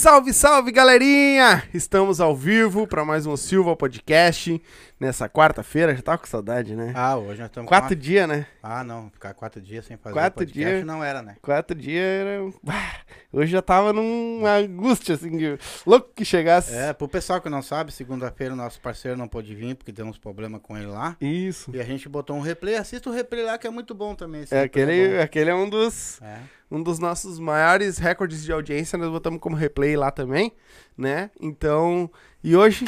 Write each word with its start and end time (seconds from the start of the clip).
Salve, 0.00 0.32
salve, 0.32 0.72
galerinha! 0.72 1.62
Estamos 1.74 2.22
ao 2.22 2.34
vivo 2.34 2.86
para 2.86 3.04
mais 3.04 3.26
um 3.26 3.36
Silva 3.36 3.76
Podcast 3.76 4.58
nessa 4.98 5.28
quarta-feira. 5.28 5.94
Já 5.94 6.00
tava 6.00 6.16
com 6.16 6.26
saudade, 6.26 6.74
né? 6.74 6.94
Ah, 6.96 7.18
hoje 7.18 7.38
nós 7.38 7.50
estamos 7.50 7.68
quatro 7.68 7.94
com... 7.94 8.00
dias, 8.00 8.26
né? 8.26 8.46
Ah, 8.62 8.82
não. 8.82 9.10
Ficar 9.10 9.34
quatro 9.34 9.60
dias 9.60 9.84
sem 9.84 9.98
fazer 9.98 10.14
quatro 10.14 10.38
podcast 10.38 10.74
dias... 10.76 10.86
não 10.86 11.04
era, 11.04 11.20
né? 11.20 11.36
Quatro 11.42 11.76
dias 11.76 12.02
era... 12.02 12.50
Hoje 13.30 13.52
já 13.52 13.60
tava 13.60 13.92
numa 13.92 14.54
angústia, 14.54 15.16
assim, 15.16 15.30
louco 15.84 16.08
que 16.16 16.24
chegasse. 16.24 16.74
É, 16.74 16.94
pro 16.94 17.06
pessoal 17.06 17.38
que 17.38 17.50
não 17.50 17.60
sabe, 17.60 17.92
segunda-feira 17.92 18.54
o 18.54 18.56
nosso 18.56 18.80
parceiro 18.80 19.18
não 19.18 19.28
pôde 19.28 19.54
vir 19.54 19.74
porque 19.74 19.92
deu 19.92 20.06
uns 20.06 20.16
problemas 20.16 20.62
com 20.62 20.78
ele 20.78 20.86
lá. 20.86 21.14
Isso. 21.20 21.70
E 21.74 21.78
a 21.78 21.84
gente 21.84 22.08
botou 22.08 22.34
um 22.36 22.40
replay. 22.40 22.76
Assista 22.76 23.10
o 23.10 23.12
replay 23.12 23.44
lá 23.44 23.58
que 23.58 23.66
é 23.66 23.70
muito 23.70 23.94
bom 23.94 24.14
também. 24.14 24.46
É, 24.50 24.62
aquele 24.62 24.98
é, 24.98 25.22
aquele 25.22 25.50
é 25.50 25.54
um 25.54 25.68
dos... 25.68 26.18
É 26.22 26.59
um 26.70 26.82
dos 26.82 26.98
nossos 26.98 27.38
maiores 27.38 27.98
recordes 27.98 28.44
de 28.44 28.52
audiência, 28.52 28.98
nós 28.98 29.10
botamos 29.10 29.40
como 29.40 29.56
replay 29.56 29.96
lá 29.96 30.10
também, 30.10 30.52
né? 30.96 31.30
Então, 31.40 32.10
e 32.44 32.56
hoje, 32.56 32.84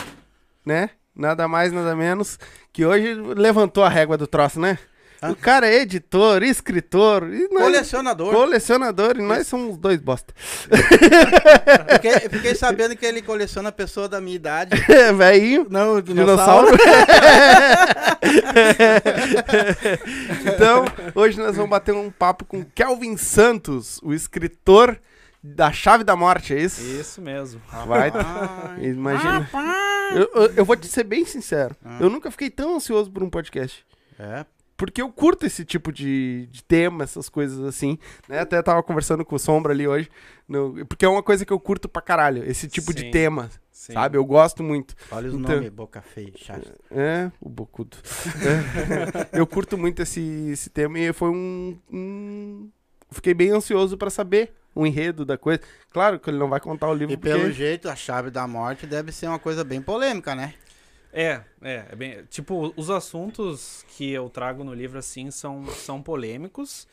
né? 0.65 0.91
Nada 1.15 1.47
mais, 1.47 1.73
nada 1.73 1.95
menos 1.95 2.39
que 2.73 2.87
hoje 2.87 3.15
levantou 3.15 3.85
a 3.85 3.89
régua 3.89 4.17
do 4.17 4.27
troço, 4.27 4.59
né? 4.59 4.79
O 5.31 5.37
cara 5.37 5.69
é 5.69 5.83
editor, 5.83 6.43
escritor. 6.43 7.33
E 7.33 7.49
nós, 7.53 7.65
colecionador. 7.65 8.33
Colecionador, 8.35 9.17
e 9.19 9.23
nós 9.23 9.47
somos 9.47 9.77
dois 9.77 10.01
bosta. 10.01 10.35
Fiquei, 11.93 12.29
fiquei, 12.29 12.55
sabendo 12.55 12.97
que 12.97 13.07
ele 13.07 13.23
coleciona 13.23 13.71
pessoa 13.71 14.09
da 14.09 14.21
minha 14.21 14.37
idade. 14.37 14.73
É, 14.93 15.13
velhinho. 15.13 15.67
Não, 15.71 16.01
dinossauro. 16.03 16.77
dinossauro. 16.77 16.79
então, 20.53 20.85
hoje 21.15 21.39
nós 21.39 21.57
vamos 21.57 21.71
bater 21.71 21.95
um 21.95 22.11
papo 22.11 22.45
com 22.45 22.65
Kelvin 22.65 23.17
Santos, 23.17 23.99
o 24.03 24.13
escritor 24.13 25.01
da 25.43 25.73
Chave 25.73 26.05
da 26.05 26.15
Morte, 26.15 26.55
é 26.55 26.61
isso? 26.61 26.81
Isso 26.83 27.21
mesmo. 27.21 27.61
Vai. 27.87 28.13
Imagina. 28.81 29.49
Eu, 30.15 30.31
eu, 30.35 30.53
eu, 30.57 30.65
vou 30.65 30.77
te 30.77 30.87
ser 30.87 31.05
bem 31.05 31.25
sincero. 31.25 31.75
Ah. 31.85 31.99
Eu 32.01 32.09
nunca 32.11 32.31
fiquei 32.31 32.51
tão 32.51 32.77
ansioso 32.77 33.11
por 33.11 33.23
um 33.23 33.31
podcast. 33.31 33.85
É, 34.19 34.45
porque 34.77 35.01
eu 35.01 35.11
curto 35.11 35.47
esse 35.47 35.65
tipo 35.65 35.93
de, 35.93 36.49
de 36.51 36.63
tema, 36.65 37.05
essas 37.05 37.29
coisas 37.29 37.61
assim. 37.65 37.99
Né? 38.29 38.41
Até 38.41 38.61
tava 38.63 38.83
conversando 38.83 39.25
com 39.25 39.37
o 39.37 39.39
Sombra 39.39 39.73
ali 39.73 39.87
hoje. 39.87 40.11
No, 40.49 40.85
porque 40.87 41.05
é 41.05 41.09
uma 41.09 41.23
coisa 41.23 41.45
que 41.45 41.53
eu 41.53 41.61
curto 41.61 41.89
pra 41.89 42.03
caralho, 42.03 42.45
esse 42.45 42.69
tipo 42.69 42.93
Sim. 42.93 42.99
de 42.99 43.11
tema. 43.11 43.51
Sim. 43.71 43.95
Sabe? 43.95 44.17
Eu 44.17 44.25
gosto 44.25 44.63
muito. 44.63 44.95
Olha 45.11 45.29
os 45.29 45.35
então, 45.35 45.57
nomes, 45.57 45.71
boca 45.71 46.01
feia, 46.01 46.33
chato. 46.37 46.73
É, 46.91 47.33
o 47.41 47.49
bocudo. 47.49 47.97
é. 49.33 49.39
Eu 49.41 49.47
curto 49.47 49.77
muito 49.77 50.03
esse, 50.03 50.21
esse 50.53 50.71
tema 50.71 50.99
e 50.99 51.13
foi 51.13 51.31
um. 51.31 51.77
um... 51.91 52.71
Fiquei 53.11 53.35
bem 53.35 53.51
ansioso 53.51 53.99
para 53.99 54.09
saber 54.09 54.53
o 54.75 54.87
enredo 54.87 55.25
da 55.25 55.37
coisa. 55.37 55.61
Claro 55.91 56.21
que 56.21 56.31
ele 56.31 56.39
não 56.39 56.49
vai 56.49 56.61
contar 56.61 56.89
o 56.89 56.95
livro. 56.95 57.13
E 57.13 57.17
porque... 57.17 57.37
pelo 57.37 57.51
jeito, 57.51 57.89
a 57.89 57.97
chave 57.97 58.31
da 58.31 58.47
morte 58.47 58.87
deve 58.87 59.11
ser 59.11 59.27
uma 59.27 59.39
coisa 59.39 59.65
bem 59.65 59.83
polêmica, 59.83 60.35
né? 60.35 60.55
É, 61.13 61.43
é, 61.61 61.85
é 61.91 61.97
bem, 61.97 62.25
tipo, 62.31 62.73
os 62.77 62.89
assuntos 62.89 63.85
que 63.89 64.11
eu 64.11 64.31
trago 64.31 64.65
no 64.65 64.73
livro, 64.73 64.99
assim, 64.99 65.31
são, 65.31 65.67
são 65.67 66.03
polêmicos, 66.03 66.89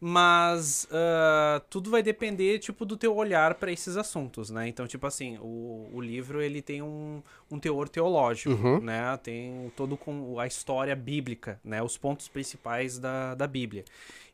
mas 0.00 0.88
uh, 0.90 1.60
tudo 1.68 1.90
vai 1.90 2.02
depender, 2.02 2.60
tipo, 2.60 2.86
do 2.86 2.96
teu 2.96 3.14
olhar 3.14 3.54
para 3.56 3.70
esses 3.70 3.96
assuntos, 3.96 4.48
né? 4.48 4.68
Então, 4.68 4.86
tipo 4.86 5.06
assim, 5.06 5.36
o, 5.38 5.90
o 5.92 6.00
livro, 6.00 6.40
ele 6.40 6.62
tem 6.62 6.80
um, 6.80 7.20
um 7.50 7.58
teor 7.58 7.88
teológico, 7.88 8.54
uhum. 8.54 8.80
né? 8.80 9.16
Tem 9.22 9.70
todo 9.76 9.96
com 9.96 10.38
a 10.38 10.46
história 10.46 10.94
bíblica, 10.94 11.60
né? 11.64 11.82
Os 11.82 11.98
pontos 11.98 12.28
principais 12.28 12.98
da, 12.98 13.34
da 13.34 13.46
Bíblia. 13.46 13.84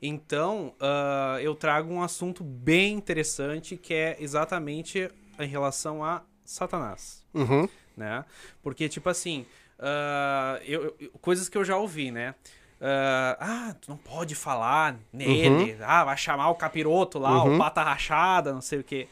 Então, 0.03 0.75
uh, 0.81 1.41
eu 1.41 1.55
trago 1.55 1.93
um 1.93 2.03
assunto 2.03 2.45
bem 2.45 2.95
interessante, 2.95 3.77
que 3.77 3.95
é 3.95 4.17
exatamente 4.21 5.11
em 5.39 5.49
relação 5.49 6.05
a 6.05 6.23
Satanás. 6.45 7.25
Uhum 7.33 7.67
né? 7.97 8.25
Porque, 8.63 8.89
tipo 8.89 9.09
assim, 9.09 9.47
uh, 9.79 10.63
eu, 10.65 10.95
eu, 11.01 11.11
coisas 11.21 11.49
que 11.49 11.57
eu 11.57 11.65
já 11.65 11.77
ouvi, 11.77 12.11
né? 12.11 12.35
Uh, 12.81 13.37
ah, 13.41 13.77
tu 13.81 13.91
não 13.91 13.97
pode 13.97 14.35
falar 14.35 14.97
nele, 15.13 15.73
uhum. 15.73 15.79
ah, 15.83 16.05
vai 16.05 16.17
chamar 16.17 16.51
o 16.51 16.55
capiroto 16.55 17.19
lá, 17.19 17.43
uhum. 17.45 17.55
o 17.55 17.59
pata 17.59 17.83
rachada, 17.83 18.53
não 18.53 18.61
sei 18.61 18.81
o 18.81 18.85
quê. 18.85 19.09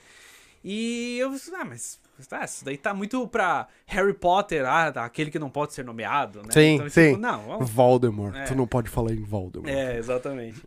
E 0.64 1.16
eu 1.18 1.30
ah, 1.54 1.64
mas 1.64 1.98
ah, 2.30 2.44
isso 2.44 2.64
daí 2.64 2.76
tá 2.76 2.92
muito 2.92 3.26
pra 3.26 3.66
Harry 3.86 4.12
Potter, 4.12 4.64
ah, 4.66 4.88
aquele 4.88 5.30
que 5.30 5.38
não 5.38 5.48
pode 5.48 5.72
ser 5.72 5.84
nomeado, 5.84 6.42
né? 6.42 6.48
Sim, 6.50 6.74
então, 6.74 6.88
sim. 6.90 7.08
Tipo, 7.10 7.20
não, 7.20 7.42
vamos... 7.46 7.70
Voldemort, 7.70 8.36
é. 8.36 8.44
tu 8.44 8.54
não 8.54 8.66
pode 8.66 8.90
falar 8.90 9.12
em 9.12 9.22
Voldemort. 9.22 9.72
É, 9.72 9.96
exatamente. 9.96 10.62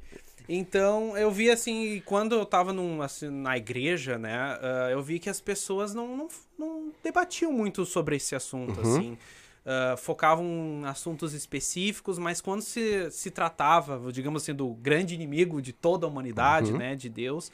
Então, 0.47 1.17
eu 1.17 1.31
vi 1.31 1.49
assim, 1.49 2.01
quando 2.05 2.35
eu 2.35 2.45
tava 2.45 2.71
num, 2.71 3.01
assim, 3.01 3.29
na 3.29 3.57
igreja, 3.57 4.17
né, 4.17 4.57
uh, 4.57 4.91
eu 4.91 5.01
vi 5.01 5.19
que 5.19 5.29
as 5.29 5.41
pessoas 5.41 5.93
não, 5.93 6.15
não, 6.15 6.27
não, 6.57 6.93
debatiam 7.03 7.51
muito 7.51 7.85
sobre 7.85 8.15
esse 8.15 8.35
assunto, 8.35 8.79
uhum. 8.79 8.95
assim. 8.95 9.17
Uh, 9.65 9.97
focavam 9.97 10.45
em 10.45 10.85
assuntos 10.85 11.33
específicos, 11.33 12.19
mas 12.19 12.39
quando 12.39 12.61
se, 12.61 13.09
se 13.09 13.31
tratava, 13.31 14.11
digamos 14.11 14.43
assim, 14.43 14.53
do 14.53 14.75
grande 14.75 15.15
inimigo 15.15 15.59
de 15.59 15.73
toda 15.73 16.05
a 16.05 16.09
humanidade, 16.09 16.71
uhum. 16.71 16.77
né, 16.77 16.95
de 16.95 17.09
Deus, 17.09 17.47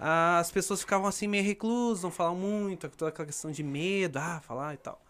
uh, 0.00 0.40
as 0.40 0.50
pessoas 0.50 0.80
ficavam 0.80 1.06
assim 1.06 1.28
meio 1.28 1.44
reclusas, 1.44 2.02
não 2.02 2.10
falavam 2.10 2.38
muito, 2.38 2.88
toda 2.88 3.10
aquela 3.10 3.26
questão 3.26 3.52
de 3.52 3.62
medo, 3.62 4.18
ah, 4.18 4.40
falar 4.44 4.74
e 4.74 4.78
tal. 4.78 5.00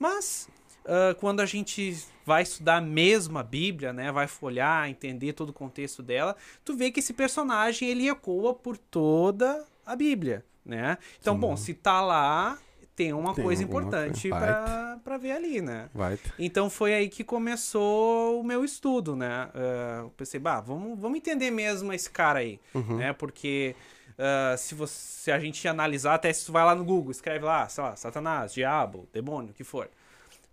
Mas 0.00 0.48
uh, 0.84 1.14
quando 1.18 1.40
a 1.40 1.46
gente 1.46 1.96
vai 2.24 2.42
estudar 2.42 2.80
mesmo 2.80 3.38
a 3.38 3.42
Bíblia, 3.42 3.92
né, 3.92 4.12
vai 4.12 4.26
folhar, 4.26 4.88
entender 4.88 5.32
todo 5.32 5.50
o 5.50 5.52
contexto 5.52 6.02
dela, 6.02 6.36
tu 6.64 6.76
vê 6.76 6.90
que 6.90 7.00
esse 7.00 7.12
personagem 7.12 7.88
ele 7.88 8.08
ecoa 8.08 8.54
por 8.54 8.76
toda 8.76 9.64
a 9.84 9.96
Bíblia, 9.96 10.44
né? 10.64 10.98
Então, 11.20 11.34
Sim. 11.34 11.40
bom, 11.40 11.56
se 11.56 11.74
tá 11.74 12.00
lá, 12.00 12.58
tem 12.94 13.12
uma 13.12 13.34
tem 13.34 13.42
coisa 13.42 13.62
importante 13.62 14.28
para 14.28 15.18
ver 15.18 15.32
ali, 15.32 15.60
né? 15.60 15.88
Vai. 15.94 16.18
Então 16.38 16.68
foi 16.68 16.94
aí 16.94 17.08
que 17.08 17.24
começou 17.24 18.40
o 18.40 18.44
meu 18.44 18.64
estudo, 18.64 19.16
né? 19.16 19.48
Uh, 19.54 20.04
eu 20.04 20.10
pensei, 20.10 20.38
bah, 20.38 20.60
vamos, 20.60 20.98
vamos 20.98 21.16
entender 21.16 21.50
mesmo 21.50 21.92
esse 21.92 22.10
cara 22.10 22.40
aí, 22.40 22.60
uhum. 22.74 22.98
né? 22.98 23.12
Porque 23.12 23.74
uh, 24.10 24.56
se, 24.58 24.74
você, 24.74 24.94
se 24.94 25.32
a 25.32 25.38
gente 25.38 25.66
analisar, 25.66 26.14
até 26.14 26.32
se 26.32 26.44
tu 26.44 26.52
vai 26.52 26.64
lá 26.64 26.74
no 26.74 26.84
Google, 26.84 27.10
escreve 27.10 27.44
lá, 27.44 27.68
sei 27.68 27.82
lá, 27.82 27.96
Satanás, 27.96 28.52
diabo, 28.52 29.08
demônio, 29.12 29.50
o 29.50 29.54
que 29.54 29.64
for 29.64 29.88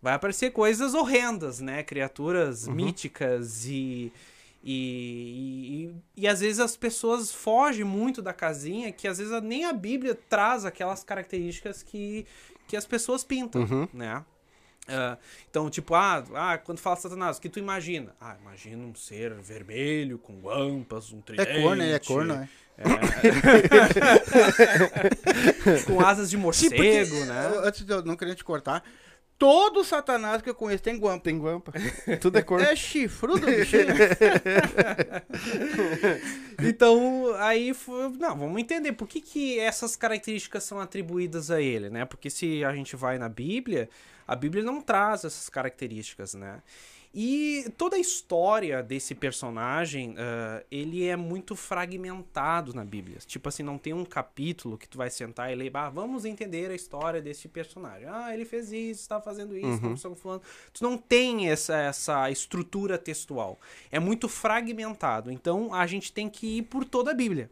vai 0.02 0.14
aparecer 0.14 0.52
coisas 0.52 0.94
horrendas, 0.94 1.60
né? 1.60 1.84
Criaturas 1.84 2.68
uhum. 2.68 2.74
míticas 2.74 3.66
e 3.66 4.12
e, 4.64 5.94
e, 6.18 6.24
e, 6.24 6.28
às 6.28 6.42
vezes 6.42 6.60
as 6.60 6.76
pessoas 6.76 7.32
fogem 7.32 7.86
muito 7.86 8.22
da 8.22 8.34
casinha, 8.34 8.92
que 8.92 9.08
às 9.08 9.18
vezes 9.18 9.42
nem 9.42 9.64
a 9.64 9.72
Bíblia 9.72 10.14
traz 10.14 10.66
aquelas 10.66 11.06
características 11.06 11.82
que, 11.82 12.26
que 12.68 12.76
as 12.76 12.86
pessoas 12.86 13.24
pintam, 13.24 13.62
uhum. 13.62 13.88
né? 13.94 14.26
Uh, 14.88 15.18
então, 15.50 15.70
tipo, 15.70 15.94
ah, 15.94 16.24
ah, 16.34 16.58
quando 16.58 16.80
fala 16.80 16.96
Satanás, 16.96 17.38
o 17.38 17.42
que 17.42 17.50
tu 17.50 17.60
imagina? 17.60 18.16
Ah, 18.20 18.38
imagina 18.42 18.86
um 18.86 18.96
ser 18.96 19.34
vermelho, 19.36 20.18
com 20.18 20.40
guampas, 20.40 21.12
um 21.12 21.20
tridente. 21.22 21.50
É 21.50 21.62
corno, 21.62 21.84
é 21.84 22.00
corno, 22.00 22.34
é. 22.34 22.50
é. 25.74 25.84
com 25.84 26.00
asas 26.00 26.30
de 26.30 26.38
morcego, 26.38 26.76
tipo 26.76 27.26
né? 27.26 27.52
Antes 27.64 27.86
de 27.86 27.92
eu 27.94 28.02
não 28.04 28.16
queria 28.16 28.34
te 28.34 28.46
cortar, 28.46 28.82
Todo 29.38 29.84
Satanás 29.84 30.42
que 30.42 30.50
eu 30.50 30.56
conheço 30.56 30.84
tem 30.84 30.98
guampa. 30.98 31.24
Tem 31.24 31.38
guampa. 31.38 31.72
Tudo 32.20 32.40
é 32.40 32.42
cor. 32.42 32.60
É 32.60 32.76
chifrudo, 32.76 33.46
bichinho. 33.46 33.86
então, 36.64 37.36
aí, 37.38 37.72
não, 38.20 38.36
vamos 38.36 38.60
entender 38.60 38.94
por 38.94 39.08
que, 39.08 39.22
que 39.22 39.60
essas 39.60 39.96
características 39.96 40.64
são 40.64 40.80
atribuídas 40.80 41.52
a 41.52 41.62
ele, 41.62 41.90
né? 41.90 42.04
Porque 42.04 42.32
se 42.32 42.66
a 42.66 42.74
gente 42.74 42.96
vai 42.96 43.20
na 43.20 43.30
Bíblia, 43.30 43.88
a 44.28 44.36
Bíblia 44.36 44.64
não 44.64 44.82
traz 44.82 45.24
essas 45.24 45.50
características, 45.50 46.34
né? 46.34 46.64
E 47.20 47.74
toda 47.80 47.96
a 47.96 48.00
história 48.00 48.84
desse 48.84 49.16
personagem, 49.16 50.12
uh, 50.12 50.64
ele 50.70 51.04
é 51.04 51.16
muito 51.16 51.56
fragmentado 51.56 52.76
na 52.76 52.86
Bíblia. 52.86 53.18
Tipo 53.26 53.50
assim, 53.50 53.64
não 53.64 53.80
tem 53.80 53.92
um 53.92 54.06
capítulo 54.06 54.78
que 54.78 54.88
tu 54.88 55.00
vai 55.00 55.10
sentar 55.10 55.52
e 55.52 55.56
ler, 55.56 55.72
ah, 55.74 55.90
vamos 55.90 56.26
entender 56.26 56.70
a 56.70 56.76
história 56.76 57.20
desse 57.20 57.48
personagem. 57.48 58.08
Ah, 58.08 58.32
ele 58.36 58.46
fez 58.46 58.72
isso, 58.72 59.02
está 59.02 59.20
fazendo 59.20 59.58
isso, 59.58 59.84
uhum. 59.84 59.96
estamos 59.96 60.20
falando. 60.20 60.44
Tu 60.72 60.84
não 60.84 60.96
tem 60.96 61.50
essa, 61.50 61.76
essa 61.76 62.30
estrutura 62.30 63.00
textual. 63.00 63.60
É 63.92 63.98
muito 64.00 64.30
fragmentado. 64.30 65.32
Então, 65.32 65.74
a 65.74 65.88
gente 65.88 66.14
tem 66.14 66.30
que 66.30 66.60
ir 66.60 66.62
por 66.62 66.86
toda 66.86 67.10
a 67.10 67.16
Bíblia. 67.16 67.50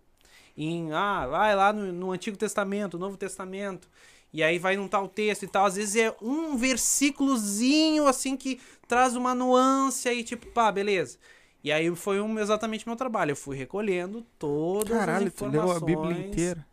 Em, 0.56 0.92
ah, 0.94 1.26
vai 1.26 1.56
lá 1.56 1.74
no, 1.74 1.92
no 1.92 2.12
Antigo 2.12 2.38
Testamento, 2.38 3.00
Novo 3.00 3.18
Testamento 3.18 3.90
e 4.36 4.44
aí 4.44 4.60
vai 4.60 4.76
num 4.76 4.86
tal 4.86 5.08
texto 5.08 5.44
e 5.44 5.48
tal. 5.48 5.66
Às 5.66 5.78
vezes 5.78 5.96
é 5.96 6.14
um 6.22 6.58
versículozinho 6.58 8.06
assim 8.06 8.36
que 8.36 8.60
traz 8.86 9.16
uma 9.16 9.34
nuance 9.34 10.10
aí, 10.10 10.26
tipo, 10.26 10.46
pá, 10.48 10.70
beleza. 10.74 11.18
E 11.64 11.72
aí 11.72 11.96
foi 11.96 12.20
um, 12.20 12.38
exatamente 12.38 12.86
meu 12.86 12.98
trabalho. 12.98 13.32
Eu 13.32 13.36
fui 13.38 13.56
recolhendo 13.56 14.26
todas 14.38 14.90
Caralho, 14.90 15.28
as 15.28 15.34
informações. 15.34 15.80
Caralho, 15.80 15.80
tu 15.80 15.88
leu 15.88 16.02
a 16.04 16.10
Bíblia 16.10 16.28
inteira? 16.28 16.68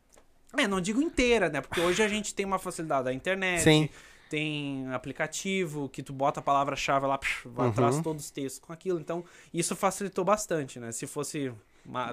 É, 0.58 0.66
não 0.66 0.80
digo 0.80 1.00
inteira, 1.00 1.48
né? 1.48 1.60
Porque 1.60 1.80
hoje 1.80 2.02
a 2.02 2.08
gente 2.08 2.34
tem 2.34 2.44
uma 2.44 2.58
facilidade 2.58 3.04
da 3.04 3.12
internet. 3.12 3.62
Sim. 3.62 3.88
Tem 4.28 4.92
aplicativo 4.92 5.88
que 5.88 6.02
tu 6.02 6.12
bota 6.12 6.40
a 6.40 6.42
palavra-chave 6.42 7.06
lá, 7.06 7.16
psh, 7.16 7.46
uhum. 7.46 7.72
traz 7.72 8.00
todos 8.00 8.24
os 8.24 8.30
textos 8.32 8.58
com 8.58 8.72
aquilo. 8.72 8.98
Então, 8.98 9.24
isso 9.54 9.76
facilitou 9.76 10.24
bastante, 10.24 10.80
né? 10.80 10.90
Se 10.90 11.06
fosse 11.06 11.52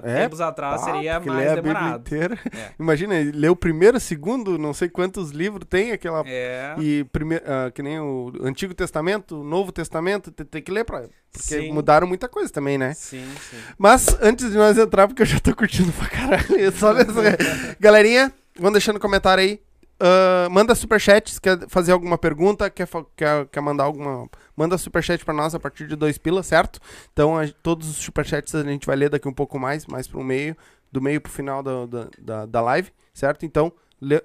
É, 0.02 0.22
Tempos 0.22 0.40
atrás 0.40 0.80
pá, 0.80 0.92
seria 0.92 1.20
mais 1.20 1.48
lê 1.48 1.62
demorado. 1.62 2.04
É. 2.14 2.72
Imagina, 2.78 3.14
lê 3.32 3.48
o 3.48 3.54
primeiro, 3.54 4.00
segundo, 4.00 4.58
não 4.58 4.74
sei 4.74 4.88
quantos 4.88 5.30
livros 5.30 5.64
tem 5.68 5.92
aquela. 5.92 6.24
É. 6.26 6.74
E 6.78 7.04
primeiro, 7.04 7.44
que 7.74 7.82
nem 7.82 8.00
o 8.00 8.32
Antigo 8.42 8.74
Testamento, 8.74 9.42
Novo 9.44 9.70
Testamento, 9.70 10.30
tem, 10.32 10.60
que 10.60 10.72
ler 10.72 10.84
pra. 10.84 11.04
Porque 11.32 11.60
Sim. 11.60 11.72
mudaram 11.72 12.06
muita 12.06 12.28
coisa 12.28 12.52
também, 12.52 12.76
né? 12.76 12.92
Sim, 12.94 13.24
sim. 13.48 13.56
Mas 13.78 14.08
antes 14.20 14.50
de 14.50 14.56
nós 14.56 14.76
entrar, 14.76 15.06
porque 15.06 15.22
eu 15.22 15.26
já 15.26 15.38
tô 15.38 15.54
curtindo 15.54 15.92
pra 15.92 16.08
caralho. 16.08 16.72
Só 16.72 16.92
nessa... 16.92 17.12
Galerinha, 17.78 18.32
vão 18.58 18.72
deixando 18.72 18.98
comentário 18.98 19.44
aí. 19.44 19.60
Ah, 20.00 20.48
manda 20.50 20.74
superchat, 20.74 21.30
se 21.34 21.40
quer 21.40 21.68
fazer 21.68 21.92
alguma 21.92 22.16
pergunta, 22.16 22.70
quer, 22.70 22.88
quer, 23.14 23.46
quer 23.46 23.60
mandar 23.60 23.84
alguma. 23.84 24.28
Manda 24.56 24.78
superchat 24.78 25.22
pra 25.24 25.34
nós 25.34 25.54
a 25.54 25.60
partir 25.60 25.86
de 25.86 25.94
dois 25.94 26.16
pilas, 26.16 26.46
certo? 26.46 26.80
Então 27.12 27.36
a- 27.38 27.46
todos 27.62 27.88
os 27.88 27.96
superchats 27.96 28.54
a 28.54 28.62
gente 28.64 28.86
vai 28.86 28.96
ler 28.96 29.10
daqui 29.10 29.28
um 29.28 29.32
pouco 29.32 29.58
mais, 29.58 29.84
mais 29.86 30.08
pro 30.08 30.24
meio, 30.24 30.56
do 30.90 31.00
meio 31.02 31.20
pro 31.20 31.30
final 31.30 31.62
da, 31.62 31.84
da, 31.86 32.08
da, 32.18 32.46
da 32.46 32.60
live, 32.62 32.90
certo? 33.12 33.44
Então 33.44 33.70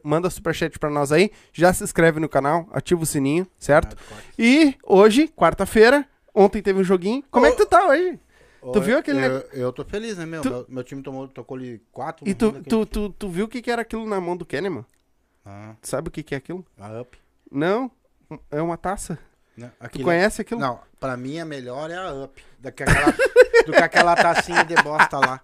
manda 0.02 0.30
superchat 0.30 0.80
pra 0.80 0.90
nós 0.90 1.12
aí, 1.12 1.30
já 1.52 1.74
se 1.74 1.84
inscreve 1.84 2.18
no 2.22 2.30
canal, 2.30 2.66
ativa 2.72 3.04
o 3.04 3.06
sininho, 3.06 3.46
certo? 3.60 3.98
E 4.40 4.76
hoje, 4.82 5.28
quarta-feira, 5.28 6.08
ontem 6.34 6.62
teve 6.62 6.80
um 6.80 6.84
joguinho. 6.86 7.22
Como 7.30 7.46
é 7.46 7.52
que 7.52 7.58
tu 7.58 7.66
tá 7.66 7.86
hoje? 7.90 8.18
Tu 8.72 8.82
viu 8.82 8.98
aquele 8.98 9.20
Eu, 9.26 9.40
eu 9.52 9.74
tô 9.74 9.84
feliz, 9.84 10.18
né, 10.18 10.26
meu? 10.26 10.42
Tu- 10.42 10.66
Meu, 10.70 10.84
time 10.84 11.02
tomou, 11.04 11.28
tocou 11.28 11.58
ali 11.58 11.82
quatro. 11.92 12.28
E 12.28 12.34
tu, 12.34 12.54
fim 12.54 12.62
tu, 12.64 12.86
tu, 12.86 13.10
tu 13.10 13.30
viu 13.30 13.46
o 13.46 13.48
que, 13.50 13.62
que 13.62 13.70
era 13.70 13.82
aquilo 13.82 14.08
na 14.08 14.20
mão 14.22 14.36
do 14.38 14.46
Kahneman? 14.46 14.86
Ah, 15.46 15.76
sabe 15.82 16.10
o 16.10 16.12
que, 16.12 16.24
que 16.24 16.34
é 16.34 16.38
aquilo? 16.38 16.66
a 16.80 17.02
up. 17.02 17.18
Não, 17.52 17.92
é 18.52 18.62
uma 18.62 18.78
taça. 18.78 19.18
Né? 19.56 19.72
Tu 19.80 19.86
Aquilo- 19.86 20.04
conhece 20.04 20.42
aquilo? 20.42 20.60
Não, 20.60 20.80
pra 21.00 21.16
mim 21.16 21.40
a 21.40 21.46
melhor 21.46 21.90
é 21.90 21.96
a 21.96 22.12
up. 22.14 22.44
Do 22.60 22.72
que 22.72 22.84
aquela, 22.84 23.12
do 23.66 23.72
que 23.72 23.78
aquela 23.78 24.16
tacinha 24.16 24.66
de 24.66 24.76
bosta 24.76 25.18
lá. 25.20 25.40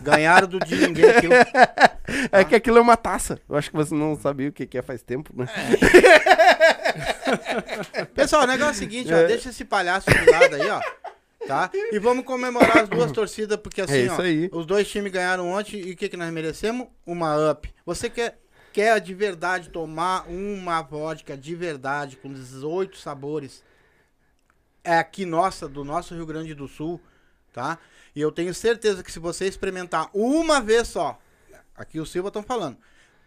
Ganharam 0.00 0.48
do 0.48 0.58
de 0.60 0.76
ninguém 0.86 1.10
aquilo. 1.10 1.34
É 2.30 2.44
que 2.44 2.54
aquilo 2.54 2.78
é 2.78 2.80
uma 2.80 2.96
taça. 2.96 3.40
Eu 3.48 3.56
acho 3.56 3.70
que 3.70 3.76
você 3.76 3.94
não 3.94 4.16
sabia 4.16 4.48
o 4.48 4.52
que, 4.52 4.66
que 4.66 4.76
é 4.76 4.82
faz 4.82 5.02
tempo, 5.02 5.32
né? 5.34 5.46
Pessoal, 8.14 8.42
o 8.42 8.46
negócio 8.46 8.70
é 8.70 8.72
o 8.72 8.78
seguinte, 8.78 9.12
ó. 9.12 9.16
É. 9.16 9.26
Deixa 9.26 9.48
esse 9.48 9.64
palhaço 9.64 10.10
de 10.10 10.30
lado 10.30 10.54
aí, 10.54 10.68
ó. 10.68 10.80
Tá? 11.46 11.70
E 11.90 11.98
vamos 11.98 12.24
comemorar 12.24 12.78
as 12.78 12.88
duas 12.88 13.10
torcidas, 13.12 13.56
porque 13.58 13.80
assim, 13.80 14.06
É 14.06 14.50
ó. 14.54 14.58
Os 14.58 14.66
dois 14.66 14.88
times 14.88 15.10
ganharam 15.10 15.48
ontem 15.48 15.80
e 15.80 15.92
o 15.92 15.96
que, 15.96 16.08
que 16.08 16.16
nós 16.16 16.30
merecemos? 16.32 16.88
Uma 17.06 17.50
up. 17.50 17.72
Você 17.86 18.10
quer, 18.10 18.38
quer 18.72 19.00
de 19.00 19.14
verdade 19.14 19.68
tomar 19.68 20.28
uma 20.28 20.80
vodka 20.82 21.36
de 21.36 21.54
verdade, 21.54 22.16
com 22.16 22.32
18 22.32 22.96
sabores? 22.96 23.62
É 24.82 24.98
aqui 24.98 25.24
nossa, 25.24 25.68
do 25.68 25.84
nosso 25.84 26.14
Rio 26.14 26.26
Grande 26.26 26.54
do 26.54 26.66
Sul, 26.66 27.00
tá? 27.52 27.78
E 28.14 28.20
eu 28.20 28.32
tenho 28.32 28.52
certeza 28.54 29.02
que 29.02 29.12
se 29.12 29.18
você 29.18 29.46
experimentar 29.46 30.10
uma 30.12 30.60
vez 30.60 30.88
só, 30.88 31.20
aqui 31.74 32.00
o 32.00 32.06
Silva 32.06 32.28
estão 32.28 32.42
falando, 32.42 32.76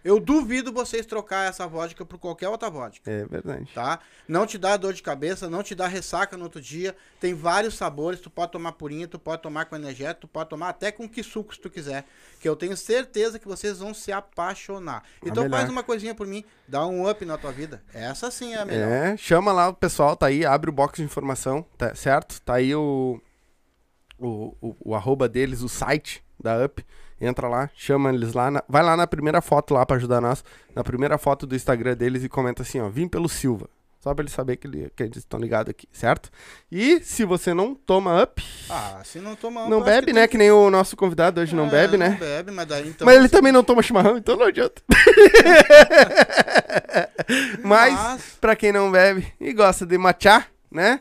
eu 0.06 0.20
duvido 0.20 0.72
vocês 0.72 1.04
trocar 1.04 1.50
essa 1.50 1.66
vodka 1.66 2.06
por 2.06 2.20
qualquer 2.20 2.48
outra 2.48 2.70
vodka 2.70 3.10
É 3.10 3.26
verdade. 3.26 3.68
tá? 3.74 4.00
Não 4.28 4.46
te 4.46 4.56
dá 4.56 4.78
dor 4.78 4.94
de 4.94 5.02
cabeça, 5.02 5.50
não 5.50 5.64
te 5.64 5.74
dá 5.74 5.88
ressaca 5.88 6.38
no 6.38 6.44
outro 6.44 6.62
dia. 6.62 6.96
Tem 7.20 7.34
vários 7.34 7.74
sabores, 7.74 8.20
tu 8.20 8.30
pode 8.30 8.52
tomar 8.52 8.74
purinha, 8.74 9.08
tu 9.08 9.18
pode 9.18 9.42
tomar 9.42 9.66
com 9.66 9.76
energético, 9.76 10.22
tu 10.22 10.28
pode 10.28 10.48
tomar 10.48 10.70
até 10.70 10.92
com 10.92 11.10
que 11.10 11.24
suco 11.24 11.56
se 11.56 11.60
tu 11.60 11.72
quiser. 11.72 12.06
Que 12.40 12.48
eu 12.48 12.56
tenho 12.56 12.78
certeza 12.78 13.40
que 13.40 13.48
vocês 13.48 13.80
vão 13.80 13.96
se 13.96 14.12
apaixonar. 14.12 15.02
Então 15.26 15.44
melhor. 15.46 15.58
faz 15.58 15.70
uma 15.72 15.82
coisinha 15.82 16.14
por 16.14 16.28
mim, 16.28 16.46
dá 16.68 16.86
um 16.86 17.10
up 17.10 17.26
na 17.26 17.36
tua 17.36 17.52
vida. 17.52 17.82
Essa 17.92 18.30
sim 18.30 18.54
é 18.54 18.60
a 18.60 18.66
melhor. 18.66 18.88
É, 18.88 19.18
chama 19.18 19.52
lá 19.52 19.70
o 19.70 19.74
pessoal, 19.74 20.16
tá 20.16 20.28
aí, 20.28 20.46
abre 20.46 20.70
o 20.70 20.74
box 20.74 20.98
de 20.98 21.04
informação, 21.04 21.66
tá 21.80 21.96
certo? 21.96 22.40
Tá 22.42 22.54
aí 22.54 22.76
o, 22.76 23.20
o, 24.20 24.56
o, 24.62 24.76
o 24.92 24.96
arroba 24.96 25.28
deles, 25.28 25.64
o 25.64 25.68
site 25.68 26.24
da 26.40 26.64
UP. 26.64 26.86
Entra 27.20 27.48
lá, 27.48 27.70
chama 27.76 28.12
eles 28.14 28.34
lá, 28.34 28.52
na- 28.52 28.64
vai 28.68 28.84
lá 28.84 28.98
na 28.98 29.08
primeira 29.08 29.42
foto 29.42 29.74
lá 29.74 29.86
pra 29.86 29.96
ajudar 29.98 30.20
nós, 30.20 30.44
na 30.76 30.84
primeira 30.84 31.18
foto 31.18 31.48
do 31.48 31.56
Instagram 31.56 31.96
deles 31.96 32.24
e 32.24 32.30
comenta 32.30 32.62
assim, 32.62 32.80
ó, 32.82 32.90
vim 32.90 33.08
pelo 33.08 33.30
Silva. 33.30 33.70
Só 34.02 34.14
pra 34.14 34.22
eles 34.22 34.34
saberem 34.34 34.60
que, 34.60 34.68
ele- 34.68 34.92
que 34.96 35.02
eles 35.02 35.18
estão 35.18 35.40
ligados 35.40 35.72
aqui, 35.72 35.88
certo? 35.92 36.30
E 36.72 37.00
se 37.02 37.26
você 37.26 37.56
não 37.56 37.74
toma 37.74 38.22
up, 38.22 38.44
Ah, 38.70 39.02
se 39.04 39.18
não 39.20 39.36
tomar 39.36 39.62
não 39.68 39.78
eu 39.78 39.80
acho 39.84 39.86
bebe, 39.86 40.08
que 40.08 40.14
né? 40.14 40.22
tem 40.22 40.30
Que 40.30 40.38
nem 40.38 40.52
o 40.52 40.70
nosso 40.70 40.96
convidado 40.96 41.42
hoje 41.42 41.56
não 41.56 41.66
É, 41.66 41.70
bebe, 41.72 41.98
né? 41.98 42.10
Não 42.10 42.18
bebe, 42.18 42.52
mas 42.52 42.68
daí 42.68 42.88
então. 42.90 43.04
Mas 43.06 43.16
ele 43.16 43.30
também 43.30 43.52
não 43.52 43.64
toma 43.64 43.82
chimarrão, 43.82 44.16
então 44.18 44.36
não 44.38 44.46
adianta. 44.46 44.80
Mas, 47.64 47.94
Mas- 47.94 48.38
pra 48.40 48.56
quem 48.56 48.72
não 48.72 48.92
bebe 48.92 49.28
e 49.40 49.54
gosta 49.54 49.86
de 49.86 49.98
matcha, 49.98 50.46
né? 50.72 51.00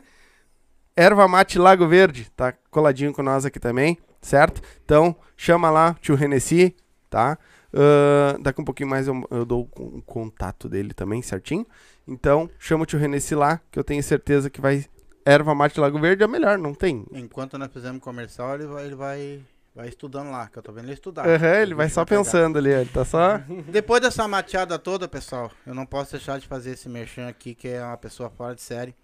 Erva 0.95 1.27
Mate 1.27 1.59
Lago 1.59 1.87
Verde, 1.87 2.29
tá 2.35 2.53
coladinho 2.71 3.13
com 3.13 3.21
nós 3.21 3.45
aqui 3.45 3.59
também, 3.59 3.97
certo? 4.25 4.61
Então, 4.83 5.15
chama 5.37 5.69
lá, 5.69 5.95
tio 6.01 6.15
Renessi, 6.15 6.75
tá? 7.09 7.37
Ahn, 7.71 8.41
daqui 8.41 8.59
um 8.59 8.65
pouquinho 8.65 8.89
mais 8.89 9.07
eu, 9.07 9.23
eu 9.29 9.45
dou 9.45 9.69
o 9.77 10.01
contato 10.01 10.67
dele 10.67 10.93
também, 10.93 11.21
certinho? 11.21 11.65
Então, 12.07 12.49
chama 12.57 12.83
o 12.83 12.85
tio 12.85 12.97
Renessi 12.97 13.35
lá, 13.35 13.61
que 13.71 13.77
eu 13.77 13.83
tenho 13.83 14.01
certeza 14.01 14.49
que 14.49 14.59
vai... 14.59 14.85
Erva 15.23 15.55
Mate 15.55 15.79
Lago 15.79 15.99
Verde 15.99 16.23
é 16.23 16.27
melhor, 16.27 16.57
não 16.57 16.73
tem? 16.73 17.05
Enquanto 17.11 17.57
nós 17.57 17.71
fizemos 17.71 18.01
comercial, 18.01 18.55
ele 18.55 18.67
vai, 18.67 18.85
ele 18.85 18.95
vai, 18.95 19.41
vai 19.75 19.87
estudando 19.89 20.29
lá, 20.31 20.47
que 20.47 20.57
eu 20.57 20.63
tô 20.63 20.71
vendo 20.71 20.85
ele 20.85 20.93
estudar. 20.93 21.27
Aham, 21.27 21.61
ele 21.61 21.73
vai 21.73 21.89
só 21.89 22.05
pensando 22.05 22.57
ali, 22.57 22.69
ele 22.69 22.89
tá 22.89 23.05
só... 23.05 23.39
Depois 23.69 24.01
dessa 24.01 24.27
mateada 24.27 24.77
toda, 24.79 25.07
pessoal, 25.07 25.51
eu 25.65 25.73
não 25.73 25.85
posso 25.85 26.11
deixar 26.11 26.39
de 26.39 26.47
fazer 26.47 26.71
esse 26.71 26.89
merchan 26.89 27.27
aqui, 27.27 27.53
que 27.53 27.67
é 27.67 27.83
uma 27.83 27.97
pessoa 27.97 28.29
fora 28.29 28.55
de 28.55 28.61
série, 28.61 28.95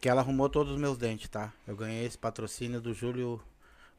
que 0.00 0.08
ela 0.08 0.20
arrumou 0.20 0.48
todos 0.48 0.72
os 0.72 0.80
meus 0.80 0.96
dentes, 0.98 1.28
tá? 1.28 1.52
Eu 1.66 1.76
ganhei 1.76 2.04
esse 2.06 2.18
patrocínio 2.18 2.80
do 2.80 2.92
Júlio 2.92 3.40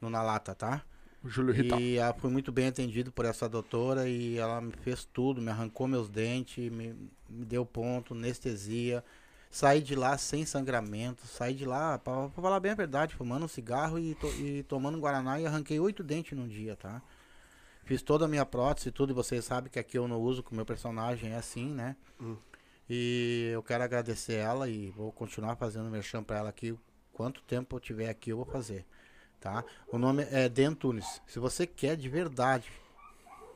no 0.03 0.09
Na 0.09 0.21
Lata, 0.21 0.53
tá? 0.53 0.83
O 1.23 1.29
Júlio 1.29 1.53
Rital. 1.53 1.79
E 1.79 1.97
ela 1.97 2.13
fui 2.13 2.29
muito 2.29 2.51
bem 2.51 2.67
atendido 2.67 3.11
por 3.11 3.23
essa 3.25 3.47
doutora 3.47 4.07
e 4.07 4.37
ela 4.37 4.59
me 4.59 4.73
fez 4.73 5.05
tudo, 5.05 5.41
me 5.41 5.49
arrancou 5.49 5.87
meus 5.87 6.09
dentes, 6.09 6.69
me, 6.71 6.93
me 7.29 7.45
deu 7.45 7.65
ponto, 7.65 8.13
anestesia. 8.13 9.03
Saí 9.49 9.81
de 9.81 9.95
lá 9.95 10.17
sem 10.17 10.45
sangramento, 10.45 11.25
saí 11.27 11.53
de 11.53 11.63
lá, 11.63 11.97
pra, 11.99 12.27
pra 12.29 12.41
falar 12.41 12.59
bem 12.59 12.71
a 12.71 12.75
verdade, 12.75 13.15
fumando 13.15 13.45
um 13.45 13.47
cigarro 13.47 13.99
e, 13.99 14.15
to- 14.15 14.33
e 14.39 14.63
tomando 14.63 14.97
um 14.97 15.01
Guaraná 15.01 15.39
e 15.39 15.45
arranquei 15.45 15.79
oito 15.79 16.03
dentes 16.03 16.37
num 16.37 16.47
dia, 16.47 16.75
tá? 16.75 17.01
Fiz 17.85 18.01
toda 18.01 18.25
a 18.25 18.27
minha 18.27 18.45
prótese 18.45 18.89
e 18.89 18.91
tudo, 18.91 19.11
e 19.11 19.13
vocês 19.13 19.45
sabem 19.45 19.69
que 19.71 19.77
aqui 19.77 19.97
eu 19.97 20.07
não 20.07 20.19
uso, 20.19 20.41
que 20.41 20.51
o 20.51 20.55
meu 20.55 20.65
personagem 20.65 21.31
é 21.31 21.35
assim, 21.35 21.67
né? 21.69 21.95
Hum. 22.19 22.35
E 22.89 23.51
eu 23.53 23.61
quero 23.61 23.83
agradecer 23.83 24.33
ela 24.33 24.67
e 24.67 24.89
vou 24.91 25.11
continuar 25.11 25.55
fazendo 25.55 25.89
merchan 25.89 26.23
pra 26.23 26.37
ela 26.39 26.49
aqui. 26.49 26.75
Quanto 27.11 27.41
tempo 27.43 27.75
eu 27.75 27.79
tiver 27.79 28.09
aqui, 28.09 28.31
eu 28.31 28.37
vou 28.37 28.45
fazer, 28.45 28.85
tá? 29.43 29.65
O 29.91 29.97
nome 29.97 30.25
é 30.31 30.47
Dentunes. 30.47 31.21
Se 31.27 31.37
você 31.37 31.67
quer 31.67 31.97
de 31.97 32.07
verdade, 32.07 32.71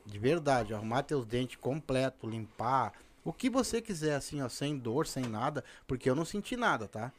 de 0.06 0.20
verdade, 0.20 0.74
arrumar 0.74 1.04
teus 1.04 1.26
dentes 1.26 1.56
completo, 1.56 2.30
limpar, 2.30 2.92
o 3.24 3.32
que 3.32 3.50
você 3.50 3.82
quiser, 3.82 4.16
assim, 4.16 4.42
ó, 4.42 4.50
sem 4.50 4.78
dor, 4.78 5.08
sem 5.08 5.24
nada, 5.24 5.64
porque 5.88 6.10
eu 6.10 6.16
não 6.16 6.26
senti 6.26 6.58
nada, 6.58 6.90
tá? 6.90 7.14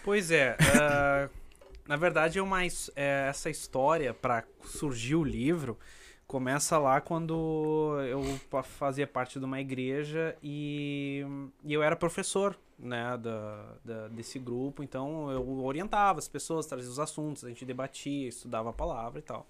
Pois 0.02 0.30
é, 0.30 0.56
ah, 0.80 1.28
na 1.86 1.96
verdade 1.96 2.38
é 2.38 2.42
uma, 2.42 2.64
é, 2.64 3.26
essa 3.28 3.50
história 3.50 4.14
para 4.14 4.44
surgir 4.64 5.14
o 5.14 5.22
livro 5.22 5.78
começa 6.26 6.78
lá 6.78 7.00
quando 7.00 7.97
eu 8.09 8.23
fazia 8.62 9.07
parte 9.07 9.38
de 9.38 9.45
uma 9.45 9.61
igreja 9.61 10.37
e, 10.43 11.25
e 11.64 11.73
eu 11.73 11.83
era 11.83 11.95
professor 11.97 12.59
né, 12.78 13.16
da, 13.19 13.76
da- 13.85 14.09
desse 14.09 14.38
grupo, 14.38 14.83
então 14.83 15.31
eu 15.31 15.64
orientava 15.64 16.19
as 16.19 16.28
pessoas, 16.28 16.66
trazia 16.66 16.90
os 16.90 16.99
assuntos, 16.99 17.45
a 17.45 17.49
gente 17.49 17.64
debatia, 17.64 18.28
estudava 18.28 18.71
a 18.71 18.73
palavra 18.73 19.19
e 19.19 19.23
tal. 19.23 19.47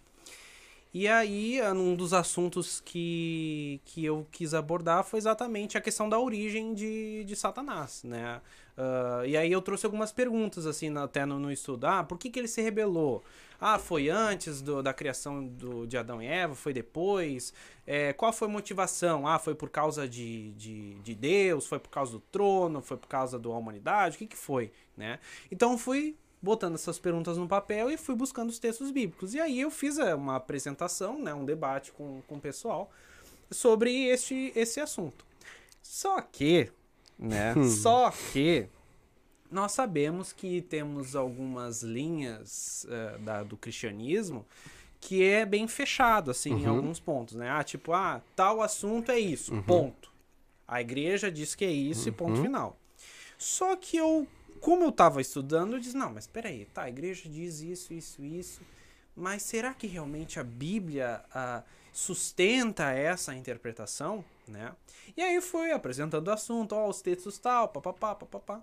E 0.93 1.09
aí, 1.09 1.61
um 1.73 1.97
dos 1.97 2.15
assuntos 2.15 2.81
que, 2.81 3.81
que 3.85 4.05
eu 4.05 4.25
quis 4.31 4.55
abordar 4.55 5.03
foi 5.03 5.19
exatamente 5.19 5.77
a 5.77 5.81
questão 5.81 6.09
da 6.09 6.21
origem 6.21 6.73
de, 6.73 7.25
de 7.25 7.35
Satanás, 7.35 8.05
né? 8.05 8.41
Uh, 8.79 9.27
e 9.27 9.37
aí 9.37 9.51
eu 9.51 9.61
trouxe 9.61 9.87
algumas 9.87 10.13
perguntas, 10.13 10.67
assim, 10.67 10.97
até 10.97 11.27
no, 11.27 11.41
no, 11.41 11.51
estudo. 11.51 11.87
Ah, 11.87 12.05
por 12.05 12.17
que, 12.17 12.31
que 12.31 12.39
ele 12.39 12.47
se 12.47 12.63
rebelou? 12.63 13.25
Ah, 13.61 13.79
foi 13.79 14.09
antes 14.09 14.61
do, 14.61 14.83
da 14.83 14.93
criação 14.93 15.47
do, 15.47 15.87
de 15.87 15.97
Adão 15.97 16.23
e 16.23 16.27
Eva? 16.27 16.55
Foi 16.55 16.73
depois? 16.73 17.53
É, 17.87 18.13
qual 18.13 18.33
foi 18.33 18.49
a 18.49 18.51
motivação? 18.51 19.27
Ah, 19.27 19.39
foi 19.39 19.55
por 19.55 19.71
causa 19.71 20.09
de, 20.09 20.53
de, 20.53 20.95
de, 20.95 21.15
Deus? 21.15 21.67
Foi 21.67 21.79
por 21.79 21.91
causa 21.91 22.13
do 22.13 22.21
trono? 22.21 22.81
Foi 22.81 22.97
por 22.97 23.09
causa 23.09 23.39
da 23.39 23.49
humanidade? 23.49 24.17
O 24.17 24.19
que, 24.19 24.27
que 24.27 24.37
foi? 24.37 24.73
Né? 24.97 25.19
Então 25.51 25.77
fui 25.79 26.17
botando 26.43 26.75
essas 26.75 26.99
perguntas 26.99 27.39
no 27.39 27.49
papel 27.49 27.91
e 27.91 27.97
fui 27.97 28.15
buscando 28.15 28.51
os 28.51 28.59
textos 28.59 28.91
bíblicos. 28.91 29.35
E 29.35 29.41
aí 29.41 29.61
eu 29.61 29.71
fiz 29.71 29.99
é, 29.99 30.15
uma 30.15 30.37
apresentação, 30.37 31.19
né, 31.19 31.33
um 31.33 31.45
debate 31.45 31.91
com, 31.93 32.21
com 32.29 32.37
o 32.37 32.41
pessoal 32.41 32.91
sobre 33.51 34.07
este, 34.09 34.53
esse 34.55 34.79
assunto. 34.81 35.25
Só 35.83 36.21
que 36.21 36.71
né? 37.19 37.55
Só 37.83 38.11
que 38.33 38.67
nós 39.55 39.73
sabemos 39.73 40.33
que 40.33 40.61
temos 40.63 41.15
algumas 41.15 41.83
linhas 41.83 42.87
uh, 42.89 43.19
da, 43.21 43.43
do 43.43 43.57
cristianismo 43.57 44.45
que 45.01 45.23
é 45.23 45.45
bem 45.45 45.69
fechado, 45.69 46.31
assim, 46.31 46.53
uhum. 46.53 46.61
em 46.61 46.67
alguns 46.67 46.99
pontos, 46.99 47.35
né? 47.35 47.51
Ah, 47.51 47.63
tipo, 47.63 47.93
ah, 47.93 48.23
tal 48.35 48.63
assunto 48.63 49.13
é 49.13 49.19
isso, 49.19 49.53
uhum. 49.53 49.63
ponto. 49.63 50.11
A 50.67 50.81
igreja 50.81 51.31
diz 51.31 51.55
que 51.55 51.65
é 51.65 51.71
isso 51.71 52.03
uhum. 52.03 52.09
e 52.09 52.13
ponto 52.13 52.43
final. 52.43 52.79
Só 53.37 53.77
que 53.77 53.99
eu, 53.99 54.27
como 54.61 54.83
eu 54.83 54.89
estava 54.89 55.21
estudando, 55.21 55.75
eu 55.75 55.79
disse, 55.79 55.97
não, 55.97 56.11
mas 56.11 56.27
peraí, 56.27 56.65
tá, 56.67 56.85
a 56.85 56.89
igreja 56.89 57.29
diz 57.29 57.61
isso, 57.61 57.93
isso, 57.93 58.25
isso, 58.25 58.63
mas 59.15 59.43
será 59.43 59.75
que 59.75 59.87
realmente 59.87 60.41
a 60.41 60.45
Bíblia 60.45 61.23
uh, 61.31 61.63
sustenta 61.93 62.91
essa 62.91 63.35
interpretação, 63.35 64.25
né? 64.49 64.73
E 65.17 65.23
aí 65.23 65.41
fui 65.41 65.71
apresentando 65.71 66.29
o 66.29 66.33
assunto, 66.33 66.75
ó, 66.75 66.89
os 66.89 67.03
textos 67.03 67.39
tal, 67.39 67.69
papapá, 67.69 68.15
papapá. 68.15 68.63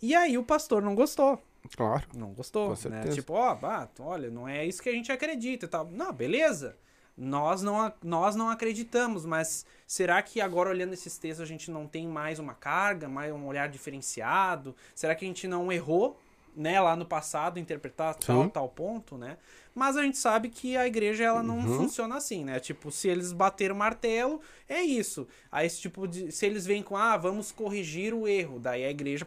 E 0.00 0.14
aí 0.14 0.38
o 0.38 0.44
pastor 0.44 0.82
não 0.82 0.94
gostou. 0.94 1.42
Claro. 1.76 2.04
Não 2.14 2.32
gostou, 2.32 2.74
né? 2.88 3.08
Tipo, 3.12 3.34
ó, 3.34 3.58
oh, 3.60 4.02
olha, 4.02 4.30
não 4.30 4.48
é 4.48 4.64
isso 4.64 4.82
que 4.82 4.88
a 4.88 4.92
gente 4.92 5.10
acredita 5.10 5.66
e 5.66 5.68
tal. 5.68 5.86
Não, 5.90 6.12
beleza. 6.12 6.76
Nós 7.16 7.62
não, 7.62 7.92
nós 8.02 8.36
não 8.36 8.48
acreditamos, 8.48 9.26
mas 9.26 9.66
será 9.84 10.22
que 10.22 10.40
agora 10.40 10.70
olhando 10.70 10.92
esses 10.92 11.18
textos 11.18 11.42
a 11.42 11.46
gente 11.46 11.68
não 11.68 11.84
tem 11.84 12.06
mais 12.06 12.38
uma 12.38 12.54
carga, 12.54 13.08
mais 13.08 13.32
um 13.32 13.44
olhar 13.44 13.68
diferenciado? 13.68 14.74
Será 14.94 15.16
que 15.16 15.24
a 15.24 15.28
gente 15.28 15.48
não 15.48 15.72
errou, 15.72 16.16
né, 16.54 16.80
lá 16.80 16.94
no 16.94 17.04
passado, 17.04 17.58
interpretar 17.58 18.14
Sim. 18.14 18.20
tal 18.20 18.50
tal 18.50 18.68
ponto, 18.68 19.18
né? 19.18 19.36
Mas 19.74 19.96
a 19.96 20.02
gente 20.02 20.16
sabe 20.16 20.48
que 20.48 20.76
a 20.76 20.86
igreja 20.86 21.24
ela 21.24 21.42
não 21.42 21.58
uhum. 21.58 21.78
funciona 21.78 22.16
assim, 22.16 22.44
né? 22.44 22.60
Tipo, 22.60 22.92
se 22.92 23.08
eles 23.08 23.32
bateram 23.32 23.74
o 23.74 23.78
martelo, 23.78 24.40
é 24.68 24.80
isso. 24.80 25.26
Aí 25.50 25.66
esse 25.66 25.80
tipo 25.80 26.06
de 26.06 26.30
se 26.30 26.46
eles 26.46 26.66
vêm 26.66 26.84
com 26.84 26.96
ah, 26.96 27.16
vamos 27.16 27.50
corrigir 27.50 28.14
o 28.14 28.28
erro, 28.28 28.60
daí 28.60 28.84
a 28.84 28.90
igreja 28.90 29.26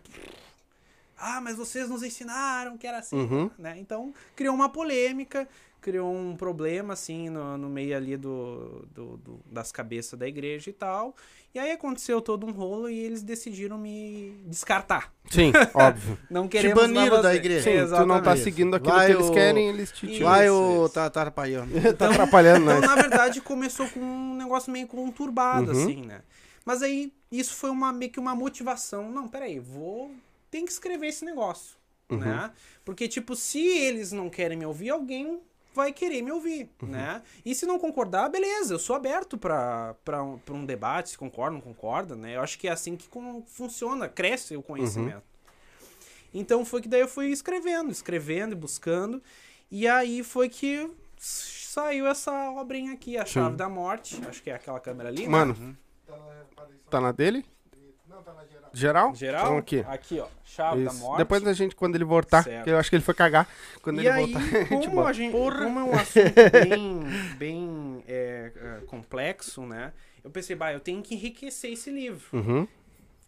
ah, 1.22 1.42
mas 1.42 1.56
vocês 1.56 1.90
nos 1.90 2.04
ensinaram 2.04 2.78
que 2.78 2.88
era 2.88 3.00
assim, 3.00 3.16
uhum. 3.16 3.50
né? 3.58 3.76
Então, 3.78 4.14
criou 4.36 4.56
uma 4.56 4.70
polêmica, 4.70 5.48
criou 5.82 6.14
um 6.14 6.36
problema, 6.36 6.94
assim, 6.94 7.30
no, 7.30 7.58
no 7.58 7.68
meio 7.68 7.98
ali 7.98 8.16
do, 8.16 8.88
do, 8.94 9.18
do, 9.18 9.40
das 9.52 9.72
cabeças 9.72 10.18
da 10.18 10.28
igreja 10.28 10.70
e 10.70 10.74
tal. 10.74 11.16
E 11.54 11.60
aí 11.60 11.72
aconteceu 11.72 12.22
todo 12.22 12.46
um 12.46 12.52
rolo 12.52 12.90
e 12.90 12.98
eles 12.98 13.22
decidiram 13.22 13.78
me 13.78 14.42
descartar. 14.46 15.14
Sim, 15.30 15.52
óbvio. 15.74 16.18
não 16.30 16.48
queremos 16.48 16.82
te 16.82 16.94
baniram 16.94 17.22
da 17.22 17.36
igreja. 17.36 17.64
Sim, 17.64 17.72
Exatamente. 17.72 18.04
tu 18.04 18.08
não 18.08 18.22
tá 18.22 18.38
seguindo 18.38 18.76
aquilo 18.76 18.94
Vai 18.94 19.08
que 19.08 19.12
eles 19.12 19.28
o... 19.28 19.32
querem, 19.34 19.70
eles 19.70 19.92
te 19.92 20.08
tiram. 20.08 20.30
Vai 20.30 20.50
o... 20.50 20.88
Tá, 20.88 21.10
tá 21.10 21.22
atrapalhando. 21.22 21.74
tá 21.74 21.90
então, 21.90 22.12
atrapalhando, 22.12 22.66
né? 22.66 22.78
Então, 22.78 22.96
na 22.96 23.02
verdade, 23.02 23.42
começou 23.42 23.90
com 23.90 24.00
um 24.00 24.36
negócio 24.38 24.72
meio 24.72 24.88
conturbado, 24.88 25.72
uhum. 25.72 25.84
assim, 25.84 26.06
né? 26.06 26.22
Mas 26.64 26.82
aí, 26.84 27.12
isso 27.32 27.56
foi 27.56 27.72
uma, 27.72 27.92
meio 27.92 28.12
que 28.12 28.20
uma 28.20 28.36
motivação. 28.36 29.12
Não, 29.12 29.28
peraí, 29.28 29.60
vou... 29.60 30.12
Tem 30.52 30.66
que 30.66 30.72
escrever 30.72 31.08
esse 31.08 31.26
negócio, 31.26 31.78
uhum. 32.10 32.20
né? 32.20 32.52
Porque, 32.86 33.08
tipo, 33.08 33.36
se 33.36 33.66
eles 33.66 34.12
não 34.12 34.30
querem 34.30 34.58
me 34.58 34.66
ouvir, 34.66 34.90
alguém 34.90 35.42
vai 35.74 35.94
querer 35.94 36.22
me 36.22 36.32
ouvir, 36.32 36.70
uhum. 36.82 36.90
né? 36.90 37.22
E 37.46 37.56
se 37.56 37.66
não 37.66 37.80
concordar, 37.80 38.30
beleza, 38.30 38.74
eu 38.74 38.80
sou 38.80 38.96
aberto 38.96 39.38
para 39.38 39.96
um, 40.24 40.40
um 40.50 40.66
debate, 40.66 41.12
se 41.12 41.18
concorda, 41.18 41.54
não 41.54 41.62
concorda, 41.62 42.16
né? 42.16 42.36
Eu 42.36 42.42
acho 42.42 42.60
que 42.60 42.68
é 42.68 42.72
assim 42.72 42.98
que 42.98 43.08
funciona, 43.48 44.10
cresce 44.10 44.58
o 44.58 44.62
conhecimento. 44.62 45.16
Uhum. 45.16 45.52
Então 46.34 46.64
foi 46.66 46.82
que 46.82 46.88
daí 46.88 47.02
eu 47.02 47.08
fui 47.08 47.28
escrevendo, 47.28 47.92
escrevendo 47.92 48.54
e 48.54 48.56
buscando, 48.56 49.22
e 49.70 49.88
aí 49.88 50.24
foi 50.24 50.50
que 50.50 50.90
saiu 51.18 52.08
essa 52.08 52.52
obrinha 52.52 52.94
aqui, 52.94 53.18
A 53.18 53.26
Chave 53.26 53.52
Sim. 53.52 53.58
da 53.58 53.70
Morte, 53.70 54.22
acho 54.28 54.44
que 54.44 54.50
é 54.50 54.56
aquela 54.56 54.80
câmera 54.80 55.10
ali, 55.10 55.24
né? 55.24 55.30
Mano, 55.30 55.54
né? 55.54 55.76
tá 56.90 57.00
na 57.00 57.12
dele? 57.12 57.46
Na 58.26 58.46
geral. 58.46 58.72
Geral? 58.74 59.16
Geral? 59.16 59.44
Então, 59.46 59.58
aqui. 59.58 59.86
Aqui, 59.88 60.20
ó. 60.20 60.28
Chave 60.44 60.84
Isso. 60.84 60.94
da 60.94 61.00
morte. 61.00 61.18
Depois 61.18 61.48
a 61.48 61.54
gente, 61.54 61.76
quando 61.76 61.96
ele 61.96 62.04
voltar, 62.04 62.46
eu 62.66 62.78
acho 62.78 62.90
que 62.90 62.96
ele 62.96 63.04
foi 63.04 63.14
cagar. 63.14 63.48
Quando 63.82 63.98
e 63.98 64.08
ele 64.08 64.10
aí, 64.10 64.32
voltar, 64.32 64.68
como, 64.68 65.06
a 65.06 65.14
gente, 65.14 65.32
como 65.32 65.80
é 65.80 65.84
um 65.84 65.94
assunto 65.94 66.34
bem, 66.70 67.04
bem 67.38 68.04
é, 68.08 68.52
é, 68.56 68.86
complexo, 68.86 69.66
né? 69.66 69.94
Eu 70.24 70.30
pensei, 70.30 70.56
bah, 70.56 70.72
eu 70.72 70.80
tenho 70.80 71.02
que 71.02 71.16
enriquecer 71.16 71.72
esse 71.72 71.90
livro. 71.90 72.26
Uhum. 72.34 72.68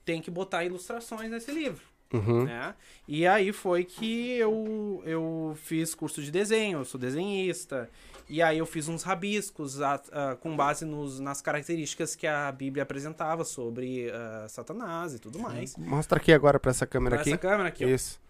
Tem 0.05 0.21
que 0.21 0.29
botar 0.29 0.63
ilustrações 0.63 1.29
nesse 1.29 1.51
livro. 1.51 1.83
Uhum. 2.13 2.43
Né? 2.43 2.75
E 3.07 3.25
aí 3.25 3.51
foi 3.51 3.83
que 3.83 4.33
eu, 4.33 5.01
eu 5.05 5.57
fiz 5.57 5.95
curso 5.95 6.21
de 6.21 6.29
desenho, 6.31 6.79
eu 6.79 6.85
sou 6.85 6.99
desenhista. 6.99 7.89
E 8.29 8.41
aí 8.41 8.57
eu 8.57 8.65
fiz 8.65 8.87
uns 8.87 9.03
rabiscos 9.03 9.81
a, 9.81 10.01
a, 10.11 10.35
com 10.35 10.55
base 10.55 10.85
nos, 10.85 11.19
nas 11.19 11.41
características 11.41 12.15
que 12.15 12.25
a 12.25 12.51
Bíblia 12.51 12.83
apresentava 12.83 13.43
sobre 13.43 14.07
uh, 14.09 14.49
Satanás 14.49 15.13
e 15.13 15.19
tudo 15.19 15.39
mais. 15.39 15.75
Mostra 15.77 16.17
aqui 16.17 16.31
agora 16.31 16.59
para 16.59 16.71
essa 16.71 16.85
câmera 16.85 17.15
pra 17.17 17.21
aqui. 17.21 17.31
essa 17.31 17.37
câmera 17.37 17.69
aqui, 17.69 17.85
Isso. 17.85 18.21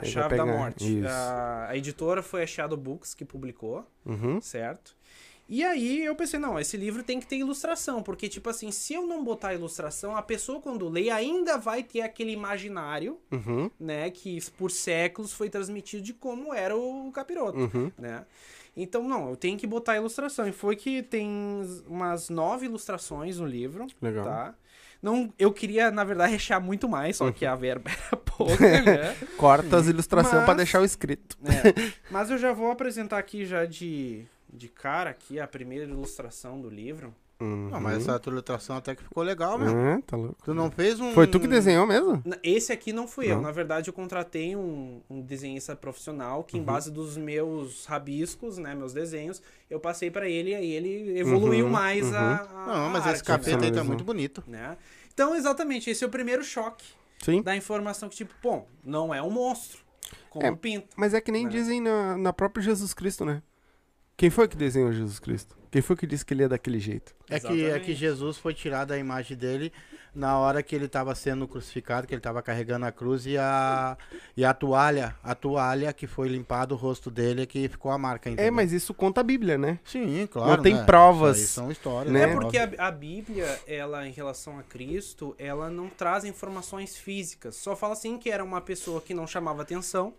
A 0.00 0.04
Chave 0.04 0.36
da 0.36 0.46
Morte. 0.46 1.04
A, 1.06 1.66
a, 1.68 1.76
editora 1.76 2.22
foi 2.22 2.42
a 2.42 2.46
Shadow 2.46 2.78
Books 2.78 3.14
que 3.14 3.24
publicou, 3.24 3.86
uhum. 4.06 4.40
certo? 4.40 4.96
E 5.48 5.62
aí 5.62 6.02
eu 6.02 6.14
pensei, 6.14 6.38
não, 6.38 6.58
esse 6.58 6.78
livro 6.78 7.02
tem 7.02 7.20
que 7.20 7.26
ter 7.26 7.36
ilustração, 7.36 8.02
porque, 8.02 8.28
tipo 8.28 8.48
assim, 8.48 8.70
se 8.70 8.94
eu 8.94 9.06
não 9.06 9.22
botar 9.22 9.52
ilustração, 9.52 10.16
a 10.16 10.22
pessoa 10.22 10.62
quando 10.62 10.88
lê 10.88 11.10
ainda 11.10 11.58
vai 11.58 11.82
ter 11.82 12.00
aquele 12.00 12.32
imaginário, 12.32 13.18
uhum. 13.30 13.70
né, 13.78 14.10
que 14.10 14.38
por 14.52 14.70
séculos 14.70 15.32
foi 15.32 15.50
transmitido 15.50 16.02
de 16.02 16.14
como 16.14 16.54
era 16.54 16.74
o 16.74 17.10
capiroto, 17.12 17.58
uhum. 17.58 17.92
né? 17.98 18.24
Então, 18.76 19.06
não, 19.06 19.28
eu 19.28 19.36
tenho 19.36 19.58
que 19.58 19.66
botar 19.66 19.96
ilustração. 19.96 20.48
E 20.48 20.52
foi 20.52 20.76
que 20.76 21.02
tem 21.02 21.28
umas 21.86 22.28
nove 22.28 22.66
ilustrações 22.66 23.38
no 23.38 23.46
livro. 23.46 23.86
Legal. 24.00 24.24
Tá? 24.24 24.54
Não, 25.02 25.32
eu 25.36 25.52
queria, 25.52 25.90
na 25.90 26.04
verdade, 26.04 26.30
rechear 26.30 26.62
muito 26.62 26.88
mais, 26.88 27.16
só 27.16 27.32
que 27.32 27.44
a 27.44 27.56
verba 27.56 27.90
era 28.06 28.16
pouca, 28.16 28.82
né? 28.82 29.16
Corta 29.36 29.76
as 29.76 29.88
ilustrações 29.88 30.44
para 30.44 30.54
deixar 30.54 30.80
o 30.80 30.84
escrito. 30.84 31.36
É, 31.44 31.92
mas 32.08 32.30
eu 32.30 32.38
já 32.38 32.52
vou 32.52 32.70
apresentar 32.70 33.18
aqui 33.18 33.44
já 33.44 33.66
de, 33.66 34.24
de 34.48 34.68
cara 34.68 35.10
aqui 35.10 35.40
a 35.40 35.46
primeira 35.46 35.84
ilustração 35.84 36.60
do 36.60 36.70
livro. 36.70 37.12
Uhum. 37.42 37.70
Não, 37.70 37.80
mas 37.80 37.96
essa 37.96 38.20
tua 38.20 38.32
ilustração 38.32 38.76
até 38.76 38.94
que 38.94 39.02
ficou 39.02 39.20
legal, 39.20 39.58
meu. 39.58 39.76
É, 39.76 40.00
tá 40.02 40.16
louco. 40.16 40.36
Tu 40.44 40.54
não 40.54 40.70
fez 40.70 41.00
um. 41.00 41.12
Foi 41.12 41.26
tu 41.26 41.40
que 41.40 41.48
desenhou 41.48 41.84
mesmo? 41.84 42.22
Esse 42.40 42.72
aqui 42.72 42.92
não 42.92 43.08
fui 43.08 43.26
não. 43.26 43.36
eu. 43.36 43.42
Na 43.42 43.50
verdade, 43.50 43.90
eu 43.90 43.92
contratei 43.92 44.54
um, 44.54 45.00
um 45.10 45.20
desenhista 45.20 45.74
profissional 45.74 46.44
que, 46.44 46.54
uhum. 46.54 46.62
em 46.62 46.64
base 46.64 46.88
dos 46.88 47.16
meus 47.16 47.84
rabiscos, 47.86 48.58
né, 48.58 48.76
meus 48.76 48.92
desenhos, 48.92 49.42
eu 49.68 49.80
passei 49.80 50.08
para 50.08 50.28
ele 50.28 50.50
e 50.50 50.54
aí 50.54 50.70
ele 50.70 51.18
evoluiu 51.18 51.64
uhum. 51.64 51.72
mais 51.72 52.06
uhum. 52.06 52.16
a, 52.16 52.34
a, 52.36 52.66
Não, 52.66 52.90
mas 52.90 53.06
esse 53.06 53.24
capeta 53.24 53.64
aí 53.64 53.72
tá 53.72 53.82
muito 53.82 54.04
bonito. 54.04 54.44
Né? 54.46 54.76
Então, 55.12 55.34
exatamente, 55.34 55.90
esse 55.90 56.04
é 56.04 56.06
o 56.06 56.10
primeiro 56.10 56.44
choque 56.44 56.84
Sim. 57.24 57.42
da 57.42 57.56
informação 57.56 58.08
que, 58.08 58.14
tipo, 58.14 58.32
bom, 58.40 58.68
não 58.84 59.12
é 59.12 59.20
um 59.20 59.30
monstro, 59.30 59.80
como 60.30 60.46
é, 60.46 60.54
pinta. 60.54 60.86
Mas 60.96 61.12
é 61.12 61.20
que 61.20 61.32
nem 61.32 61.44
né? 61.44 61.50
dizem 61.50 61.80
na, 61.80 62.16
na 62.16 62.32
própria 62.32 62.62
Jesus 62.62 62.94
Cristo, 62.94 63.24
né? 63.24 63.42
Quem 64.16 64.30
foi 64.30 64.46
que 64.46 64.56
desenhou 64.56 64.92
Jesus 64.92 65.18
Cristo? 65.18 65.61
Quem 65.72 65.80
foi 65.80 65.96
que 65.96 66.06
disse 66.06 66.22
que 66.22 66.34
ele 66.34 66.42
é 66.42 66.48
daquele 66.48 66.78
jeito? 66.78 67.14
É 67.30 67.40
que, 67.40 67.64
é 67.64 67.80
que 67.80 67.94
Jesus 67.94 68.36
foi 68.36 68.52
tirado 68.52 68.92
a 68.92 68.98
imagem 68.98 69.34
dele 69.34 69.72
na 70.14 70.38
hora 70.38 70.62
que 70.62 70.76
ele 70.76 70.84
estava 70.84 71.14
sendo 71.14 71.48
crucificado, 71.48 72.06
que 72.06 72.12
ele 72.12 72.18
estava 72.18 72.42
carregando 72.42 72.84
a 72.84 72.92
cruz 72.92 73.24
e 73.24 73.38
a, 73.38 73.96
e 74.36 74.44
a 74.44 74.52
toalha, 74.52 75.16
a 75.22 75.34
toalha 75.34 75.90
que 75.94 76.06
foi 76.06 76.28
limpada 76.28 76.74
o 76.74 76.76
rosto 76.76 77.10
dele, 77.10 77.46
que 77.46 77.70
ficou 77.70 77.90
a 77.90 77.96
marca. 77.96 78.28
Entendeu? 78.28 78.46
É, 78.46 78.50
mas 78.50 78.70
isso 78.70 78.92
conta 78.92 79.22
a 79.22 79.24
Bíblia, 79.24 79.56
né? 79.56 79.78
Sim, 79.82 80.28
claro. 80.30 80.56
Não 80.56 80.62
tem 80.62 80.74
né? 80.74 80.84
provas. 80.84 81.38
são 81.38 81.72
histórias. 81.72 82.12
Né? 82.12 82.24
É 82.24 82.34
porque 82.34 82.58
a, 82.58 82.70
a, 82.76 82.90
Bíblia, 82.90 83.58
ela, 83.66 84.06
em 84.06 84.12
relação 84.12 84.58
a 84.58 84.62
Cristo, 84.62 85.34
ela 85.38 85.70
não 85.70 85.88
traz 85.88 86.26
informações 86.26 86.98
físicas. 86.98 87.56
Só 87.56 87.74
fala 87.74 87.94
assim 87.94 88.18
que 88.18 88.30
era 88.30 88.44
uma 88.44 88.60
pessoa 88.60 89.00
que 89.00 89.14
não 89.14 89.26
chamava 89.26 89.62
atenção 89.62 90.12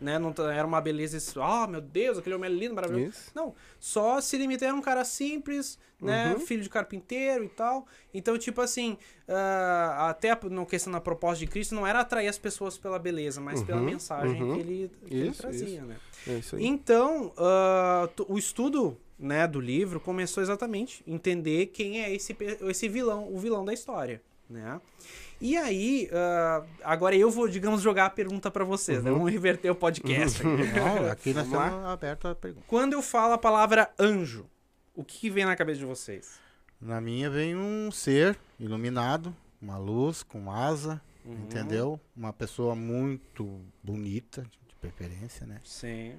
né? 0.00 0.18
Não 0.18 0.34
era 0.50 0.66
uma 0.66 0.80
beleza, 0.80 1.18
ah, 1.40 1.64
oh, 1.64 1.70
meu 1.70 1.80
Deus, 1.80 2.18
aquele 2.18 2.34
homem 2.34 2.50
é 2.50 2.54
lindo, 2.54 2.74
maravilhoso. 2.74 3.10
Isso. 3.10 3.30
Não, 3.34 3.54
só 3.78 4.20
se 4.20 4.36
limita 4.36 4.70
a 4.70 4.74
um 4.74 4.80
cara 4.80 5.04
simples, 5.04 5.78
né? 6.00 6.34
Uhum. 6.34 6.40
Filho 6.40 6.62
de 6.62 6.68
carpinteiro 6.68 7.44
e 7.44 7.48
tal. 7.48 7.86
Então, 8.12 8.36
tipo 8.38 8.60
assim, 8.60 8.98
uh, 9.28 10.00
até 10.00 10.38
no 10.50 10.66
questão 10.66 10.92
da 10.92 11.00
proposta 11.00 11.38
de 11.38 11.46
Cristo, 11.46 11.74
não 11.74 11.86
era 11.86 12.00
atrair 12.00 12.28
as 12.28 12.38
pessoas 12.38 12.76
pela 12.76 12.98
beleza, 12.98 13.40
mas 13.40 13.60
uhum. 13.60 13.66
pela 13.66 13.80
mensagem 13.80 14.42
uhum. 14.42 14.54
que, 14.54 14.60
ele, 14.60 14.90
que 15.06 15.14
isso, 15.14 15.24
ele 15.24 15.34
trazia, 15.34 15.66
isso. 15.66 15.86
né? 15.86 15.96
É 16.28 16.40
então, 16.58 17.32
uh, 17.36 18.24
o 18.28 18.36
estudo 18.36 18.98
né, 19.18 19.46
do 19.46 19.60
livro 19.60 20.00
começou 20.00 20.42
exatamente 20.42 21.02
entender 21.06 21.66
quem 21.66 22.02
é 22.02 22.12
esse, 22.14 22.36
esse 22.68 22.88
vilão, 22.88 23.32
o 23.32 23.38
vilão 23.38 23.64
da 23.64 23.72
história. 23.72 24.20
né? 24.50 24.80
E 25.40 25.56
aí, 25.56 26.08
uh, 26.10 26.66
agora 26.82 27.14
eu 27.14 27.30
vou, 27.30 27.48
digamos, 27.48 27.82
jogar 27.82 28.06
a 28.06 28.10
pergunta 28.10 28.50
para 28.50 28.64
vocês, 28.64 29.02
né? 29.02 29.10
uhum. 29.10 29.16
né? 29.16 29.18
Vamos 29.18 29.32
reverter 29.32 29.70
o 29.70 29.74
podcast. 29.74 30.40
Aqui. 30.40 30.48
Não, 30.48 31.06
aqui 31.10 31.34
nós 31.34 31.46
estamos 31.46 31.84
abertos 31.86 32.30
a 32.30 32.34
pergunta. 32.34 32.64
Quando 32.66 32.94
eu 32.94 33.02
falo 33.02 33.34
a 33.34 33.38
palavra 33.38 33.90
anjo, 33.98 34.46
o 34.94 35.04
que 35.04 35.28
vem 35.28 35.44
na 35.44 35.56
cabeça 35.56 35.80
de 35.80 35.84
vocês? 35.84 36.38
Na 36.80 37.00
minha 37.00 37.28
vem 37.30 37.56
um 37.56 37.90
ser 37.90 38.38
iluminado, 38.58 39.34
uma 39.60 39.78
luz 39.78 40.22
com 40.22 40.50
asa, 40.50 41.00
uhum. 41.24 41.34
entendeu? 41.34 42.00
Uma 42.16 42.32
pessoa 42.32 42.74
muito 42.74 43.60
bonita, 43.82 44.42
de 44.66 44.74
preferência, 44.76 45.46
né? 45.46 45.60
Sim 45.62 46.14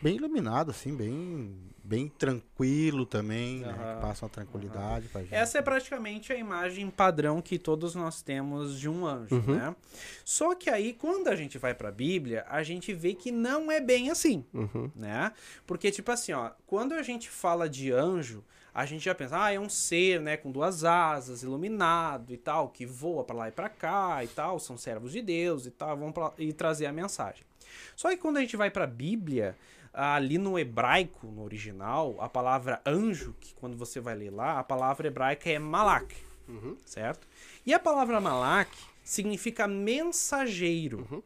bem 0.00 0.16
iluminado, 0.16 0.70
assim, 0.70 0.94
bem, 0.94 1.56
bem 1.82 2.08
tranquilo 2.08 3.06
também, 3.06 3.62
uhum. 3.62 3.66
né? 3.66 3.94
Que 3.94 4.00
passa 4.02 4.24
uma 4.24 4.30
tranquilidade 4.30 5.06
uhum. 5.06 5.12
pra 5.12 5.20
gente. 5.22 5.34
Essa 5.34 5.58
é 5.58 5.62
praticamente 5.62 6.32
a 6.32 6.36
imagem 6.36 6.88
padrão 6.90 7.40
que 7.40 7.58
todos 7.58 7.94
nós 7.94 8.22
temos 8.22 8.78
de 8.78 8.88
um 8.88 9.06
anjo, 9.06 9.36
uhum. 9.36 9.54
né? 9.54 9.76
Só 10.24 10.54
que 10.54 10.70
aí, 10.70 10.92
quando 10.92 11.28
a 11.28 11.36
gente 11.36 11.58
vai 11.58 11.74
pra 11.74 11.90
Bíblia, 11.90 12.44
a 12.48 12.62
gente 12.62 12.92
vê 12.92 13.14
que 13.14 13.30
não 13.30 13.70
é 13.70 13.80
bem 13.80 14.10
assim, 14.10 14.44
uhum. 14.52 14.90
né? 14.94 15.32
Porque, 15.66 15.90
tipo 15.90 16.10
assim, 16.10 16.32
ó, 16.32 16.50
quando 16.66 16.92
a 16.92 17.02
gente 17.02 17.28
fala 17.28 17.68
de 17.68 17.90
anjo, 17.92 18.44
a 18.74 18.84
gente 18.84 19.04
já 19.04 19.14
pensa, 19.14 19.40
ah, 19.40 19.52
é 19.52 19.60
um 19.60 19.68
ser, 19.68 20.20
né, 20.20 20.36
com 20.36 20.50
duas 20.50 20.82
asas, 20.84 21.44
iluminado 21.44 22.34
e 22.34 22.36
tal, 22.36 22.68
que 22.68 22.84
voa 22.84 23.22
para 23.22 23.36
lá 23.36 23.48
e 23.48 23.52
para 23.52 23.68
cá 23.68 24.24
e 24.24 24.26
tal, 24.26 24.58
são 24.58 24.76
servos 24.76 25.12
de 25.12 25.22
Deus 25.22 25.64
e 25.64 25.70
tal, 25.70 25.96
vão 25.96 26.10
pra, 26.10 26.32
e 26.36 26.52
trazer 26.52 26.86
a 26.86 26.92
mensagem. 26.92 27.44
Só 27.94 28.10
que 28.10 28.16
quando 28.16 28.38
a 28.38 28.40
gente 28.40 28.56
vai 28.56 28.70
para 28.70 28.82
a 28.82 28.88
Bíblia, 28.88 29.56
ali 29.94 30.36
no 30.38 30.58
hebraico, 30.58 31.28
no 31.28 31.44
original, 31.44 32.16
a 32.18 32.28
palavra 32.28 32.82
anjo, 32.84 33.34
que 33.40 33.54
quando 33.54 33.76
você 33.76 34.00
vai 34.00 34.16
ler 34.16 34.30
lá, 34.30 34.58
a 34.58 34.64
palavra 34.64 35.06
hebraica 35.06 35.48
é 35.48 35.58
malak, 35.58 36.14
uhum. 36.48 36.76
certo? 36.84 37.26
E 37.64 37.72
a 37.72 37.78
palavra 37.78 38.20
malak 38.20 38.70
significa 39.04 39.68
mensageiro, 39.68 41.06
uhum. 41.10 41.22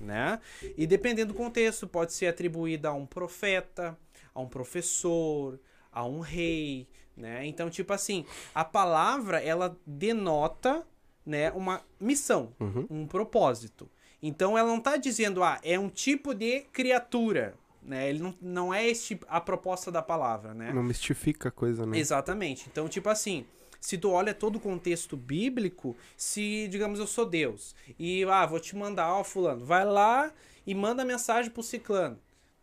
né? 0.00 0.40
E 0.76 0.86
dependendo 0.86 1.32
do 1.32 1.36
contexto, 1.36 1.88
pode 1.88 2.12
ser 2.12 2.28
atribuída 2.28 2.90
a 2.90 2.92
um 2.92 3.04
profeta, 3.04 3.98
a 4.32 4.40
um 4.40 4.48
professor, 4.48 5.58
a 5.90 6.04
um 6.04 6.20
rei, 6.20 6.86
né? 7.16 7.44
Então, 7.46 7.68
tipo 7.68 7.92
assim, 7.92 8.24
a 8.54 8.64
palavra 8.64 9.40
ela 9.40 9.76
denota, 9.84 10.86
né, 11.24 11.50
uma 11.52 11.82
missão, 12.00 12.54
uhum. 12.60 12.86
um 12.88 13.06
propósito. 13.06 13.90
Então 14.22 14.56
ela 14.56 14.68
não 14.68 14.78
está 14.78 14.96
dizendo, 14.96 15.42
ah, 15.42 15.58
é 15.64 15.78
um 15.78 15.88
tipo 15.88 16.32
de 16.32 16.60
criatura, 16.72 17.54
né? 17.82 18.08
Ele 18.08 18.20
não, 18.20 18.34
não 18.40 18.74
é 18.74 18.86
este 18.86 19.20
a 19.28 19.40
proposta 19.40 19.90
da 19.90 20.02
palavra, 20.02 20.54
né? 20.54 20.72
Não 20.72 20.82
mistifica 20.82 21.48
a 21.48 21.52
coisa, 21.52 21.84
né? 21.84 21.98
Exatamente. 21.98 22.68
Então, 22.70 22.88
tipo 22.88 23.08
assim, 23.08 23.44
se 23.80 23.98
tu 23.98 24.10
olha 24.10 24.32
todo 24.32 24.56
o 24.56 24.60
contexto 24.60 25.16
bíblico, 25.16 25.96
se, 26.16 26.68
digamos, 26.68 27.00
eu 27.00 27.06
sou 27.06 27.26
Deus, 27.26 27.74
e, 27.98 28.24
ah, 28.24 28.46
vou 28.46 28.60
te 28.60 28.76
mandar, 28.76 29.12
ó, 29.12 29.24
fulano, 29.24 29.64
vai 29.64 29.84
lá 29.84 30.32
e 30.66 30.74
manda 30.74 31.04
mensagem 31.04 31.50
pro 31.50 31.62
ciclano, 31.62 32.18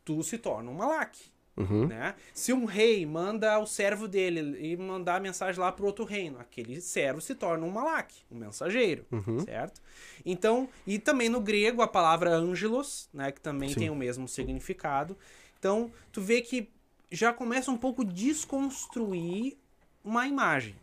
tu 0.06 0.24
se 0.24 0.38
torna 0.38 0.72
um 0.72 0.76
malaque. 0.76 1.30
Uhum. 1.60 1.88
Né? 1.88 2.16
Se 2.34 2.54
um 2.54 2.64
rei 2.64 3.06
manda 3.06 3.60
o 3.60 3.68
servo 3.68 4.08
dele 4.08 4.58
e 4.60 4.78
mandar 4.78 5.18
a 5.18 5.20
mensagem 5.20 5.60
lá 5.60 5.72
para 5.72 5.86
outro 5.86 6.06
reino, 6.06 6.40
aquele 6.40 6.80
servo 6.80 7.20
se 7.20 7.36
torna 7.36 7.66
um 7.66 7.70
malak, 7.70 8.14
um 8.32 8.38
mensageiro, 8.38 9.06
uhum. 9.12 9.40
certo? 9.40 9.82
Então, 10.26 10.70
e 10.88 10.98
também 10.98 11.28
no 11.28 11.42
grego 11.42 11.82
a 11.82 11.88
palavra 11.88 12.34
angelos, 12.34 13.10
né, 13.14 13.32
que 13.32 13.42
também 13.42 13.70
Sim. 13.70 13.80
tem 13.80 13.90
o 13.90 13.96
mesmo 13.96 14.28
significado. 14.28 15.18
Então, 15.60 15.92
tu 16.12 16.22
vê 16.22 16.42
que 16.42 16.70
já 17.12 17.34
começa 17.34 17.70
um 17.70 17.78
pouco 17.78 18.06
desconstruir 18.06 19.58
uma 20.04 20.28
imagem. 20.28 20.76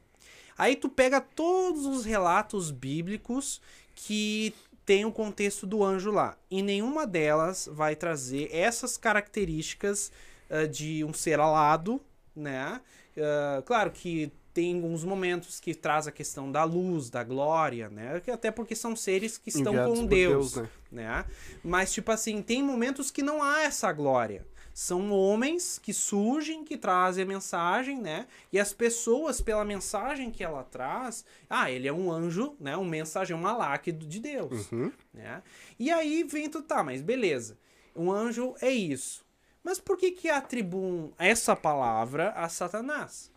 Aí 0.58 0.76
tu 0.76 0.88
pega 0.88 1.20
todos 1.20 1.86
os 1.86 2.04
relatos 2.04 2.70
bíblicos 2.70 3.60
que 3.94 4.54
tem 4.84 5.04
o 5.04 5.12
contexto 5.12 5.66
do 5.66 5.82
anjo 5.82 6.10
lá. 6.10 6.36
E 6.50 6.62
nenhuma 6.62 7.06
delas 7.06 7.68
vai 7.70 7.96
trazer 7.96 8.48
essas 8.52 8.96
características 8.96 10.12
uh, 10.50 10.68
de 10.68 11.04
um 11.04 11.12
ser 11.12 11.40
alado, 11.40 12.00
né? 12.34 12.80
Uh, 13.16 13.62
claro 13.62 13.90
que 13.90 14.32
tem 14.56 14.74
alguns 14.76 15.04
momentos 15.04 15.60
que 15.60 15.74
traz 15.74 16.06
a 16.06 16.10
questão 16.10 16.50
da 16.50 16.64
luz, 16.64 17.10
da 17.10 17.22
glória, 17.22 17.90
né? 17.90 18.22
Até 18.32 18.50
porque 18.50 18.74
são 18.74 18.96
seres 18.96 19.36
que 19.36 19.50
estão 19.50 19.74
Enviados 19.74 19.98
com 19.98 20.06
Deus, 20.06 20.52
Deus 20.54 20.68
né? 20.90 21.04
né? 21.04 21.24
Mas, 21.62 21.92
tipo 21.92 22.10
assim, 22.10 22.40
tem 22.40 22.62
momentos 22.62 23.10
que 23.10 23.20
não 23.20 23.42
há 23.42 23.64
essa 23.64 23.92
glória. 23.92 24.46
São 24.72 25.10
homens 25.10 25.78
que 25.78 25.92
surgem, 25.92 26.64
que 26.64 26.78
trazem 26.78 27.24
a 27.24 27.26
mensagem, 27.26 28.00
né? 28.00 28.26
E 28.50 28.58
as 28.58 28.72
pessoas, 28.72 29.42
pela 29.42 29.62
mensagem 29.62 30.30
que 30.30 30.42
ela 30.42 30.64
traz, 30.64 31.22
ah, 31.50 31.70
ele 31.70 31.86
é 31.86 31.92
um 31.92 32.10
anjo, 32.10 32.56
né? 32.58 32.74
Um 32.78 32.84
mensageiro, 32.84 33.38
um 33.38 33.42
malaque 33.42 33.92
de 33.92 34.20
Deus, 34.20 34.72
uhum. 34.72 34.90
né? 35.12 35.42
E 35.78 35.90
aí 35.90 36.24
vem 36.24 36.48
tu, 36.48 36.62
tá, 36.62 36.82
mas 36.82 37.02
beleza. 37.02 37.58
Um 37.94 38.10
anjo 38.10 38.54
é 38.62 38.70
isso. 38.70 39.25
Mas 39.66 39.80
por 39.80 39.96
que 39.96 40.12
que 40.12 40.30
atribuem 40.30 41.12
essa 41.18 41.56
palavra 41.56 42.30
a 42.36 42.48
Satanás? 42.48 43.32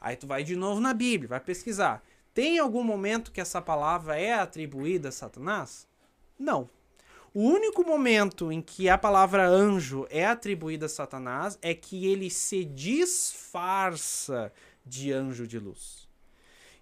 Aí 0.00 0.16
tu 0.16 0.26
vai 0.26 0.42
de 0.42 0.56
novo 0.56 0.80
na 0.80 0.94
Bíblia, 0.94 1.28
vai 1.28 1.40
pesquisar. 1.40 2.02
Tem 2.32 2.58
algum 2.58 2.82
momento 2.82 3.30
que 3.30 3.38
essa 3.38 3.60
palavra 3.60 4.18
é 4.18 4.32
atribuída 4.32 5.10
a 5.10 5.12
Satanás? 5.12 5.86
Não. 6.38 6.70
O 7.34 7.42
único 7.42 7.84
momento 7.84 8.50
em 8.50 8.62
que 8.62 8.88
a 8.88 8.96
palavra 8.96 9.46
anjo 9.46 10.06
é 10.08 10.24
atribuída 10.24 10.86
a 10.86 10.88
Satanás 10.88 11.58
é 11.60 11.74
que 11.74 12.06
ele 12.06 12.30
se 12.30 12.64
disfarça 12.64 14.50
de 14.86 15.12
anjo 15.12 15.46
de 15.46 15.58
luz. 15.58 16.08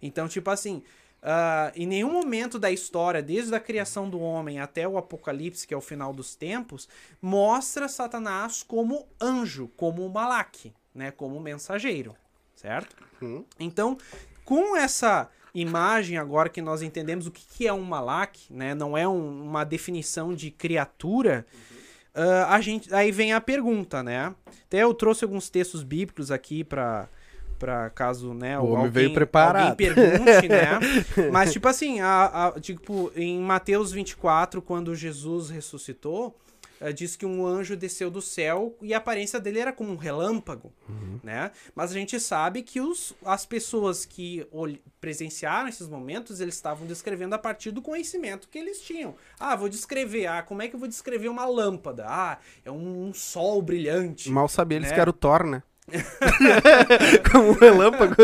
Então, 0.00 0.28
tipo 0.28 0.48
assim, 0.48 0.84
Uh, 1.22 1.70
em 1.74 1.86
nenhum 1.86 2.10
momento 2.10 2.58
da 2.58 2.70
história, 2.70 3.22
desde 3.22 3.54
a 3.54 3.60
criação 3.60 4.08
do 4.08 4.18
homem 4.18 4.58
até 4.58 4.88
o 4.88 4.96
Apocalipse, 4.96 5.66
que 5.66 5.74
é 5.74 5.76
o 5.76 5.80
final 5.82 6.14
dos 6.14 6.34
tempos, 6.34 6.88
mostra 7.20 7.88
Satanás 7.88 8.62
como 8.62 9.06
anjo, 9.20 9.68
como 9.76 10.08
Malak, 10.08 10.72
né, 10.94 11.10
como 11.10 11.38
mensageiro, 11.38 12.16
certo? 12.56 12.96
Uhum. 13.20 13.44
Então, 13.58 13.98
com 14.46 14.74
essa 14.74 15.28
imagem 15.54 16.16
agora 16.16 16.48
que 16.48 16.62
nós 16.62 16.80
entendemos 16.80 17.26
o 17.26 17.30
que, 17.30 17.44
que 17.44 17.66
é 17.66 17.72
um 17.72 17.82
Malak, 17.82 18.50
né, 18.50 18.74
não 18.74 18.96
é 18.96 19.06
um, 19.06 19.42
uma 19.42 19.62
definição 19.62 20.34
de 20.34 20.50
criatura, 20.50 21.44
uhum. 21.52 22.24
uh, 22.24 22.46
a 22.46 22.62
gente, 22.62 22.94
aí 22.94 23.12
vem 23.12 23.34
a 23.34 23.42
pergunta, 23.42 24.02
né? 24.02 24.34
Até 24.64 24.84
eu 24.84 24.94
trouxe 24.94 25.22
alguns 25.24 25.50
textos 25.50 25.82
bíblicos 25.82 26.30
aqui 26.30 26.64
para 26.64 27.10
para 27.60 27.90
caso, 27.90 28.32
né, 28.32 28.58
o 28.58 28.74
alguém, 28.74 28.90
veio 28.90 29.12
preparado. 29.12 29.70
alguém 29.70 29.94
pergunte, 29.94 30.48
né? 30.48 30.80
Mas 31.30 31.52
tipo 31.52 31.68
assim, 31.68 32.00
a, 32.00 32.46
a, 32.46 32.60
tipo 32.60 33.12
em 33.14 33.38
Mateus 33.38 33.92
24, 33.92 34.62
quando 34.62 34.94
Jesus 34.94 35.50
ressuscitou, 35.50 36.34
uh, 36.80 36.90
diz 36.90 37.16
que 37.16 37.26
um 37.26 37.46
anjo 37.46 37.76
desceu 37.76 38.10
do 38.10 38.22
céu 38.22 38.74
e 38.80 38.94
a 38.94 38.96
aparência 38.96 39.38
dele 39.38 39.58
era 39.58 39.74
como 39.74 39.92
um 39.92 39.96
relâmpago, 39.96 40.72
uhum. 40.88 41.20
né? 41.22 41.50
Mas 41.74 41.90
a 41.90 41.94
gente 41.94 42.18
sabe 42.18 42.62
que 42.62 42.80
os, 42.80 43.14
as 43.26 43.44
pessoas 43.44 44.06
que 44.06 44.46
presenciaram 44.98 45.68
esses 45.68 45.86
momentos, 45.86 46.40
eles 46.40 46.54
estavam 46.54 46.86
descrevendo 46.86 47.34
a 47.34 47.38
partir 47.38 47.72
do 47.72 47.82
conhecimento 47.82 48.48
que 48.48 48.58
eles 48.58 48.80
tinham. 48.80 49.14
Ah, 49.38 49.54
vou 49.54 49.68
descrever. 49.68 50.28
Ah, 50.28 50.42
como 50.42 50.62
é 50.62 50.68
que 50.68 50.74
eu 50.74 50.80
vou 50.80 50.88
descrever 50.88 51.28
uma 51.28 51.44
lâmpada? 51.44 52.06
Ah, 52.08 52.38
é 52.64 52.70
um, 52.70 53.08
um 53.08 53.12
sol 53.12 53.60
brilhante. 53.60 54.30
Mal 54.30 54.48
sabia 54.48 54.78
eles 54.78 54.88
né? 54.88 54.94
que 54.94 55.00
era 55.00 55.10
o 55.10 55.12
Thor, 55.12 55.44
né? 55.44 55.62
Como 57.30 57.50
um 57.50 57.54
relâmpago. 57.54 58.14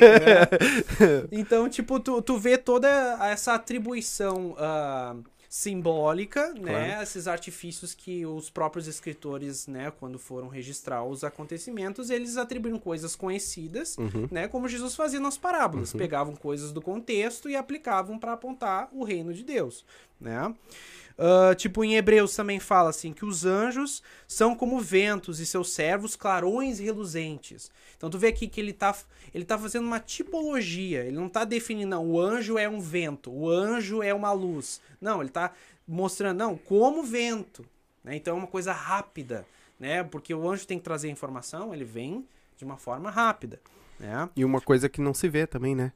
É. 0.00 1.28
Então, 1.30 1.68
tipo, 1.68 1.98
tu, 2.00 2.22
tu 2.22 2.38
vê 2.38 2.56
toda 2.56 2.88
essa 3.22 3.54
atribuição 3.54 4.52
uh, 4.52 5.22
simbólica, 5.52 6.54
né? 6.54 6.60
claro. 6.60 6.78
né? 6.78 7.02
Esses 7.02 7.28
artifícios 7.28 7.94
que 7.94 8.24
os 8.24 8.48
próprios 8.48 8.86
escritores, 8.86 9.66
né, 9.66 9.92
quando 10.00 10.18
foram 10.18 10.48
registrar 10.48 11.04
os 11.04 11.22
acontecimentos, 11.22 12.08
eles 12.08 12.38
atribuíram 12.38 12.78
coisas 12.78 13.14
conhecidas, 13.14 13.98
uhum. 13.98 14.26
né? 14.30 14.48
Como 14.48 14.66
Jesus 14.66 14.96
fazia 14.96 15.20
nas 15.20 15.36
parábolas. 15.36 15.92
Uhum. 15.92 15.98
Pegavam 15.98 16.34
coisas 16.34 16.72
do 16.72 16.80
contexto 16.80 17.50
e 17.50 17.54
aplicavam 17.54 18.18
para 18.18 18.32
apontar 18.32 18.88
o 18.92 19.04
reino 19.04 19.34
de 19.34 19.44
Deus, 19.44 19.84
né? 20.18 20.54
Uh, 21.18 21.54
tipo, 21.54 21.84
em 21.84 21.94
Hebreus 21.94 22.34
também 22.34 22.58
fala 22.58 22.90
assim 22.90 23.12
que 23.12 23.24
os 23.24 23.44
anjos 23.44 24.02
são 24.26 24.54
como 24.54 24.80
ventos 24.80 25.40
e 25.40 25.46
seus 25.46 25.72
servos 25.72 26.16
clarões 26.16 26.78
reluzentes. 26.78 27.70
Então 27.96 28.10
tu 28.10 28.18
vê 28.18 28.28
aqui 28.28 28.48
que 28.48 28.60
ele 28.60 28.72
tá, 28.72 28.96
ele 29.32 29.44
tá 29.44 29.58
fazendo 29.58 29.86
uma 29.86 30.00
tipologia. 30.00 31.04
Ele 31.04 31.16
não 31.16 31.28
tá 31.28 31.44
definindo, 31.44 31.90
não, 31.90 32.06
o 32.06 32.20
anjo 32.20 32.58
é 32.58 32.68
um 32.68 32.80
vento, 32.80 33.30
o 33.30 33.48
anjo 33.48 34.02
é 34.02 34.12
uma 34.12 34.32
luz. 34.32 34.80
Não, 35.00 35.20
ele 35.20 35.30
tá 35.30 35.52
mostrando, 35.86 36.38
não, 36.38 36.56
como 36.56 37.02
vento. 37.02 37.64
Né? 38.02 38.16
Então 38.16 38.36
é 38.36 38.38
uma 38.38 38.46
coisa 38.46 38.72
rápida, 38.72 39.46
né? 39.78 40.02
Porque 40.02 40.34
o 40.34 40.50
anjo 40.50 40.66
tem 40.66 40.78
que 40.78 40.84
trazer 40.84 41.10
informação, 41.10 41.72
ele 41.72 41.84
vem 41.84 42.26
de 42.56 42.64
uma 42.64 42.76
forma 42.76 43.10
rápida. 43.10 43.60
Né? 43.98 44.28
E 44.34 44.44
uma 44.44 44.60
coisa 44.60 44.88
que 44.88 45.00
não 45.00 45.14
se 45.14 45.28
vê 45.28 45.46
também, 45.46 45.74
né? 45.74 45.92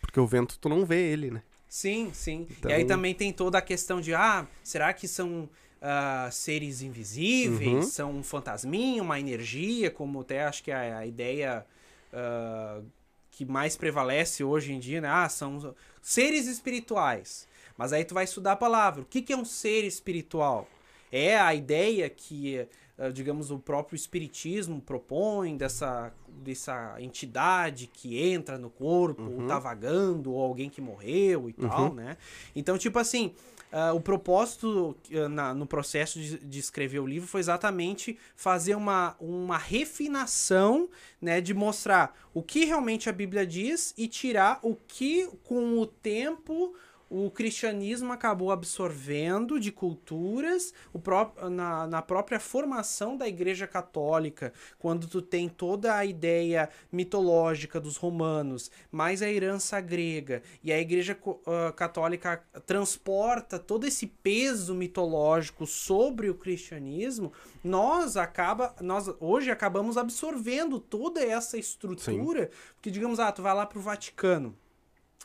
Porque 0.00 0.18
o 0.18 0.26
vento 0.26 0.58
tu 0.58 0.68
não 0.68 0.84
vê 0.84 1.12
ele, 1.12 1.30
né? 1.30 1.42
Sim, 1.70 2.10
sim. 2.12 2.48
Então... 2.50 2.68
E 2.68 2.74
aí 2.74 2.84
também 2.84 3.14
tem 3.14 3.32
toda 3.32 3.56
a 3.56 3.62
questão 3.62 4.00
de, 4.00 4.12
ah, 4.12 4.44
será 4.60 4.92
que 4.92 5.06
são 5.06 5.48
uh, 5.80 6.32
seres 6.32 6.82
invisíveis? 6.82 7.72
Uhum. 7.72 7.82
São 7.82 8.10
um 8.10 8.22
fantasminha, 8.24 9.00
uma 9.00 9.20
energia, 9.20 9.88
como 9.88 10.20
até 10.20 10.42
acho 10.42 10.64
que 10.64 10.72
a, 10.72 10.98
a 10.98 11.06
ideia 11.06 11.64
uh, 12.12 12.84
que 13.30 13.44
mais 13.44 13.76
prevalece 13.76 14.42
hoje 14.42 14.72
em 14.72 14.80
dia, 14.80 15.00
né? 15.00 15.08
Ah, 15.08 15.28
são 15.28 15.72
seres 16.02 16.48
espirituais. 16.48 17.46
Mas 17.78 17.92
aí 17.92 18.04
tu 18.04 18.14
vai 18.14 18.24
estudar 18.24 18.52
a 18.52 18.56
palavra. 18.56 19.02
O 19.02 19.06
que, 19.06 19.22
que 19.22 19.32
é 19.32 19.36
um 19.36 19.44
ser 19.44 19.84
espiritual? 19.84 20.68
É 21.12 21.38
a 21.38 21.54
ideia 21.54 22.10
que 22.10 22.66
digamos, 23.08 23.50
o 23.50 23.58
próprio 23.58 23.96
espiritismo 23.96 24.80
propõe 24.80 25.56
dessa, 25.56 26.12
dessa 26.42 26.96
entidade 26.98 27.86
que 27.92 28.20
entra 28.20 28.58
no 28.58 28.68
corpo, 28.68 29.22
uhum. 29.22 29.42
ou 29.42 29.46
tá 29.46 29.58
vagando, 29.58 30.32
ou 30.32 30.42
alguém 30.42 30.68
que 30.68 30.80
morreu 30.80 31.48
e 31.48 31.54
uhum. 31.58 31.68
tal, 31.68 31.94
né? 31.94 32.16
Então, 32.54 32.76
tipo 32.76 32.98
assim, 32.98 33.32
uh, 33.72 33.94
o 33.94 34.00
propósito 34.00 34.96
uh, 35.10 35.28
na, 35.28 35.54
no 35.54 35.66
processo 35.66 36.20
de, 36.20 36.38
de, 36.38 36.58
escrever 36.58 36.98
o 36.98 37.06
livro 37.06 37.26
foi 37.26 37.40
exatamente 37.40 38.18
fazer 38.36 38.74
uma, 38.74 39.16
uma 39.18 39.56
refinação, 39.56 40.88
né? 41.20 41.40
De 41.40 41.54
mostrar 41.54 42.14
o 42.34 42.42
que 42.42 42.64
realmente 42.64 43.08
a 43.08 43.12
Bíblia 43.12 43.46
diz 43.46 43.94
e 43.96 44.06
tirar 44.06 44.58
o 44.62 44.74
que, 44.74 45.26
com 45.44 45.78
o 45.78 45.86
tempo 45.86 46.74
o 47.10 47.28
cristianismo 47.28 48.12
acabou 48.12 48.52
absorvendo 48.52 49.58
de 49.58 49.72
culturas 49.72 50.72
o 50.92 50.98
pró 51.00 51.34
na, 51.50 51.84
na 51.88 52.00
própria 52.00 52.38
formação 52.38 53.16
da 53.16 53.26
igreja 53.26 53.66
católica, 53.66 54.52
quando 54.78 55.08
tu 55.08 55.20
tem 55.20 55.48
toda 55.48 55.96
a 55.96 56.04
ideia 56.04 56.70
mitológica 56.92 57.80
dos 57.80 57.96
romanos, 57.96 58.70
mais 58.92 59.22
a 59.22 59.28
herança 59.28 59.80
grega, 59.80 60.40
e 60.62 60.72
a 60.72 60.78
igreja 60.78 61.18
uh, 61.26 61.72
católica 61.74 62.44
transporta 62.64 63.58
todo 63.58 63.86
esse 63.86 64.06
peso 64.06 64.72
mitológico 64.72 65.66
sobre 65.66 66.30
o 66.30 66.34
cristianismo, 66.36 67.32
nós 67.64 68.16
acaba 68.16 68.76
nós 68.80 69.12
hoje 69.18 69.50
acabamos 69.50 69.96
absorvendo 69.96 70.78
toda 70.78 71.20
essa 71.20 71.58
estrutura, 71.58 72.44
Sim. 72.44 72.50
porque 72.76 72.90
digamos, 72.90 73.18
ah, 73.18 73.32
tu 73.32 73.42
vai 73.42 73.52
lá 73.54 73.66
pro 73.66 73.80
Vaticano, 73.80 74.56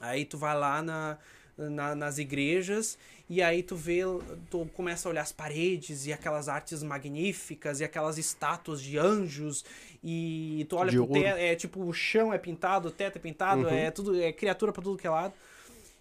aí 0.01 0.25
tu 0.25 0.35
vai 0.35 0.57
lá 0.57 0.81
na 0.81 1.19
na, 1.57 1.95
nas 1.95 2.17
igrejas 2.17 2.97
e 3.29 3.41
aí 3.41 3.63
tu 3.63 3.75
vê, 3.75 4.01
tu 4.49 4.67
começa 4.73 5.07
a 5.07 5.11
olhar 5.11 5.21
as 5.21 5.31
paredes 5.31 6.05
e 6.05 6.13
aquelas 6.13 6.47
artes 6.47 6.83
magníficas 6.83 7.79
e 7.79 7.83
aquelas 7.83 8.17
estátuas 8.17 8.81
de 8.81 8.97
anjos 8.97 9.65
e 10.03 10.65
tu 10.69 10.77
olha 10.77 10.91
de 10.91 10.97
pro 10.97 11.07
teto, 11.07 11.37
é 11.37 11.55
tipo 11.55 11.83
o 11.83 11.93
chão 11.93 12.33
é 12.33 12.37
pintado, 12.37 12.89
o 12.89 12.91
teto 12.91 13.17
é 13.17 13.19
pintado, 13.19 13.61
uhum. 13.61 13.69
é 13.69 13.89
tudo 13.89 14.21
é 14.21 14.31
criatura 14.31 14.71
para 14.71 14.83
tudo 14.83 14.97
que 14.97 15.07
é 15.07 15.09
lado. 15.09 15.33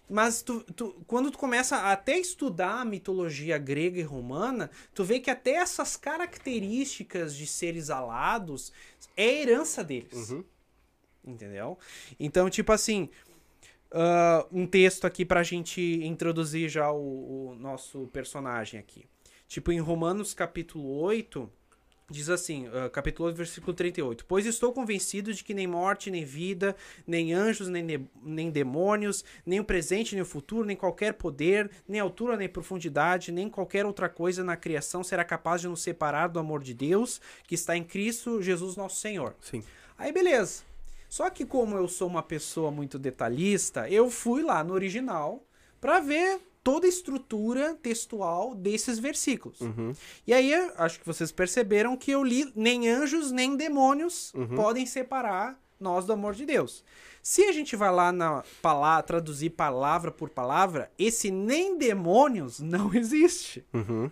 Mas 0.07 0.43
tu, 0.43 0.61
tu, 0.75 0.95
quando 1.07 1.31
tu 1.31 1.37
começa 1.37 1.77
a 1.77 1.91
até 1.91 2.19
estudar 2.19 2.81
a 2.81 2.85
mitologia 2.85 3.57
grega 3.57 3.99
e 3.99 4.03
romana, 4.03 4.69
tu 4.93 5.03
vê 5.03 5.19
que 5.19 5.31
até 5.31 5.53
essas 5.53 5.97
características 5.97 7.35
de 7.35 7.47
seres 7.47 7.89
alados 7.89 8.71
é 9.17 9.41
herança 9.41 9.83
deles. 9.83 10.29
Uhum. 10.29 10.43
Entendeu? 11.25 11.79
Então, 12.19 12.47
tipo 12.51 12.71
assim, 12.71 13.09
uh, 13.95 14.45
um 14.51 14.67
texto 14.67 15.05
aqui 15.05 15.23
pra 15.23 15.41
gente 15.41 15.81
introduzir 16.03 16.69
já 16.69 16.91
o, 16.91 17.51
o, 17.51 17.55
nosso 17.55 18.07
personagem 18.07 18.79
aqui. 18.79 19.05
Tipo, 19.47 19.71
em 19.71 19.79
Romanos 19.79 20.33
capítulo 20.33 20.99
8, 20.99 21.49
diz 22.09 22.29
assim, 22.29 22.67
uh, 22.67 22.89
capítulo 22.91 23.27
8, 23.27 23.37
versículo 23.37 23.73
38. 23.73 24.25
Pois 24.25 24.45
estou 24.45 24.73
convencido 24.73 25.33
de 25.33 25.43
que 25.43 25.53
nem 25.53 25.65
morte, 25.65 26.11
nem 26.11 26.25
vida, 26.25 26.75
nem 27.07 27.33
anjos, 27.33 27.69
nem, 27.69 28.09
nem 28.21 28.51
demônios, 28.51 29.23
nem 29.45 29.59
o 29.59 29.63
presente, 29.63 30.13
nem 30.13 30.21
o 30.21 30.25
futuro, 30.25 30.67
nem 30.67 30.75
qualquer 30.75 31.13
poder, 31.13 31.71
nem 31.87 32.01
altura, 32.01 32.35
nem 32.35 32.49
profundidade, 32.49 33.31
nem 33.31 33.49
qualquer 33.49 33.85
outra 33.85 34.09
coisa 34.09 34.43
na 34.43 34.57
criação 34.57 35.03
será 35.03 35.23
capaz 35.23 35.61
de 35.61 35.67
nos 35.67 35.81
separar 35.81 36.27
do 36.27 36.39
amor 36.39 36.61
de 36.61 36.73
Deus 36.73 37.21
que 37.47 37.55
está 37.55 37.77
em 37.77 37.83
Cristo 37.83 38.41
Jesus 38.41 38.75
nosso 38.75 38.99
Senhor. 38.99 39.35
Sim. 39.39 39.63
Aí 39.97 40.11
beleza. 40.11 40.74
Só 41.15 41.29
que 41.29 41.45
como 41.45 41.77
eu 41.77 41.87
sou 41.87 42.09
uma 42.09 42.21
pessoa 42.21 42.69
muito 42.69 42.99
detalhista, 42.99 43.89
eu 43.89 44.09
fui 44.09 44.43
lá 44.43 44.61
no 44.65 44.73
original 44.73 45.41
para 45.79 46.01
ver 46.01 46.41
toda 46.61 46.85
a 46.85 46.89
estrutura 46.89 47.73
textual 47.75 48.53
desses 48.53 48.99
versículos. 48.99 49.61
Uhum. 49.61 49.93
E 50.27 50.33
aí, 50.33 50.53
acho 50.75 50.99
que 50.99 51.05
vocês 51.05 51.31
perceberam 51.31 51.95
que 51.95 52.11
eu 52.11 52.21
li 52.21 52.51
nem 52.53 52.89
anjos 52.89 53.31
nem 53.31 53.55
demônios 53.55 54.33
uhum. 54.33 54.57
podem 54.57 54.85
separar 54.85 55.57
nós 55.79 56.05
do 56.05 56.11
amor 56.11 56.33
de 56.33 56.45
Deus. 56.45 56.83
Se 57.23 57.45
a 57.45 57.53
gente 57.53 57.77
vai 57.77 57.93
lá 57.93 58.11
na 58.11 58.43
palavra, 58.61 59.03
traduzir 59.03 59.51
palavra 59.51 60.11
por 60.11 60.29
palavra, 60.29 60.91
esse 60.99 61.31
nem 61.31 61.77
demônios 61.77 62.59
não 62.59 62.91
existe. 62.93 63.63
Uhum. 63.73 64.11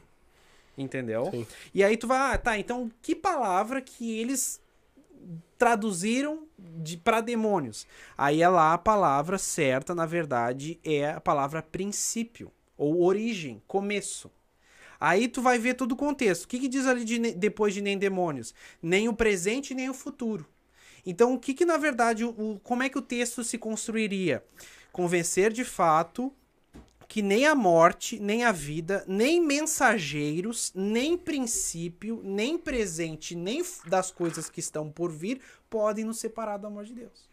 Entendeu? 0.78 1.28
Sim. 1.32 1.46
E 1.74 1.84
aí 1.84 1.98
tu 1.98 2.08
vai, 2.08 2.34
ah, 2.34 2.38
tá, 2.38 2.58
então 2.58 2.90
que 3.02 3.14
palavra 3.14 3.82
que 3.82 4.18
eles 4.18 4.63
traduziram 5.58 6.48
de 6.58 6.98
para 6.98 7.22
demônios. 7.22 7.88
Aí 8.18 8.42
é 8.42 8.50
lá 8.50 8.74
a 8.74 8.78
palavra 8.78 9.38
certa, 9.38 9.96
na 9.96 10.06
verdade, 10.06 10.80
é 10.84 11.12
a 11.12 11.22
palavra 11.22 11.62
princípio 11.62 12.52
ou 12.78 13.04
origem, 13.04 13.62
começo. 13.68 14.32
Aí 15.00 15.28
tu 15.28 15.42
vai 15.42 15.60
ver 15.60 15.74
todo 15.74 15.92
o 15.92 15.98
contexto. 15.98 16.44
O 16.44 16.48
que, 16.48 16.60
que 16.60 16.68
diz 16.68 16.88
ali 16.88 17.04
de, 17.04 17.20
depois 17.34 17.74
de 17.74 17.82
nem 17.82 17.98
demônios? 17.98 18.54
Nem 18.82 19.10
o 19.10 19.14
presente 19.14 19.74
nem 19.74 19.90
o 19.90 19.94
futuro. 19.94 20.48
Então, 21.06 21.34
o 21.34 21.40
que 21.40 21.54
que 21.54 21.66
na 21.66 21.78
verdade, 21.78 22.24
o, 22.24 22.60
como 22.64 22.84
é 22.84 22.90
que 22.90 22.98
o 22.98 23.02
texto 23.02 23.44
se 23.44 23.58
construiria? 23.58 24.44
Convencer 24.92 25.52
de 25.52 25.66
fato 25.66 26.34
que 27.08 27.22
nem 27.22 27.46
a 27.46 27.56
morte, 27.56 28.20
nem 28.20 28.44
a 28.44 28.52
vida, 28.52 29.04
nem 29.08 29.42
mensageiros, 29.42 30.72
nem 30.76 31.18
princípio, 31.18 32.22
nem 32.24 32.58
presente, 32.58 33.36
nem 33.36 33.64
das 33.88 34.12
coisas 34.12 34.50
que 34.50 34.60
estão 34.60 34.92
por 34.92 35.12
vir 35.12 35.42
podem 35.70 36.06
nos 36.06 36.20
separar 36.20 36.58
do 36.58 36.68
amor 36.68 36.86
de 36.86 36.94
Deus. 36.94 37.33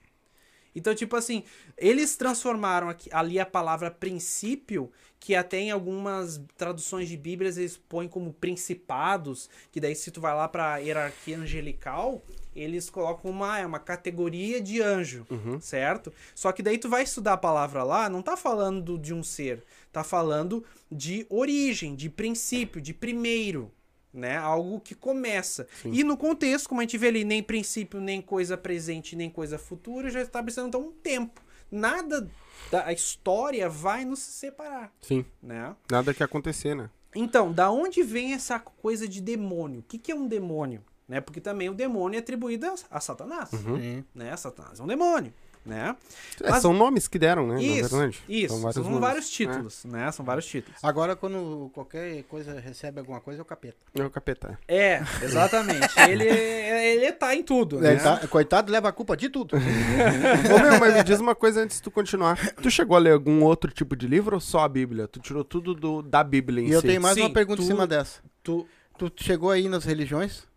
Então, 0.75 0.95
tipo 0.95 1.17
assim, 1.17 1.45
eles 1.77 2.17
transformaram 2.17 2.89
aqui, 2.89 3.09
ali 3.13 3.39
a 3.39 3.47
palavra 3.47 3.91
princípio, 3.91 4.91
que 5.19 5.35
até 5.35 5.59
em 5.59 5.71
algumas 5.71 6.41
traduções 6.57 7.09
de 7.09 7.17
Bíblias 7.17 7.59
eles 7.59 7.77
põem 7.77 8.09
como 8.09 8.33
principados, 8.33 9.51
que 9.71 9.81
daí 9.81 9.95
se 9.95 10.11
tu 10.11 10.21
vai 10.21 10.35
lá 10.35 10.49
para 10.49 10.79
hierarquia 10.79 11.39
angelical, 11.39 12.23
eles 12.57 12.89
colocam 12.89 13.31
uma, 13.31 13.59
é 13.59 13.67
uma 13.67 13.79
categoria 13.79 14.61
de 14.61 14.81
anjo, 14.81 15.27
uhum. 15.31 15.61
certo? 15.61 16.13
Só 16.35 16.51
que 16.53 16.63
daí 16.63 16.79
tu 16.79 16.89
vai 16.89 17.03
estudar 17.03 17.35
a 17.35 17.37
palavra 17.37 17.83
lá, 17.83 18.09
não 18.09 18.23
tá 18.23 18.37
falando 18.37 18.99
de 18.99 19.13
um 19.13 19.23
ser, 19.23 19.63
tá 19.93 20.03
falando 20.03 20.65
de 20.91 21.27
origem, 21.29 21.95
de 21.95 22.09
princípio, 22.09 22.81
de 22.81 22.95
primeiro, 22.95 23.71
né? 24.13 24.37
Algo 24.37 24.81
que 24.81 24.95
começa. 24.95 25.67
Sim. 25.83 25.93
E 25.93 26.05
no 26.05 26.17
contexto, 26.17 26.69
como 26.69 26.81
a 26.81 26.85
gente 26.85 26.99
vê 26.99 27.09
ali, 27.09 27.25
nem 27.25 27.43
princípio, 27.43 28.01
nem 28.01 28.21
coisa 28.21 28.57
presente, 28.57 29.17
nem 29.17 29.31
coisa 29.31 29.59
futura, 29.59 30.11
já 30.11 30.21
está 30.21 30.43
precisando 30.43 30.69
então 30.69 30.83
um 30.83 30.93
tempo. 30.93 31.41
Nada 31.71 32.29
da 32.71 32.93
história 32.93 33.69
vai 33.69 34.05
nos 34.05 34.19
separar. 34.21 34.93
Sim. 35.01 35.25
Né? 35.43 35.75
Nada 35.91 36.13
que 36.13 36.23
acontecer, 36.23 36.75
né? 36.75 36.91
Então, 37.15 37.53
da 37.53 37.71
onde 37.71 38.03
vem 38.03 38.35
essa 38.35 38.59
coisa 38.59 39.09
de 39.09 39.21
demônio? 39.21 39.81
O 39.81 39.83
que, 39.83 39.99
que 39.99 40.13
é 40.13 40.15
um 40.15 40.29
demônio? 40.29 40.83
né? 41.11 41.21
Porque 41.21 41.41
também 41.41 41.69
o 41.69 41.75
demônio 41.75 42.17
é 42.17 42.21
atribuído 42.21 42.67
a, 42.67 42.75
a 42.89 43.01
Satanás, 43.01 43.53
uhum. 43.53 44.05
né? 44.15 44.37
Satanás 44.37 44.79
é 44.79 44.83
um 44.83 44.87
demônio, 44.87 45.35
né? 45.65 45.95
É, 46.43 46.51
Mas, 46.51 46.63
são 46.63 46.73
nomes 46.73 47.07
que 47.07 47.19
deram, 47.19 47.47
né? 47.47 47.63
Isso, 47.63 47.97
isso. 48.29 48.55
São 48.55 48.63
vários, 48.63 48.85
são 48.85 49.01
vários 49.01 49.31
títulos, 49.31 49.85
né? 49.85 50.05
né? 50.07 50.13
São 50.13 50.25
vários 50.25 50.47
títulos. 50.47 50.79
Agora, 50.83 51.15
quando 51.15 51.71
qualquer 51.75 52.23
coisa 52.25 52.59
recebe 52.59 53.01
alguma 53.01 53.21
coisa, 53.21 53.41
é 53.41 53.43
o 53.43 53.45
capeta. 53.45 53.77
É 53.95 54.03
o 54.03 54.11
capeta. 54.11 54.59
É, 54.67 55.03
exatamente. 55.23 55.89
ele, 56.09 56.27
ele 56.27 57.13
tá 57.13 57.35
em 57.35 57.43
tudo, 57.43 57.79
né? 57.79 57.97
Tá, 57.97 58.27
coitado, 58.27 58.73
leva 58.73 58.89
a 58.89 58.93
culpa 58.93 59.17
de 59.17 59.29
tudo. 59.29 59.57
Ô, 59.57 60.59
meu, 60.63 60.81
mas 60.81 60.95
me 60.95 61.05
diz 61.05 61.21
uma 61.21 61.35
coisa 61.35 61.61
antes 61.61 61.77
de 61.77 61.83
tu 61.83 61.91
continuar. 61.91 62.39
Tu 62.57 62.71
chegou 62.71 62.97
a 62.97 63.01
ler 63.01 63.13
algum 63.13 63.43
outro 63.45 63.71
tipo 63.71 63.95
de 63.95 64.07
livro 64.07 64.37
ou 64.37 64.41
só 64.41 64.61
a 64.61 64.69
Bíblia? 64.69 65.07
Tu 65.07 65.21
tirou 65.21 65.45
tudo 65.45 65.75
do, 65.75 66.03
da 66.03 66.25
Bíblia 66.25 66.63
em 66.63 66.67
e 66.67 66.69
si? 66.69 66.75
eu 66.75 66.83
tenho 66.83 67.01
mais 67.01 67.15
Sim, 67.15 67.23
uma 67.23 67.33
pergunta 67.33 67.59
tu, 67.59 67.65
em 67.65 67.67
cima 67.67 67.87
dessa. 67.87 68.21
Tu, 68.43 68.67
tu 68.97 69.13
chegou 69.17 69.51
aí 69.51 69.69
nas 69.69 69.85
religiões? 69.85 70.49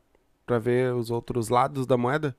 para 0.46 0.60
ver 0.60 0.94
os 0.94 1.10
outros 1.10 1.50
lados 1.50 1.86
da 1.86 1.98
moeda? 1.98 2.36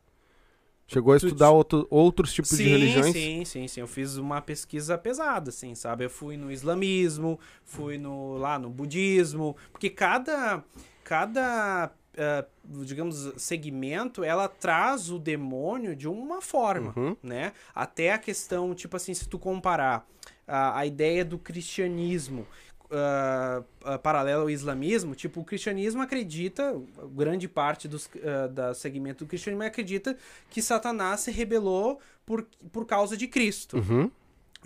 Chegou 0.87 1.15
a 1.15 1.17
estudar 1.17 1.51
outro, 1.51 1.87
outros 1.91 2.33
tipos 2.33 2.51
sim, 2.51 2.65
de 2.65 2.69
religiões? 2.69 3.13
Sim, 3.13 3.45
sim, 3.45 3.69
sim. 3.69 3.81
Eu 3.81 3.87
fiz 3.87 4.17
uma 4.17 4.43
pesquisa 4.43 4.99
pesada, 4.99 5.49
assim, 5.49 5.75
sabe? 5.75 6.05
Eu 6.05 6.11
fui 6.11 6.37
no 6.37 6.53
islamismo, 6.53 7.41
fui 7.65 7.97
no 7.97 8.37
lá 8.37 8.59
no 8.59 8.69
budismo, 8.69 9.57
porque 9.73 9.89
cada 9.89 10.63
cada 11.03 11.91
uh, 12.15 12.85
digamos 12.85 13.33
segmento 13.37 14.23
ela 14.23 14.47
traz 14.47 15.11
o 15.11 15.19
demônio 15.19 15.97
de 15.97 16.07
uma 16.07 16.43
forma, 16.43 16.93
uhum. 16.97 17.17
né? 17.23 17.53
Até 17.75 18.13
a 18.13 18.19
questão 18.19 18.75
tipo 18.75 18.97
assim, 18.97 19.15
se 19.15 19.27
tu 19.27 19.39
comparar 19.39 20.07
a, 20.47 20.79
a 20.79 20.87
ideia 20.87 21.25
do 21.25 21.39
cristianismo 21.39 22.47
uh, 22.95 23.99
paralelo 23.99 24.43
ao 24.43 24.51
islamismo, 24.51 25.15
tipo, 25.15 25.41
o 25.41 25.45
cristianismo 25.45 26.03
acredita, 26.03 26.81
grande 27.15 27.49
parte 27.49 27.89
dos, 27.89 28.07
uh, 28.07 28.49
da 28.53 28.75
segmento 28.75 29.25
do 29.25 29.29
cristianismo 29.29 29.65
acredita 29.65 30.17
que 30.51 30.63
Satanás 30.63 31.21
se 31.21 31.31
rebelou 31.31 32.01
por, 32.25 32.47
por 32.73 32.87
causa 32.87 33.17
de 33.17 33.27
Cristo. 33.27 33.79
Uhum. 33.79 34.11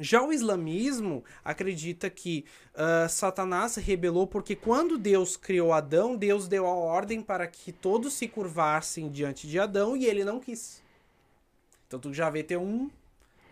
Já 0.00 0.22
o 0.22 0.32
islamismo 0.32 1.24
acredita 1.44 2.08
que 2.08 2.44
uh, 2.74 3.08
Satanás 3.08 3.72
se 3.72 3.80
rebelou 3.80 4.26
porque 4.26 4.54
quando 4.54 4.96
Deus 4.96 5.36
criou 5.36 5.72
Adão, 5.72 6.16
Deus 6.16 6.46
deu 6.46 6.66
a 6.66 6.72
ordem 6.72 7.20
para 7.20 7.46
que 7.48 7.72
todos 7.72 8.12
se 8.12 8.28
curvassem 8.28 9.10
diante 9.10 9.48
de 9.48 9.58
Adão 9.58 9.96
e 9.96 10.06
ele 10.06 10.24
não 10.24 10.38
quis. 10.38 10.80
Então 11.88 11.98
tu 11.98 12.14
já 12.14 12.30
vê 12.30 12.44
ter 12.44 12.56
um, 12.56 12.88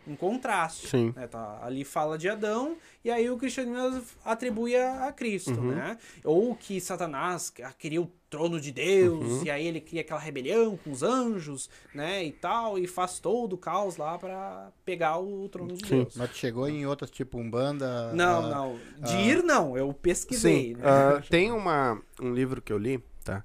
um 0.07 0.15
contraste. 0.17 0.89
Sim. 0.89 1.13
né? 1.17 1.27
Tá, 1.27 1.59
ali 1.63 1.85
fala 1.85 2.17
de 2.17 2.29
Adão, 2.29 2.77
e 3.05 3.11
aí 3.11 3.29
o 3.31 3.37
cristianismo 3.37 4.03
atribui 4.25 4.77
a, 4.77 5.07
a 5.09 5.13
Cristo, 5.13 5.51
Uhum. 5.61 5.73
né? 5.75 5.99
Ou 6.25 6.55
que 6.55 6.81
Satanás 6.81 7.53
queria 7.79 8.01
o 8.03 8.11
trono 8.31 8.61
de 8.61 8.71
Deus, 8.73 9.25
Uhum. 9.25 9.45
e 9.45 9.51
aí 9.51 9.67
ele 9.67 9.81
cria 9.81 10.01
aquela 10.01 10.21
rebelião 10.21 10.77
com 10.77 10.91
os 10.91 11.03
anjos, 11.03 11.69
né? 11.95 12.25
E 12.25 12.33
tal, 12.33 12.79
e 12.79 12.87
faz 12.87 13.19
todo 13.19 13.55
o 13.55 13.59
caos 13.59 13.97
lá 13.97 14.19
pra 14.19 14.71
pegar 14.85 15.19
o 15.19 15.49
trono 15.49 15.75
de 15.75 15.87
Sim. 15.87 16.03
Deus. 16.03 16.17
Mas 16.17 16.31
chegou 16.37 16.69
em 16.69 16.87
outras, 16.87 17.11
tipo 17.11 17.39
Umbanda? 17.39 18.13
Não, 18.15 18.45
ah, 18.45 18.49
não. 18.49 18.79
De 19.01 19.17
ir, 19.17 19.43
não. 19.43 19.77
Eu 19.77 19.93
pesquisei. 19.93 20.69
Sim, 20.69 20.75
né? 20.75 20.83
ah, 20.85 21.23
tem 21.29 21.51
uma, 21.53 22.01
um 22.21 22.33
livro 22.35 22.61
que 22.61 22.73
eu 22.73 22.79
li, 22.79 22.99
tá? 23.25 23.45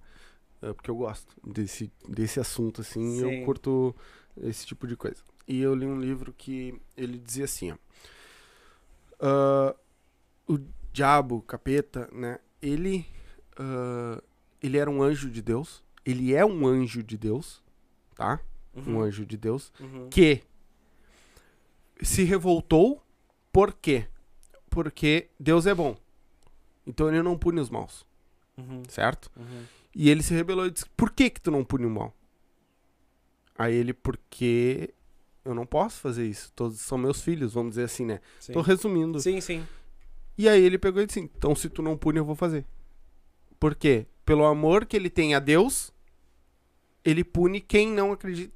Ah, 0.61 0.73
porque 0.73 0.89
eu 0.91 0.95
gosto 0.95 1.27
desse, 1.43 1.91
desse 2.07 2.39
assunto, 2.39 2.81
assim, 2.81 3.19
Sim. 3.19 3.39
eu 3.39 3.45
curto 3.45 3.95
esse 4.43 4.65
tipo 4.65 4.87
de 4.87 4.95
coisa. 4.95 5.21
E 5.51 5.59
eu 5.59 5.75
li 5.75 5.85
um 5.85 5.99
livro 5.99 6.31
que 6.31 6.79
ele 6.95 7.17
dizia 7.17 7.43
assim, 7.43 7.71
ó. 7.73 7.75
ah, 9.19 9.75
o 10.47 10.57
diabo, 10.93 11.35
o 11.37 11.41
capeta, 11.41 12.07
né? 12.13 12.39
Ele, 12.61 13.05
ah, 13.57 14.21
ele 14.61 14.77
era 14.77 14.89
um 14.89 15.01
anjo 15.03 15.29
de 15.29 15.41
Deus. 15.41 15.83
Ele 16.05 16.33
é 16.33 16.45
um 16.45 16.65
anjo 16.65 17.03
de 17.03 17.17
Deus, 17.17 17.61
tá? 18.15 18.39
Um 18.75 18.93
Uhum, 18.95 19.01
anjo 19.01 19.25
de 19.25 19.35
Deus. 19.35 19.73
uhum. 19.79 20.09
Que 20.09 20.41
se 22.01 22.23
revoltou, 22.23 23.03
por 23.51 23.73
quê? 23.73 24.07
Porque 24.69 25.27
Deus 25.37 25.65
é 25.67 25.73
bom. 25.75 25.97
Então 26.87 27.09
ele 27.09 27.21
não 27.21 27.37
pune 27.37 27.59
os 27.59 27.69
maus, 27.69 28.05
Uhum, 28.57 28.83
certo? 28.87 29.29
uhum. 29.35 29.65
E 29.93 30.09
ele 30.09 30.23
se 30.23 30.33
rebelou 30.33 30.65
e 30.65 30.71
disse: 30.71 30.85
Por 30.95 31.11
que 31.11 31.29
que 31.29 31.41
tu 31.41 31.51
não 31.51 31.63
pune 31.65 31.85
o 31.85 31.89
mal? 31.89 32.13
Aí 33.57 33.75
ele, 33.75 33.93
porque 33.93 34.93
eu 35.43 35.53
não 35.53 35.65
posso 35.65 35.99
fazer 35.99 36.27
isso. 36.27 36.51
Todos 36.55 36.79
são 36.79 36.97
meus 36.97 37.21
filhos, 37.21 37.53
vamos 37.53 37.71
dizer 37.71 37.83
assim, 37.83 38.05
né? 38.05 38.19
Sim. 38.39 38.53
Tô 38.53 38.61
resumindo. 38.61 39.19
sim, 39.19 39.41
sim. 39.41 39.65
E 40.37 40.47
aí 40.47 40.63
ele 40.63 40.77
pegou 40.77 41.01
e 41.01 41.05
disse: 41.05 41.19
Então 41.19 41.55
se 41.55 41.69
tu 41.69 41.81
não 41.81 41.97
pune, 41.97 42.19
eu 42.19 42.25
vou 42.25 42.35
fazer. 42.35 42.65
Por 43.59 43.75
quê? 43.75 44.07
Pelo 44.25 44.45
amor 44.45 44.85
que 44.85 44.95
ele 44.95 45.09
tem 45.09 45.35
a 45.35 45.39
Deus, 45.39 45.91
ele 47.03 47.23
pune 47.23 47.59
quem 47.59 47.87
não 47.89 48.11
acredita 48.11 48.53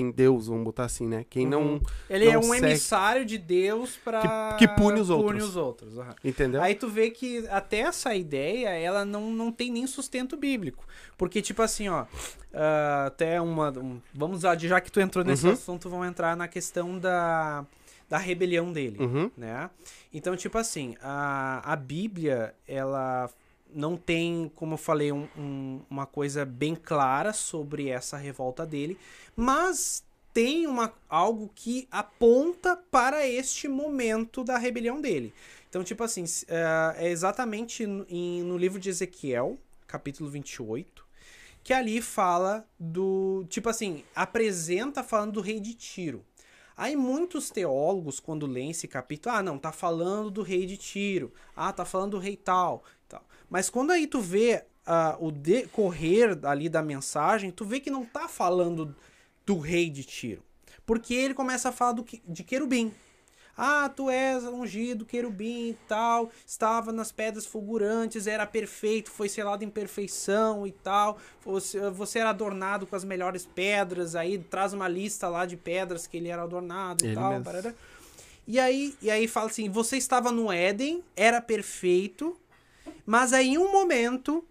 em 0.00 0.10
Deus, 0.10 0.48
vamos 0.48 0.64
botar 0.64 0.84
assim, 0.84 1.06
né? 1.06 1.24
Quem 1.30 1.46
não. 1.46 1.62
Uhum. 1.74 1.80
Ele 2.10 2.26
é 2.26 2.32
não 2.32 2.40
um 2.40 2.42
segue- 2.52 2.66
emissário 2.66 3.24
de 3.24 3.38
Deus 3.38 3.96
pra... 3.96 4.56
Que- 4.58 4.66
que 4.66 4.74
pune 4.74 5.00
os 5.00 5.08
Pune 5.08 5.22
outros. 5.22 5.44
os 5.50 5.56
outros. 5.56 5.98
aham. 5.98 6.14
Entendeu? 6.24 6.60
Aí 6.62 6.74
tu 6.74 6.88
vê 6.88 7.10
que 7.10 7.46
até 7.48 7.80
essa 7.80 8.14
ideia, 8.14 8.68
ela 8.70 9.04
não, 9.04 9.30
não 9.30 9.52
tem 9.52 9.70
nem 9.70 9.86
sustento 9.86 10.36
bíblico. 10.36 10.84
Porque, 11.16 11.40
tipo 11.40 11.62
assim, 11.62 11.88
ó, 11.88 12.04
ah, 12.52 13.04
até 13.06 13.40
uma. 13.40 13.70
um- 13.78 14.00
vamos 14.12 14.42
lá, 14.42 14.56
já 14.56 14.80
que 14.80 14.90
tu 14.90 15.00
entrou 15.00 15.24
nesse 15.24 15.46
Uhum. 15.46 15.52
assunto, 15.52 15.88
vamos 15.88 16.06
entrar 16.08 16.36
na 16.36 16.48
questão 16.48 16.98
da, 16.98 17.64
da 18.08 18.18
rebelião 18.18 18.72
dele. 18.72 18.98
Uhum. 19.00 19.30
né? 19.36 19.70
Então, 20.12 20.36
tipo 20.36 20.58
assim, 20.58 20.96
a, 21.02 21.62
a 21.72 21.76
Bíblia, 21.76 22.54
ela 22.66 23.30
não 23.76 23.96
tem, 23.96 24.50
como 24.54 24.74
eu 24.74 24.78
falei, 24.78 25.12
um- 25.12 25.28
um- 25.36 25.80
uma 25.90 26.06
coisa 26.06 26.44
bem 26.44 26.74
clara 26.74 27.32
sobre 27.32 27.88
essa 27.88 28.16
revolta 28.16 28.64
dele, 28.66 28.98
mas 29.36 30.04
tem 30.32 30.66
uma, 30.66 30.92
algo 31.08 31.50
que 31.54 31.86
aponta 31.90 32.76
para 32.90 33.26
este 33.26 33.68
momento 33.68 34.42
da 34.44 34.58
rebelião 34.58 35.00
dele. 35.00 35.32
Então, 35.68 35.82
tipo 35.84 36.02
assim, 36.04 36.24
s- 36.24 36.46
é 36.98 37.08
exatamente 37.08 37.86
no, 37.86 38.04
no 38.44 38.56
livro 38.58 38.78
de 38.78 38.88
Ezequiel, 38.88 39.58
capítulo 39.86 40.28
28, 40.30 41.04
que 41.62 41.72
ali 41.72 42.00
fala 42.00 42.66
do. 42.78 43.44
Tipo 43.48 43.68
assim, 43.68 44.04
apresenta 44.14 45.02
falando 45.02 45.32
do 45.32 45.40
rei 45.40 45.58
de 45.60 45.74
Tiro. 45.74 46.24
Aí 46.76 46.94
muitos 46.94 47.48
teólogos, 47.48 48.20
quando 48.20 48.46
leem 48.46 48.70
esse 48.70 48.86
capítulo, 48.86 49.34
ah, 49.34 49.42
não, 49.42 49.58
tá 49.58 49.72
falando 49.72 50.30
do 50.30 50.42
rei 50.42 50.66
de 50.66 50.76
Tiro. 50.76 51.32
Ah, 51.56 51.72
tá 51.72 51.86
falando 51.86 52.10
do 52.12 52.18
rei 52.18 52.36
tal. 52.36 52.84
Tal. 53.08 53.22
Mas 53.48 53.68
quando 53.70 53.90
aí 53.92 54.06
tu 54.06 54.20
vê 54.20 54.64
ah, 54.84 55.16
o 55.20 55.30
decorrer 55.30 56.38
ali 56.44 56.68
da 56.68 56.82
mensagem, 56.82 57.50
tu 57.50 57.64
vê 57.64 57.80
que 57.80 57.90
não 57.90 58.04
tá 58.04 58.28
falando 58.28 58.94
do 59.44 59.58
rei 59.58 59.88
de 59.90 60.04
Tiro. 60.04 60.42
Porque 60.84 61.14
ele 61.14 61.34
começa 61.34 61.68
a 61.68 61.72
falar 61.72 61.92
do, 61.92 62.04
que- 62.04 62.22
de 62.26 62.44
querubim. 62.44 62.92
Ah, 63.58 63.88
tu 63.88 64.10
és 64.10 64.44
ungido, 64.44 65.06
querubim 65.06 65.70
e 65.70 65.78
tal, 65.88 66.30
estava 66.46 66.92
nas 66.92 67.10
pedras 67.10 67.46
fulgurantes, 67.46 68.26
era 68.26 68.46
perfeito, 68.46 69.10
foi 69.10 69.30
selado 69.30 69.64
em 69.64 69.70
perfeição 69.70 70.66
e 70.66 70.72
tal. 70.72 71.16
Você, 71.42 71.88
você 71.90 72.18
era 72.18 72.28
adornado 72.30 72.86
com 72.86 72.94
as 72.94 73.02
melhores 73.02 73.46
pedras, 73.46 74.14
aí 74.14 74.36
traz 74.38 74.74
uma 74.74 74.86
lista 74.86 75.26
lá 75.28 75.46
de 75.46 75.56
pedras 75.56 76.06
que 76.06 76.18
ele 76.18 76.28
era 76.28 76.42
adornado 76.42 77.02
e 77.02 77.08
Ele 77.08 77.14
tal. 77.14 77.30
mesmo. 77.30 77.44
parará. 77.44 77.74
E 78.46 78.60
aí, 78.60 78.94
e 79.00 79.10
aí 79.10 79.26
fala 79.26 79.46
assim: 79.46 79.70
você 79.70 79.96
estava 79.96 80.30
no 80.30 80.52
Éden, 80.52 81.02
era 81.16 81.40
perfeito, 81.40 82.38
mas 83.04 83.32
aí 83.32 83.50
em 83.50 83.58
um 83.58 83.70
momento 83.70 84.46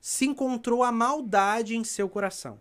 se 0.00 0.26
encontrou 0.26 0.82
a 0.82 0.92
maldade 0.92 1.76
em 1.76 1.84
seu 1.84 2.08
coração. 2.08 2.60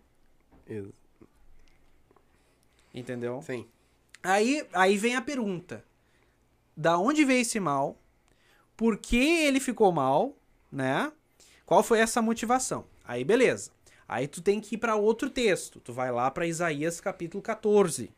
Entendeu? 2.93 3.41
Sim. 3.41 3.67
Aí, 4.23 4.67
aí 4.73 4.97
vem 4.97 5.15
a 5.15 5.21
pergunta: 5.21 5.83
da 6.75 6.97
onde 6.97 7.23
veio 7.23 7.41
esse 7.41 7.59
mal? 7.59 7.97
Por 8.75 8.97
que 8.97 9.17
ele 9.17 9.59
ficou 9.59 9.91
mal, 9.91 10.35
né? 10.71 11.11
Qual 11.65 11.81
foi 11.81 11.99
essa 11.99 12.21
motivação? 12.21 12.85
Aí 13.03 13.23
beleza. 13.23 13.71
Aí 14.07 14.27
tu 14.27 14.41
tem 14.41 14.61
que 14.61 14.75
ir 14.75 14.77
para 14.77 14.95
outro 14.95 15.29
texto. 15.29 15.79
Tu 15.79 15.91
vai 15.91 16.11
lá 16.11 16.31
para 16.31 16.47
Isaías 16.47 17.01
capítulo 17.01 17.41
14, 17.41 18.11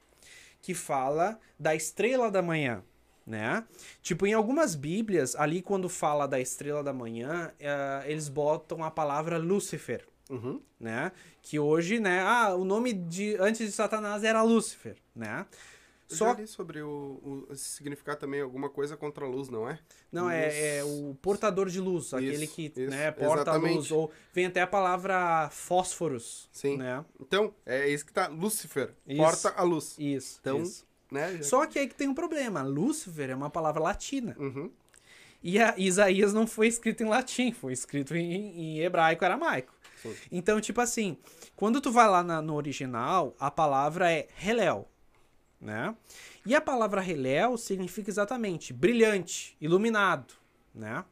que 0.62 0.74
fala 0.74 1.40
da 1.60 1.74
estrela 1.74 2.30
da 2.30 2.42
manhã, 2.42 2.84
né? 3.30 3.64
Tipo, 4.02 4.26
em 4.26 4.34
algumas 4.34 4.74
bíblias, 4.76 5.36
ali 5.36 5.62
quando 5.62 5.88
fala 5.88 6.28
da 6.28 6.40
estrela 6.40 6.84
da 6.84 6.92
manhã, 6.92 7.52
eh, 7.60 8.04
eles 8.08 8.28
botam 8.28 8.84
a 8.84 8.90
palavra 8.90 9.38
Lúcifer, 9.38 10.06
Uhum. 10.30 10.60
né? 10.80 11.12
Que 11.42 11.60
hoje, 11.60 12.00
né? 12.00 12.22
Ah, 12.22 12.56
o 12.56 12.66
nome 12.66 12.92
de 12.92 13.36
antes 13.40 13.66
de 13.68 13.72
Satanás 13.72 14.24
era 14.24 14.42
Lúcifer, 14.42 14.98
né? 15.16 15.46
Eu 16.10 16.16
Só 16.18 16.36
sobre 16.48 16.82
o, 16.82 17.46
o 17.50 17.56
significar 17.56 18.16
também 18.16 18.42
alguma 18.42 18.68
coisa 18.68 18.98
contra 18.98 19.26
a 19.26 19.28
luz, 19.28 19.48
não 19.48 19.70
é? 19.70 19.78
Não, 20.12 20.28
é, 20.28 20.78
é 20.80 20.84
o 20.84 21.16
portador 21.22 21.70
de 21.70 21.80
luz, 21.80 22.12
aquele 22.16 22.46
Isso, 22.46 22.56
que 22.56 22.64
isso, 22.76 22.90
né, 22.90 23.12
porta 23.12 23.52
a 23.52 23.56
luz. 23.58 23.92
Ou 23.92 24.12
vem 24.34 24.48
até 24.48 24.60
a 24.60 24.66
palavra 24.66 25.50
fósforos. 25.52 26.50
Sim. 26.52 26.78
Né? 26.78 27.06
Então, 27.22 27.54
é 27.64 27.88
isso 27.88 28.04
que 28.04 28.12
tá. 28.12 28.28
Lúcifer, 28.28 28.92
Isso. 29.06 29.22
porta 29.22 29.50
a 29.56 29.62
luz. 29.62 29.96
Isso. 30.00 30.40
Então, 30.42 30.64
isso. 30.64 30.89
Né? 31.12 31.38
já- 31.38 31.44
Só 31.44 31.66
que 31.66 31.80
aí 31.80 31.88
que 31.88 31.96
tem 31.96 32.08
um 32.08 32.14
problema. 32.14 32.62
Lúcifer 32.62 33.30
é 33.30 33.36
uma 33.36 33.50
palavra 33.50 33.82
latina. 33.82 34.36
Uhum. 34.40 34.72
E 35.42 35.58
a 35.58 35.74
Isaías 35.78 36.34
não 36.34 36.46
foi 36.46 36.68
escrito 36.68 37.02
em 37.02 37.08
latim, 37.08 37.52
foi 37.52 37.72
escrito 37.74 38.16
em, 38.16 38.32
em 38.60 38.80
hebraico 38.80 39.24
aramaico. 39.24 39.74
Sim. 40.02 40.14
Então, 40.32 40.60
tipo 40.62 40.82
assim, 40.82 41.18
quando 41.56 41.80
tu 41.82 41.92
vai 41.92 42.08
lá 42.10 42.22
na- 42.22 42.42
no 42.42 42.56
original, 42.56 43.36
a 43.40 43.50
palavra 43.50 44.12
é 44.12 44.28
Helel, 44.46 44.88
né? 45.60 45.96
E 46.46 46.54
a 46.56 46.62
palavra 46.62 47.06
Helel 47.08 47.58
significa 47.58 48.10
exatamente 48.10 48.74
brilhante, 48.74 49.56
iluminado, 49.62 50.34
né? 50.76 51.04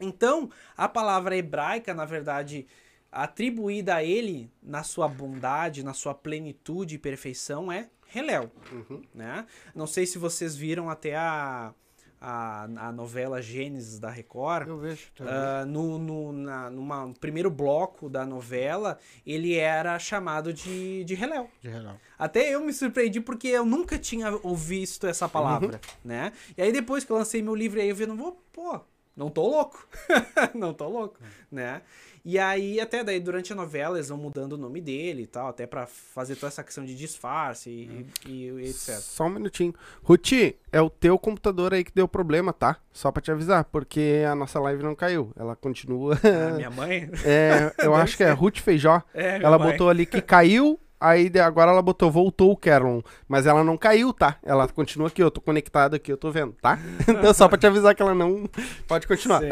Então, 0.00 0.50
a 0.76 0.88
palavra 0.88 1.36
hebraica, 1.36 1.94
na 1.94 2.04
verdade, 2.04 2.66
atribuída 3.10 3.96
a 3.96 4.04
ele 4.04 4.50
na 4.62 4.82
sua 4.82 5.06
bondade, 5.08 5.82
na 5.84 5.94
sua 5.94 6.14
plenitude 6.14 6.96
e 6.96 6.98
perfeição 6.98 7.70
é 7.70 7.88
Helel, 8.14 8.50
Uhum. 8.72 9.02
né? 9.14 9.46
Não 9.74 9.86
sei 9.86 10.06
se 10.06 10.18
vocês 10.18 10.54
viram 10.56 10.88
até 10.90 11.16
a, 11.16 11.72
a, 12.20 12.62
a 12.88 12.92
novela 12.92 13.42
Gênesis 13.42 13.98
da 13.98 14.10
Record. 14.10 14.68
Eu 14.68 14.78
vejo. 14.78 15.10
tá 15.14 15.24
Ah, 15.26 15.64
no, 15.66 15.98
no, 15.98 16.32
na, 16.32 16.70
numa, 16.70 17.06
no 17.06 17.14
primeiro 17.14 17.50
bloco 17.50 18.08
da 18.08 18.24
novela, 18.24 18.98
ele 19.26 19.54
era 19.56 19.98
chamado 19.98 20.52
de, 20.52 21.04
de 21.04 21.14
Helel. 21.14 21.50
de 21.60 21.68
real. 21.68 21.96
Até 22.18 22.48
eu 22.54 22.60
me 22.64 22.72
surpreendi 22.72 23.20
porque 23.20 23.48
eu 23.48 23.66
nunca 23.66 23.98
tinha 23.98 24.30
ouvido 24.42 25.06
essa 25.06 25.28
palavra, 25.28 25.80
né? 26.04 26.32
E 26.56 26.62
aí 26.62 26.72
depois 26.72 27.04
que 27.04 27.12
eu 27.12 27.16
lancei 27.16 27.42
meu 27.42 27.54
livro 27.54 27.80
aí, 27.80 27.88
eu 27.88 27.96
vi, 27.96 28.06
não 28.06 28.16
vou, 28.16 28.40
pô, 28.52 28.80
não 29.16 29.28
tô 29.30 29.42
louco. 29.48 29.86
não 30.54 30.72
tô 30.72 30.88
louco, 30.88 31.18
né? 31.50 31.82
E 32.24 32.38
aí 32.38 32.80
até 32.80 33.04
daí 33.04 33.20
durante 33.20 33.52
a 33.52 33.56
novela 33.56 33.98
eles 33.98 34.08
vão 34.08 34.16
mudando 34.16 34.54
o 34.54 34.56
nome 34.56 34.80
dele 34.80 35.24
e 35.24 35.26
tal, 35.26 35.48
até 35.48 35.66
pra 35.66 35.86
fazer 35.86 36.36
toda 36.36 36.46
essa 36.48 36.64
questão 36.64 36.82
de 36.82 36.94
disfarce 36.94 37.68
e, 37.68 38.06
e- 38.26 38.48
e 38.48 38.60
etc. 38.68 38.94
Só 39.00 39.24
um 39.26 39.28
minutinho. 39.30 39.74
Ruti, 40.02 40.56
é 40.72 40.80
o 40.80 40.88
teu 40.88 41.18
computador 41.18 41.74
aí 41.74 41.84
que 41.84 41.92
deu 41.94 42.08
problema, 42.08 42.50
tá? 42.52 42.78
Só 42.92 43.12
pra 43.12 43.20
te 43.20 43.30
avisar, 43.30 43.64
porque 43.64 44.22
a 44.26 44.34
nossa 44.34 44.58
live 44.58 44.82
não 44.82 44.94
caiu. 44.94 45.32
Ela 45.36 45.54
continua. 45.54 46.18
A 46.48 46.52
minha 46.56 46.70
mãe? 46.70 47.10
É, 47.26 47.74
eu 47.84 47.94
acho 47.94 48.16
que 48.16 48.24
é 48.24 48.30
Ruth 48.30 48.58
Feijó. 48.58 49.02
É, 49.12 49.42
Ela 49.42 49.58
mãe. 49.58 49.72
botou 49.72 49.90
ali 49.90 50.06
que 50.06 50.22
caiu, 50.22 50.80
aí 50.98 51.30
agora 51.44 51.72
ela 51.72 51.82
botou 51.82 52.10
voltou 52.10 52.50
o 52.52 52.56
Carolyn. 52.56 53.02
Mas 53.28 53.44
ela 53.44 53.62
não 53.62 53.76
caiu, 53.76 54.14
tá? 54.14 54.38
Ela 54.42 54.66
continua 54.66 55.08
aqui, 55.08 55.22
eu 55.22 55.30
tô 55.30 55.42
conectado 55.42 55.94
aqui, 55.96 56.10
eu 56.10 56.16
tô 56.16 56.30
vendo, 56.30 56.52
tá? 56.62 56.78
Então 57.06 57.34
só 57.34 57.48
pra 57.48 57.58
te 57.58 57.66
avisar 57.66 57.94
que 57.94 58.00
ela 58.00 58.14
não. 58.14 58.48
Pode 58.88 59.06
continuar. 59.06 59.42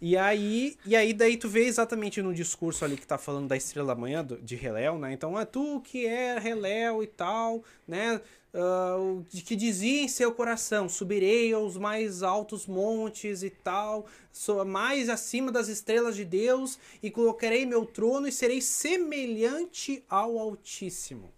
E 0.00 0.14
aí, 0.14 0.76
e 0.84 0.94
aí 0.94 1.14
daí 1.14 1.38
tu 1.38 1.48
vê 1.48 1.64
exatamente 1.64 2.20
no 2.20 2.34
discurso 2.34 2.84
ali 2.84 2.96
que 2.96 3.06
tá 3.06 3.16
falando 3.16 3.48
da 3.48 3.56
estrela 3.56 3.88
da 3.88 3.94
manhã, 3.94 4.22
do, 4.22 4.36
de 4.36 4.54
Reléu, 4.54 4.98
né? 4.98 5.12
Então, 5.12 5.38
é 5.38 5.44
tu 5.46 5.80
que 5.80 6.04
é 6.04 6.38
Reléu 6.38 7.02
e 7.02 7.06
tal, 7.06 7.64
né? 7.88 8.20
Uh, 8.52 9.24
que 9.30 9.56
dizia 9.56 10.02
em 10.02 10.08
seu 10.08 10.32
coração, 10.32 10.88
subirei 10.88 11.52
aos 11.52 11.76
mais 11.76 12.22
altos 12.22 12.66
montes 12.66 13.42
e 13.42 13.50
tal, 13.50 14.06
sou 14.32 14.64
mais 14.64 15.08
acima 15.08 15.52
das 15.52 15.68
estrelas 15.68 16.16
de 16.16 16.24
Deus, 16.24 16.78
e 17.02 17.10
colocarei 17.10 17.66
meu 17.66 17.84
trono 17.84 18.26
e 18.26 18.32
serei 18.32 18.60
semelhante 18.60 20.04
ao 20.08 20.38
Altíssimo. 20.38 21.35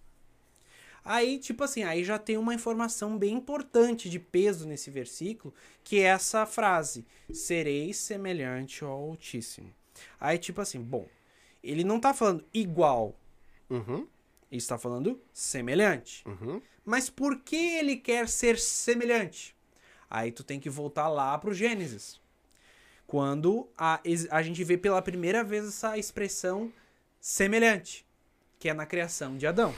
Aí, 1.08 1.38
tipo 1.38 1.64
assim, 1.64 1.84
aí 1.84 2.04
já 2.04 2.18
tem 2.18 2.36
uma 2.36 2.52
informação 2.52 3.16
bem 3.16 3.32
importante 3.32 4.10
de 4.10 4.18
peso 4.18 4.68
nesse 4.68 4.90
versículo, 4.90 5.54
que 5.82 6.00
é 6.00 6.02
essa 6.02 6.44
frase: 6.44 7.06
serei 7.32 7.94
semelhante 7.94 8.84
ao 8.84 8.90
Altíssimo. 8.90 9.74
Aí, 10.20 10.36
tipo 10.36 10.60
assim, 10.60 10.82
bom, 10.82 11.08
ele 11.64 11.82
não 11.82 11.98
tá 11.98 12.12
falando 12.12 12.44
igual. 12.52 13.18
Uhum. 13.70 14.06
Ele 14.50 14.58
está 14.58 14.76
falando 14.76 15.18
semelhante. 15.32 16.22
Uhum. 16.28 16.60
Mas 16.84 17.08
por 17.08 17.40
que 17.40 17.56
ele 17.56 17.96
quer 17.96 18.28
ser 18.28 18.58
semelhante? 18.58 19.56
Aí 20.10 20.30
tu 20.30 20.44
tem 20.44 20.60
que 20.60 20.68
voltar 20.68 21.08
lá 21.08 21.38
pro 21.38 21.54
Gênesis. 21.54 22.20
Quando 23.06 23.66
a, 23.78 23.98
a 24.30 24.42
gente 24.42 24.62
vê 24.62 24.76
pela 24.76 25.00
primeira 25.00 25.42
vez 25.42 25.68
essa 25.68 25.96
expressão 25.96 26.70
semelhante, 27.18 28.04
que 28.58 28.68
é 28.68 28.74
na 28.74 28.84
criação 28.84 29.38
de 29.38 29.46
Adão 29.46 29.74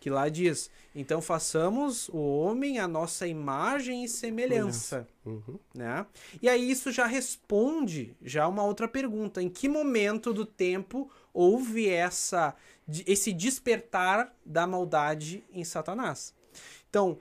que 0.00 0.08
lá 0.10 0.28
diz: 0.28 0.70
então 0.94 1.20
façamos 1.20 2.08
o 2.08 2.16
homem 2.18 2.78
a 2.78 2.88
nossa 2.88 3.26
imagem 3.28 4.02
e 4.02 4.08
semelhança, 4.08 5.06
Uhum. 5.24 5.58
né? 5.74 6.06
E 6.40 6.48
aí 6.48 6.70
isso 6.70 6.90
já 6.90 7.06
responde 7.06 8.16
já 8.22 8.48
uma 8.48 8.64
outra 8.64 8.88
pergunta: 8.88 9.40
em 9.42 9.48
que 9.48 9.68
momento 9.68 10.32
do 10.32 10.44
tempo 10.46 11.08
houve 11.32 11.88
essa 11.88 12.56
esse 13.06 13.32
despertar 13.32 14.34
da 14.44 14.66
maldade 14.66 15.44
em 15.52 15.62
Satanás? 15.62 16.34
Então, 16.88 17.18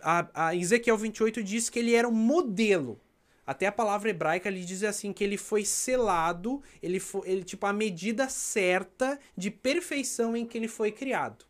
a, 0.00 0.46
a 0.48 0.56
Ezequiel 0.56 0.96
28 0.96 1.42
diz 1.42 1.68
que 1.68 1.78
ele 1.78 1.94
era 1.94 2.08
um 2.08 2.12
modelo. 2.12 2.98
Até 3.44 3.66
a 3.66 3.72
palavra 3.72 4.08
hebraica 4.08 4.48
lhe 4.48 4.64
diz 4.64 4.84
assim 4.84 5.12
que 5.12 5.22
ele 5.24 5.36
foi 5.36 5.64
selado, 5.64 6.62
ele 6.80 7.00
foi, 7.00 7.28
ele 7.28 7.42
tipo 7.42 7.66
a 7.66 7.72
medida 7.72 8.28
certa 8.28 9.18
de 9.36 9.50
perfeição 9.50 10.36
em 10.36 10.46
que 10.46 10.56
ele 10.56 10.68
foi 10.68 10.92
criado. 10.92 11.44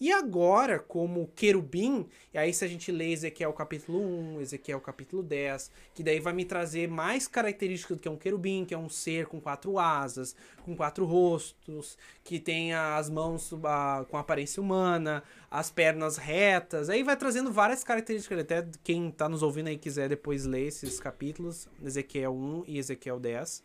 E 0.00 0.12
agora, 0.12 0.78
como 0.78 1.30
querubim, 1.36 2.06
e 2.32 2.38
aí 2.38 2.52
se 2.52 2.64
a 2.64 2.68
gente 2.68 2.90
lê 2.90 3.12
Ezequiel 3.12 3.52
capítulo 3.52 4.00
1, 4.00 4.40
Ezequiel 4.40 4.80
capítulo 4.80 5.22
10, 5.22 5.70
que 5.94 6.02
daí 6.02 6.18
vai 6.18 6.32
me 6.32 6.44
trazer 6.44 6.88
mais 6.88 7.28
características 7.28 7.96
do 7.96 8.00
que 8.00 8.08
é 8.08 8.10
um 8.10 8.16
querubim, 8.16 8.64
que 8.64 8.74
é 8.74 8.78
um 8.78 8.88
ser 8.88 9.26
com 9.26 9.40
quatro 9.40 9.78
asas, 9.78 10.34
com 10.64 10.74
quatro 10.74 11.04
rostos, 11.04 11.96
que 12.24 12.40
tem 12.40 12.74
as 12.74 13.08
mãos 13.08 13.52
uh, 13.52 14.04
com 14.08 14.18
aparência 14.18 14.60
humana, 14.60 15.22
as 15.50 15.70
pernas 15.70 16.16
retas, 16.16 16.90
aí 16.90 17.02
vai 17.02 17.16
trazendo 17.16 17.52
várias 17.52 17.84
características, 17.84 18.40
até 18.40 18.66
quem 18.82 19.08
está 19.08 19.28
nos 19.28 19.42
ouvindo 19.42 19.68
aí 19.68 19.78
quiser 19.78 20.08
depois 20.08 20.44
ler 20.44 20.66
esses 20.66 20.98
capítulos, 20.98 21.68
Ezequiel 21.82 22.34
1 22.34 22.64
e 22.66 22.78
Ezequiel 22.78 23.20
10, 23.20 23.62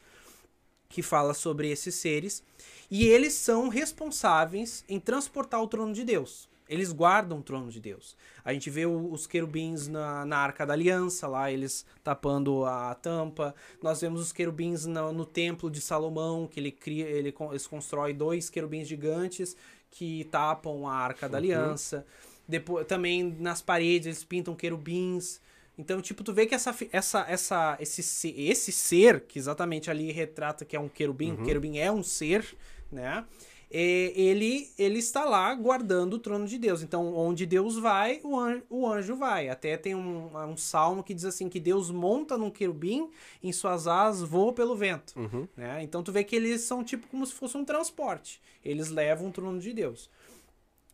que 0.89 1.03
fala 1.03 1.35
sobre 1.35 1.69
esses 1.69 1.95
seres. 1.95 2.43
E 2.89 3.05
eles 3.05 3.33
são 3.33 3.69
responsáveis 3.69 4.83
em 4.89 4.99
transportar 4.99 5.61
o 5.61 5.67
trono 5.67 5.93
de 5.93 6.03
Deus. 6.03 6.49
Eles 6.67 6.91
guardam 6.91 7.39
o 7.39 7.43
trono 7.43 7.71
de 7.71 7.79
Deus. 7.79 8.15
A 8.43 8.53
gente 8.53 8.69
vê 8.69 8.85
os 8.85 9.25
querubins 9.25 9.87
na, 9.87 10.25
na 10.25 10.37
Arca 10.37 10.65
da 10.65 10.73
Aliança, 10.73 11.27
lá 11.27 11.51
eles 11.51 11.85
tapando 12.03 12.65
a 12.65 12.93
tampa. 12.95 13.55
Nós 13.81 14.01
vemos 14.01 14.21
os 14.21 14.31
querubins 14.31 14.85
no, 14.85 15.11
no 15.11 15.25
Templo 15.25 15.69
de 15.69 15.81
Salomão, 15.81 16.47
que 16.47 16.59
ele 16.59 16.71
cria, 16.71 17.05
ele, 17.07 17.33
eles 17.49 17.65
constrói 17.65 18.13
dois 18.13 18.49
querubins 18.49 18.87
gigantes 18.87 19.55
que 19.89 20.25
tapam 20.25 20.87
a 20.87 20.93
Arca 20.93 21.27
da 21.27 21.37
Aliança. 21.37 22.05
Depois, 22.47 22.85
também 22.85 23.35
nas 23.39 23.61
paredes 23.61 24.07
eles 24.07 24.23
pintam 24.23 24.55
querubins. 24.55 25.39
Então, 25.79 26.01
tipo, 26.01 26.25
tu 26.25 26.33
vê 26.33 26.45
que 26.45 26.53
essa, 26.53 26.75
essa, 26.91 27.25
essa, 27.29 27.77
esse, 27.79 28.35
esse 28.37 28.69
ser, 28.69 29.21
que 29.21 29.39
exatamente 29.39 29.89
ali 29.89 30.11
retrata 30.11 30.65
que 30.65 30.75
é 30.75 30.79
um 30.79 30.89
querubim, 30.89 31.31
uhum. 31.31 31.43
querubim 31.45 31.77
é 31.77 31.89
um 31.89 32.03
ser, 32.03 32.45
né? 32.91 33.25
E, 33.71 34.11
ele, 34.13 34.69
ele 34.77 34.99
está 34.99 35.23
lá 35.23 35.55
guardando 35.55 36.15
o 36.15 36.19
trono 36.19 36.45
de 36.45 36.57
Deus. 36.57 36.83
Então, 36.83 37.15
onde 37.15 37.45
Deus 37.45 37.77
vai, 37.77 38.19
o 38.25 38.37
anjo, 38.37 38.63
o 38.69 38.85
anjo 38.85 39.15
vai. 39.15 39.47
Até 39.47 39.77
tem 39.77 39.95
um, 39.95 40.35
um 40.35 40.57
salmo 40.57 41.01
que 41.01 41.13
diz 41.13 41.23
assim, 41.23 41.47
que 41.47 41.61
Deus 41.61 41.89
monta 41.89 42.37
num 42.37 42.51
querubim, 42.51 43.09
em 43.41 43.53
suas 43.53 43.87
asas 43.87 44.27
voa 44.27 44.51
pelo 44.51 44.75
vento. 44.75 45.17
Uhum. 45.17 45.47
Né? 45.55 45.81
Então, 45.81 46.03
tu 46.03 46.11
vê 46.11 46.25
que 46.25 46.35
eles 46.35 46.59
são 46.59 46.83
tipo 46.83 47.07
como 47.07 47.25
se 47.25 47.33
fosse 47.33 47.55
um 47.55 47.63
transporte. 47.63 48.41
Eles 48.65 48.89
levam 48.89 49.29
o 49.29 49.31
trono 49.31 49.61
de 49.61 49.71
Deus. 49.71 50.09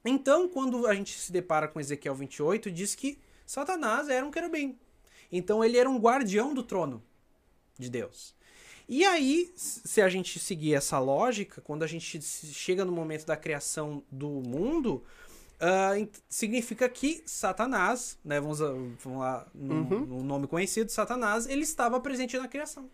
Então, 0.06 0.48
quando 0.48 0.86
a 0.86 0.94
gente 0.94 1.18
se 1.18 1.32
depara 1.32 1.68
com 1.68 1.80
Ezequiel 1.80 2.14
28, 2.14 2.70
diz 2.70 2.94
que 2.94 3.18
Satanás 3.46 4.10
era 4.10 4.26
um 4.26 4.32
querubim. 4.32 4.78
Então, 5.32 5.64
ele 5.64 5.78
era 5.78 5.90
um 5.90 5.98
guardião 5.98 6.54
do 6.54 6.64
trono 6.64 7.04
de 7.78 7.90
Deus. 7.90 8.36
E 8.88 9.04
aí, 9.04 9.52
se 9.56 10.02
a 10.02 10.08
gente 10.08 10.38
seguir 10.40 10.76
essa 10.76 11.00
lógica, 11.00 11.60
quando 11.62 11.84
a 11.84 11.88
gente 11.88 12.22
chega 12.22 12.86
no 12.86 12.92
momento 12.92 13.26
da 13.26 13.36
criação 13.36 14.04
do 14.12 14.30
mundo, 14.30 15.04
uh, 15.56 16.10
significa 16.30 16.88
que 16.88 17.24
Satanás, 17.26 18.20
né, 18.24 18.40
vamos, 18.40 18.60
vamos 18.60 19.20
lá, 19.20 19.48
no, 19.56 19.74
uhum. 19.74 20.00
no, 20.06 20.24
nome 20.24 20.48
conhecido, 20.48 20.92
Satanás, 20.92 21.48
ele 21.48 21.64
estava 21.64 22.00
presente 22.00 22.38
na 22.38 22.48
criação. 22.48 22.88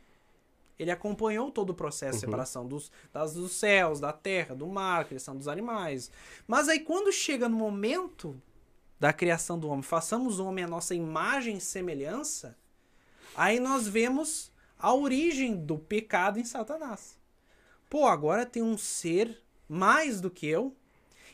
Ele 0.79 0.91
acompanhou 0.91 1.51
todo 1.51 1.71
o 1.71 1.75
processo 1.75 2.19
de 2.19 2.25
uhum. 2.25 2.31
separação 2.31 2.67
dos, 2.67 2.89
das, 3.13 3.33
dos 3.33 3.51
céus, 3.51 3.99
da 3.99 4.13
terra, 4.13 4.55
do 4.55 4.65
mar, 4.67 5.05
criação 5.05 5.35
dos 5.35 5.49
animais. 5.49 6.09
Mas 6.47 6.69
aí, 6.69 6.79
quando 6.79 7.11
chega 7.11 7.49
no 7.49 7.57
momento 7.57 8.41
da 9.01 9.11
criação 9.11 9.57
do 9.57 9.67
homem, 9.67 9.81
façamos 9.81 10.37
o 10.37 10.45
homem 10.45 10.63
a 10.63 10.67
nossa 10.67 10.93
imagem 10.93 11.57
e 11.57 11.59
semelhança, 11.59 12.55
aí 13.35 13.59
nós 13.59 13.87
vemos 13.87 14.51
a 14.77 14.93
origem 14.93 15.55
do 15.55 15.79
pecado 15.79 16.39
em 16.39 16.45
Satanás. 16.45 17.17
Pô, 17.89 18.05
agora 18.05 18.45
tem 18.45 18.61
um 18.61 18.77
ser 18.77 19.41
mais 19.67 20.21
do 20.21 20.29
que 20.29 20.45
eu. 20.45 20.75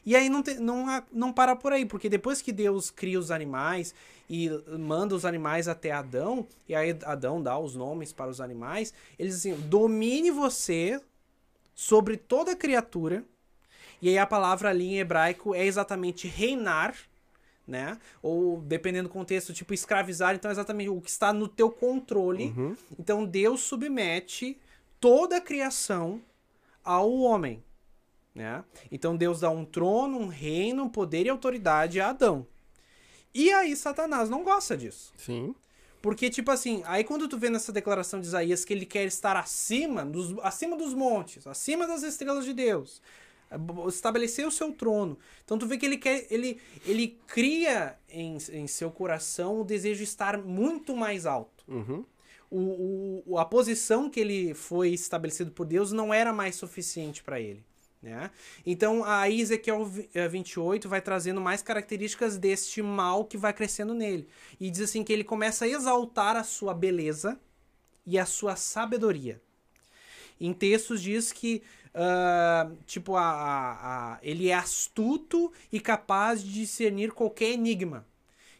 E 0.05 0.15
aí 0.15 0.30
não, 0.30 0.41
te, 0.41 0.53
não, 0.53 0.86
não 1.11 1.34
para 1.34 1.57
por 1.57 1.74
aí, 1.74 1.86
porque 1.86 2.07
depois 2.07 2.41
que 2.41 2.53
Deus 2.53 2.89
cria 2.89 3.20
os 3.20 3.32
animais 3.32 3.93
e 4.30 4.49
manda 4.80 5.13
os 5.13 5.26
animais 5.26 5.68
até 5.68 5.91
Adão, 5.91 6.47
e 6.70 6.74
aí 6.74 6.97
Adão 7.03 7.43
dá 7.43 7.59
os 7.59 7.76
nomes 7.76 8.13
para 8.13 8.32
os 8.32 8.39
animais, 8.39 8.93
eles 9.20 9.36
assim, 9.36 9.53
domine 9.68 10.32
você 10.32 11.01
sobre 11.76 12.15
toda 12.15 12.55
criatura. 12.55 13.26
E 14.01 14.07
aí 14.07 14.18
a 14.18 14.26
palavra 14.26 14.70
ali 14.70 14.86
em 14.86 14.99
hebraico 14.99 15.53
é 15.53 15.65
exatamente 15.65 16.30
reinar, 16.30 16.95
né? 17.68 17.99
Ou 18.22 18.61
dependendo 18.61 19.09
do 19.09 19.13
contexto, 19.13 19.53
tipo 19.53 19.74
escravizar, 19.74 20.34
então 20.34 20.49
é 20.49 20.53
exatamente 20.53 20.89
o 20.89 21.01
que 21.01 21.09
está 21.09 21.34
no 21.34 21.47
teu 21.47 21.70
controle. 21.70 22.53
Uhum. 22.55 22.76
Então 22.97 23.26
Deus 23.26 23.61
submete 23.61 24.57
toda 24.99 25.38
a 25.38 25.41
criação 25.41 26.22
ao 26.84 27.11
homem, 27.13 27.61
né? 28.34 28.63
Então 28.89 29.18
Deus 29.18 29.41
dá 29.41 29.49
um 29.49 29.65
trono, 29.65 30.18
um 30.18 30.28
reino, 30.28 30.84
um 30.84 30.89
poder 30.89 31.26
e 31.26 31.30
autoridade 31.30 31.99
a 31.99 32.09
Adão. 32.09 32.47
E 33.34 33.51
aí 33.51 33.76
Satanás 33.76 34.30
não 34.30 34.43
gosta 34.43 34.78
disso. 34.78 35.13
Sim. 35.18 35.53
Porque, 36.01 36.30
tipo 36.30 36.51
assim, 36.51 36.82
aí 36.86 37.03
quando 37.03 37.28
tu 37.28 37.38
vê 37.38 37.49
nessa 37.49 37.72
declaração 37.72 38.22
de 38.22 38.28
Isaías 38.28 38.63
que 38.63 38.74
ele 38.74 38.86
quer 38.86 39.05
estar 39.05 39.36
acima 39.36 40.05
dos, 40.05 40.34
acima 40.39 40.78
dos 40.78 40.93
montes, 40.93 41.45
acima 41.45 41.86
das 41.86 42.03
estrelas 42.03 42.45
de 42.45 42.53
Deus, 42.53 43.01
estabelecer 43.87 44.45
o 44.47 44.51
seu 44.51 44.71
trono. 44.71 45.17
Então 45.43 45.57
tu 45.57 45.65
vê 45.65 45.77
que 45.77 45.85
ele 45.85 45.97
quer, 45.97 46.27
ele, 46.29 46.59
ele 46.85 47.19
cria 47.27 47.97
em, 48.09 48.37
em 48.51 48.67
seu 48.67 48.91
coração 48.91 49.61
o 49.61 49.63
desejo 49.63 49.97
de 49.97 50.03
estar 50.03 50.37
muito 50.37 50.95
mais 50.95 51.25
alto. 51.25 51.63
Uhum. 51.67 52.05
O, 52.49 53.23
o, 53.25 53.37
a 53.37 53.45
posição 53.45 54.09
que 54.09 54.19
ele 54.19 54.53
foi 54.53 54.89
estabelecido 54.89 55.51
por 55.51 55.65
Deus 55.65 55.91
não 55.91 56.13
era 56.13 56.31
mais 56.31 56.55
suficiente 56.55 57.23
para 57.23 57.39
ele. 57.39 57.63
Né? 58.01 58.29
Então 58.65 59.03
a 59.03 59.29
Ezequiel 59.29 59.85
28 59.85 60.87
vai 60.87 61.01
trazendo 61.01 61.41
mais 61.41 61.61
características 61.61 62.37
deste 62.37 62.81
mal 62.81 63.25
que 63.25 63.37
vai 63.37 63.53
crescendo 63.53 63.93
nele. 63.93 64.27
E 64.59 64.69
diz 64.69 64.81
assim 64.81 65.03
que 65.03 65.11
ele 65.11 65.23
começa 65.23 65.65
a 65.65 65.67
exaltar 65.67 66.35
a 66.35 66.43
sua 66.43 66.73
beleza 66.73 67.39
e 68.05 68.17
a 68.17 68.25
sua 68.25 68.55
sabedoria. 68.55 69.41
Em 70.39 70.53
textos 70.53 71.01
diz 71.01 71.33
que 71.33 71.63
Uh, 71.97 72.77
tipo, 72.85 73.15
a, 73.15 73.23
a, 73.23 74.13
a, 74.13 74.19
ele 74.21 74.49
é 74.49 74.53
astuto 74.53 75.51
e 75.71 75.79
capaz 75.79 76.43
de 76.43 76.53
discernir 76.53 77.11
qualquer 77.11 77.49
enigma. 77.53 78.05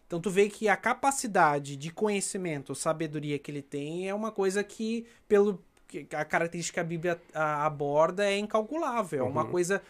Então 0.08 0.20
tu 0.20 0.32
vê 0.32 0.50
que 0.50 0.68
a 0.68 0.76
capacidade 0.76 1.76
de 1.76 1.92
conhecimento, 1.92 2.74
sabedoria 2.74 3.38
que 3.38 3.52
ele 3.52 3.62
tem 3.62 4.10
é 4.10 4.14
uma 4.14 4.32
coisa 4.32 4.64
que, 4.64 5.06
pelo 5.28 5.64
a 6.14 6.26
característica 6.26 6.76
que 6.76 6.80
a 6.80 6.84
Bíblia 6.84 7.22
aborda, 7.34 8.26
é 8.26 8.38
incalculável. 8.38 9.24
Uhum. 9.24 9.30
É 9.30 9.32
uma 9.32 9.44
uhum. 9.44 9.52
coisa 9.52 9.84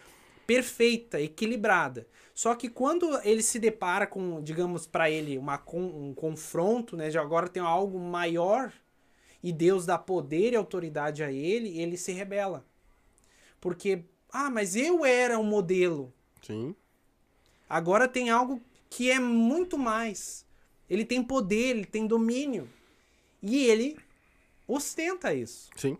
perfeita, 0.46 1.20
equilibrada. 1.20 2.06
Só 2.34 2.54
que 2.54 2.68
quando 2.68 3.18
ele 3.24 3.42
se 3.42 3.58
depara 3.58 4.06
com, 4.06 4.42
digamos, 4.42 4.86
para 4.86 5.10
ele, 5.10 5.38
uma, 5.38 5.60
um 5.72 6.12
confronto, 6.14 6.96
né? 6.96 7.10
Já 7.10 7.20
agora 7.20 7.48
tem 7.48 7.62
algo 7.62 7.98
maior 7.98 8.72
e 9.42 9.52
Deus 9.52 9.86
dá 9.86 9.98
poder 9.98 10.52
e 10.52 10.56
autoridade 10.56 11.22
a 11.22 11.32
ele, 11.32 11.80
ele 11.80 11.96
se 11.96 12.12
rebela. 12.12 12.64
Porque, 13.60 14.04
ah, 14.32 14.50
mas 14.50 14.76
eu 14.76 15.04
era 15.04 15.38
o 15.38 15.44
modelo. 15.44 16.12
Sim. 16.42 16.74
Agora 17.68 18.08
tem 18.08 18.30
algo 18.30 18.62
que 18.88 19.10
é 19.10 19.18
muito 19.18 19.76
mais. 19.76 20.46
Ele 20.88 21.04
tem 21.04 21.22
poder, 21.22 21.76
ele 21.76 21.84
tem 21.84 22.06
domínio. 22.06 22.68
E 23.42 23.64
ele 23.64 23.98
ostenta 24.66 25.34
isso. 25.34 25.70
Sim. 25.76 25.98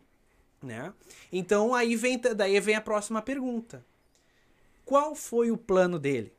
Né? 0.62 0.92
Então 1.30 1.74
aí 1.74 1.94
vem, 1.94 2.18
daí 2.18 2.58
vem 2.60 2.74
a 2.74 2.80
próxima 2.80 3.22
pergunta. 3.22 3.84
Qual 4.84 5.14
foi 5.14 5.50
o 5.50 5.56
plano 5.56 5.98
dele? 5.98 6.32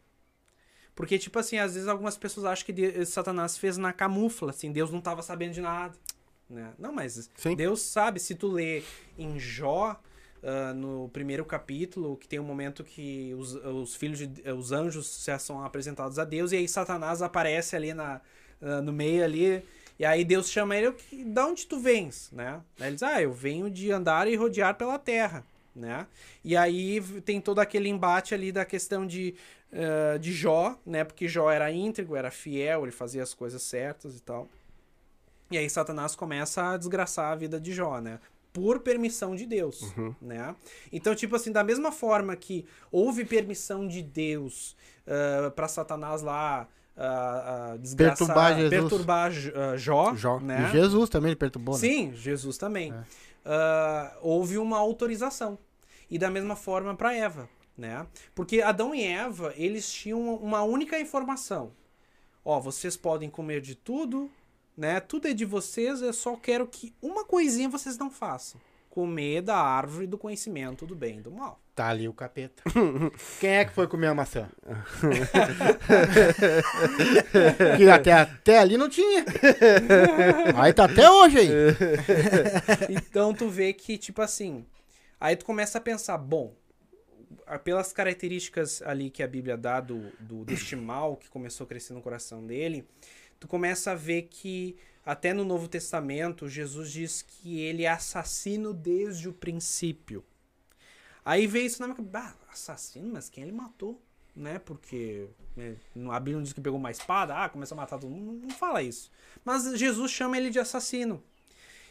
Porque, 0.95 1.17
tipo 1.17 1.39
assim, 1.39 1.57
às 1.57 1.75
vezes 1.75 1.87
algumas 1.87 2.17
pessoas 2.17 2.45
acham 2.45 2.65
que 2.65 2.73
Deus, 2.73 3.07
Satanás 3.09 3.57
fez 3.57 3.77
na 3.77 3.93
camufla, 3.93 4.49
assim, 4.49 4.69
Deus 4.69 4.91
não 4.91 4.99
estava 4.99 5.21
sabendo 5.21 5.53
de 5.53 5.61
nada. 5.61 5.97
Né? 6.49 6.73
Não, 6.77 6.91
mas 6.91 7.29
Sim. 7.37 7.55
Deus 7.55 7.81
sabe. 7.81 8.19
Se 8.19 8.35
tu 8.35 8.47
lê 8.47 8.83
em 9.17 9.39
Jó, 9.39 9.97
uh, 10.43 10.73
no 10.73 11.09
primeiro 11.09 11.45
capítulo, 11.45 12.17
que 12.17 12.27
tem 12.27 12.39
um 12.39 12.43
momento 12.43 12.83
que 12.83 13.33
os, 13.37 13.53
os 13.55 13.95
filhos, 13.95 14.19
de, 14.19 14.51
os 14.51 14.71
anjos 14.71 15.27
são 15.39 15.63
apresentados 15.63 16.19
a 16.19 16.25
Deus, 16.25 16.51
e 16.51 16.57
aí 16.57 16.67
Satanás 16.67 17.21
aparece 17.21 17.75
ali 17.75 17.93
na, 17.93 18.21
uh, 18.61 18.81
no 18.81 18.91
meio 18.91 19.23
ali, 19.23 19.63
e 19.97 20.05
aí 20.05 20.23
Deus 20.23 20.49
chama 20.49 20.75
ele, 20.75 20.93
da 21.25 21.45
onde 21.45 21.67
tu 21.67 21.79
vens, 21.79 22.29
né? 22.31 22.61
Aí 22.79 22.87
ele 22.87 22.93
diz, 22.95 23.03
ah, 23.03 23.21
eu 23.21 23.33
venho 23.33 23.69
de 23.69 23.91
andar 23.91 24.27
e 24.27 24.35
rodear 24.35 24.75
pela 24.75 24.97
terra, 24.97 25.45
né? 25.75 26.07
E 26.43 26.55
aí 26.55 27.01
tem 27.25 27.41
todo 27.41 27.59
aquele 27.59 27.89
embate 27.89 28.33
ali 28.33 28.51
da 28.51 28.63
questão 28.63 29.05
de, 29.05 29.35
uh, 29.73 30.17
de 30.17 30.31
Jó, 30.31 30.79
né? 30.85 31.03
Porque 31.03 31.27
Jó 31.27 31.51
era 31.51 31.69
íntegro, 31.69 32.15
era 32.15 32.31
fiel, 32.31 32.83
ele 32.83 32.93
fazia 32.93 33.21
as 33.21 33.33
coisas 33.33 33.61
certas 33.61 34.15
e 34.15 34.21
tal. 34.21 34.47
E 35.51 35.57
aí 35.57 35.69
Satanás 35.69 36.15
começa 36.15 36.71
a 36.71 36.77
desgraçar 36.77 37.33
a 37.33 37.35
vida 37.35 37.59
de 37.59 37.73
Jó, 37.73 37.99
né? 37.99 38.19
Por 38.59 38.79
permissão 38.79 39.35
de 39.35 39.45
Deus, 39.45 39.81
Uhum. 39.97 40.13
né? 40.21 40.55
Então, 40.91 41.15
tipo 41.15 41.35
assim, 41.35 41.51
da 41.51 41.63
mesma 41.63 41.91
forma 41.91 42.35
que 42.35 42.65
houve 42.91 43.23
permissão 43.25 43.87
de 43.87 44.01
Deus 44.01 44.75
uh, 45.07 45.51
para 45.51 45.67
Satanás 45.67 46.21
lá 46.21 46.67
uh, 46.97 47.75
uh, 47.75 47.79
desgraçar, 47.79 48.17
Perturbar 48.27 48.55
Jesus. 48.55 48.69
perturbar 48.69 49.31
uh, 49.31 49.77
Jó, 49.77 50.15
Jó. 50.15 50.39
né? 50.39 50.67
E 50.67 50.71
Jesus 50.71 51.09
também 51.09 51.35
perturbou, 51.35 51.75
né? 51.75 51.79
Sim, 51.79 52.13
Jesus 52.13 52.57
também. 52.57 52.91
É. 52.93 53.03
Ah, 53.45 54.17
houve 54.21 54.57
uma 54.57 54.77
autorização. 54.77 55.57
E 56.09 56.19
da 56.19 56.29
mesma 56.29 56.55
forma 56.55 56.93
para 56.95 57.15
Eva, 57.15 57.47
né? 57.77 58.05
Porque 58.35 58.61
Adão 58.61 58.93
e 58.93 59.03
Eva, 59.03 59.53
eles 59.55 59.91
tinham 59.91 60.35
uma 60.35 60.61
única 60.63 60.99
informação. 60.99 61.71
Ó, 62.43 62.59
vocês 62.59 62.97
podem 62.97 63.29
comer 63.29 63.61
de 63.61 63.75
tudo, 63.75 64.29
né? 64.79 65.01
Tudo 65.01 65.27
é 65.27 65.33
de 65.33 65.43
vocês, 65.43 66.01
eu 66.01 66.13
só 66.13 66.37
quero 66.37 66.65
que 66.65 66.93
uma 67.01 67.25
coisinha 67.25 67.67
vocês 67.67 67.97
não 67.97 68.09
façam. 68.09 68.61
Comer 68.89 69.41
da 69.41 69.57
árvore 69.57 70.07
do 70.07 70.17
conhecimento 70.17 70.85
do 70.85 70.95
bem 70.95 71.19
e 71.19 71.21
do 71.21 71.31
mal. 71.31 71.59
Tá 71.75 71.89
ali 71.89 72.07
o 72.07 72.13
capeta. 72.13 72.63
Quem 73.39 73.51
é 73.51 73.65
que 73.65 73.73
foi 73.73 73.87
comer 73.87 74.07
a 74.07 74.15
maçã? 74.15 74.49
que 77.77 77.89
até, 77.89 78.13
até 78.13 78.57
ali 78.57 78.77
não 78.77 78.89
tinha. 78.89 79.25
Aí 80.55 80.73
tá 80.73 80.85
até 80.85 81.09
hoje 81.09 81.39
aí. 81.39 81.49
Então 82.89 83.33
tu 83.33 83.47
vê 83.47 83.73
que, 83.73 83.97
tipo 83.97 84.21
assim, 84.21 84.65
aí 85.19 85.35
tu 85.35 85.45
começa 85.45 85.77
a 85.77 85.81
pensar, 85.81 86.17
bom, 86.17 86.55
pelas 87.63 87.93
características 87.93 88.81
ali 88.81 89.09
que 89.09 89.21
a 89.21 89.27
Bíblia 89.27 89.55
dá 89.55 89.79
do, 89.79 90.11
do 90.19 90.43
deste 90.43 90.75
mal 90.75 91.15
que 91.15 91.29
começou 91.29 91.65
a 91.65 91.67
crescer 91.67 91.93
no 91.93 92.01
coração 92.01 92.45
dele, 92.45 92.85
tu 93.39 93.47
começa 93.47 93.91
a 93.91 93.95
ver 93.95 94.23
que 94.23 94.75
até 95.05 95.33
no 95.33 95.43
Novo 95.43 95.67
Testamento 95.67 96.47
Jesus 96.47 96.91
diz 96.91 97.21
que 97.21 97.61
ele 97.61 97.83
é 97.83 97.89
assassino 97.89 98.73
desde 98.73 99.29
o 99.29 99.33
princípio. 99.33 100.23
Aí 101.23 101.47
veio 101.47 101.65
isso 101.65 101.81
na 101.81 101.87
minha 101.87 101.95
cabeça, 101.95 102.37
ah, 102.47 102.51
assassino, 102.51 103.11
mas 103.13 103.29
quem 103.29 103.43
ele 103.43 103.51
matou? 103.51 104.01
Né? 104.35 104.59
Porque 104.59 105.27
né, 105.55 105.75
a 106.11 106.19
Bíblia 106.19 106.37
não 106.37 106.43
diz 106.43 106.53
que 106.53 106.61
pegou 106.61 106.79
uma 106.79 106.91
espada, 106.91 107.35
ah, 107.35 107.49
começou 107.49 107.75
a 107.75 107.81
matar 107.81 107.99
todo 107.99 108.09
mundo, 108.09 108.47
não 108.47 108.55
fala 108.55 108.81
isso. 108.81 109.11
Mas 109.43 109.63
Jesus 109.77 110.11
chama 110.11 110.37
ele 110.37 110.49
de 110.49 110.59
assassino. 110.59 111.23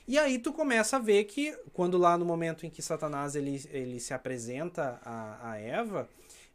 E 0.07 0.18
aí 0.18 0.38
tu 0.38 0.53
começa 0.53 0.96
a 0.96 0.99
ver 0.99 1.24
que, 1.24 1.53
quando 1.72 1.99
lá 1.99 2.16
no 2.16 2.24
momento 2.24 2.64
em 2.64 2.70
que 2.70 2.80
Satanás 2.80 3.34
ele, 3.34 3.62
ele 3.70 4.01
se 4.01 4.14
apresenta 4.14 4.99
a, 5.05 5.51
a 5.53 5.59
Eva, 5.59 6.09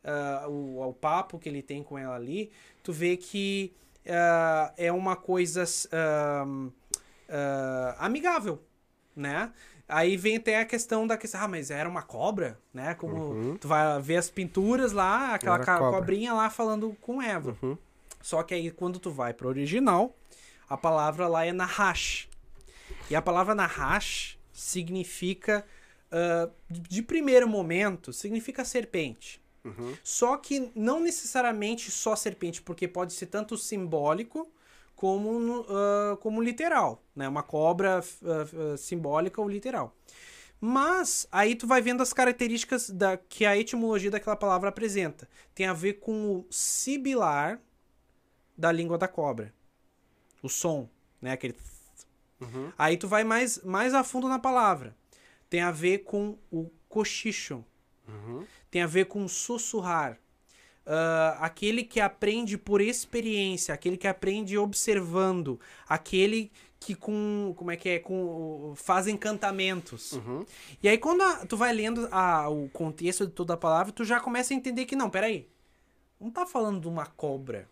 ah, 0.03 0.45
o, 0.47 0.81
o 0.81 0.93
papo 0.93 1.37
que 1.37 1.47
ele 1.47 1.61
tem 1.61 1.83
com 1.83 1.97
ela 1.97 2.15
ali, 2.15 2.51
tu 2.81 2.91
vê 2.91 3.15
que 3.15 3.73
ah, 4.07 4.73
é 4.77 4.91
uma 4.91 5.15
coisa 5.15 5.63
ah, 5.91 6.45
ah, 7.29 7.95
amigável, 7.99 8.61
né? 9.15 9.51
Aí 9.87 10.15
vem 10.17 10.37
até 10.37 10.59
a 10.59 10.65
questão 10.65 11.05
da 11.05 11.17
questão, 11.17 11.41
ah, 11.41 11.47
mas 11.47 11.69
era 11.69 11.87
uma 11.89 12.01
cobra, 12.01 12.57
né? 12.73 12.95
Como 12.95 13.15
Uhum. 13.15 13.57
tu 13.57 13.67
vai 13.67 14.01
ver 14.01 14.15
as 14.17 14.29
pinturas 14.29 14.91
lá, 14.91 15.35
aquela 15.35 15.59
cobra. 15.59 15.99
cobrinha 15.99 16.33
lá 16.33 16.49
falando 16.49 16.95
com 17.01 17.21
Eva. 17.21 17.55
Uhum. 17.61 17.77
Só 18.21 18.41
que 18.43 18.53
aí 18.53 18.71
quando 18.71 18.99
tu 18.99 19.11
vai 19.11 19.33
pro 19.33 19.49
original, 19.49 20.15
a 20.69 20.77
palavra 20.77 21.27
lá 21.27 21.45
é 21.45 21.51
Nahash. 21.51 22.29
E 23.09 23.15
a 23.15 23.21
palavra 23.21 23.53
Nahash 23.53 24.39
significa, 24.53 25.65
de 26.69 26.79
de 26.79 27.01
primeiro 27.01 27.47
momento, 27.47 28.13
significa 28.13 28.63
serpente. 28.63 29.42
Uhum. 29.63 29.95
Só 30.03 30.37
que 30.37 30.71
não 30.75 30.99
necessariamente 30.99 31.89
só 31.89 32.15
serpente, 32.15 32.61
porque 32.61 32.87
pode 32.87 33.13
ser 33.13 33.27
tanto 33.27 33.57
simbólico 33.57 34.51
como, 34.95 35.65
ah, 35.69 36.17
como 36.21 36.41
literal, 36.41 37.03
né? 37.15 37.27
Uma 37.27 37.43
cobra 37.43 37.99
ah, 37.99 38.77
simbólica 38.77 39.41
ou 39.41 39.49
literal. 39.49 39.95
Mas 40.65 41.27
aí 41.29 41.55
tu 41.55 41.67
vai 41.67 41.81
vendo 41.81 42.01
as 42.01 42.13
características 42.13 42.89
da, 42.89 43.17
que 43.17 43.45
a 43.45 43.57
etimologia 43.57 44.09
daquela 44.09 44.35
palavra 44.35 44.69
apresenta. 44.69 45.27
Tem 45.53 45.65
a 45.65 45.73
ver 45.73 45.95
com 45.95 46.37
o 46.37 46.47
sibilar 46.49 47.59
da 48.57 48.71
língua 48.71 48.97
da 48.97 49.07
cobra. 49.07 49.53
O 50.41 50.47
som, 50.47 50.89
né? 51.21 51.33
Aquele... 51.33 51.55
Uhum. 52.39 52.71
Aí 52.77 52.95
tu 52.95 53.09
vai 53.09 53.25
mais, 53.25 53.61
mais 53.63 53.93
a 53.93 54.05
fundo 54.05 54.29
na 54.29 54.39
palavra. 54.39 54.95
Tem 55.49 55.59
a 55.59 55.69
ver 55.69 55.99
com 55.99 56.37
o 56.49 56.69
cochicho. 56.87 57.63
Uhum. 58.07 58.45
Tem 58.73 58.81
a 58.81 58.87
ver 58.87 59.05
com 59.05 59.27
sussurrar. 59.27 60.17
Ah, 60.83 61.37
aquele 61.41 61.83
que 61.83 61.99
aprende 62.01 62.57
por 62.57 62.81
experiência, 62.81 63.71
aquele 63.71 63.95
que 63.97 64.07
aprende 64.07 64.57
observando, 64.57 65.59
aquele 65.87 66.51
que 66.79 66.95
com 66.95 67.53
como 67.55 67.69
é 67.69 67.77
que 67.77 67.87
é 67.87 67.99
com 67.99 68.73
faz 68.75 69.05
encantamentos. 69.07 70.13
Uhum. 70.13 70.43
E 70.81 70.89
aí 70.89 70.97
quando 70.97 71.21
a- 71.21 71.45
tu 71.45 71.55
vai 71.55 71.71
lendo 71.71 72.09
a- 72.11 72.49
o 72.49 72.67
contexto 72.69 73.27
de 73.27 73.31
toda 73.31 73.53
a 73.53 73.57
palavra, 73.57 73.93
tu 73.93 74.03
já 74.03 74.19
começa 74.19 74.55
a 74.55 74.57
entender 74.57 74.85
que 74.87 74.95
não, 74.95 75.07
peraí, 75.07 75.47
não 76.19 76.31
tá 76.31 76.43
falando 76.47 76.81
de 76.81 76.87
uma 76.87 77.05
cobra, 77.05 77.69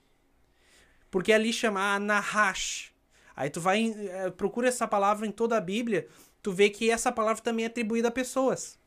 porque 1.09 1.33
ali 1.33 1.51
chama 1.51 1.97
Nahash. 1.97 2.91
Aí 3.35 3.49
tu 3.49 3.59
vai 3.59 3.91
eh, 3.97 4.29
procura 4.29 4.67
essa 4.67 4.87
palavra 4.87 5.25
em 5.25 5.31
toda 5.31 5.57
a 5.57 5.61
Bíblia, 5.61 6.07
tu 6.43 6.51
vê 6.53 6.69
que 6.69 6.91
essa 6.91 7.11
palavra 7.11 7.41
também 7.41 7.65
é 7.65 7.67
atribuída 7.67 8.09
a 8.09 8.11
pessoas. 8.11 8.79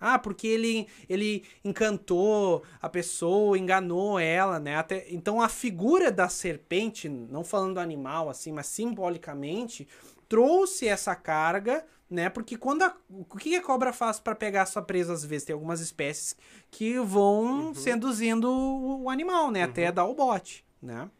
Ah, 0.00 0.18
porque 0.18 0.46
ele, 0.46 0.88
ele 1.08 1.44
encantou 1.62 2.64
a 2.80 2.88
pessoa, 2.88 3.58
enganou 3.58 4.18
ela, 4.18 4.58
né? 4.58 4.76
Até, 4.76 5.06
então 5.10 5.42
a 5.42 5.48
figura 5.48 6.10
da 6.10 6.28
serpente, 6.28 7.08
não 7.08 7.44
falando 7.44 7.74
do 7.74 7.80
animal 7.80 8.30
assim, 8.30 8.50
mas 8.50 8.66
simbolicamente, 8.66 9.86
trouxe 10.26 10.88
essa 10.88 11.14
carga, 11.14 11.84
né? 12.08 12.30
Porque 12.30 12.56
quando 12.56 12.82
a, 12.82 12.96
o 13.10 13.36
que 13.36 13.54
a 13.54 13.62
cobra 13.62 13.92
faz 13.92 14.18
para 14.18 14.34
pegar 14.34 14.64
sua 14.64 14.80
presa 14.80 15.12
às 15.12 15.24
vezes? 15.24 15.44
Tem 15.44 15.54
algumas 15.54 15.80
espécies 15.80 16.36
que 16.70 16.98
vão 16.98 17.74
seduzindo 17.74 18.50
o, 18.50 19.10
animal, 19.10 19.50
né? 19.50 19.64
Até 19.64 19.92
dar 19.92 20.06
o 20.06 20.14
bote, 20.14 20.64
né? 20.80 21.10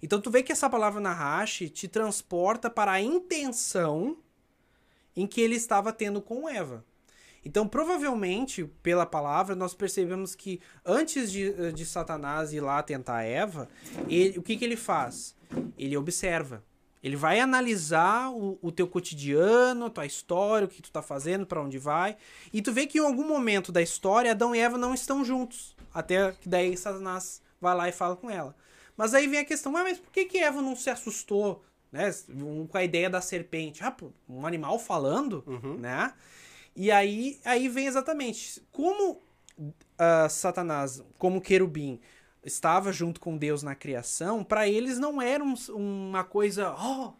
Então 0.00 0.20
tu 0.20 0.30
vê 0.30 0.42
que 0.42 0.52
essa 0.52 0.70
palavra 0.70 1.00
Nahash 1.00 1.70
te 1.70 1.88
transporta 1.88 2.70
para 2.70 2.92
a 2.92 3.00
intenção 3.00 4.16
em 5.16 5.26
que 5.26 5.40
ele 5.40 5.56
estava 5.56 5.92
tendo 5.92 6.22
com 6.22 6.48
Eva. 6.48 6.84
Então, 7.44 7.66
provavelmente, 7.68 8.64
pela 8.82 9.06
palavra, 9.06 9.54
nós 9.54 9.74
percebemos 9.74 10.34
que 10.34 10.60
antes 10.84 11.30
de, 11.30 11.72
de 11.72 11.84
Satanás 11.86 12.52
ir 12.52 12.60
lá 12.60 12.82
tentar 12.82 13.22
Eva, 13.22 13.68
ele- 14.08 14.38
o 14.38 14.42
que, 14.42 14.56
que 14.56 14.64
ele 14.64 14.76
faz? 14.76 15.34
Ele 15.78 15.96
observa. 15.96 16.62
Ele 17.02 17.14
vai 17.16 17.38
analisar 17.38 18.30
o, 18.32 18.58
o 18.60 18.72
teu 18.72 18.86
cotidiano, 18.88 19.86
a 19.86 19.90
tua 19.90 20.04
história, 20.04 20.66
o 20.66 20.68
que 20.68 20.82
tu 20.82 20.90
tá 20.90 21.00
fazendo, 21.00 21.46
para 21.46 21.62
onde 21.62 21.78
vai. 21.78 22.16
E 22.52 22.60
tu 22.60 22.72
vê 22.72 22.86
que 22.86 22.98
em 22.98 23.04
algum 23.04 23.26
momento 23.26 23.70
da 23.70 23.80
história, 23.80 24.32
Adão 24.32 24.54
e 24.54 24.58
Eva 24.58 24.76
não 24.76 24.92
estão 24.92 25.24
juntos. 25.24 25.76
Até 25.94 26.32
que 26.32 26.48
daí 26.48 26.76
Satanás 26.76 27.40
vai 27.60 27.74
lá 27.76 27.88
e 27.88 27.92
fala 27.92 28.16
com 28.16 28.28
ela. 28.28 28.54
Mas 28.96 29.14
aí 29.14 29.28
vem 29.28 29.38
a 29.38 29.44
questão, 29.44 29.76
"Ah, 29.76 29.84
mas 29.84 29.98
por 29.98 30.10
que, 30.10 30.24
que 30.24 30.38
Eva 30.38 30.60
não 30.60 30.74
se 30.74 30.90
assustou? 30.90 31.64
Né? 31.90 32.12
Com 32.68 32.76
a 32.76 32.84
ideia 32.84 33.08
da 33.08 33.20
serpente. 33.20 33.82
Ah, 33.82 33.94
um 34.28 34.44
animal 34.44 34.78
falando, 34.78 35.42
né? 35.78 36.12
E 36.80 36.92
aí, 36.92 37.40
aí 37.44 37.68
vem 37.68 37.86
exatamente 37.88 38.62
como 38.70 39.20
ah, 39.98 40.28
Satanás, 40.28 41.02
como 41.18 41.40
querubim, 41.40 41.98
estava 42.44 42.92
junto 42.92 43.20
com 43.20 43.36
Deus 43.36 43.64
na 43.64 43.74
criação, 43.74 44.44
para 44.44 44.68
eles 44.68 44.96
não 44.96 45.20
era 45.20 45.42
um- 45.42 45.54
uma 45.74 46.22
coisa, 46.22 46.72
oh, 46.78 47.12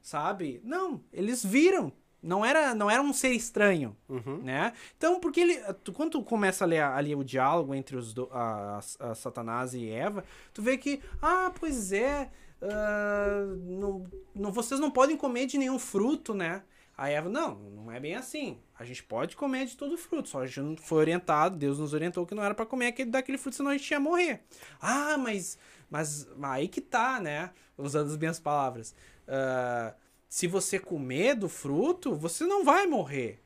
sabe? 0.00 0.60
Não, 0.62 1.00
eles 1.12 1.44
viram. 1.44 1.92
Não 2.22 2.44
era, 2.44 2.74
não 2.76 2.88
era 2.90 3.02
um 3.02 3.12
ser 3.12 3.32
estranho, 3.32 3.96
Uhum. 4.08 4.38
né? 4.42 4.72
Então, 4.96 5.18
porque 5.20 5.40
ele, 5.40 5.56
tu, 5.84 5.92
quando 5.92 6.12
tu 6.12 6.22
começa 6.22 6.64
a 6.64 6.66
ler 6.66 6.80
ali 6.82 7.14
o 7.14 7.22
diálogo 7.24 7.74
entre 7.74 7.96
os 7.96 8.12
do, 8.14 8.28
a, 8.32 8.78
a- 9.00 9.10
a 9.10 9.14
Satanás 9.14 9.74
e 9.74 9.88
Eva, 9.90 10.24
tu 10.54 10.62
vê 10.62 10.76
que, 10.78 11.00
ah, 11.20 11.52
pois 11.58 11.92
é, 11.92 12.30
ah, 12.62 13.44
não, 13.64 14.04
não, 14.34 14.50
vocês 14.52 14.80
não 14.80 14.90
podem 14.90 15.16
comer 15.16 15.46
de 15.46 15.58
nenhum 15.58 15.78
fruto, 15.78 16.34
né? 16.34 16.62
A 16.96 17.10
Eva, 17.10 17.28
não, 17.28 17.56
não 17.56 17.92
é 17.92 18.00
bem 18.00 18.14
assim. 18.14 18.58
A 18.78 18.84
gente 18.84 19.02
pode 19.02 19.36
comer 19.36 19.66
de 19.66 19.76
todo 19.76 19.98
fruto, 19.98 20.30
só 20.30 20.40
a 20.40 20.46
gente 20.46 20.60
não 20.60 20.76
foi 20.76 20.98
orientado, 20.98 21.56
Deus 21.56 21.78
nos 21.78 21.92
orientou 21.92 22.26
que 22.26 22.34
não 22.34 22.42
era 22.42 22.54
pra 22.54 22.64
comer 22.64 22.86
aquele, 22.86 23.10
daquele 23.10 23.36
fruto, 23.36 23.56
senão 23.56 23.70
a 23.70 23.76
gente 23.76 23.90
ia 23.90 24.00
morrer. 24.00 24.42
Ah, 24.80 25.18
mas, 25.18 25.58
mas, 25.90 26.26
mas 26.36 26.52
aí 26.52 26.68
que 26.68 26.80
tá, 26.80 27.20
né? 27.20 27.50
Usando 27.76 28.10
as 28.10 28.16
minhas 28.16 28.40
palavras. 28.40 28.94
Ah, 29.28 29.94
se 30.26 30.46
você 30.46 30.78
comer 30.78 31.34
do 31.34 31.48
fruto, 31.50 32.14
você 32.14 32.44
não 32.46 32.64
vai 32.64 32.86
morrer. 32.86 33.42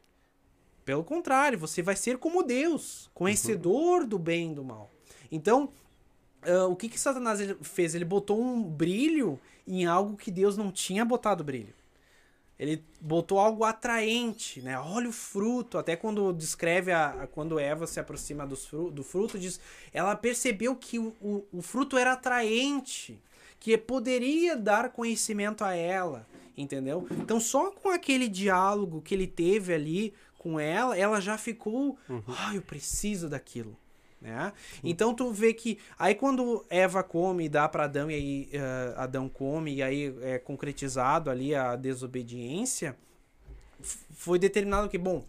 Pelo 0.85 1.03
contrário, 1.03 1.59
você 1.59 1.83
vai 1.83 1.97
ser 1.97 2.19
como 2.19 2.45
Deus, 2.45 3.11
conhecedor 3.13 4.07
do 4.07 4.19
bem 4.19 4.53
e 4.53 4.55
do 4.55 4.65
mal. 4.65 4.93
Então, 5.31 5.73
ah, 6.43 6.67
o 6.67 6.77
que 6.77 6.89
que 6.89 7.01
Satanás 7.01 7.41
fez? 7.63 7.97
Ele 7.97 8.05
botou 8.05 8.41
um 8.41 8.63
brilho 8.63 9.41
em 9.67 9.87
algo 9.87 10.17
que 10.17 10.31
Deus 10.31 10.57
não 10.57 10.71
tinha 10.71 11.05
botado 11.05 11.43
brilho. 11.43 11.80
Ele 12.61 12.85
botou 13.01 13.39
algo 13.39 13.65
atraente, 13.65 14.61
né? 14.61 14.79
Olha 14.79 15.09
o 15.09 15.13
fruto. 15.13 15.79
Até 15.79 15.97
quando 15.97 16.31
descreve 16.35 16.93
a, 16.93 17.23
a- 17.23 17.27
quando 17.27 17.59
Eva 17.59 17.87
se 17.87 17.99
aproxima 17.99 18.47
dos 18.47 18.67
fru, 18.67 18.91
do 18.91 19.03
fruto, 19.03 19.39
diz, 19.39 19.59
ela 19.95 20.15
percebeu 20.15 20.77
que 20.77 20.99
o, 20.99 21.15
o, 21.23 21.43
o 21.51 21.63
fruto 21.63 21.97
era 21.97 22.13
atraente, 22.13 23.19
que 23.59 23.79
poderia 23.79 24.57
dar 24.59 24.91
conhecimento 24.91 25.65
a 25.65 25.75
ela, 25.75 26.27
entendeu? 26.55 27.07
Então 27.13 27.41
só 27.41 27.71
com 27.71 27.89
aquele 27.89 28.29
diálogo 28.29 29.01
que 29.01 29.15
ele 29.15 29.27
teve 29.27 29.73
ali 29.73 30.13
com 30.39 30.61
ela, 30.61 30.97
ela 30.99 31.19
já 31.19 31.39
ficou, 31.39 31.99
ah, 32.29 32.55
eu 32.55 32.61
preciso 32.63 33.27
daquilo. 33.29 33.75
Né? 34.21 34.53
Então 34.85 35.15
tu 35.15 35.33
vê 35.33 35.55
que 35.55 35.79
aí 35.99 36.15
quando 36.15 36.65
Eva 36.69 37.03
come 37.03 37.47
e 37.47 37.49
dá 37.49 37.67
para 37.67 37.85
Adão 37.85 38.11
e 38.11 38.15
aí 38.15 38.49
eh, 38.53 38.95
Adão 38.97 39.31
come 39.31 39.77
e 39.77 39.83
aí 39.83 40.15
é 40.21 40.39
concretizado 40.39 41.31
ali 41.31 41.55
a 41.55 41.75
desobediência, 41.75 42.95
foi 44.11 44.39
determinado 44.39 44.89
que 44.91 44.99
bom, 44.99 45.25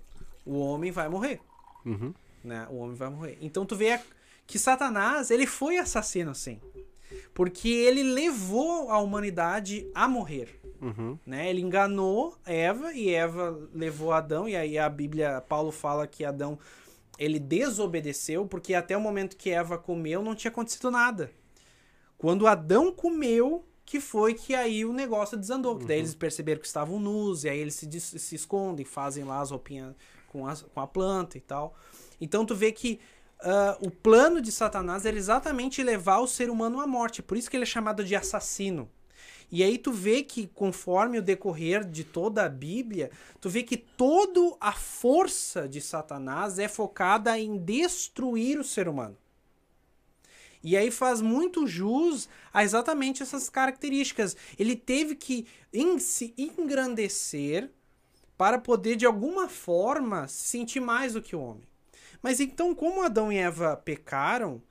o 0.45 0.59
homem 0.59 0.91
vai 0.91 1.07
morrer, 1.07 1.39
Uhum. 1.85 2.13
né? 2.43 2.67
O 2.69 2.77
homem 2.79 2.95
vai 2.95 3.09
morrer. 3.09 3.37
Então 3.41 3.65
tu 3.65 3.75
vê 3.77 3.93
a- 3.93 4.01
que 4.45 4.59
Satanás, 4.59 5.31
ele 5.31 5.47
foi 5.47 5.77
assassino 5.77 6.35
sim. 6.35 6.59
Porque 7.33 7.69
ele 7.69 8.03
levou 8.03 8.89
a 8.89 8.97
humanidade 8.99 9.89
a 9.95 10.07
morrer 10.07 10.59
Uhum. 10.81 11.17
né? 11.25 11.49
Ele 11.49 11.61
enganou 11.61 12.35
Eva 12.45 12.91
e 12.93 13.09
Eva 13.13 13.57
levou 13.73 14.11
Adão 14.11 14.49
e 14.49 14.55
aí 14.55 14.77
a 14.77 14.89
Bíblia, 14.89 15.39
Paulo 15.47 15.71
fala 15.71 16.05
que 16.07 16.25
Adão 16.25 16.57
ele 17.23 17.39
desobedeceu 17.39 18.45
porque 18.47 18.73
até 18.73 18.95
o 18.97 19.01
momento 19.01 19.37
que 19.37 19.49
Eva 19.51 19.77
comeu 19.77 20.23
não 20.23 20.33
tinha 20.35 20.49
acontecido 20.51 20.89
nada. 20.89 21.31
Quando 22.17 22.47
Adão 22.47 22.91
comeu, 22.91 23.65
que 23.85 23.99
foi 23.99 24.33
que 24.33 24.53
aí 24.55 24.85
o 24.85 24.93
negócio 24.93 25.37
desandou, 25.37 25.77
que 25.77 25.85
daí 25.85 25.99
eles 25.99 26.15
perceberam 26.15 26.61
que 26.61 26.67
estavam 26.67 26.99
nus 26.99 27.43
e 27.43 27.49
aí 27.49 27.59
eles 27.59 27.75
se, 27.75 27.99
se 27.99 28.35
escondem, 28.35 28.85
fazem 28.85 29.23
lá 29.23 29.39
as 29.41 29.51
roupinhas 29.51 29.95
com, 30.29 30.47
as- 30.47 30.61
com 30.63 30.79
a 30.79 30.87
planta 30.87 31.37
e 31.37 31.41
tal. 31.41 31.75
Então 32.19 32.45
tu 32.45 32.55
vê 32.55 32.71
que 32.71 32.99
ah, 33.39 33.77
o 33.81 33.89
plano 33.91 34.39
de 34.41 34.51
Satanás 34.51 35.05
era 35.05 35.17
exatamente 35.17 35.83
levar 35.83 36.19
o 36.19 36.27
ser 36.27 36.49
humano 36.49 36.79
à 36.79 36.87
morte, 36.87 37.21
por 37.21 37.35
isso 37.37 37.49
que 37.49 37.57
ele 37.57 37.63
é 37.63 37.67
chamado 37.67 38.03
de 38.03 38.15
assassino. 38.15 38.89
E 39.51 39.63
aí 39.63 39.77
tu 39.77 39.91
vê 39.91 40.23
que 40.23 40.47
conforme 40.47 41.19
o 41.19 41.21
decorrer 41.21 41.83
de 41.83 42.05
toda 42.05 42.45
a 42.45 42.49
Bíblia, 42.49 43.11
tu 43.41 43.49
vê 43.49 43.63
que 43.63 43.75
toda 43.75 44.55
a 44.61 44.71
força 44.71 45.67
de 45.67 45.81
Satanás 45.81 46.57
é 46.57 46.69
focada 46.69 47.37
em 47.37 47.57
destruir 47.57 48.57
o 48.57 48.63
ser 48.63 48.87
humano. 48.87 49.17
E 50.63 50.77
aí 50.77 50.89
faz 50.91 51.21
muito 51.21 51.67
jus 51.67 52.29
a 52.53 52.63
exatamente 52.63 53.23
essas 53.23 53.49
características. 53.49 54.37
Ele 54.57 54.75
teve 54.75 55.15
que 55.15 55.45
se 55.99 56.33
engrandecer 56.37 57.69
para 58.37 58.57
poder 58.57 58.95
de 58.95 59.05
alguma 59.05 59.49
forma 59.49 60.27
se 60.27 60.47
sentir 60.47 60.79
mais 60.79 61.13
do 61.13 61.21
que 61.21 61.35
o 61.35 61.41
homem. 61.41 61.67
Mas 62.21 62.39
então, 62.39 62.73
como 62.75 63.01
Adão 63.01 63.31
e 63.31 63.37
Eva 63.37 63.75
pecaram, 63.75 64.61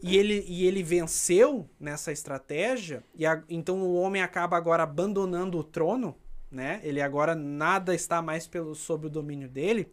e 0.00 0.16
ele, 0.16 0.44
e 0.48 0.66
ele 0.66 0.82
venceu 0.82 1.68
nessa 1.78 2.12
estratégia, 2.12 3.04
e 3.14 3.26
a- 3.26 3.42
então 3.48 3.80
o 3.82 3.94
homem 3.94 4.22
acaba 4.22 4.56
agora 4.56 4.82
abandonando 4.84 5.58
o 5.58 5.64
trono, 5.64 6.16
né? 6.50 6.80
Ele 6.82 7.00
agora 7.00 7.34
nada 7.34 7.94
está 7.94 8.22
mais 8.22 8.46
pelo, 8.46 8.74
sob 8.74 9.06
o 9.06 9.10
domínio 9.10 9.48
dele. 9.48 9.90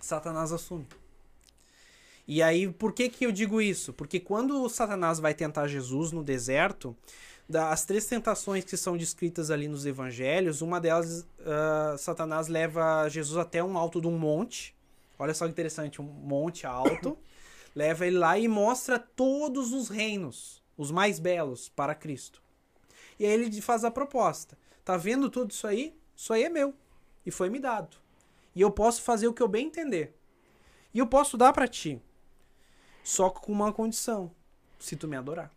Satanás 0.00 0.52
assume. 0.52 0.86
E 2.26 2.42
aí, 2.42 2.70
por 2.70 2.92
que 2.92 3.08
que 3.08 3.24
eu 3.24 3.32
digo 3.32 3.60
isso? 3.60 3.92
Porque 3.92 4.20
quando 4.20 4.68
Satanás 4.68 5.18
vai 5.18 5.32
tentar 5.34 5.66
Jesus 5.66 6.12
no 6.12 6.22
deserto, 6.22 6.94
das 7.48 7.86
três 7.86 8.04
tentações 8.04 8.64
que 8.64 8.76
são 8.76 8.96
descritas 8.96 9.50
ali 9.50 9.66
nos 9.66 9.86
evangelhos, 9.86 10.60
uma 10.60 10.78
delas, 10.78 11.26
ah, 11.40 11.96
Satanás 11.98 12.46
leva 12.46 13.08
Jesus 13.08 13.38
até 13.38 13.64
um 13.64 13.78
alto 13.78 14.00
de 14.00 14.06
um 14.06 14.18
monte. 14.18 14.76
Olha 15.18 15.32
só 15.32 15.46
que 15.46 15.52
interessante, 15.52 16.02
um 16.02 16.04
monte 16.04 16.66
alto. 16.66 17.16
Leva 17.78 18.08
ele 18.08 18.18
lá 18.18 18.36
e 18.36 18.48
mostra 18.48 18.98
todos 18.98 19.72
os 19.72 19.88
reinos, 19.88 20.60
os 20.76 20.90
mais 20.90 21.20
belos, 21.20 21.68
para 21.68 21.94
Cristo. 21.94 22.42
E 23.20 23.24
aí 23.24 23.30
ele 23.30 23.62
faz 23.62 23.84
a 23.84 23.90
proposta. 23.90 24.58
Tá 24.84 24.96
vendo 24.96 25.30
tudo 25.30 25.52
isso 25.52 25.64
aí? 25.64 25.96
Isso 26.16 26.32
aí 26.32 26.42
é 26.42 26.48
meu. 26.48 26.74
E 27.24 27.30
foi 27.30 27.48
me 27.48 27.60
dado. 27.60 27.96
E 28.52 28.60
eu 28.60 28.68
posso 28.72 29.00
fazer 29.02 29.28
o 29.28 29.32
que 29.32 29.40
eu 29.40 29.46
bem 29.46 29.68
entender. 29.68 30.12
E 30.92 30.98
eu 30.98 31.06
posso 31.06 31.36
dar 31.38 31.52
para 31.52 31.68
ti. 31.68 32.02
Só 33.04 33.30
com 33.30 33.52
uma 33.52 33.72
condição. 33.72 34.32
Se 34.80 34.96
tu 34.96 35.06
me 35.06 35.16
adorar. 35.16 35.54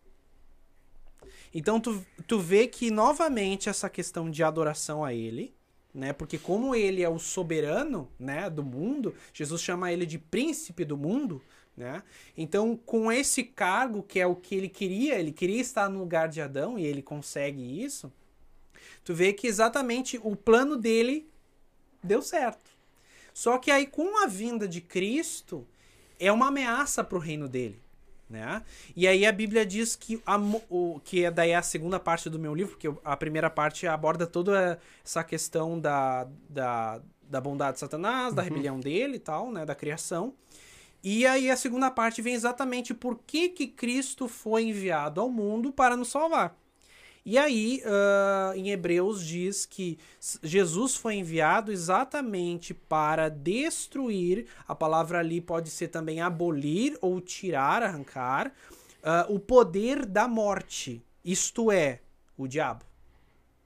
Então 1.52 1.80
tu, 1.80 2.06
tu 2.28 2.38
vê 2.38 2.68
que 2.68 2.88
novamente 2.88 3.68
essa 3.68 3.90
questão 3.90 4.30
de 4.30 4.44
adoração 4.44 5.04
a 5.04 5.12
ele, 5.12 5.52
né? 5.92 6.12
Porque 6.12 6.38
como 6.38 6.72
ele 6.72 7.02
é 7.02 7.08
o 7.08 7.18
soberano, 7.18 8.08
né, 8.16 8.48
do 8.48 8.62
mundo, 8.62 9.12
Jesus 9.34 9.60
chama 9.60 9.92
ele 9.92 10.06
de 10.06 10.18
príncipe 10.18 10.84
do 10.84 10.96
mundo, 10.96 11.42
né? 11.76 12.02
Então, 12.36 12.76
com 12.76 13.10
esse 13.10 13.44
cargo 13.44 14.02
que 14.02 14.20
é 14.20 14.26
o 14.26 14.36
que 14.36 14.54
ele 14.54 14.68
queria, 14.68 15.18
ele 15.18 15.32
queria 15.32 15.60
estar 15.60 15.88
no 15.88 15.98
lugar 15.98 16.28
de 16.28 16.40
Adão 16.40 16.78
e 16.78 16.84
ele 16.84 17.02
consegue 17.02 17.82
isso. 17.82 18.12
Tu 19.04 19.14
vê 19.14 19.32
que 19.32 19.46
exatamente 19.46 20.20
o 20.22 20.36
plano 20.36 20.76
dele 20.76 21.28
deu 22.02 22.22
certo. 22.22 22.70
Só 23.32 23.58
que 23.58 23.70
aí 23.70 23.86
com 23.86 24.22
a 24.22 24.26
vinda 24.26 24.68
de 24.68 24.80
Cristo 24.80 25.66
é 26.20 26.30
uma 26.30 26.48
ameaça 26.48 27.02
para 27.02 27.16
o 27.16 27.20
reino 27.20 27.48
dele. 27.48 27.80
Né? 28.28 28.62
E 28.96 29.06
aí 29.06 29.26
a 29.26 29.32
Bíblia 29.32 29.66
diz 29.66 29.94
que, 29.94 30.22
a, 30.24 30.38
o, 30.70 31.00
que 31.04 31.24
é 31.24 31.30
daí 31.30 31.52
a 31.52 31.60
segunda 31.60 32.00
parte 32.00 32.30
do 32.30 32.38
meu 32.38 32.54
livro, 32.54 32.72
porque 32.72 32.90
a 33.04 33.14
primeira 33.14 33.50
parte 33.50 33.86
aborda 33.86 34.26
toda 34.26 34.80
essa 35.04 35.22
questão 35.22 35.78
da, 35.78 36.26
da, 36.48 37.02
da 37.28 37.40
bondade 37.40 37.74
de 37.74 37.80
Satanás, 37.80 38.32
da 38.32 38.40
rebelião 38.40 38.80
dele 38.80 39.16
e 39.16 39.18
tal, 39.18 39.52
né? 39.52 39.66
Da 39.66 39.74
criação. 39.74 40.34
E 41.02 41.26
aí 41.26 41.50
a 41.50 41.56
segunda 41.56 41.90
parte 41.90 42.22
vem 42.22 42.34
exatamente 42.34 42.94
por 42.94 43.18
que, 43.26 43.48
que 43.48 43.66
Cristo 43.66 44.28
foi 44.28 44.64
enviado 44.64 45.20
ao 45.20 45.28
mundo 45.28 45.72
para 45.72 45.96
nos 45.96 46.08
salvar. 46.08 46.56
E 47.24 47.38
aí, 47.38 47.82
ah, 47.84 48.52
em 48.56 48.70
Hebreus 48.70 49.24
diz 49.24 49.64
que 49.64 49.98
Jesus 50.42 50.96
foi 50.96 51.14
enviado 51.14 51.70
exatamente 51.70 52.74
para 52.74 53.28
destruir, 53.28 54.46
a 54.66 54.74
palavra 54.74 55.20
ali 55.20 55.40
pode 55.40 55.70
ser 55.70 55.88
também 55.88 56.20
abolir 56.20 56.98
ou 57.00 57.20
tirar, 57.20 57.82
arrancar, 57.82 58.52
ah, 59.02 59.26
o 59.28 59.38
poder 59.38 60.04
da 60.04 60.26
morte, 60.26 61.02
isto 61.24 61.70
é, 61.70 62.00
o 62.36 62.48
diabo. 62.48 62.84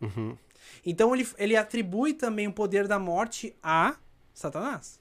Uhum. 0.00 0.36
Então 0.84 1.14
ele, 1.14 1.26
ele 1.38 1.56
atribui 1.56 2.12
também 2.12 2.46
o 2.46 2.52
poder 2.52 2.86
da 2.86 2.98
morte 2.98 3.56
a 3.62 3.96
Satanás. 4.34 5.00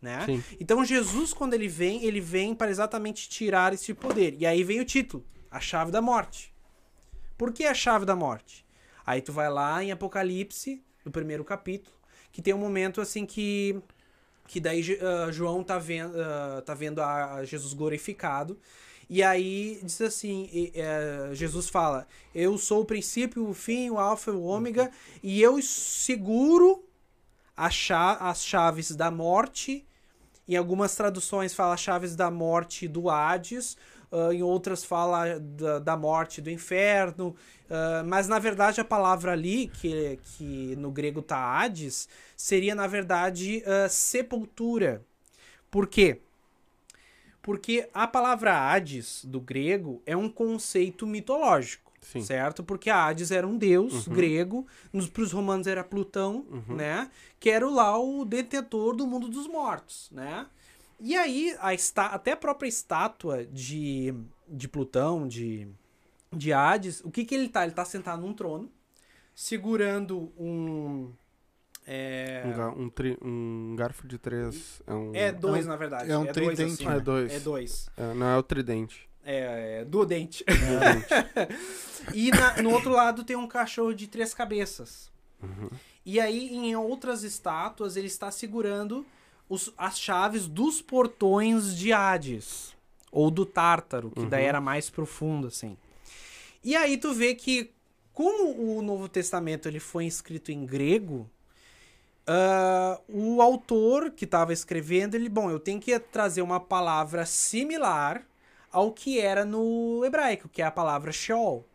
Né? 0.00 0.24
Sim. 0.26 0.44
Então 0.60 0.84
Jesus, 0.84 1.32
quando 1.32 1.54
ele 1.54 1.68
vem, 1.68 2.04
ele 2.04 2.20
vem 2.20 2.54
para 2.54 2.70
exatamente 2.70 3.28
tirar 3.28 3.72
esse 3.72 3.92
poder. 3.94 4.36
E 4.38 4.46
aí 4.46 4.62
vem 4.62 4.80
o 4.80 4.84
título, 4.84 5.24
a 5.50 5.58
chave 5.58 5.90
da 5.90 6.02
morte. 6.02 6.54
Por 7.36 7.52
que 7.52 7.64
a 7.64 7.74
chave 7.74 8.04
da 8.04 8.14
morte? 8.14 8.64
Aí 9.04 9.20
tu 9.20 9.32
vai 9.32 9.50
lá 9.50 9.82
em 9.82 9.92
Apocalipse, 9.92 10.82
no 11.04 11.10
primeiro 11.10 11.44
capítulo, 11.44 11.94
que 12.32 12.42
tem 12.42 12.52
um 12.52 12.58
momento 12.58 13.00
assim 13.00 13.24
que 13.24 13.80
que 14.48 14.60
daí 14.60 14.80
ah, 15.00 15.30
João 15.32 15.62
tá 15.64 15.76
vendo, 15.78 16.14
ah, 16.20 16.62
tá 16.64 16.72
vendo 16.74 17.02
a 17.02 17.44
Jesus 17.44 17.72
glorificado. 17.72 18.58
E 19.08 19.22
aí 19.22 19.78
diz 19.84 20.00
assim, 20.00 20.48
e, 20.52 20.72
eh, 20.74 21.30
Jesus 21.32 21.68
fala: 21.68 22.08
"Eu 22.34 22.58
sou 22.58 22.82
o 22.82 22.84
princípio, 22.84 23.48
o 23.48 23.54
fim, 23.54 23.88
o 23.88 23.98
alfa 23.98 24.32
e 24.32 24.34
o 24.34 24.42
ômega, 24.42 24.90
e 25.22 25.40
eu 25.40 25.62
seguro 25.62 26.84
a 27.56 27.70
cha- 27.70 28.16
as 28.20 28.44
chaves 28.44 28.94
da 28.94 29.10
morte 29.10 29.86
em 30.48 30.56
algumas 30.56 30.94
traduções 30.94 31.54
fala 31.54 31.76
chaves 31.76 32.14
da 32.14 32.30
morte 32.30 32.86
do 32.86 33.10
Hades, 33.10 33.76
uh, 34.12 34.32
em 34.32 34.42
outras 34.42 34.84
fala 34.84 35.38
da, 35.40 35.78
da 35.80 35.96
morte, 35.96 36.40
do 36.40 36.50
inferno, 36.50 37.34
uh, 37.68 38.06
mas 38.06 38.28
na 38.28 38.38
verdade 38.38 38.80
a 38.80 38.84
palavra 38.84 39.32
ali, 39.32 39.68
que, 39.68 40.18
que 40.22 40.76
no 40.76 40.90
grego 40.90 41.20
tá 41.20 41.36
Hades, 41.36 42.08
seria 42.36 42.74
na 42.74 42.86
verdade 42.86 43.62
uh, 43.66 43.88
sepultura. 43.88 45.02
Por 45.70 45.88
quê? 45.88 46.20
Porque 47.42 47.88
a 47.92 48.06
palavra 48.06 48.56
Hades, 48.56 49.24
do 49.24 49.40
grego, 49.40 50.02
é 50.06 50.16
um 50.16 50.28
conceito 50.28 51.06
mitológico. 51.06 51.85
Sim. 52.12 52.22
Certo? 52.22 52.62
Porque 52.62 52.88
a 52.88 53.04
Hades 53.04 53.32
era 53.32 53.46
um 53.46 53.58
deus 53.58 54.06
uhum. 54.06 54.14
grego, 54.14 54.66
para 55.12 55.22
os 55.22 55.32
romanos 55.32 55.66
era 55.66 55.82
Plutão, 55.82 56.46
uhum. 56.48 56.76
né? 56.76 57.10
Que 57.40 57.50
era 57.50 57.68
lá 57.68 57.98
o 57.98 58.24
detentor 58.24 58.94
do 58.94 59.06
mundo 59.06 59.28
dos 59.28 59.48
mortos, 59.48 60.08
né? 60.12 60.46
E 61.00 61.16
aí, 61.16 61.54
a 61.58 61.74
está, 61.74 62.06
até 62.06 62.32
a 62.32 62.36
própria 62.36 62.68
estátua 62.68 63.44
de, 63.44 64.14
de 64.48 64.68
Plutão, 64.68 65.26
de, 65.26 65.66
de 66.32 66.52
Hades, 66.52 67.00
o 67.00 67.10
que, 67.10 67.24
que 67.24 67.34
ele 67.34 67.48
tá? 67.48 67.64
Ele 67.64 67.74
tá 67.74 67.84
sentado 67.84 68.22
num 68.22 68.32
trono, 68.32 68.70
segurando 69.34 70.32
um. 70.38 71.12
É... 71.84 72.44
Um, 72.46 72.84
um, 72.84 72.88
tri, 72.88 73.18
um 73.20 73.74
garfo 73.76 74.06
de 74.06 74.16
três. 74.16 74.80
É, 74.86 74.94
um... 74.94 75.12
é 75.12 75.32
dois, 75.32 75.66
na 75.66 75.76
verdade. 75.76 76.10
É 76.10 76.16
um 76.16 76.24
é 76.24 76.32
tridente. 76.32 76.56
Dois, 76.56 76.72
assim, 76.72 76.86
é 76.86 77.00
dois. 77.00 77.32
É 77.32 77.40
dois. 77.40 77.90
É, 77.96 78.14
não 78.14 78.26
é 78.26 78.38
o 78.38 78.42
tridente. 78.44 79.08
É, 79.26 79.80
é 79.80 79.84
duodente. 79.84 80.44
É 80.46 81.48
e 82.14 82.30
na, 82.30 82.62
no 82.62 82.70
outro 82.70 82.90
lado 82.90 83.24
tem 83.24 83.34
um 83.34 83.48
cachorro 83.48 83.92
de 83.92 84.06
três 84.06 84.32
cabeças. 84.32 85.10
Uhum. 85.42 85.68
E 86.04 86.20
aí, 86.20 86.54
em 86.54 86.76
outras 86.76 87.24
estátuas, 87.24 87.96
ele 87.96 88.06
está 88.06 88.30
segurando 88.30 89.04
os, 89.48 89.72
as 89.76 89.98
chaves 89.98 90.46
dos 90.46 90.80
portões 90.80 91.76
de 91.76 91.92
Hades. 91.92 92.76
Ou 93.10 93.30
do 93.30 93.44
Tártaro, 93.44 94.10
que 94.10 94.20
uhum. 94.20 94.28
daí 94.28 94.44
era 94.44 94.60
mais 94.60 94.88
profundo, 94.88 95.48
assim. 95.48 95.76
E 96.62 96.76
aí 96.76 96.96
tu 96.96 97.12
vê 97.12 97.34
que, 97.34 97.70
como 98.12 98.78
o 98.78 98.82
Novo 98.82 99.08
Testamento 99.08 99.66
ele 99.66 99.80
foi 99.80 100.06
escrito 100.06 100.52
em 100.52 100.66
grego, 100.66 101.28
uh, 102.28 103.00
o 103.08 103.40
autor 103.40 104.10
que 104.10 104.24
estava 104.24 104.52
escrevendo, 104.52 105.14
ele, 105.14 105.28
bom, 105.28 105.50
eu 105.50 105.58
tenho 105.58 105.80
que 105.80 105.98
trazer 105.98 106.42
uma 106.42 106.60
palavra 106.60 107.24
similar 107.24 108.26
ao 108.70 108.92
que 108.92 109.20
era 109.20 109.44
no 109.44 110.04
hebraico, 110.04 110.48
que 110.48 110.62
é 110.62 110.64
a 110.64 110.70
palavra 110.70 111.12
Sheol, 111.12 111.66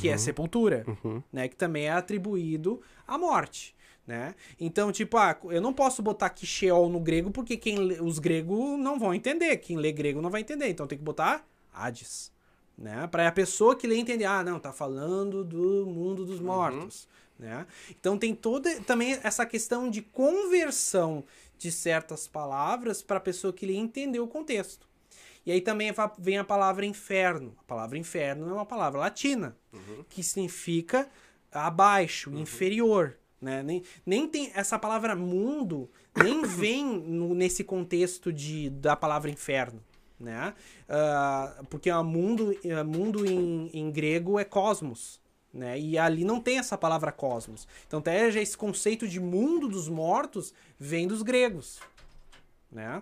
que 0.00 0.08
é 0.08 0.10
uhum. 0.10 0.14
é 0.14 0.18
sepultura, 0.18 0.84
uhum. 0.86 1.22
né? 1.32 1.48
Que 1.48 1.56
também 1.56 1.86
é 1.86 1.92
atribuído 1.92 2.80
à 3.06 3.16
morte 3.16 3.76
né? 4.06 4.34
Então, 4.60 4.92
tipo, 4.92 5.16
ah, 5.16 5.36
eu 5.44 5.60
não 5.60 5.72
posso 5.72 6.00
botar 6.00 6.26
aqui 6.26 6.46
Sheol 6.46 6.88
no 6.88 7.00
grego 7.00 7.30
porque 7.30 7.56
quem 7.56 8.00
os 8.00 8.18
gregos 8.18 8.78
não 8.78 8.98
vão 8.98 9.12
entender, 9.12 9.56
quem 9.56 9.76
lê 9.76 9.90
grego 9.90 10.22
não 10.22 10.30
vai 10.30 10.42
entender, 10.42 10.68
então 10.68 10.86
tem 10.86 10.96
que 10.96 11.04
botar 11.04 11.44
Hades, 11.74 12.32
né? 12.78 13.06
Para 13.08 13.26
a 13.26 13.32
pessoa 13.32 13.74
que 13.74 13.86
lê 13.86 13.96
entender, 13.96 14.24
ah, 14.24 14.44
não, 14.44 14.60
tá 14.60 14.72
falando 14.72 15.42
do 15.42 15.86
mundo 15.86 16.24
dos 16.24 16.38
uhum. 16.38 16.46
mortos, 16.46 17.08
uhum. 17.38 17.46
né? 17.46 17.66
Então 17.90 18.16
tem 18.16 18.34
toda 18.34 18.80
também 18.82 19.18
essa 19.22 19.44
questão 19.44 19.90
de 19.90 20.02
conversão 20.02 21.24
de 21.58 21.72
certas 21.72 22.28
palavras 22.28 23.02
para 23.02 23.16
a 23.16 23.20
pessoa 23.20 23.52
que 23.52 23.66
lê 23.66 23.74
entender 23.74 24.20
o 24.20 24.28
contexto. 24.28 24.85
E 25.46 25.52
aí 25.52 25.60
também 25.60 25.94
vem 26.18 26.38
a 26.38 26.44
palavra 26.44 26.84
inferno. 26.84 27.54
A 27.60 27.62
palavra 27.62 27.96
inferno 27.96 28.50
é 28.50 28.52
uma 28.52 28.66
palavra 28.66 28.98
latina, 28.98 29.56
uhum. 29.72 30.04
que 30.08 30.20
significa 30.20 31.08
abaixo, 31.52 32.30
uhum. 32.30 32.40
inferior. 32.40 33.16
Né? 33.40 33.62
Nem, 33.62 33.82
nem 34.04 34.26
tem 34.26 34.50
essa 34.56 34.76
palavra 34.76 35.14
mundo 35.14 35.88
nem 36.16 36.42
vem 36.42 36.84
no, 36.84 37.32
nesse 37.32 37.62
contexto 37.62 38.32
de, 38.32 38.70
da 38.70 38.96
palavra 38.96 39.30
inferno. 39.30 39.80
Né? 40.18 40.52
Uh, 40.88 41.64
porque 41.66 41.92
o 41.92 42.02
mundo, 42.02 42.50
uh, 42.50 42.84
mundo 42.84 43.24
em, 43.24 43.70
em 43.72 43.90
grego 43.92 44.40
é 44.40 44.44
cosmos. 44.44 45.20
Né? 45.54 45.78
E 45.78 45.96
ali 45.96 46.24
não 46.24 46.40
tem 46.40 46.58
essa 46.58 46.76
palavra 46.76 47.12
cosmos. 47.12 47.68
Então, 47.86 48.00
até 48.00 48.32
já 48.32 48.40
esse 48.40 48.56
conceito 48.56 49.06
de 49.06 49.20
mundo 49.20 49.68
dos 49.68 49.88
mortos 49.88 50.52
vem 50.76 51.06
dos 51.06 51.22
gregos. 51.22 51.80
Né? 52.70 53.00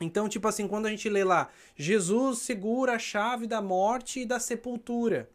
Então, 0.00 0.28
tipo 0.28 0.48
assim, 0.48 0.66
quando 0.66 0.86
a 0.86 0.90
gente 0.90 1.08
lê 1.10 1.22
lá, 1.22 1.50
Jesus 1.76 2.38
segura 2.38 2.94
a 2.94 2.98
chave 2.98 3.46
da 3.46 3.60
morte 3.60 4.20
e 4.20 4.26
da 4.26 4.40
sepultura. 4.40 5.28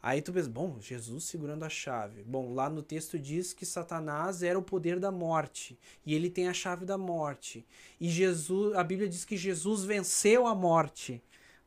Aí 0.00 0.22
tu 0.22 0.32
pensa, 0.32 0.48
bom, 0.48 0.80
Jesus 0.80 1.24
segurando 1.24 1.64
a 1.64 1.68
chave. 1.68 2.22
Bom, 2.22 2.54
lá 2.54 2.70
no 2.70 2.82
texto 2.82 3.18
diz 3.18 3.52
que 3.52 3.66
Satanás 3.66 4.44
era 4.44 4.56
o 4.56 4.62
poder 4.62 5.00
da 5.00 5.10
morte 5.10 5.76
e 6.06 6.14
ele 6.14 6.30
tem 6.30 6.48
a 6.48 6.54
chave 6.54 6.84
da 6.84 6.96
morte. 6.96 7.66
E 8.00 8.08
Jesus, 8.08 8.76
a 8.76 8.84
Bíblia 8.84 9.08
diz 9.08 9.24
que 9.24 9.36
Jesus 9.36 9.84
venceu 9.84 10.46
a 10.46 10.54
morte, 10.54 11.20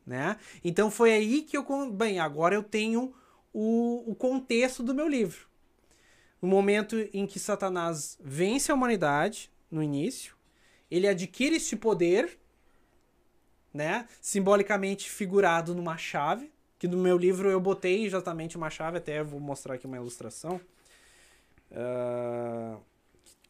né? 0.06 0.38
Então 0.64 0.90
foi 0.90 1.12
aí 1.12 1.42
que 1.42 1.56
eu, 1.56 1.92
bem, 1.92 2.18
agora 2.18 2.54
eu 2.54 2.62
tenho 2.62 3.14
o, 3.52 4.10
o 4.10 4.14
contexto 4.14 4.82
do 4.82 4.94
meu 4.94 5.06
livro. 5.06 5.46
No 6.40 6.48
momento 6.48 6.96
em 7.12 7.26
que 7.26 7.38
Satanás 7.38 8.18
vence 8.18 8.72
a 8.72 8.74
humanidade, 8.74 9.50
no 9.70 9.82
início, 9.82 10.34
ele 10.94 11.08
adquire 11.08 11.56
esse 11.56 11.76
poder, 11.76 12.38
né? 13.72 14.06
Simbolicamente 14.20 15.10
figurado 15.10 15.74
numa 15.74 15.96
chave 15.96 16.52
que 16.82 16.88
no 16.88 16.96
meu 16.96 17.16
livro 17.16 17.48
eu 17.48 17.60
botei 17.60 18.04
exatamente 18.04 18.56
uma 18.56 18.68
chave, 18.68 18.98
até 18.98 19.22
vou 19.22 19.38
mostrar 19.38 19.74
aqui 19.74 19.86
uma 19.86 19.96
ilustração. 19.96 20.60
Uh... 21.70 22.76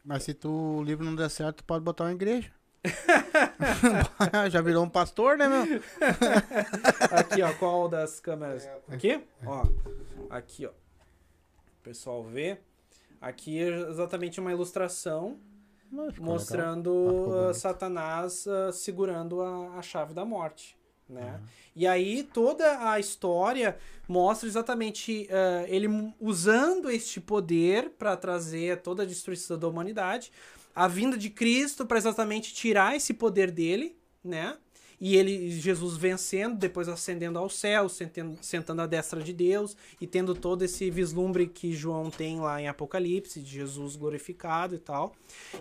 Mas 0.05 0.21
se 0.21 0.35
tu, 0.35 0.51
o 0.51 0.83
livro 0.83 1.03
não 1.03 1.15
der 1.15 1.31
certo, 1.31 1.57
tu 1.57 1.63
pode 1.63 1.83
botar 1.83 2.03
uma 2.03 2.11
igreja. 2.11 2.51
Já 4.51 4.61
virou 4.61 4.83
um 4.83 4.89
pastor, 4.89 5.35
né, 5.35 5.47
meu? 5.47 5.63
aqui, 7.09 7.41
ó, 7.41 7.51
qual 7.55 7.89
das 7.89 8.19
câmeras? 8.19 8.69
Aqui? 8.87 9.19
Ó, 9.43 9.65
aqui, 10.29 10.67
ó. 10.67 10.69
O 10.69 11.83
pessoal 11.83 12.23
vê. 12.23 12.59
Aqui 13.19 13.63
é 13.63 13.89
exatamente 13.89 14.39
uma 14.39 14.51
ilustração 14.51 15.39
mostrando 16.19 16.91
uh, 16.91 17.53
Satanás 17.53 18.45
uh, 18.45 18.71
segurando 18.71 19.41
a, 19.41 19.77
a 19.77 19.81
chave 19.81 20.13
da 20.13 20.25
morte 20.25 20.77
né? 21.13 21.39
Uhum. 21.39 21.47
E 21.75 21.87
aí 21.87 22.23
toda 22.23 22.91
a 22.91 22.99
história 22.99 23.77
mostra 24.07 24.47
exatamente 24.47 25.27
uh, 25.29 25.65
ele 25.67 25.87
usando 26.19 26.89
este 26.89 27.19
poder 27.19 27.91
para 27.91 28.15
trazer 28.15 28.81
toda 28.81 29.03
a 29.03 29.05
destruição 29.05 29.57
da 29.57 29.67
humanidade, 29.67 30.31
a 30.75 30.87
vinda 30.87 31.17
de 31.17 31.29
Cristo 31.29 31.85
para 31.85 31.97
exatamente 31.97 32.53
tirar 32.53 32.95
esse 32.95 33.13
poder 33.13 33.51
dele, 33.51 33.97
né? 34.23 34.57
E 35.05 35.17
ele, 35.17 35.51
Jesus 35.51 35.97
vencendo, 35.97 36.55
depois 36.55 36.87
ascendendo 36.87 37.37
ao 37.37 37.49
céu, 37.49 37.89
sentando, 37.89 38.37
sentando 38.41 38.83
à 38.83 38.87
destra 38.87 39.21
de 39.21 39.33
Deus 39.33 39.75
e 39.99 40.07
tendo 40.07 40.33
todo 40.33 40.61
esse 40.61 40.89
vislumbre 40.89 41.45
que 41.45 41.73
João 41.73 42.09
tem 42.09 42.39
lá 42.39 42.61
em 42.61 42.69
Apocalipse, 42.69 43.41
de 43.41 43.51
Jesus 43.51 43.97
glorificado 43.97 44.75
e 44.75 44.79
tal. 44.79 45.13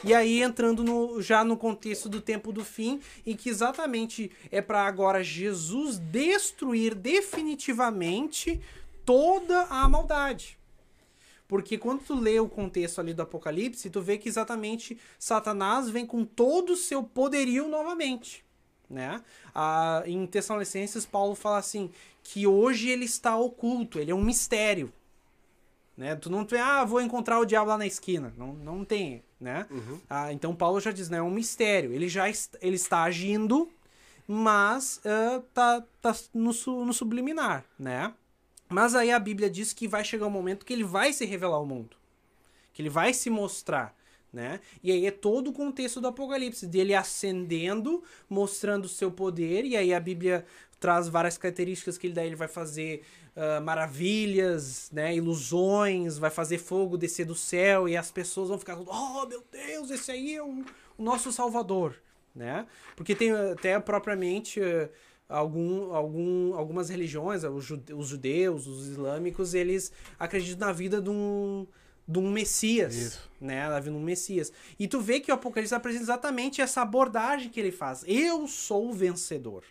E 0.04 0.14
aí 0.14 0.40
entrando 0.40 0.84
no, 0.84 1.20
já 1.20 1.42
no 1.42 1.56
contexto 1.56 2.08
do 2.08 2.20
tempo 2.20 2.52
do 2.52 2.64
fim, 2.64 3.00
em 3.26 3.34
que 3.34 3.48
exatamente 3.48 4.30
é 4.48 4.62
para 4.62 4.86
agora 4.86 5.24
Jesus 5.24 5.98
destruir 5.98 6.94
definitivamente 6.94 8.60
toda 9.04 9.62
a 9.62 9.88
maldade. 9.88 10.56
Porque 11.48 11.76
quando 11.76 12.04
tu 12.04 12.14
lê 12.14 12.38
o 12.38 12.48
contexto 12.48 13.00
ali 13.00 13.12
do 13.12 13.22
Apocalipse, 13.22 13.90
tu 13.90 14.00
vê 14.00 14.18
que 14.18 14.28
exatamente 14.28 14.96
Satanás 15.18 15.90
vem 15.90 16.06
com 16.06 16.24
todo 16.24 16.74
o 16.74 16.76
seu 16.76 17.02
poderio 17.02 17.66
novamente 17.66 18.41
né? 18.92 19.22
Ah, 19.54 20.02
em 20.06 20.26
Tessalonicenses, 20.26 21.06
Paulo 21.06 21.34
fala 21.34 21.58
assim, 21.58 21.90
que 22.22 22.46
hoje 22.46 22.88
ele 22.88 23.04
está 23.04 23.36
oculto, 23.36 23.98
ele 23.98 24.10
é 24.10 24.14
um 24.14 24.22
mistério. 24.22 24.92
Né? 25.96 26.14
Tu 26.16 26.30
não 26.30 26.44
tem, 26.44 26.60
ah, 26.60 26.84
vou 26.84 27.00
encontrar 27.00 27.38
o 27.40 27.44
diabo 27.44 27.70
lá 27.70 27.78
na 27.78 27.86
esquina. 27.86 28.32
Não, 28.36 28.52
não 28.54 28.84
tem, 28.84 29.22
né? 29.40 29.66
Uhum. 29.70 30.00
Ah, 30.08 30.32
então 30.32 30.54
Paulo 30.54 30.80
já 30.80 30.90
diz, 30.90 31.08
né? 31.08 31.18
É 31.18 31.22
um 31.22 31.30
mistério. 31.30 31.92
Ele 31.92 32.08
já 32.08 32.28
est 32.28 32.56
ele 32.60 32.76
está 32.76 33.02
agindo, 33.02 33.70
mas 34.26 35.00
uh, 35.04 35.42
tá, 35.52 35.82
tá 36.00 36.14
no, 36.32 36.52
su 36.52 36.84
no 36.84 36.92
subliminar, 36.92 37.64
né? 37.78 38.12
Mas 38.68 38.94
aí 38.94 39.10
a 39.10 39.18
Bíblia 39.18 39.50
diz 39.50 39.72
que 39.74 39.86
vai 39.86 40.02
chegar 40.02 40.26
um 40.26 40.30
momento 40.30 40.64
que 40.64 40.72
ele 40.72 40.84
vai 40.84 41.12
se 41.12 41.26
revelar 41.26 41.56
ao 41.56 41.66
mundo. 41.66 41.96
Que 42.72 42.80
ele 42.80 42.88
vai 42.88 43.12
se 43.12 43.28
mostrar 43.28 43.94
né? 44.32 44.60
E 44.82 44.90
aí 44.90 45.06
é 45.06 45.10
todo 45.10 45.48
o 45.48 45.52
contexto 45.52 46.00
do 46.00 46.08
Apocalipse, 46.08 46.66
dele 46.66 46.94
ascendendo, 46.94 48.02
mostrando 48.28 48.86
o 48.86 48.88
seu 48.88 49.10
poder, 49.10 49.64
e 49.64 49.76
aí 49.76 49.92
a 49.92 50.00
Bíblia 50.00 50.44
traz 50.80 51.08
várias 51.08 51.38
características 51.38 51.96
que 51.96 52.08
ele 52.08 52.14
daí 52.14 52.26
ele 52.26 52.34
vai 52.36 52.48
fazer 52.48 53.02
uh, 53.36 53.62
maravilhas, 53.62 54.90
né, 54.90 55.14
ilusões, 55.14 56.18
vai 56.18 56.30
fazer 56.30 56.58
fogo 56.58 56.98
descer 56.98 57.24
do 57.24 57.36
céu 57.36 57.88
e 57.88 57.96
as 57.96 58.10
pessoas 58.10 58.48
vão 58.48 58.58
ficar, 58.58 58.76
oh 58.78 59.26
meu 59.26 59.44
Deus, 59.52 59.90
esse 59.90 60.10
aí 60.10 60.34
é 60.34 60.42
o, 60.42 60.64
o 60.98 61.02
nosso 61.02 61.30
Salvador, 61.30 61.94
né? 62.34 62.66
Porque 62.96 63.14
tem 63.14 63.30
até 63.30 63.78
propriamente 63.78 64.60
uh, 64.60 64.90
algum, 65.28 65.94
algum, 65.94 66.54
algumas 66.54 66.88
religiões, 66.88 67.44
os 67.44 67.64
judeus, 68.08 68.66
os 68.66 68.88
islâmicos, 68.88 69.54
eles 69.54 69.92
acreditam 70.18 70.66
na 70.66 70.72
vida 70.72 71.00
de 71.00 71.10
um 71.10 71.64
de 72.12 72.18
um 72.18 72.30
Messias, 72.30 72.94
Isso. 72.94 73.30
né? 73.40 73.56
Ela 73.56 73.80
vindo 73.80 73.96
um 73.96 74.02
Messias. 74.02 74.52
E 74.78 74.86
tu 74.86 75.00
vê 75.00 75.20
que 75.20 75.30
o 75.30 75.34
Apocalipse 75.34 75.74
apresenta 75.74 76.04
exatamente 76.04 76.60
essa 76.60 76.82
abordagem 76.82 77.48
que 77.48 77.58
ele 77.58 77.72
faz. 77.72 78.04
Eu 78.06 78.46
sou 78.46 78.90
o 78.90 78.92
vencedor, 78.92 79.64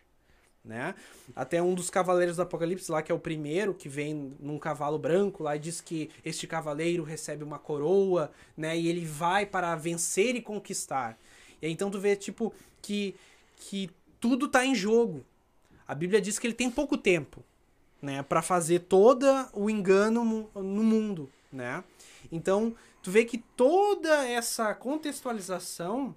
né? 0.66 0.96
Até 1.36 1.62
um 1.62 1.74
dos 1.74 1.90
cavaleiros 1.90 2.36
do 2.36 2.42
Apocalipse 2.42 2.92
lá, 2.92 3.02
que 3.02 3.12
é 3.12 3.16
o 3.16 3.20
primeiro, 3.20 3.74
que 3.74 3.88
vem 3.88 4.36
num 4.40 4.58
cavalo 4.58 4.98
branco 4.98 5.44
lá, 5.44 5.56
e 5.56 5.60
diz 5.60 5.80
que 5.80 6.10
este 6.26 6.48
cavaleiro 6.48 7.04
recebe 7.04 7.44
uma 7.44 7.60
coroa, 7.60 8.32
né? 8.58 8.78
E 8.78 8.88
ele 8.88 9.06
vai 9.06 9.46
para 9.46 9.76
vencer 9.76 10.36
e 10.36 10.42
conquistar. 10.42 11.18
E 11.62 11.68
aí, 11.68 11.72
então 11.72 11.92
tu 11.92 12.00
vê, 12.00 12.16
tipo, 12.16 12.54
que, 12.82 13.16
que 13.56 13.90
tudo 14.20 14.48
tá 14.48 14.66
em 14.66 14.74
jogo. 14.74 15.24
A 15.88 15.94
Bíblia 15.94 16.22
diz 16.22 16.40
que 16.40 16.48
ele 16.48 16.54
tem 16.54 16.72
pouco 16.72 16.98
tempo, 16.98 17.44
né? 18.02 18.24
para 18.24 18.42
fazer 18.42 18.80
todo 18.80 19.26
o 19.54 19.70
engano 19.70 20.50
no 20.56 20.84
mundo, 20.84 21.30
né? 21.52 21.84
Então, 22.32 22.76
tu 23.02 23.12
vê 23.12 23.26
que 23.26 23.38
toda 23.38 24.28
essa 24.28 24.74
contextualização, 24.74 26.16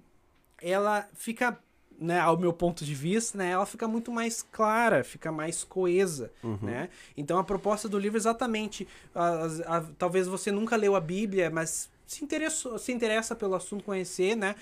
ela 0.61 1.07
fica 1.13 1.59
né, 1.99 2.19
ao 2.19 2.37
meu 2.37 2.51
ponto 2.51 2.83
de 2.83 2.93
vista, 2.93 3.37
né, 3.37 3.51
ela 3.51 3.65
fica 3.65 3.87
muito 3.87 4.11
mais 4.11 4.41
clara, 4.41 5.03
fica 5.03 5.31
mais 5.31 5.63
coesa, 5.63 6.31
uhum. 6.43 6.59
né? 6.61 6.89
Então 7.15 7.37
a 7.37 7.43
proposta 7.43 7.87
do 7.87 7.97
livro 7.97 8.17
é 8.17 8.19
exatamente, 8.19 8.87
a, 9.13 9.77
a, 9.77 9.81
talvez 9.97 10.27
você 10.27 10.51
nunca 10.51 10.75
leu 10.75 10.95
a 10.95 10.99
Bíblia, 10.99 11.49
mas 11.49 11.89
se, 12.05 12.23
interessou, 12.23 12.77
se 12.77 12.91
interessa 12.91 13.35
pelo 13.35 13.55
assunto, 13.55 13.83
conhecer, 13.83 14.35
né? 14.35 14.55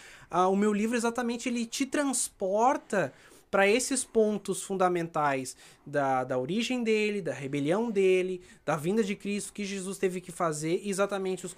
o 0.50 0.56
meu 0.56 0.72
livro 0.72 0.96
exatamente 0.96 1.50
ele 1.50 1.66
te 1.66 1.86
transporta 1.86 3.14
para 3.54 3.68
esses 3.68 4.04
pontos 4.04 4.64
fundamentais 4.64 5.56
da, 5.86 6.24
da 6.24 6.40
origem 6.40 6.84
dele, 6.84 7.22
da 7.22 7.32
rebelião 7.32 7.92
dele, 7.92 8.42
da 8.66 8.76
vinda 8.76 9.04
de 9.04 9.16
Cristo, 9.16 9.54
que 9.54 9.64
Jesus 9.64 10.00
teve 10.00 10.20
que 10.20 10.32
fazer, 10.32 10.82
exatamente 10.84 11.46
os. 11.46 11.56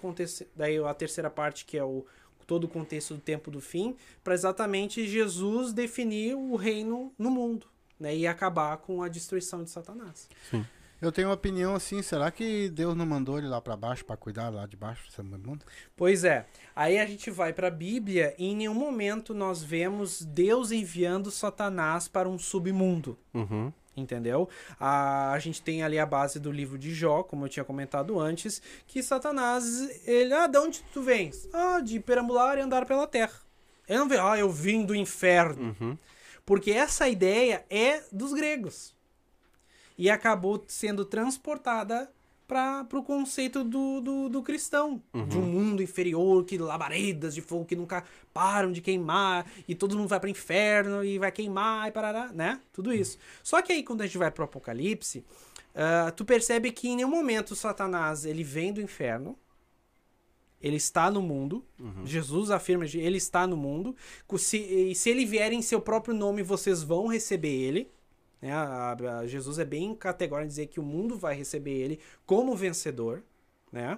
Daí 0.54 0.78
a 0.78 0.93
terceira 0.93 1.30
parte, 1.30 1.64
que 1.64 1.78
é 1.78 1.84
o, 1.86 2.06
todo 2.46 2.66
o 2.66 2.68
contexto 2.68 3.14
do 3.14 3.22
tempo 3.22 3.50
do 3.50 3.62
fim, 3.62 3.96
para 4.26 4.34
exatamente 4.34 5.08
Jesus 5.08 5.72
definir 5.72 6.36
o 6.36 6.58
reino 6.58 7.14
no 7.18 7.32
mundo, 7.32 7.66
né, 7.98 8.14
e 8.14 8.28
acabar 8.28 8.76
com 8.76 9.02
a 9.02 9.08
destruição 9.08 9.64
de 9.64 9.70
Satanás. 9.70 10.28
Sim. 10.52 10.66
Eu 11.06 11.12
tenho 11.12 11.28
uma 11.28 11.36
opinião 11.36 11.76
assim, 11.76 12.01
será 12.01 12.32
que 12.32 12.68
Deus 12.70 12.95
não 12.95 13.06
mandou 13.06 13.38
ele 13.38 13.47
lá 13.47 13.62
para 13.62 13.78
baixo 13.78 14.03
para 14.03 14.18
cuidar 14.18 14.49
lá 14.49 14.66
de 14.66 14.76
baixo 14.76 15.03
do 15.22 15.38
mundo? 15.38 15.64
Pois 15.95 16.24
é. 16.24 16.47
Aí 16.76 16.97
a 16.97 17.06
gente 17.06 17.30
vai 17.30 17.53
para 17.53 17.68
a 17.68 17.72
Bíblia 17.72 18.34
e 18.39 18.47
em 18.47 18.56
nenhum 18.56 18.74
momento 18.74 19.32
nós 19.32 19.62
vemos 19.62 20.24
Deus 20.24 20.72
enviando 20.72 21.30
Satanás 21.30 22.08
para 22.08 22.28
um 22.28 22.39
submundo. 22.39 23.16
Uhum. 23.36 23.72
Entendeu? 23.95 24.49
A, 24.80 25.32
a 25.32 25.38
gente 25.38 25.62
tem 25.62 25.84
ali 25.84 25.99
a 25.99 26.08
base 26.08 26.39
do 26.39 26.51
livro 26.51 26.76
de 26.76 26.91
Jó, 26.91 27.22
como 27.22 27.45
eu 27.45 27.49
tinha 27.49 27.64
comentado 27.64 28.20
antes, 28.20 28.60
que 28.88 29.03
Satanás, 29.03 29.66
ele, 30.08 30.34
ah, 30.34 30.47
de 30.47 30.58
onde 30.58 30.84
tu 30.91 31.03
vens? 31.03 31.47
Ah, 31.53 31.82
de 31.82 31.99
perambular 31.99 32.58
e 32.58 32.62
andar 32.62 32.86
pela 32.88 33.06
terra. 33.06 33.39
Ele 33.88 33.99
não 33.99 34.10
vê, 34.10 34.18
ah, 34.18 34.38
eu 34.39 34.49
vim 34.49 34.84
do 34.84 34.95
inferno. 34.95 35.76
Uhum. 35.80 35.97
Porque 36.43 36.72
essa 36.72 37.08
ideia 37.08 37.64
é 37.70 38.01
dos 38.12 38.34
gregos. 38.34 38.95
E 39.98 40.10
acabou 40.10 40.64
sendo 40.68 41.06
transportada 41.06 42.12
para 42.48 42.88
o 42.93 43.04
conceito 43.04 43.64
do, 43.64 44.00
do, 44.02 44.30
do 44.30 44.43
cristão, 44.43 45.02
uhum. 45.14 45.28
de 45.28 45.38
um 45.38 45.41
mundo 45.41 45.82
inferior, 45.82 46.46
que 46.46 46.58
labaredas 46.58 47.34
de 47.34 47.41
fogo 47.41 47.66
que 47.66 47.76
nunca 47.76 48.04
param 48.34 48.72
de 48.72 48.82
queimar, 48.82 49.50
e 49.68 49.74
todo 49.74 49.98
mundo 49.98 50.08
vai 50.08 50.20
para 50.20 50.28
o 50.28 50.30
inferno 50.30 51.04
e 51.04 51.18
vai 51.18 51.32
queimar 51.32 51.88
e 51.88 51.91
parará, 51.91 52.32
né? 52.32 52.62
Tudo 52.72 52.93
isso. 52.93 53.18
Só 53.43 53.62
que 53.62 53.74
aí 53.74 53.84
quando 53.84 54.02
a 54.02 54.06
gente 54.06 54.18
vai 54.18 54.30
para 54.30 54.41
o 54.41 54.46
Apocalipse, 54.46 55.20
uh, 55.74 56.12
tu 56.16 56.24
percebe 56.24 56.72
que 56.72 56.88
em 56.88 56.98
nenhum 56.98 57.10
momento 57.10 57.56
Satanás 57.56 58.26
ele 58.26 58.43
vem 58.43 58.72
do 58.72 58.82
inferno, 58.82 59.36
ele 60.62 60.78
está 60.78 61.12
no 61.12 61.22
mundo. 61.22 61.64
Uhum. 61.80 62.06
Jesus 62.06 62.50
afirma 62.50 62.86
que 62.86 62.98
ele 62.98 63.18
está 63.18 63.46
no 63.46 63.58
mundo. 63.58 63.96
Se, 64.38 64.58
e 64.58 64.96
se 64.96 65.10
ele 65.10 65.26
vier 65.26 65.52
em 65.52 65.62
seu 65.62 65.80
próprio 65.80 66.16
nome, 66.16 66.41
vocês 66.41 66.82
vão 66.82 67.08
receber 67.08 67.54
ele. 67.54 67.91
Né? 68.46 68.54
A, 68.54 68.96
a, 69.22 69.26
Jesus 69.26 69.58
é 69.58 69.66
bem 69.66 69.96
categórico 69.96 70.46
em 70.46 70.50
dizer 70.50 70.68
que 70.68 70.80
o 70.80 70.84
mundo 70.84 71.18
vai 71.18 71.36
receber 71.36 71.72
ele 71.72 72.00
como 72.28 72.56
vencedor. 72.56 73.24
Né? 73.72 73.98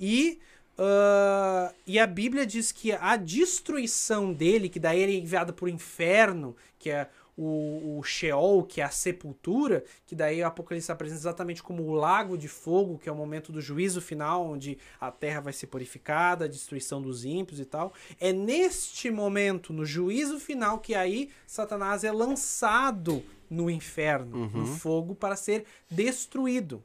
E, 0.00 0.40
uh, 0.76 1.72
e 1.86 1.96
a 1.96 2.06
Bíblia 2.08 2.44
diz 2.44 2.72
que 2.72 2.90
a 2.90 3.16
destruição 3.16 4.32
dele, 4.32 4.68
que 4.68 4.80
daí 4.80 5.00
ele 5.00 5.14
é 5.14 5.20
enviado 5.20 5.54
para 5.54 5.66
o 5.66 5.68
inferno, 5.68 6.56
que 6.76 6.90
é 6.90 7.08
o, 7.36 7.98
o 7.98 8.02
Sheol, 8.02 8.64
que 8.64 8.80
é 8.80 8.84
a 8.84 8.90
sepultura, 8.90 9.84
que 10.06 10.14
daí 10.14 10.42
o 10.42 10.46
Apocalipse 10.46 10.90
apresenta 10.90 11.20
exatamente 11.20 11.62
como 11.62 11.82
o 11.82 11.92
lago 11.92 12.38
de 12.38 12.48
fogo, 12.48 12.98
que 12.98 13.08
é 13.08 13.12
o 13.12 13.16
momento 13.16 13.50
do 13.50 13.60
juízo 13.60 14.00
final, 14.00 14.46
onde 14.46 14.78
a 15.00 15.10
terra 15.10 15.40
vai 15.40 15.52
ser 15.52 15.66
purificada, 15.66 16.44
a 16.44 16.48
destruição 16.48 17.02
dos 17.02 17.24
ímpios 17.24 17.60
e 17.60 17.64
tal. 17.64 17.92
É 18.20 18.32
neste 18.32 19.10
momento, 19.10 19.72
no 19.72 19.84
juízo 19.84 20.38
final, 20.38 20.78
que 20.78 20.94
aí 20.94 21.30
Satanás 21.46 22.04
é 22.04 22.12
lançado 22.12 23.22
no 23.50 23.68
inferno, 23.68 24.36
uhum. 24.36 24.60
no 24.60 24.66
fogo, 24.66 25.14
para 25.14 25.36
ser 25.36 25.64
destruído. 25.90 26.82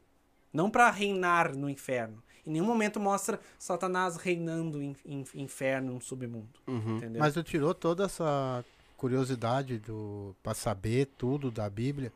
Não 0.51 0.69
para 0.69 0.89
reinar 0.89 1.55
no 1.55 1.69
inferno. 1.69 2.23
Em 2.45 2.53
nenhum 2.53 2.65
momento 2.65 2.99
mostra 2.99 3.39
Satanás 3.59 4.15
reinando 4.15 4.81
em, 4.81 4.95
em 5.05 5.23
inferno, 5.35 5.93
no 5.93 6.01
submundo. 6.01 6.59
Uhum. 6.65 6.99
Mas 7.19 7.35
tu 7.35 7.43
tirou 7.43 7.75
toda 7.75 8.05
essa 8.05 8.65
curiosidade 8.99 9.79
do 9.79 10.35
para 10.43 10.53
saber 10.53 11.07
tudo 11.17 11.49
da 11.49 11.69
Bíblia 11.69 12.11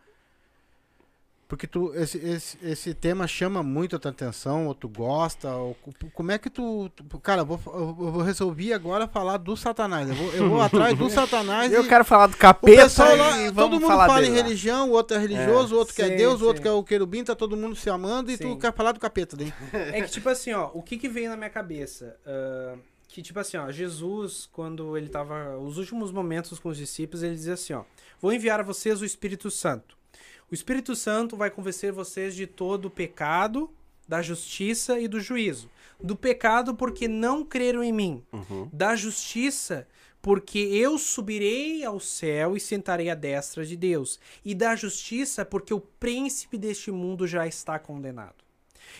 porque 1.53 1.67
tu, 1.67 1.93
esse, 1.93 2.17
esse, 2.17 2.57
esse 2.63 2.93
tema 2.95 3.27
chama 3.27 3.61
muito 3.61 3.95
a 3.95 3.99
tua 3.99 4.09
atenção, 4.09 4.65
ou 4.65 4.73
tu 4.73 4.89
gosta, 4.89 5.55
ou 5.55 5.77
como 6.11 6.31
é 6.31 6.39
que 6.39 6.49
tu. 6.49 6.89
tu 6.95 7.03
cara, 7.19 7.41
eu 7.41 7.45
vou, 7.45 7.59
eu 7.99 8.21
resolvi 8.21 8.73
agora 8.73 9.07
falar 9.07 9.37
do 9.37 9.55
Satanás. 9.55 10.09
Eu 10.09 10.15
vou, 10.15 10.33
eu 10.33 10.49
vou 10.49 10.61
atrás 10.61 10.97
do 10.97 11.07
Satanás. 11.11 11.71
eu 11.71 11.83
e, 11.83 11.87
quero 11.87 12.03
falar 12.03 12.25
do 12.25 12.37
capeta. 12.37 13.15
Lá, 13.15 13.51
todo 13.53 13.79
mundo 13.79 13.87
fala 13.87 14.25
em 14.25 14.31
religião, 14.31 14.89
o 14.89 14.93
outro 14.93 15.15
é 15.15 15.19
religioso, 15.19 15.73
é, 15.73 15.75
o 15.75 15.79
outro 15.79 15.93
sim, 15.93 16.01
quer 16.01 16.17
Deus, 16.17 16.39
sim. 16.39 16.43
o 16.43 16.47
outro 16.47 16.63
quer 16.63 16.71
o 16.71 16.83
querubim, 16.83 17.23
tá 17.23 17.35
todo 17.35 17.55
mundo 17.55 17.75
se 17.75 17.87
amando 17.87 18.31
sim. 18.31 18.35
e 18.35 18.37
tu 18.39 18.57
quer 18.57 18.73
falar 18.73 18.93
do 18.93 18.99
capeta, 18.99 19.37
né? 19.37 19.53
É 19.93 20.01
que, 20.01 20.09
tipo 20.09 20.29
assim, 20.29 20.53
ó, 20.53 20.71
o 20.73 20.81
que 20.81 20.97
que 20.97 21.07
veio 21.07 21.29
na 21.29 21.37
minha 21.37 21.51
cabeça? 21.51 22.17
Uh, 22.25 22.79
que, 23.13 23.21
tipo 23.21 23.39
assim, 23.39 23.57
ó, 23.57 23.71
Jesus, 23.71 24.49
quando 24.51 24.97
ele 24.97 25.07
tava. 25.07 25.55
Os 25.59 25.77
últimos 25.77 26.11
momentos 26.11 26.57
com 26.57 26.69
os 26.69 26.77
discípulos, 26.77 27.21
ele 27.21 27.35
dizia 27.35 27.53
assim, 27.53 27.73
ó: 27.73 27.83
Vou 28.19 28.33
enviar 28.33 28.59
a 28.59 28.63
vocês 28.63 29.03
o 29.03 29.05
Espírito 29.05 29.51
Santo. 29.51 29.95
O 30.49 30.53
Espírito 30.55 30.95
Santo 30.95 31.37
vai 31.37 31.51
convencer 31.51 31.91
vocês 31.91 32.33
de 32.33 32.47
todo 32.47 32.85
o 32.85 32.89
pecado, 32.89 33.69
da 34.07 34.19
justiça 34.19 34.99
e 34.99 35.07
do 35.07 35.19
juízo. 35.19 35.69
Do 36.03 36.15
pecado, 36.15 36.73
porque 36.73 37.07
não 37.07 37.45
creram 37.45 37.83
em 37.83 37.93
mim. 37.93 38.23
Uhum. 38.33 38.67
Da 38.73 38.95
justiça, 38.95 39.87
porque 40.19 40.57
eu 40.57 40.97
subirei 40.97 41.85
ao 41.85 41.99
céu 41.99 42.57
e 42.57 42.59
sentarei 42.59 43.11
à 43.11 43.15
destra 43.15 43.63
de 43.63 43.77
Deus. 43.77 44.19
E 44.43 44.55
da 44.55 44.75
justiça, 44.75 45.45
porque 45.45 45.71
o 45.73 45.79
príncipe 45.79 46.57
deste 46.57 46.89
mundo 46.89 47.27
já 47.27 47.45
está 47.45 47.77
condenado. 47.77 48.42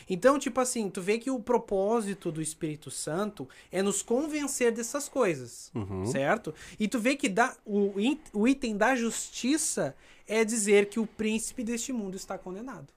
Então, 0.10 0.39
tipo 0.39 0.60
assim, 0.60 0.89
tu 0.89 1.02
vê 1.02 1.18
que 1.18 1.32
o 1.32 1.39
propósito 1.39 2.32
do 2.32 2.41
Espírito 2.41 2.91
Santo 2.91 3.48
é 3.72 3.82
nos 3.82 4.02
convencer 4.02 4.72
dessas 4.72 5.08
coisas, 5.08 5.72
uhum. 5.74 6.06
certo? 6.06 6.54
E 6.80 6.88
tu 6.88 7.00
vê 7.00 7.16
que 7.16 7.30
dá, 7.30 7.56
o, 7.66 7.94
o 8.34 8.48
item 8.48 8.78
da 8.78 8.96
justiça 8.96 9.96
é 10.28 10.44
dizer 10.44 10.88
que 10.88 11.00
o 11.00 11.08
príncipe 11.08 11.64
deste 11.64 11.91
mundo 11.91 12.16
está 12.16 12.38
condenado. 12.38 12.88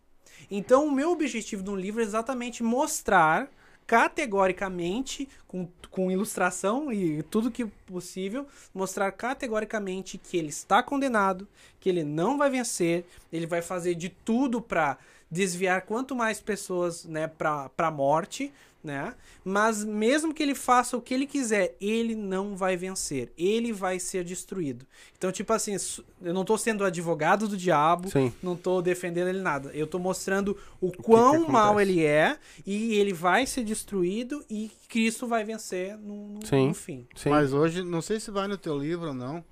Então, 0.51 0.87
o 0.87 0.93
meu 0.93 1.11
objetivo 1.11 1.63
no 1.63 1.75
livro 1.75 2.01
é 2.01 2.05
exatamente 2.05 2.63
mostrar 2.63 3.51
categoricamente, 3.87 5.29
com, 5.47 5.69
com 5.91 6.11
ilustração 6.11 6.93
e 6.93 7.23
tudo 7.23 7.53
que 7.53 7.65
possível, 7.65 8.47
mostrar 8.75 9.13
categoricamente 9.13 10.19
que 10.19 10.37
ele 10.37 10.49
está 10.49 10.83
condenado, 10.83 11.47
que 11.79 11.89
ele 11.89 12.03
não 12.03 12.37
vai 12.37 12.51
vencer, 12.51 13.07
ele 13.33 13.47
vai 13.47 13.63
fazer 13.63 13.95
de 13.95 14.09
tudo 14.09 14.61
para 14.61 14.99
desviar 15.31 15.83
quanto 15.83 16.15
mais 16.15 16.41
pessoas 16.41 17.05
né, 17.05 17.27
para 17.27 17.71
a 17.79 17.91
morte, 17.91 18.53
né? 18.87 19.15
Mas 19.45 19.85
mesmo 19.85 20.33
que 20.33 20.43
ele 20.43 20.55
faça 20.55 20.97
o 20.97 21.03
que 21.03 21.13
ele 21.13 21.27
quiser, 21.27 21.77
ele 21.81 22.15
não 22.15 22.57
vai 22.57 22.77
vencer. 22.77 23.33
Ele 23.37 23.73
vai 23.73 23.99
ser 23.99 24.25
destruído. 24.25 24.87
Então, 25.19 25.33
tipo 25.33 25.53
assim, 25.53 25.77
eu 26.23 26.33
não 26.33 26.43
estou 26.43 26.57
sendo 26.57 26.85
advogado 26.85 27.49
do 27.49 27.57
diabo, 27.57 28.09
Sim. 28.09 28.33
não 28.43 28.55
estou 28.55 28.81
defendendo 28.81 29.29
ele 29.29 29.41
nada. 29.41 29.71
Eu 29.75 29.85
estou 29.85 30.01
mostrando 30.01 30.57
o, 30.81 30.89
o 30.89 30.93
quão 30.93 31.41
que 31.41 31.47
que 31.47 31.53
mal 31.53 31.81
ele 31.81 32.05
é 32.05 32.39
e 32.65 32.95
ele 32.95 33.13
vai 33.13 33.45
ser 33.45 33.65
destruído 33.65 34.45
e 34.49 34.71
Cristo 34.89 35.27
vai 35.27 35.45
vencer 35.45 35.97
no, 35.99 36.29
no, 36.29 36.47
Sim. 36.47 36.69
no 36.69 36.75
fim. 36.75 37.07
Sim. 37.17 37.31
Mas 37.31 37.53
hoje, 37.53 37.83
não 37.83 38.01
sei 38.01 38.21
se 38.21 38.31
vai 38.31 38.47
no 38.47 38.57
teu 38.57 38.79
livro 38.79 39.09
ou 39.09 39.15
não, 39.15 39.45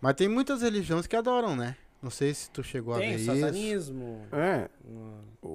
mas 0.00 0.14
tem 0.14 0.28
muitas 0.28 0.60
religiões 0.60 1.06
que 1.06 1.16
adoram, 1.16 1.56
né? 1.56 1.76
Não 2.06 2.10
sei 2.10 2.32
se 2.32 2.48
tu 2.50 2.62
chegou 2.62 2.96
Tem, 2.96 3.14
a 3.14 3.16
ver 3.16 3.24
satanismo. 3.24 4.24
isso. 4.28 4.36
É. 4.36 4.68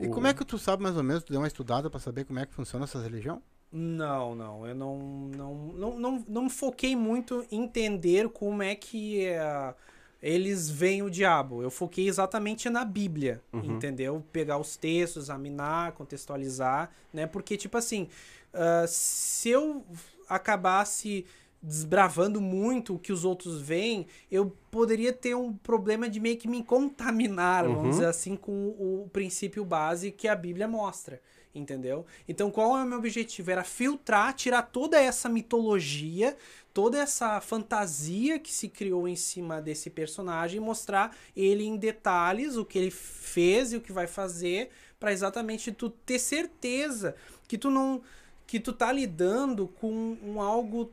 E 0.02 0.10
como 0.10 0.28
é 0.28 0.34
que 0.34 0.44
tu 0.44 0.58
sabe 0.58 0.84
mais 0.84 0.98
ou 0.98 1.02
menos, 1.02 1.24
tu 1.24 1.32
deu 1.32 1.40
uma 1.40 1.48
estudada 1.48 1.90
para 1.90 1.98
saber 1.98 2.26
como 2.26 2.40
é 2.40 2.46
que 2.46 2.54
funciona 2.54 2.84
essa 2.84 3.02
religião? 3.02 3.42
Não, 3.72 4.36
não, 4.36 4.68
eu 4.68 4.76
não 4.76 5.00
não, 5.34 5.56
não, 5.56 5.98
não, 5.98 6.26
não 6.28 6.50
foquei 6.50 6.94
muito 6.94 7.48
em 7.50 7.64
entender 7.64 8.28
como 8.28 8.62
é 8.62 8.76
que 8.76 9.30
uh, 9.30 9.74
eles 10.22 10.70
veem 10.70 11.02
o 11.02 11.10
diabo. 11.10 11.64
Eu 11.64 11.72
foquei 11.72 12.10
exatamente 12.10 12.70
na 12.70 12.84
Bíblia, 12.84 13.42
uhum. 13.54 13.78
entendeu? 13.78 14.22
Pegar 14.34 14.58
os 14.58 14.76
textos, 14.76 15.24
examinar, 15.24 15.94
contextualizar, 15.94 16.92
né? 17.14 17.26
Porque, 17.28 17.56
tipo 17.56 17.78
assim, 17.78 18.10
uh, 18.54 18.86
se 18.90 19.52
eu 19.52 19.86
acabasse 20.28 21.26
desbravando 21.62 22.42
muito 22.42 22.96
o 22.96 23.00
que 23.00 23.14
os 23.14 23.24
outros 23.24 23.62
veem, 23.62 24.08
eu 24.32 24.56
poderia 24.72 25.14
ter 25.14 25.36
um 25.36 25.54
problema 25.54 26.10
de 26.10 26.20
meio 26.20 26.38
que 26.38 26.48
me 26.48 26.64
contaminar, 26.64 27.66
vamos 27.66 27.82
Uhum. 27.84 27.90
dizer 27.90 28.06
assim, 28.06 28.36
com 28.36 28.52
o, 28.52 29.04
o 29.04 29.10
princípio 29.10 29.64
base 29.64 30.12
que 30.12 30.28
a 30.28 30.36
Bíblia 30.36 30.68
mostra. 30.68 31.22
Entendeu? 31.54 32.06
Então, 32.30 32.50
qual 32.50 32.78
é 32.78 32.84
o 32.84 32.88
meu 32.88 32.98
objetivo? 32.98 33.52
Era 33.52 33.64
filtrar, 33.66 34.34
tirar 34.34 34.62
toda 34.62 34.98
essa 35.00 35.28
mitologia, 35.28 36.38
toda 36.74 36.98
essa 36.98 37.42
fantasia 37.42 38.40
que 38.40 38.54
se 38.54 38.70
criou 38.70 39.06
em 39.06 39.18
cima 39.18 39.62
desse 39.62 39.90
personagem 39.90 40.58
e 40.58 40.64
mostrar 40.64 41.14
ele 41.36 41.66
em 41.66 41.76
detalhes, 41.76 42.56
o 42.56 42.64
que 42.64 42.80
ele 42.80 42.90
fez 42.90 43.74
e 43.74 43.76
o 43.78 43.82
que 43.82 43.92
vai 43.92 44.08
fazer, 44.08 44.70
para 44.98 45.12
exatamente 45.12 45.74
tu 45.74 45.90
ter 45.90 46.20
certeza 46.20 47.16
que 47.48 47.58
tu 47.58 47.70
não 47.70 48.02
que 48.48 48.60
tu 48.60 48.74
tá 48.74 48.92
lidando 48.92 49.68
com 49.80 50.18
um 50.22 50.42
algo 50.42 50.92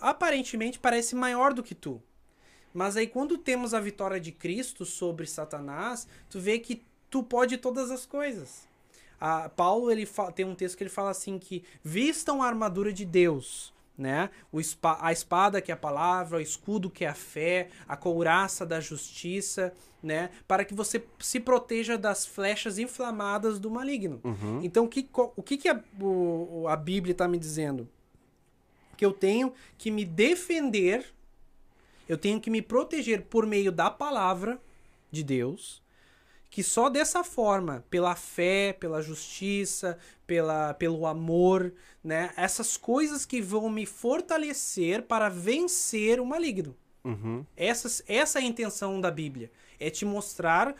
aparentemente 0.00 0.78
parece 0.78 1.14
maior 1.14 1.52
do 1.54 1.62
que 1.62 1.74
tu. 1.74 2.00
Mas 2.72 2.96
aí 2.96 3.06
quando 3.06 3.36
temos 3.36 3.74
a 3.74 3.80
vitória 3.80 4.20
de 4.20 4.30
Cristo 4.32 4.84
sobre 4.84 5.26
Satanás, 5.26 6.06
tu 6.28 6.38
vê 6.38 6.58
que 6.58 6.82
tu 7.10 7.22
pode 7.22 7.56
todas 7.58 7.90
as 7.90 8.06
coisas. 8.06 8.68
A, 9.20 9.48
Paulo 9.48 9.90
ele 9.90 10.08
tem 10.34 10.44
um 10.46 10.54
texto 10.54 10.76
que 10.76 10.82
ele 10.84 10.90
fala 10.90 11.10
assim 11.10 11.38
que 11.38 11.64
vistam 11.82 12.42
a 12.42 12.46
armadura 12.46 12.92
de 12.92 13.04
Deus, 13.04 13.74
né? 13.98 14.30
O 14.50 14.60
espa- 14.60 14.98
a 15.00 15.12
espada 15.12 15.60
que 15.60 15.70
é 15.70 15.74
a 15.74 15.76
palavra, 15.76 16.38
o 16.38 16.40
escudo 16.40 16.88
que 16.88 17.04
é 17.04 17.08
a 17.08 17.14
fé, 17.14 17.68
a 17.86 17.96
couraça 17.96 18.64
da 18.64 18.80
justiça, 18.80 19.74
né? 20.02 20.30
Para 20.48 20.64
que 20.64 20.72
você 20.72 21.04
se 21.18 21.38
proteja 21.40 21.98
das 21.98 22.24
flechas 22.24 22.78
inflamadas 22.78 23.58
do 23.58 23.70
maligno. 23.70 24.20
Uhum. 24.24 24.60
Então, 24.62 24.84
o 24.84 24.88
que, 24.88 25.06
o 25.36 25.42
que, 25.42 25.58
que 25.58 25.68
a, 25.68 25.82
o- 26.00 26.66
a 26.68 26.76
Bíblia 26.76 27.12
está 27.12 27.28
me 27.28 27.36
dizendo? 27.38 27.86
Que 29.00 29.06
eu 29.06 29.14
tenho 29.14 29.54
que 29.78 29.90
me 29.90 30.04
defender, 30.04 31.06
eu 32.06 32.18
tenho 32.18 32.38
que 32.38 32.50
me 32.50 32.60
proteger 32.60 33.22
por 33.22 33.46
meio 33.46 33.72
da 33.72 33.90
palavra 33.90 34.60
de 35.10 35.24
Deus, 35.24 35.82
que 36.50 36.62
só 36.62 36.90
dessa 36.90 37.24
forma, 37.24 37.82
pela 37.88 38.14
fé, 38.14 38.76
pela 38.78 39.00
justiça, 39.00 39.96
pela, 40.26 40.74
pelo 40.74 41.06
amor, 41.06 41.72
né? 42.04 42.34
Essas 42.36 42.76
coisas 42.76 43.24
que 43.24 43.40
vão 43.40 43.70
me 43.70 43.86
fortalecer 43.86 45.04
para 45.04 45.30
vencer 45.30 46.20
o 46.20 46.26
maligno. 46.26 46.76
Uhum. 47.02 47.42
Essas, 47.56 48.02
essa 48.06 48.38
é 48.38 48.42
a 48.42 48.44
intenção 48.44 49.00
da 49.00 49.10
Bíblia. 49.10 49.50
É 49.78 49.88
te 49.88 50.04
mostrar 50.04 50.76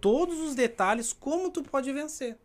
todos 0.00 0.38
os 0.38 0.54
detalhes 0.54 1.12
como 1.12 1.50
tu 1.50 1.64
pode 1.64 1.92
vencer. 1.92 2.38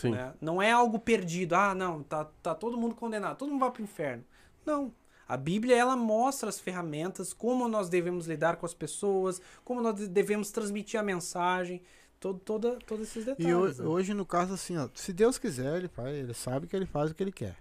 Sim. 0.00 0.10
né? 0.10 0.32
Não 0.40 0.60
é 0.62 0.70
algo 0.72 0.98
perdido. 0.98 1.54
Ah, 1.54 1.74
não, 1.74 2.02
tá, 2.02 2.26
tá 2.42 2.54
todo 2.54 2.76
mundo 2.78 2.94
condenado, 2.94 3.36
todo 3.36 3.50
mundo 3.50 3.60
vai 3.60 3.70
pro 3.70 3.82
inferno. 3.82 4.24
Não. 4.64 4.92
A 5.26 5.36
Bíblia, 5.36 5.76
ela 5.76 5.94
mostra 5.96 6.48
as 6.48 6.58
ferramentas, 6.58 7.34
como 7.34 7.68
nós 7.68 7.88
devemos 7.90 8.26
lidar 8.26 8.56
com 8.56 8.64
as 8.64 8.72
pessoas, 8.72 9.42
como 9.64 9.82
nós 9.82 10.08
devemos 10.08 10.50
transmitir 10.50 10.98
a 10.98 11.02
mensagem, 11.02 11.82
todo, 12.18 12.38
toda, 12.38 12.78
todos 12.86 13.08
esses 13.08 13.24
E 13.24 13.26
detalhes. 13.26 13.78
ho- 13.78 13.82
né? 13.82 13.88
hoje, 13.88 14.14
no 14.14 14.24
caso, 14.24 14.54
assim, 14.54 14.78
ó, 14.78 14.88
se 14.94 15.12
Deus 15.12 15.36
quiser, 15.36 15.76
ele 15.76 15.88
faz, 15.88 16.16
ele 16.16 16.32
sabe 16.32 16.66
que 16.66 16.74
ele 16.74 16.86
faz 16.86 17.10
o 17.10 17.14
que 17.14 17.22
ele 17.22 17.32
quer. 17.32 17.56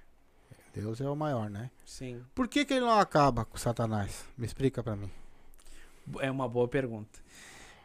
Deus 0.74 1.02
é 1.02 1.10
o 1.10 1.16
maior, 1.16 1.50
né? 1.50 1.70
Sim, 1.86 2.22
Por 2.36 2.48
que, 2.48 2.64
que 2.64 2.74
ele 2.74 2.86
não 2.86 3.00
acaba 3.00 3.44
com 3.44 3.58
Satanás? 3.58 4.24
Me 4.38 4.46
explica 4.46 4.82
pra 4.82 4.96
mim. 4.96 5.10
é 6.20 6.32
uma 6.32 6.48
boa 6.48 6.68
pergunta. 6.70 7.20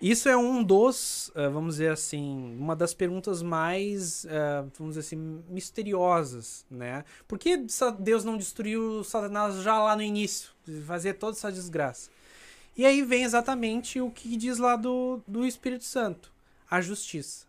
Isso 0.02 0.28
é 0.28 0.36
um 0.36 0.64
dos, 0.64 1.30
eh, 1.32 1.48
vamos 1.48 1.74
dizer 1.74 1.92
assim, 1.92 2.56
uma 2.58 2.74
das 2.74 2.92
perguntas 2.92 3.40
mais, 3.40 4.24
eh, 4.24 4.64
vamos 4.76 4.96
dizer 4.96 5.06
assim, 5.06 5.44
misteriosas, 5.48 6.66
né? 6.68 7.04
Por 7.28 7.38
que 7.38 7.64
Deus 8.00 8.24
não 8.24 8.36
destruiu 8.36 9.04
Satanás 9.04 9.62
já 9.62 9.80
lá 9.80 9.94
no 9.94 10.02
início, 10.02 10.50
fazer 10.84 11.14
toda 11.14 11.36
essa 11.36 11.52
desgraça? 11.52 12.10
E 12.76 12.84
aí 12.84 13.00
vem 13.02 13.22
exatamente 13.22 14.00
o 14.00 14.10
que 14.10 14.36
diz 14.36 14.58
lá 14.58 14.74
do, 14.74 15.20
do 15.24 15.46
Espírito 15.46 15.84
Santo, 15.84 16.32
a 16.68 16.80
justiça. 16.80 17.46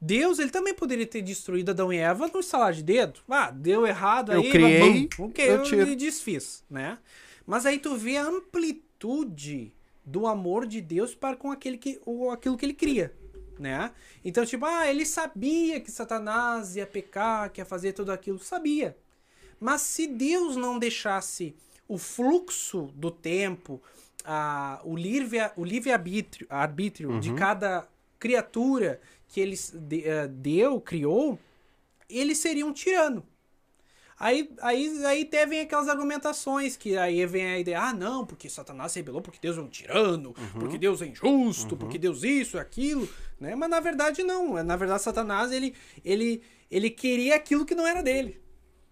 Deus, 0.00 0.38
ele 0.38 0.50
também 0.50 0.72
poderia 0.72 1.06
ter 1.06 1.20
destruído 1.20 1.70
Adão 1.70 1.92
e 1.92 1.98
Eva 1.98 2.30
no 2.32 2.38
estalar 2.38 2.72
de 2.72 2.84
dedo. 2.84 3.18
Ah, 3.28 3.50
deu 3.50 3.84
errado 3.84 4.32
Eu 4.32 4.40
aí, 4.40 4.50
criei, 4.50 5.08
bum, 5.16 5.24
ok, 5.24 5.50
eu 5.50 5.64
eu, 5.64 5.86
me 5.86 5.96
desfiz, 5.96 6.62
né? 6.70 6.96
Mas 7.44 7.66
aí 7.66 7.80
tu 7.80 7.96
vê 7.96 8.18
a 8.18 8.24
amplitude 8.24 9.72
do 10.10 10.26
amor 10.26 10.66
de 10.66 10.80
Deus 10.80 11.14
para 11.14 11.36
com 11.36 11.50
aquele 11.50 11.78
que, 11.78 12.00
ou 12.04 12.30
aquilo 12.30 12.56
que 12.56 12.64
ele 12.66 12.74
cria, 12.74 13.14
né? 13.58 13.92
Então, 14.24 14.44
tipo, 14.44 14.64
ah, 14.66 14.86
ele 14.88 15.06
sabia 15.06 15.80
que 15.80 15.90
Satanás 15.90 16.76
ia 16.76 16.86
pecar, 16.86 17.50
que 17.50 17.60
ia 17.60 17.64
fazer 17.64 17.92
tudo 17.92 18.10
aquilo, 18.12 18.38
sabia. 18.38 18.96
Mas 19.58 19.82
se 19.82 20.06
Deus 20.06 20.56
não 20.56 20.78
deixasse 20.78 21.54
o 21.86 21.98
fluxo 21.98 22.90
do 22.94 23.10
tempo, 23.10 23.80
a, 24.24 24.80
o 24.84 24.96
livre, 24.96 25.38
o 25.56 25.64
livre 25.64 25.92
arbítrio, 25.92 26.46
arbítrio 26.50 27.20
de 27.20 27.32
cada 27.34 27.86
criatura 28.18 29.00
que 29.28 29.40
ele 29.40 29.56
de- 29.74 30.04
eh, 30.06 30.26
deu, 30.28 30.80
criou, 30.80 31.38
ele 32.08 32.34
seria 32.34 32.66
um 32.66 32.72
tirano. 32.72 33.24
Aí, 34.20 34.50
aí, 34.60 35.06
aí 35.06 35.22
até 35.22 35.46
vem 35.46 35.60
aquelas 35.62 35.88
argumentações 35.88 36.76
que 36.76 36.94
aí 36.96 37.24
vem 37.24 37.46
a 37.46 37.58
ideia, 37.58 37.80
ah, 37.80 37.94
não, 37.94 38.26
porque 38.26 38.50
Satanás 38.50 38.92
se 38.92 38.98
rebelou 38.98 39.22
porque 39.22 39.38
Deus 39.40 39.56
é 39.56 39.62
um 39.62 39.68
tirano, 39.68 40.34
porque 40.58 40.76
Deus 40.76 41.00
é 41.00 41.06
injusto, 41.06 41.74
porque 41.74 41.98
Deus 41.98 42.22
isso, 42.22 42.58
aquilo, 42.58 43.08
né? 43.40 43.54
Mas 43.54 43.70
na 43.70 43.80
verdade 43.80 44.22
não, 44.22 44.62
na 44.62 44.76
verdade 44.76 45.02
Satanás, 45.02 45.50
ele, 45.52 45.74
ele, 46.04 46.42
ele 46.70 46.90
queria 46.90 47.34
aquilo 47.36 47.64
que 47.64 47.74
não 47.74 47.86
era 47.86 48.02
dele, 48.02 48.38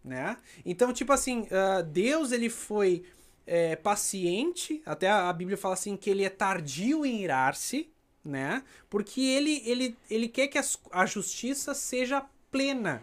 né? 0.04 0.38
Então, 0.64 0.92
tipo 0.94 1.12
assim, 1.12 1.46
ah, 1.50 1.82
Deus, 1.82 2.32
ele 2.32 2.48
foi 2.48 3.02
é, 3.46 3.76
paciente, 3.76 4.82
até 4.86 5.08
a, 5.10 5.28
a 5.28 5.32
Bíblia 5.32 5.58
fala 5.58 5.74
assim 5.74 5.96
que 5.96 6.08
ele 6.10 6.24
é 6.24 6.30
tardio 6.30 7.04
em 7.04 7.22
irar-se, 7.22 7.90
né? 8.24 8.62
Porque 8.88 9.20
ele, 9.20 9.62
ele, 9.66 9.96
ele 10.10 10.28
quer 10.28 10.48
que 10.48 10.58
as- 10.58 10.78
a 10.90 11.06
justiça 11.06 11.74
seja 11.74 12.24
plena, 12.50 13.02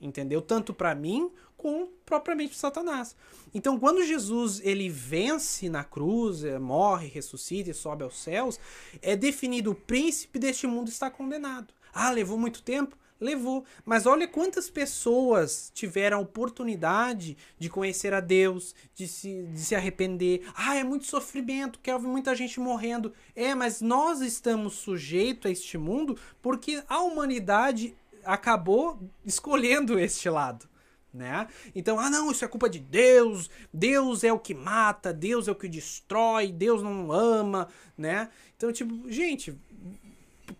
entendeu? 0.00 0.40
Tanto 0.42 0.74
para 0.74 0.94
mim 0.94 1.30
como 1.56 1.88
propriamente 2.04 2.56
Satanás. 2.56 3.16
Então, 3.54 3.78
quando 3.78 4.04
Jesus 4.04 4.60
ele 4.62 4.88
vence 4.88 5.68
na 5.68 5.82
cruz, 5.82 6.44
eh, 6.44 6.58
morre, 6.58 7.08
ressuscita 7.08 7.70
e 7.70 7.74
sobe 7.74 8.04
aos 8.04 8.18
céus, 8.18 8.60
é 9.00 9.16
definido 9.16 9.70
o 9.70 9.74
príncipe 9.74 10.38
deste 10.38 10.66
mundo 10.66 10.88
está 10.88 11.10
condenado. 11.10 11.72
Ah, 11.92 12.10
levou 12.10 12.38
muito 12.38 12.62
tempo? 12.62 12.96
Levou. 13.18 13.64
Mas 13.84 14.04
olha 14.04 14.28
quantas 14.28 14.68
pessoas 14.68 15.72
tiveram 15.74 16.18
a 16.18 16.20
oportunidade 16.20 17.36
de 17.58 17.70
conhecer 17.70 18.12
a 18.12 18.20
Deus, 18.20 18.74
de 18.94 19.08
se, 19.08 19.44
de 19.44 19.58
se 19.58 19.74
arrepender. 19.74 20.42
Ah, 20.54 20.76
é 20.76 20.84
muito 20.84 21.06
sofrimento, 21.06 21.80
quer 21.82 21.98
ver 21.98 22.06
muita 22.06 22.34
gente 22.34 22.60
morrendo. 22.60 23.14
É, 23.34 23.54
mas 23.54 23.80
nós 23.80 24.20
estamos 24.20 24.74
sujeitos 24.74 25.46
a 25.46 25.50
este 25.50 25.78
mundo 25.78 26.18
porque 26.42 26.84
a 26.86 27.00
humanidade 27.00 27.96
acabou 28.22 29.00
escolhendo 29.24 29.98
este 29.98 30.28
lado. 30.28 30.68
Né? 31.16 31.48
Então, 31.74 31.98
ah, 31.98 32.10
não, 32.10 32.30
isso 32.30 32.44
é 32.44 32.48
culpa 32.48 32.68
de 32.68 32.78
Deus, 32.78 33.48
Deus 33.72 34.22
é 34.22 34.30
o 34.30 34.38
que 34.38 34.52
mata, 34.52 35.14
Deus 35.14 35.48
é 35.48 35.50
o 35.50 35.54
que 35.54 35.66
destrói, 35.66 36.52
Deus 36.52 36.82
não 36.82 37.10
ama, 37.10 37.68
né? 37.96 38.28
Então, 38.54 38.70
tipo, 38.70 39.10
gente, 39.10 39.58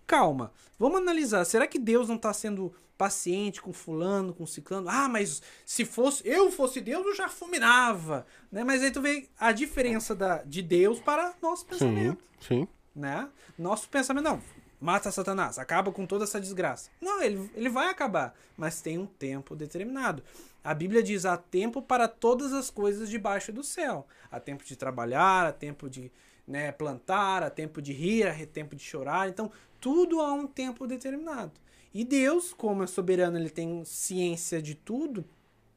calma, 0.06 0.50
vamos 0.78 0.98
analisar. 0.98 1.44
Será 1.44 1.66
que 1.66 1.78
Deus 1.78 2.08
não 2.08 2.16
está 2.16 2.32
sendo 2.32 2.74
paciente 2.96 3.60
com 3.60 3.70
fulano, 3.70 4.32
com 4.32 4.46
ciclano? 4.46 4.88
Ah, 4.88 5.10
mas 5.10 5.42
se 5.66 5.84
fosse 5.84 6.26
eu 6.26 6.50
fosse 6.50 6.80
Deus, 6.80 7.04
eu 7.04 7.14
já 7.14 7.28
fulminava, 7.28 8.26
né? 8.50 8.64
Mas 8.64 8.82
aí 8.82 8.90
tu 8.90 9.02
vê 9.02 9.28
a 9.38 9.52
diferença 9.52 10.14
da, 10.14 10.42
de 10.42 10.62
Deus 10.62 10.98
para 11.00 11.34
nosso 11.42 11.64
Sim, 11.64 11.68
pensamento, 11.68 12.24
sim. 12.40 12.66
né? 12.94 13.28
Nosso 13.58 13.90
pensamento 13.90 14.24
não, 14.24 14.40
mata 14.80 15.10
Satanás, 15.10 15.58
acaba 15.58 15.92
com 15.92 16.06
toda 16.06 16.24
essa 16.24 16.40
desgraça. 16.40 16.90
Não, 17.00 17.22
ele, 17.22 17.50
ele 17.54 17.68
vai 17.68 17.88
acabar, 17.88 18.34
mas 18.56 18.80
tem 18.80 18.98
um 18.98 19.06
tempo 19.06 19.54
determinado. 19.56 20.22
A 20.62 20.74
Bíblia 20.74 21.02
diz: 21.02 21.24
há 21.24 21.36
tempo 21.36 21.80
para 21.80 22.08
todas 22.08 22.52
as 22.52 22.70
coisas 22.70 23.08
debaixo 23.08 23.52
do 23.52 23.62
céu. 23.62 24.06
Há 24.30 24.40
tempo 24.40 24.64
de 24.64 24.76
trabalhar, 24.76 25.46
há 25.46 25.52
tempo 25.52 25.88
de 25.88 26.10
né, 26.46 26.72
plantar, 26.72 27.42
há 27.42 27.50
tempo 27.50 27.80
de 27.80 27.92
rir, 27.92 28.26
há 28.26 28.46
tempo 28.46 28.74
de 28.74 28.82
chorar. 28.82 29.28
Então, 29.28 29.50
tudo 29.80 30.20
há 30.20 30.32
um 30.32 30.46
tempo 30.46 30.86
determinado. 30.86 31.52
E 31.94 32.04
Deus, 32.04 32.52
como 32.52 32.82
é 32.82 32.86
soberano, 32.86 33.38
ele 33.38 33.48
tem 33.48 33.84
ciência 33.84 34.60
de 34.60 34.74
tudo. 34.74 35.24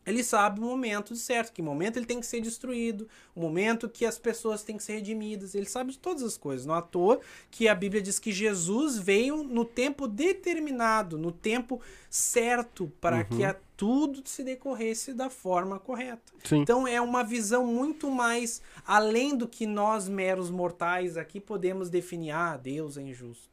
Ele 0.09 0.23
sabe 0.23 0.59
o 0.59 0.63
momento 0.63 1.15
certo, 1.15 1.53
que 1.53 1.61
momento 1.61 1.97
ele 1.97 2.05
tem 2.07 2.19
que 2.19 2.25
ser 2.25 2.41
destruído, 2.41 3.07
o 3.35 3.39
momento 3.39 3.87
que 3.87 4.07
as 4.07 4.17
pessoas 4.17 4.63
têm 4.63 4.75
que 4.75 4.83
ser 4.83 4.93
redimidas. 4.93 5.53
Ele 5.53 5.67
sabe 5.67 5.91
de 5.91 5.99
todas 5.99 6.23
as 6.23 6.35
coisas. 6.35 6.65
Não 6.65 6.73
à 6.73 6.81
toa 6.81 7.19
que 7.51 7.67
a 7.67 7.75
Bíblia 7.75 8.01
diz 8.01 8.17
que 8.17 8.31
Jesus 8.31 8.97
veio 8.97 9.43
no 9.43 9.63
tempo 9.63 10.07
determinado, 10.07 11.15
no 11.15 11.31
tempo 11.31 11.79
certo, 12.09 12.91
para 12.99 13.23
que 13.23 13.43
a, 13.43 13.55
tudo 13.77 14.23
se 14.25 14.43
decorresse 14.43 15.13
da 15.13 15.29
forma 15.29 15.79
correta. 15.79 16.33
Sim. 16.43 16.61
Então 16.61 16.87
é 16.87 16.99
uma 16.99 17.23
visão 17.23 17.67
muito 17.67 18.09
mais 18.09 18.63
além 18.87 19.37
do 19.37 19.47
que 19.47 19.67
nós, 19.67 20.09
meros 20.09 20.49
mortais, 20.49 21.17
aqui 21.17 21.39
podemos 21.39 21.87
definir: 21.87 22.31
ah, 22.31 22.57
Deus 22.57 22.97
é 22.97 23.03
injusto. 23.03 23.47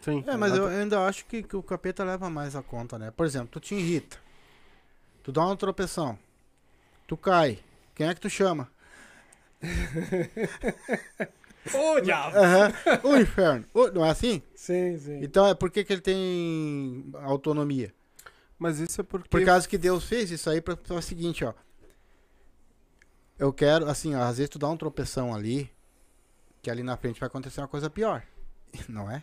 Sim. 0.00 0.24
É, 0.26 0.36
mas 0.36 0.56
eu 0.56 0.66
ainda 0.66 1.06
acho 1.06 1.24
que, 1.26 1.40
que 1.40 1.54
o 1.54 1.62
capeta 1.62 2.02
leva 2.02 2.28
mais 2.28 2.56
a 2.56 2.62
conta, 2.64 2.98
né? 2.98 3.12
Por 3.12 3.24
exemplo, 3.24 3.48
tu 3.52 3.60
te 3.60 3.76
irrita. 3.76 4.18
Tu 5.22 5.32
dá 5.32 5.44
uma 5.44 5.56
tropeção. 5.56 6.18
Tu 7.06 7.16
cai. 7.16 7.58
Quem 7.94 8.08
é 8.08 8.14
que 8.14 8.20
tu 8.20 8.30
chama? 8.30 8.68
Ô, 11.74 12.00
diabo! 12.00 12.36
Aham. 12.36 12.72
O 13.04 13.16
inferno. 13.16 13.64
O- 13.74 13.88
não 13.90 14.04
é 14.04 14.10
assim? 14.10 14.42
Sim, 14.54 14.98
sim. 14.98 15.20
Então 15.22 15.46
é 15.46 15.54
por 15.54 15.70
que, 15.70 15.84
que 15.84 15.92
ele 15.92 16.00
tem 16.00 17.04
autonomia? 17.22 17.92
Mas 18.58 18.78
isso 18.78 19.00
é 19.00 19.04
porque. 19.04 19.28
Por 19.28 19.44
causa 19.44 19.68
que 19.68 19.76
Deus 19.78 20.04
fez 20.04 20.30
isso 20.30 20.48
aí 20.48 20.60
pra, 20.60 20.76
pra 20.76 20.94
o 20.96 21.02
seguinte, 21.02 21.44
ó. 21.44 21.52
Eu 23.38 23.52
quero, 23.52 23.88
assim, 23.88 24.14
ó, 24.14 24.22
às 24.22 24.36
vezes 24.38 24.50
tu 24.50 24.58
dá 24.58 24.68
um 24.68 24.76
tropeção 24.76 25.34
ali, 25.34 25.70
que 26.62 26.70
ali 26.70 26.82
na 26.82 26.96
frente 26.96 27.20
vai 27.20 27.26
acontecer 27.26 27.60
uma 27.60 27.68
coisa 27.68 27.88
pior. 27.90 28.22
Não 28.88 29.10
é? 29.10 29.22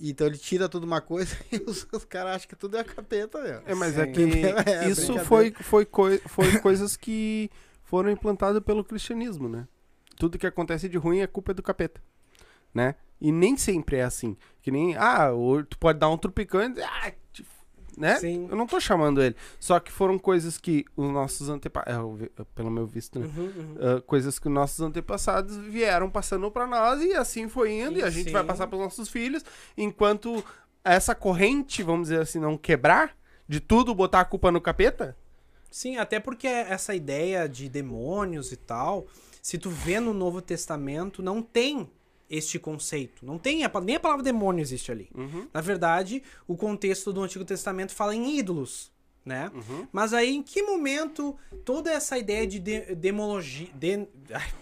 Então 0.00 0.26
ele 0.26 0.36
tira 0.38 0.68
tudo 0.68 0.84
uma 0.84 1.00
coisa 1.00 1.36
e 1.50 1.56
os, 1.66 1.86
os 1.92 2.04
caras 2.04 2.36
acham 2.36 2.48
que 2.48 2.56
tudo 2.56 2.76
é 2.76 2.84
capeta, 2.84 3.40
meu. 3.40 3.62
É, 3.66 3.74
mas 3.74 3.96
é 3.98 4.04
Sim. 4.06 4.12
que 4.12 4.22
É, 4.70 4.88
isso 4.88 5.18
foi, 5.20 5.52
foi, 5.52 5.84
coi- 5.86 6.20
foi 6.26 6.58
coisas 6.58 6.96
que 6.96 7.50
foram 7.82 8.10
implantadas 8.10 8.62
pelo 8.62 8.84
cristianismo, 8.84 9.48
né? 9.48 9.66
Tudo 10.16 10.38
que 10.38 10.46
acontece 10.46 10.88
de 10.88 10.96
ruim 10.98 11.20
é 11.20 11.26
culpa 11.26 11.52
do 11.54 11.62
capeta, 11.62 12.00
né? 12.74 12.94
E 13.20 13.30
nem 13.32 13.56
sempre 13.56 13.96
é 13.96 14.02
assim. 14.04 14.36
Que 14.60 14.70
nem, 14.70 14.96
ah, 14.96 15.30
tu 15.68 15.78
pode 15.78 15.98
dar 15.98 16.10
um 16.10 16.18
trupicão 16.18 16.62
e 16.62 16.68
dizer, 16.70 16.84
ah, 16.84 17.12
né? 17.96 18.16
Sim. 18.16 18.46
Eu 18.50 18.56
não 18.56 18.66
tô 18.66 18.78
chamando 18.78 19.22
ele. 19.22 19.34
Só 19.58 19.80
que 19.80 19.90
foram 19.90 20.18
coisas 20.18 20.58
que 20.58 20.84
os 20.96 21.10
nossos 21.10 21.48
antepassados, 21.48 22.28
pelo 22.54 22.70
meu 22.70 22.86
visto, 22.86 23.18
né? 23.18 23.26
Uhum, 23.26 23.44
uhum. 23.44 23.76
Ah, 23.80 24.00
coisas 24.02 24.38
que 24.38 24.48
os 24.48 24.52
nossos 24.52 24.80
antepassados 24.80 25.56
vieram 25.56 26.10
passando 26.10 26.50
pra 26.50 26.66
nós 26.66 27.02
e 27.02 27.14
assim 27.14 27.48
foi 27.48 27.72
indo 27.72 27.98
e, 27.98 28.02
a 28.02 28.10
gente 28.10 28.30
vai 28.30 28.42
Sim. 28.42 28.48
passar 28.48 28.66
pros 28.66 28.80
nossos 28.80 29.08
filhos 29.08 29.44
enquanto 29.76 30.44
essa 30.84 31.14
corrente, 31.14 31.82
vamos 31.82 32.08
dizer 32.08 32.20
assim, 32.20 32.38
não 32.38 32.56
quebrar 32.56 33.16
de 33.48 33.60
tudo 33.60 33.94
botar 33.94 34.20
a 34.20 34.24
culpa 34.24 34.52
no 34.52 34.60
capeta. 34.60 35.16
Sim, 35.70 35.96
até 35.96 36.20
porque 36.20 36.46
essa 36.46 36.94
ideia 36.94 37.48
de 37.48 37.68
demônios 37.68 38.52
e 38.52 38.56
tal, 38.56 39.06
se 39.42 39.58
tu 39.58 39.68
vê 39.68 40.00
no 40.00 40.14
Novo 40.14 40.40
Testamento, 40.40 41.22
não 41.22 41.42
tem 41.42 41.90
este 42.28 42.58
conceito. 42.58 43.24
Não 43.24 43.38
tem, 43.38 43.64
a 43.64 43.72
nem 43.80 43.96
a 43.96 44.00
palavra 44.00 44.22
demônio 44.22 44.60
existe 44.62 44.90
ali. 44.90 45.08
Uhum. 45.14 45.46
Na 45.52 45.60
verdade, 45.60 46.22
o 46.46 46.56
contexto 46.56 47.12
do 47.12 47.22
Antigo 47.22 47.44
Testamento 47.44 47.94
fala 47.94 48.14
em 48.14 48.38
ídolos, 48.38 48.90
né? 49.24 49.50
Mas 49.92 50.12
aí, 50.12 50.34
em 50.36 50.42
que 50.42 50.62
momento 50.62 51.36
toda 51.64 51.90
essa 51.90 52.16
ideia 52.18 52.46
de, 52.46 52.58
de 52.58 52.94
demologia... 52.94 53.68
De, 53.74 54.06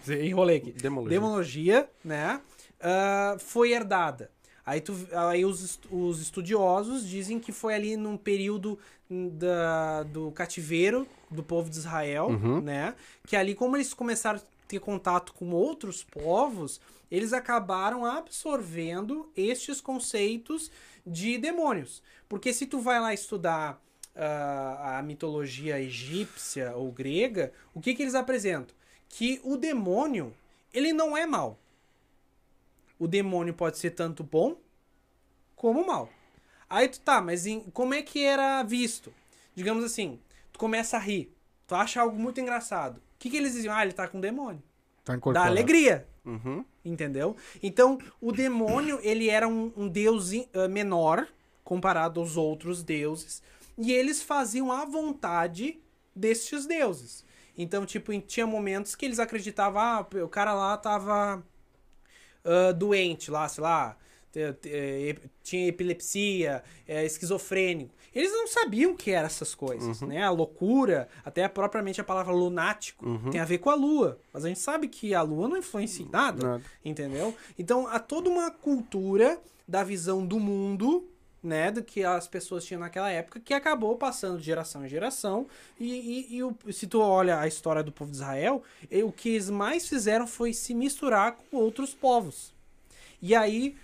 enrolei 0.27 0.57
aqui. 0.59 0.73
Demologia. 0.73 1.19
Demologia, 1.19 1.91
né? 2.05 2.41
ah, 2.81 3.37
foi 3.39 3.73
herdada. 3.73 4.31
Aí, 4.67 4.81
tu, 4.81 4.95
aí 5.13 5.45
os, 5.45 5.79
os 5.91 6.21
estudiosos 6.23 7.07
dizem 7.07 7.39
que 7.39 7.53
foi 7.53 7.75
ali 7.75 7.97
num 7.97 8.17
período 8.17 8.79
da, 9.11 10.03
do 10.05 10.31
cativeiro 10.33 11.07
do 11.31 11.43
povo 11.43 11.69
de 11.69 11.77
Israel, 11.77 12.29
Uhum. 12.29 12.61
né? 12.63 12.95
Que 13.27 13.37
ali, 13.37 13.55
como 13.55 13.77
eles 13.77 13.93
começaram 13.93 14.39
a 14.39 14.43
ter 14.67 14.81
contato 14.81 15.35
com 15.35 15.51
outros 15.51 16.03
povos, 16.03 16.81
eles 17.15 17.33
acabaram 17.33 18.05
absorvendo 18.05 19.31
estes 19.37 19.81
conceitos 19.81 20.71
de 21.07 21.39
demônios. 21.39 22.03
Porque 22.29 22.53
se 22.53 22.67
tu 22.67 22.81
vai 22.81 22.99
lá 23.01 23.13
estudar 23.15 23.83
ah, 24.17 24.99
a 24.99 25.03
mitologia 25.03 25.81
egípcia 25.81 26.75
ou 26.77 26.91
grega, 26.91 27.53
o 27.73 27.81
que, 27.81 27.95
que 27.95 28.03
eles 28.03 28.15
apresentam? 28.15 28.75
Que 29.09 29.41
o 29.45 29.57
demônio, 29.57 30.35
ele 30.73 30.93
não 30.93 31.17
é 31.17 31.27
mal. 31.27 31.59
O 32.99 33.07
demônio 33.07 33.53
pode 33.55 33.79
ser 33.79 33.91
tanto 33.91 34.23
bom 34.25 34.57
como 35.57 35.87
mal. 35.87 36.09
Aí 36.69 36.89
tu 36.89 37.01
tá, 37.01 37.21
mas 37.21 37.47
em- 37.47 37.61
como 37.73 37.95
é 37.95 38.03
que 38.03 38.25
era 38.25 38.63
visto? 38.63 39.13
Digamos 39.55 39.85
assim, 39.85 40.19
tu 40.53 40.59
começa 40.59 40.97
a 40.97 41.01
rir, 41.01 41.33
tu 41.67 41.75
acha 41.75 42.01
algo 42.01 42.19
muito 42.19 42.41
engraçado. 42.41 42.97
O 42.99 43.01
que, 43.19 43.31
que 43.31 43.37
eles 43.37 43.53
diziam? 43.53 43.75
Ah, 43.75 43.83
ele 43.85 43.93
tá 43.93 44.09
com 44.09 44.21
demônio. 44.21 44.63
Tá 45.05 45.13
Dá 45.13 45.17
incorporado. 45.17 45.51
alegria. 45.51 46.07
Uhum. 46.25 46.65
Entendeu? 46.85 47.37
Então, 47.63 47.99
o 48.21 48.33
demônio, 48.33 48.99
ele 49.05 49.29
era 49.29 49.47
um, 49.47 49.73
um 49.77 49.89
deus 49.89 50.33
eh, 50.33 50.69
menor 50.69 51.27
comparado 51.63 52.21
aos 52.21 52.37
outros 52.37 52.83
deuses. 52.83 53.43
E 53.77 53.93
eles 53.93 54.23
faziam 54.23 54.71
à 54.71 54.85
vontade 54.85 55.81
destes 56.15 56.67
deuses. 56.67 57.25
Então, 57.57 57.85
tipo, 57.87 58.19
tinha 58.21 58.47
momentos 58.47 58.95
que 58.95 59.05
eles 59.05 59.19
acreditavam, 59.19 59.81
ah, 59.81 60.07
o 60.23 60.29
cara 60.29 60.55
lá 60.55 60.77
tava 60.77 61.45
ah, 62.45 62.73
doente, 62.73 63.31
lá, 63.31 63.49
sei 63.49 63.63
lá, 63.63 63.97
eh, 64.37 65.17
tinha 65.43 65.69
epilepsia, 65.69 66.63
é, 66.87 67.05
esquizofrênico. 67.05 67.95
Eles 68.15 68.31
não 68.33 68.47
sabiam 68.47 68.93
o 68.93 68.97
que 68.97 69.11
eram 69.11 69.27
essas 69.27 69.55
coisas, 69.55 70.01
né? 70.03 70.23
A 70.23 70.31
loucura, 70.31 71.09
até 71.25 71.47
propriamente 71.49 72.01
a 72.01 72.05
palavra 72.05 72.33
lunático, 72.33 73.05
tem 73.31 73.41
a 73.41 73.45
ver 73.45 73.59
com 73.59 73.71
a 73.71 73.75
lua. 73.75 74.19
Mas 74.33 74.45
a 74.45 74.49
gente 74.49 74.61
sabe 74.61 74.89
que 74.89 75.15
a 75.15 75.23
lua 75.23 75.49
não 75.49 75.57
influencia 75.57 76.05
em 76.05 76.09
nada, 76.11 76.43
Nada. 76.47 76.65
entendeu? 76.85 77.35
Então, 77.59 77.87
há 77.87 77.99
toda 77.99 78.29
uma 78.31 78.51
cultura 78.51 79.41
da 79.67 79.83
visão 79.83 80.25
do 80.27 80.39
mundo, 80.39 81.09
né, 81.43 81.71
do 81.71 81.83
que 81.83 82.03
as 82.05 82.27
pessoas 82.27 82.65
tinham 82.65 82.81
naquela 82.81 83.11
época, 83.11 83.39
que 83.41 83.53
acabou 83.53 83.97
passando 83.97 84.39
de 84.39 84.45
geração 84.45 84.85
em 84.85 84.89
geração. 84.89 85.47
E, 85.79 85.93
e- 86.31 86.37
e 86.37 86.43
o- 86.43 86.57
se 86.73 86.87
tu 86.87 87.01
olha 87.01 87.39
a 87.41 87.47
história 87.47 87.83
do 87.83 87.93
povo 87.93 88.11
de 88.11 88.17
Israel, 88.17 88.63
e 88.91 89.03
o 89.03 89.13
que 89.13 89.31
eles 89.31 89.51
mais 89.51 89.87
fizeram 89.89 90.27
foi 90.27 90.53
se 90.55 90.73
misturar 90.75 91.33
com 91.51 91.57
outros 91.59 91.93
povos. 91.93 92.55
E 93.21 93.35
aí, 93.35 93.77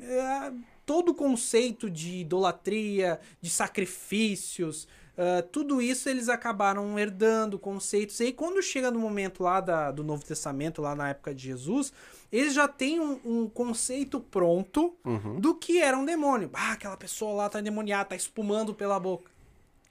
é, 0.00 0.52
todo 0.86 1.10
o 1.10 1.14
conceito 1.14 1.90
de 1.90 2.18
idolatria, 2.20 3.20
de 3.40 3.48
sacrifícios, 3.50 4.86
é, 5.16 5.42
tudo 5.42 5.80
isso 5.80 6.08
eles 6.08 6.28
acabaram 6.28 6.98
herdando 6.98 7.58
conceitos. 7.58 8.18
E 8.20 8.24
aí, 8.24 8.32
quando 8.32 8.60
chega 8.62 8.90
no 8.90 8.98
momento 8.98 9.42
lá 9.42 9.60
da- 9.60 9.90
do 9.92 10.02
Novo 10.02 10.24
Testamento, 10.24 10.82
lá 10.82 10.94
na 10.94 11.10
época 11.10 11.32
de 11.34 11.44
Jesus, 11.44 11.92
eles 12.32 12.52
já 12.52 12.66
têm 12.66 12.98
um, 13.00 13.20
um 13.24 13.48
conceito 13.48 14.18
pronto 14.20 14.94
Uhum. 15.04 15.38
do 15.40 15.54
que 15.54 15.78
era 15.80 15.96
um 15.96 16.04
demônio. 16.04 16.50
Ah, 16.52 16.72
aquela 16.72 16.96
pessoa 16.96 17.32
lá 17.34 17.48
tá 17.48 17.60
endemoniada, 17.60 18.06
tá 18.10 18.16
espumando 18.16 18.74
pela 18.74 18.98
boca. 18.98 19.30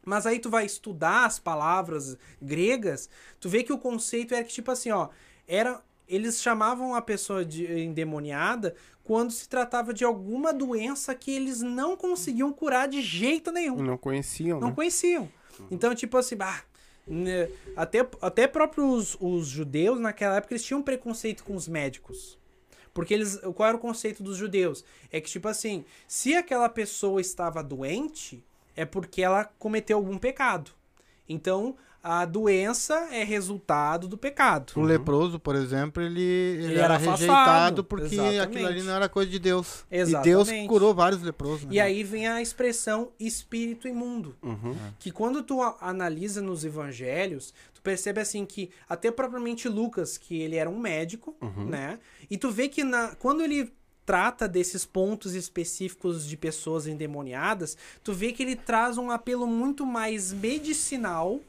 Mas 0.06 0.26
aí 0.26 0.38
tu 0.40 0.50
vai 0.50 0.66
estudar 0.66 1.26
as 1.26 1.40
palavras 1.40 2.18
gregas, 2.42 3.10
tu 3.40 3.48
vê 3.48 3.64
que 3.64 3.72
o 3.72 3.78
conceito 3.78 4.34
era 4.36 4.44
que, 4.44 4.52
tipo 4.52 4.70
assim, 4.72 4.92
ó, 4.92 5.08
era. 5.48 5.82
Eles 6.08 6.42
chamavam 6.42 6.94
a 6.96 7.02
pessoa 7.02 7.46
de 7.46 7.66
endemoniada 7.82 8.76
quando 9.04 9.32
se 9.32 9.48
tratava 9.48 9.94
de 9.94 10.04
alguma 10.04 10.54
doença 10.54 11.14
que 11.16 11.32
eles 11.32 11.62
não 11.62 11.96
conseguiam 11.96 12.52
curar 12.54 12.88
de 12.88 13.02
jeito 13.02 13.52
nenhum. 13.52 13.82
Não 13.82 13.98
conheciam, 13.98 14.60
Não 14.60 14.70
né? 14.70 14.74
conheciam. 14.76 15.30
Então, 15.70 15.94
tipo 15.94 16.18
assim, 16.18 16.36
bah, 16.36 16.64
né, 17.08 17.50
até, 17.76 18.08
até 18.22 18.48
próprios 18.48 19.18
os 19.20 19.48
judeus, 19.48 20.00
naquela 20.00 20.38
época, 20.38 20.54
eles 20.54 20.64
tinham 20.64 20.82
preconceito 20.82 21.44
com 21.44 21.56
os 21.56 21.68
médicos. 21.68 22.38
Porque 22.94 23.14
eles. 23.14 23.38
Qual 23.56 23.68
era 23.68 23.78
o 23.78 23.80
conceito 23.80 24.22
dos 24.22 24.38
judeus? 24.38 24.86
É 25.12 25.20
que, 25.20 25.30
tipo 25.30 25.48
assim, 25.48 25.84
se 26.08 26.36
aquela 26.36 26.70
pessoa 26.70 27.20
estava 27.20 27.64
doente, 27.64 28.44
é 28.76 28.86
porque 28.86 29.22
ela 29.22 29.46
cometeu 29.58 29.98
algum 29.98 30.18
pecado. 30.18 30.72
Então, 31.28 31.76
a 32.04 32.26
doença 32.26 33.08
é 33.12 33.24
resultado 33.24 34.10
do 34.10 34.18
pecado. 34.18 34.74
O 34.76 34.82
leproso, 34.82 35.40
por 35.40 35.56
exemplo, 35.56 36.04
ele, 36.04 36.22
ele, 36.22 36.66
Ele 36.66 36.74
era, 36.76 36.96
era 36.96 36.98
rejeitado 36.98 37.82
porque 37.82 38.16
exatamente. 38.16 38.40
aquilo 38.42 38.68
ali 38.68 38.84
não 38.84 38.94
era 38.94 39.08
coisa 39.08 39.32
de 39.32 39.40
Deus. 39.40 39.86
E 39.90 39.96
Exatamente. 40.00 40.26
Deus 40.26 40.68
curou 40.68 40.94
vários 40.94 41.22
leprosos. 41.22 41.64
né? 41.64 41.76
E 41.76 41.80
aí 41.80 42.04
vem 42.04 42.28
a 42.28 42.42
expressão 42.42 43.12
espírito 43.18 43.88
imundo. 43.88 44.36
Uhum. 44.44 44.76
Que 45.00 45.12
quando 45.12 45.42
tu 45.42 45.62
analisa 45.80 46.42
nos 46.42 46.66
evangelhos, 46.66 47.54
tu 47.74 47.82
percebe 47.82 48.20
assim 48.20 48.46
que 48.46 48.70
até 48.90 49.10
propriamente 49.10 49.70
Lucas, 49.70 50.18
que 50.18 50.42
ele 50.42 50.58
era 50.58 50.70
um 50.70 50.78
médico, 50.78 51.34
né? 51.70 52.00
E 52.30 52.38
tu 52.38 52.52
vê 52.52 52.68
que 52.68 52.84
na, 52.84 53.16
quando 53.16 53.42
ele 53.42 53.72
trata 54.06 54.46
desses 54.50 54.86
pontos 54.86 55.34
específicos 55.34 56.28
de 56.28 56.36
pessoas 56.36 56.86
endemoniadas, 56.86 57.78
tu 58.04 58.12
vê 58.12 58.34
que 58.34 58.44
ele 58.44 58.58
traz 58.58 58.98
um 58.98 59.10
apelo 59.10 59.48
muito 59.48 59.86
mais 59.86 60.34
medicinal 60.34 61.40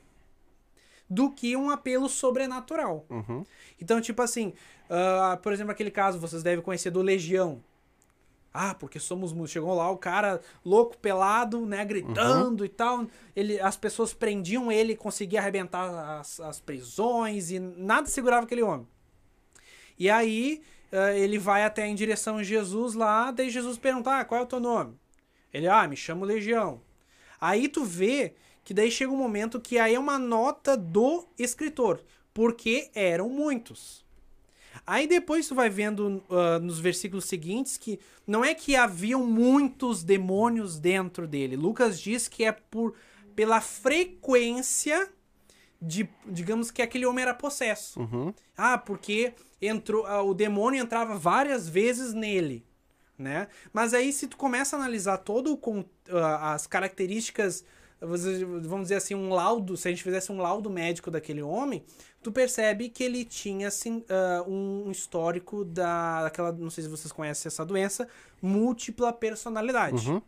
do 1.08 1.30
que 1.30 1.56
um 1.56 1.70
apelo 1.70 2.08
sobrenatural. 2.08 3.04
Uhum. 3.10 3.44
Então, 3.80 4.00
tipo 4.00 4.22
assim, 4.22 4.52
ah, 4.88 5.38
por 5.42 5.52
exemplo, 5.52 5.72
aquele 5.72 5.90
caso, 5.90 6.18
vocês 6.18 6.42
devem 6.42 6.64
conhecer 6.64 6.90
do 6.90 7.02
Legião. 7.02 7.62
Ah, 8.52 8.74
porque 8.74 9.00
somos. 9.00 9.34
Chegou 9.50 9.74
lá 9.74 9.90
o 9.90 9.96
cara 9.96 10.40
louco, 10.64 10.96
pelado, 10.98 11.66
né, 11.66 11.84
gritando 11.84 12.64
e 12.64 12.68
tal. 12.68 13.06
Ele, 13.34 13.60
as 13.60 13.76
pessoas 13.76 14.14
prendiam 14.14 14.70
ele, 14.70 14.94
conseguia 14.94 15.40
arrebentar 15.40 16.20
as, 16.20 16.38
as 16.38 16.60
prisões 16.60 17.50
e 17.50 17.58
nada 17.58 18.06
segurava 18.06 18.44
aquele 18.44 18.62
homem. 18.62 18.86
E 19.98 20.08
aí 20.08 20.62
ah, 20.92 21.12
ele 21.12 21.38
vai 21.38 21.64
até 21.64 21.84
em 21.86 21.94
direção 21.96 22.38
a 22.38 22.42
Jesus 22.44 22.94
lá, 22.94 23.32
daí 23.32 23.50
Jesus 23.50 23.76
pergunta, 23.76 24.20
ah, 24.20 24.24
qual 24.24 24.40
é 24.40 24.44
o 24.44 24.46
teu 24.46 24.60
nome? 24.60 24.94
Ele, 25.52 25.66
ah, 25.66 25.88
me 25.88 25.96
chamo 25.96 26.24
Legião. 26.24 26.80
Aí 27.40 27.66
tu 27.66 27.84
vê 27.84 28.34
que 28.64 28.74
daí 28.74 28.90
chega 28.90 29.12
um 29.12 29.16
momento 29.16 29.60
que 29.60 29.78
aí 29.78 29.94
é 29.94 29.98
uma 29.98 30.18
nota 30.18 30.76
do 30.76 31.26
escritor, 31.38 32.00
porque 32.32 32.90
eram 32.94 33.28
muitos. 33.28 34.04
Aí 34.86 35.06
depois 35.06 35.46
tu 35.46 35.54
vai 35.54 35.70
vendo 35.70 36.22
ah, 36.30 36.58
nos 36.58 36.80
versículos 36.80 37.26
seguintes 37.26 37.76
que 37.76 38.00
não 38.26 38.44
é 38.44 38.54
que 38.54 38.74
haviam 38.74 39.24
muitos 39.24 40.02
demônios 40.02 40.78
dentro 40.78 41.28
dele. 41.28 41.56
Lucas 41.56 42.00
diz 42.00 42.26
que 42.26 42.44
é 42.44 42.52
por 42.52 42.94
pela 43.34 43.60
frequência 43.60 45.08
de, 45.80 46.08
digamos 46.26 46.70
que 46.70 46.80
aquele 46.80 47.04
homem 47.04 47.22
era 47.22 47.34
possesso. 47.34 48.00
Uhum. 48.00 48.32
Ah, 48.56 48.78
porque 48.78 49.34
entrou, 49.60 50.06
ah, 50.06 50.22
o 50.22 50.34
demônio 50.34 50.80
entrava 50.80 51.16
várias 51.16 51.68
vezes 51.68 52.14
nele, 52.14 52.64
né? 53.18 53.48
Mas 53.72 53.92
aí 53.92 54.12
se 54.12 54.26
tu 54.26 54.36
começa 54.36 54.76
a 54.76 54.78
analisar 54.78 55.18
todo 55.18 55.54
o, 55.54 55.84
ah, 56.10 56.52
as 56.52 56.66
características, 56.66 57.64
vamos 58.06 58.82
dizer 58.82 58.96
assim, 58.96 59.14
um 59.14 59.30
laudo, 59.30 59.76
se 59.76 59.88
a 59.88 59.90
gente 59.90 60.02
fizesse 60.02 60.30
um 60.30 60.38
laudo 60.38 60.70
médico 60.70 61.10
daquele 61.10 61.42
homem, 61.42 61.84
tu 62.22 62.30
percebe 62.32 62.88
que 62.88 63.04
ele 63.04 63.24
tinha 63.24 63.68
assim, 63.68 64.04
ah, 64.08 64.44
um 64.46 64.90
histórico 64.90 65.64
da, 65.64 66.24
daquela, 66.24 66.52
não 66.52 66.70
sei 66.70 66.84
se 66.84 66.90
vocês 66.90 67.12
conhecem 67.12 67.48
essa 67.48 67.64
doença, 67.64 68.08
múltipla 68.40 69.12
personalidade. 69.12 70.10
Uhum. 70.10 70.22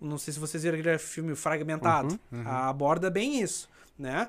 Não 0.00 0.18
sei 0.18 0.34
se 0.34 0.38
vocês 0.38 0.62
viram 0.62 0.78
aquele 0.78 0.98
filme 0.98 1.34
Fragmentado. 1.34 2.18
Aborda 2.44 3.10
bem 3.10 3.40
isso, 3.40 3.68
né? 3.98 4.28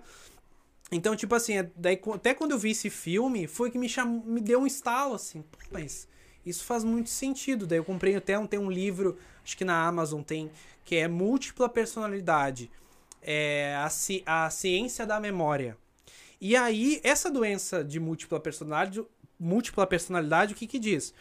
Então, 0.91 1.15
tipo 1.15 1.35
assim, 1.35 1.57
é- 1.57 1.69
daí, 1.75 1.99
até 2.13 2.33
quando 2.33 2.51
eu 2.51 2.57
vi 2.57 2.71
esse 2.71 2.89
filme, 2.89 3.47
foi 3.47 3.69
que 3.69 3.77
me, 3.77 3.89
cham... 3.89 4.23
me 4.25 4.39
deu 4.39 4.61
um 4.61 4.67
estalo, 4.67 5.15
assim. 5.15 5.41
Pô, 5.41 5.57
mas 5.71 6.07
isso 6.45 6.63
faz 6.63 6.83
muito 6.83 7.09
sentido. 7.09 7.67
Daí 7.67 7.79
eu 7.79 7.83
comprei 7.83 8.15
até 8.15 8.39
um, 8.39 8.47
tem 8.47 8.59
um 8.59 8.71
livro, 8.71 9.17
acho 9.43 9.57
que 9.57 9.65
na 9.65 9.85
Amazon 9.85 10.21
tem, 10.21 10.49
que 10.85 10.95
é 10.95 11.07
Múltipla 11.07 11.67
Personalidade. 11.67 12.71
É 13.29 13.75
a, 13.75 13.89
ci... 13.89 14.23
a 14.25 14.49
Ciência 14.49 15.05
da 15.05 15.19
Memória. 15.19 15.77
E 16.39 16.55
aí, 16.55 17.01
essa 17.03 17.29
doença 17.29 17.83
de 17.83 17.99
múltipla 17.99 18.39
personalidade, 18.39 19.05
múltipla 19.37 19.85
personalidade, 19.85 20.53
o 20.53 20.55
que 20.55 20.65
que 20.65 20.79
diz? 20.79 21.13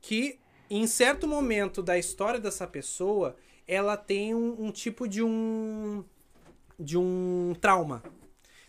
Que 0.00 0.38
em 0.70 0.86
certo 0.86 1.26
momento 1.26 1.82
da 1.82 1.98
história 1.98 2.38
dessa 2.38 2.64
pessoa, 2.64 3.34
ela 3.66 3.96
tem 3.96 4.34
um, 4.36 4.66
um 4.66 4.70
tipo 4.70 5.08
de 5.08 5.20
um 5.22 6.04
de 6.78 6.96
um 6.96 7.56
trauma. 7.60 8.04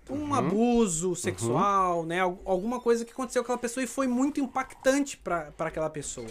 Então, 0.01 0.15
um 0.15 0.33
abuso 0.33 1.15
sexual, 1.15 2.03
né? 2.05 2.21
Al- 2.21 2.41
Alguma 2.43 2.79
coisa 2.79 3.05
que 3.05 3.11
aconteceu 3.11 3.43
com 3.43 3.51
aquela 3.51 3.59
pessoa 3.59 3.83
e 3.83 3.87
foi 3.87 4.07
muito 4.07 4.39
impactante 4.39 5.15
para 5.15 5.53
aquela 5.59 5.89
pessoa. 5.91 6.29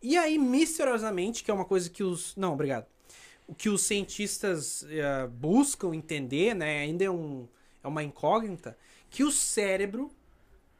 E 0.00 0.16
aí, 0.16 0.38
misteriosamente, 0.38 1.44
que 1.44 1.50
é 1.50 1.54
uma 1.54 1.66
coisa 1.66 1.90
que 1.90 2.02
os. 2.02 2.34
Não, 2.36 2.54
obrigado. 2.54 2.86
O 3.46 3.54
que 3.54 3.68
os 3.68 3.82
cientistas 3.82 4.84
eh, 4.88 5.26
buscam 5.28 5.94
entender, 5.94 6.54
né? 6.54 6.80
Ainda 6.80 7.04
é, 7.04 7.10
um, 7.10 7.46
é 7.82 7.88
uma 7.88 8.02
incógnita, 8.02 8.76
que 9.10 9.22
o 9.22 9.30
cérebro, 9.30 10.10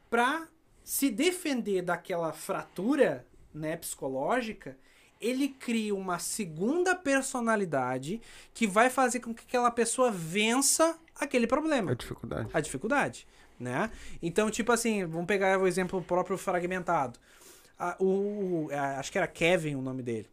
para 0.09 0.47
se 0.83 1.09
defender 1.09 1.81
daquela 1.81 2.31
fratura 2.33 3.25
né, 3.53 3.75
psicológica, 3.77 4.77
ele 5.19 5.47
cria 5.49 5.95
uma 5.95 6.19
segunda 6.19 6.95
personalidade 6.95 8.21
que 8.53 8.67
vai 8.67 8.89
fazer 8.89 9.19
com 9.19 9.33
que 9.33 9.43
aquela 9.47 9.71
pessoa 9.71 10.11
vença 10.11 10.99
aquele 11.15 11.47
problema 11.47 11.91
É 11.91 11.95
dificuldade. 11.95 12.49
a 12.53 12.59
dificuldade, 12.59 13.27
né? 13.59 13.89
Então, 14.21 14.51
tipo 14.51 14.71
assim, 14.71 15.05
vamos 15.05 15.25
pegar 15.27 15.59
o 15.59 15.67
exemplo 15.67 16.01
próprio 16.03 16.37
fragmentado. 16.37 17.19
Ah, 17.79 17.95
o, 17.99 18.67
o- 18.67 18.69
acho 18.99 19.11
que 19.11 19.17
era 19.17 19.27
Kevin 19.27 19.75
o 19.75 19.81
nome 19.81 20.03
dele. 20.03 20.29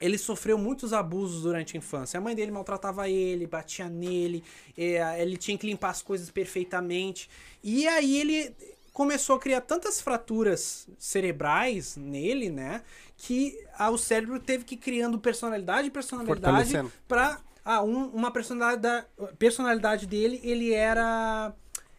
Ele 0.00 0.18
sofreu 0.18 0.58
muitos 0.58 0.92
abusos 0.92 1.42
durante 1.42 1.76
a 1.76 1.78
infância. 1.78 2.18
A 2.18 2.20
mãe 2.20 2.34
dele 2.34 2.50
maltratava 2.50 3.08
ele, 3.08 3.46
batia 3.46 3.88
nele, 3.88 4.42
eh, 4.76 5.22
ele 5.22 5.36
tinha 5.36 5.56
que 5.56 5.66
limpar 5.66 5.90
as 5.90 6.02
coisas 6.02 6.30
perfeitamente. 6.30 7.28
E 7.62 7.86
aí 7.88 8.18
ele 8.18 8.54
começou 8.92 9.36
a 9.36 9.38
criar 9.38 9.60
tantas 9.60 10.00
fraturas 10.00 10.88
cerebrais 10.98 11.96
nele, 11.96 12.48
né? 12.50 12.82
Que 13.16 13.58
ah, 13.78 13.90
o 13.90 13.98
cérebro 13.98 14.38
teve 14.40 14.64
que 14.64 14.74
ir 14.74 14.78
criando 14.78 15.18
personalidade 15.18 15.88
e 15.88 15.90
personalidade 15.90 16.72
pra. 17.08 17.40
Ah, 17.64 17.82
um- 17.82 18.08
uma 18.10 18.30
personalidade, 18.30 19.06
personalidade 19.38 20.06
dele, 20.06 20.40
ele 20.44 20.72
era. 20.72 21.52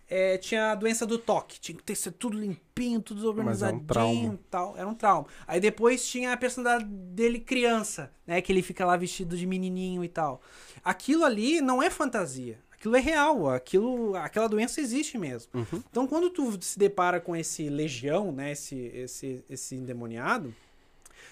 É, 0.10 0.38
tinha 0.38 0.72
a 0.72 0.76
doença 0.76 1.05
do 1.05 1.18
toque. 1.18 1.60
Tinha 1.60 1.78
que 1.78 1.84
ter 1.84 1.95
sido 1.95 2.14
tudo 2.14 2.39
limpinho, 2.39 3.01
tudo 3.01 3.18
Mas 3.18 3.24
é 3.24 3.28
um 3.28 3.30
organizadinho 3.30 4.34
e 4.34 4.49
tal. 4.49 4.78
Era 4.78 4.88
um 4.88 4.93
trauma. 4.93 5.28
Aí 5.45 5.60
depois 5.60 6.08
tinha 6.08 6.32
a 6.32 6.38
personalidade 6.38 6.89
dele 6.89 7.39
criança, 7.39 8.12
né? 8.26 8.41
Que 8.41 8.51
ele 8.51 8.62
fica 8.62 8.86
lá 8.86 8.95
vestido 8.95 9.36
de 9.36 9.45
menininho 9.45 10.03
e 10.03 10.08
tal. 10.08 10.41
Aquilo 10.84 11.26
ali 11.26 11.62
não 11.62 11.84
é 11.84 11.89
fantasia. 11.89 12.60
Aquilo 12.72 12.95
é 12.95 12.99
real. 12.99 13.49
Aquilo, 13.49 14.16
aquela 14.16 14.47
doença 14.47 14.80
existe 14.80 15.18
mesmo. 15.18 15.51
Uhum. 15.53 15.84
Então, 15.89 16.08
quando 16.08 16.30
tu 16.30 16.58
se 16.62 16.80
depara 16.80 17.20
com 17.20 17.36
esse 17.36 17.70
legião, 17.70 18.32
né? 18.32 18.53
Esse, 18.53 18.76
esse, 18.76 19.43
esse 19.49 19.76
endemoniado, 19.76 20.55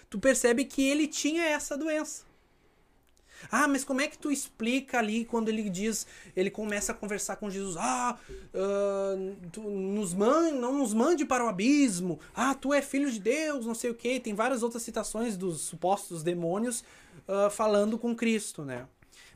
tu 0.10 0.20
percebe 0.20 0.66
que 0.66 0.86
ele 0.86 1.08
tinha 1.08 1.46
essa 1.46 1.78
doença. 1.78 2.26
Ah, 3.52 3.68
mas 3.68 3.84
como 3.84 4.02
é 4.02 4.08
que 4.08 4.18
tu 4.18 4.32
explica 4.32 5.00
ali 5.00 5.26
quando 5.26 5.50
ele 5.50 5.70
diz, 5.70 6.06
ele 6.36 6.50
começa 6.50 6.92
a 6.92 6.96
conversar 6.96 7.36
com 7.38 7.50
Jesus, 7.50 7.76
ah, 7.78 8.18
tu 9.52 9.62
nos 9.62 10.14
man, 10.14 10.52
não 10.52 10.78
nos 10.78 10.94
mande 10.94 11.26
para 11.26 11.44
o 11.44 11.48
abismo, 11.48 12.20
ah, 12.34 12.54
tu 12.54 12.74
é 12.74 12.82
filho 12.82 13.12
de 13.12 13.20
Deus, 13.20 13.66
não 13.66 13.76
sei 13.76 13.90
o 13.90 13.96
que, 13.96 14.20
tem 14.20 14.34
várias 14.34 14.64
outras 14.64 14.84
citações 14.84 15.38
dos 15.38 15.62
supostos 15.62 16.24
demônios 16.24 16.84
ah, 17.28 17.50
falando 17.50 17.98
com 17.98 18.16
Cristo, 18.16 18.64
né? 18.64 18.88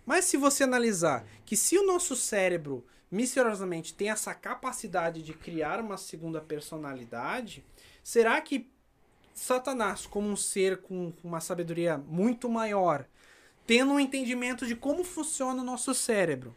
Mas 0.05 0.25
se 0.25 0.37
você 0.37 0.63
analisar 0.63 1.25
que 1.45 1.55
se 1.55 1.77
o 1.77 1.85
nosso 1.85 2.15
cérebro 2.15 2.85
misteriosamente 3.11 3.93
tem 3.93 4.09
essa 4.09 4.33
capacidade 4.33 5.21
de 5.21 5.33
criar 5.33 5.79
uma 5.79 5.97
segunda 5.97 6.39
personalidade, 6.39 7.63
será 8.03 8.39
que 8.41 8.69
Satanás, 9.33 10.05
como 10.05 10.27
um 10.27 10.35
ser 10.35 10.81
com 10.81 11.13
uma 11.23 11.39
sabedoria 11.39 11.97
muito 11.97 12.49
maior, 12.49 13.05
tendo 13.69 13.93
um 13.93 13.99
entendimento 13.99 14.65
de 14.65 14.75
como 14.75 15.03
funciona 15.03 15.61
o 15.61 15.63
nosso 15.63 15.93
cérebro, 15.93 16.55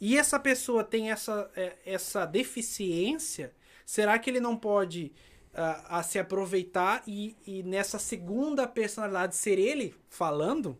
e 0.00 0.16
essa 0.16 0.40
pessoa 0.40 0.82
tem 0.82 1.10
essa, 1.10 1.50
é, 1.54 1.76
essa 1.84 2.24
deficiência, 2.24 3.52
será 3.84 4.18
que 4.18 4.30
ele 4.30 4.40
não 4.40 4.56
pode 4.56 5.12
a 5.52 6.02
se 6.02 6.18
aproveitar 6.18 7.02
e, 7.06 7.36
e 7.46 7.62
nessa 7.62 7.98
segunda 7.98 8.66
personalidade 8.66 9.36
ser 9.36 9.58
ele 9.58 9.94
falando? 10.08 10.78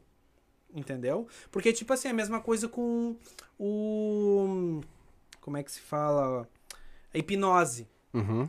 Entendeu? 0.75 1.29
Porque, 1.51 1.71
tipo 1.71 1.93
assim, 1.93 2.09
é 2.09 2.13
a 2.13 2.15
mesma 2.15 2.41
coisa 2.41 2.67
com 2.67 3.15
o. 3.61 4.81
Como 5.43 5.59
é 5.59 5.63
que 5.63 5.71
se 5.71 5.81
fala? 5.83 6.49
A 7.13 7.19
hipnose. 7.19 7.87
Uhum. 8.15 8.49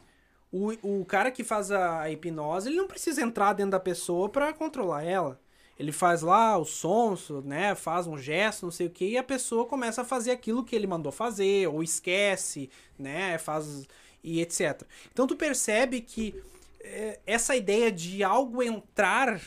O, 0.53 1.01
o 1.01 1.05
cara 1.05 1.29
que 1.31 1.43
faz 1.43 1.69
a, 1.69 1.99
a 1.99 2.09
hipnose, 2.09 2.69
ele 2.69 2.77
não 2.77 2.87
precisa 2.87 3.21
entrar 3.21 3.51
dentro 3.51 3.71
da 3.71 3.79
pessoa 3.79 4.29
pra 4.29 4.53
controlar 4.53 5.03
ela. 5.03 5.37
Ele 5.77 5.91
faz 5.91 6.21
lá 6.21 6.57
o 6.57 6.63
sons, 6.65 7.29
né? 7.43 7.75
Faz 7.75 8.07
um 8.07 8.17
gesto, 8.17 8.63
não 8.63 8.71
sei 8.71 8.87
o 8.87 8.89
que, 8.89 9.05
e 9.09 9.17
a 9.17 9.23
pessoa 9.23 9.65
começa 9.65 10.01
a 10.01 10.05
fazer 10.05 10.31
aquilo 10.31 10.63
que 10.63 10.75
ele 10.75 10.87
mandou 10.87 11.11
fazer, 11.11 11.67
ou 11.67 11.83
esquece, 11.83 12.69
né? 12.97 13.37
Faz. 13.37 13.85
e 14.23 14.39
etc. 14.41 14.83
Então 15.11 15.27
tu 15.27 15.35
percebe 15.35 16.01
que 16.01 16.33
eh, 16.81 17.19
essa 17.27 17.55
ideia 17.55 17.91
de 17.91 18.23
algo 18.23 18.63
entrar 18.63 19.41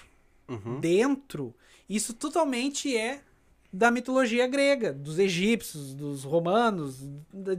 Uhum. 0.49 0.81
dentro, 0.81 1.55
isso 1.89 2.15
totalmente 2.15 2.97
é 2.97 3.21
da 3.71 3.91
mitologia 3.91 4.47
grega, 4.47 4.93
dos 4.95 5.19
egípcios, 5.19 5.93
dos 5.95 6.25
romanos, 6.25 7.01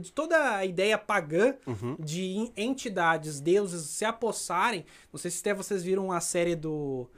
de 0.00 0.10
toda 0.12 0.56
a 0.56 0.64
ideia 0.66 0.98
pagã 0.98 1.54
Uhum. 1.66 1.96
de 2.00 2.22
en- 2.36 2.52
entidades, 2.56 3.38
deuses 3.40 3.82
se 3.86 4.04
apossarem. 4.04 4.84
Não 5.12 5.18
sei 5.20 5.30
se 5.30 5.38
até 5.40 5.54
vocês 5.54 5.84
viram 5.84 6.10
a 6.10 6.20
série 6.20 6.56
do, 6.56 7.08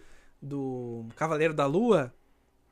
do 0.42 1.06
Cavaleiro 1.16 1.54
da 1.54 1.64
Lua, 1.66 2.12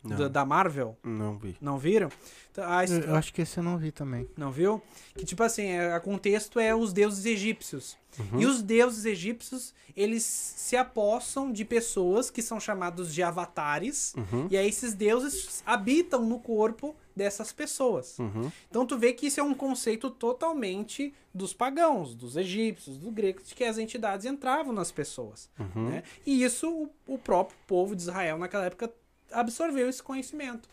da, 0.03 0.29
da 0.29 0.45
Marvel. 0.45 0.97
Não 1.05 1.39
vi. 1.39 1.57
Não 1.61 1.79
viram? 1.79 2.11
Então, 2.51 2.65
a 2.65 2.85
Eu, 2.85 3.01
eu 3.01 3.15
acho 3.15 3.33
que 3.33 3.43
esse 3.43 3.59
eu 3.59 3.63
não 3.63 3.77
vi 3.79 3.93
também. 3.93 4.29
não 4.37 4.51
viu? 4.51 4.83
Que 5.15 5.25
tipo 5.25 5.43
assim, 5.43 5.65
é, 5.65 5.93
a 5.93 6.01
contexto 6.01 6.59
é 6.59 6.75
os 6.75 6.93
deuses 6.93 7.25
egípcios. 7.27 7.97
Uhum. 8.19 8.41
E 8.41 8.47
os 8.47 8.63
deuses 8.63 9.05
egípcios, 9.05 9.75
eles 9.97 10.23
se 10.25 10.77
apossam 10.77 11.53
de 11.53 11.65
pessoas 11.65 12.31
que 12.31 12.43
são 12.43 12.59
chamados 12.59 13.15
de 13.15 13.23
avatares. 13.23 14.15
Uhum. 14.17 14.49
E 14.51 14.57
aí 14.57 14.69
esses 14.69 14.95
deuses 14.95 15.63
habitam 15.67 16.25
no 16.25 16.39
corpo 16.41 16.97
dessas 17.21 17.53
pessoas. 17.53 18.19
Uhum. 18.19 18.51
Então 18.71 18.87
tu 18.87 18.97
vê 18.97 19.13
que 19.13 19.27
isso 19.27 19.39
é 19.39 19.43
um 19.43 19.53
conceito 19.53 20.09
totalmente 20.11 21.13
dos 21.35 21.53
pagãos, 21.53 22.15
dos 22.15 22.35
egípcios, 22.35 22.97
do 22.97 23.11
grego, 23.11 23.43
de 23.43 23.55
que 23.55 23.63
as 23.63 23.77
entidades 23.77 24.25
entravam 24.25 24.73
nas 24.73 24.91
pessoas. 24.91 25.51
Uhum. 25.59 25.91
Né? 25.91 26.03
E 26.25 26.43
isso 26.43 26.67
o, 27.07 27.15
o 27.15 27.19
próprio 27.19 27.59
povo 27.67 27.95
de 27.95 28.01
Israel 28.01 28.39
naquela 28.39 28.65
época 28.65 28.91
absorveu 29.31 29.87
esse 29.87 30.03
conhecimento. 30.03 30.67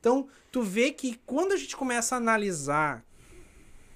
Então 0.00 0.26
tu 0.50 0.60
vê 0.60 0.90
que 0.90 1.20
quando 1.24 1.52
a 1.52 1.56
gente 1.56 1.76
começa 1.76 2.16
a 2.16 2.18
analisar 2.18 3.04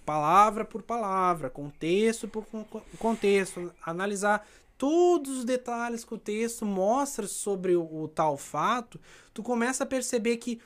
palavra 0.05 0.65
por 0.65 0.83
palavra, 0.83 1.51
contexto 1.51 2.28
por 2.28 2.47
con- 2.47 2.65
contexto, 3.01 3.74
analisar 3.85 4.47
todos 4.78 5.39
os 5.39 5.45
detalhes 5.45 6.05
que 6.05 6.15
o 6.15 6.19
texto 6.19 6.65
mostra 6.65 7.27
sobre 7.27 7.74
o, 7.74 7.83
o 7.83 8.07
tal 8.07 8.37
fato, 8.37 9.01
tu 9.35 9.43
começa 9.43 9.83
a 9.83 9.87
perceber 9.87 10.37
que 10.37 10.61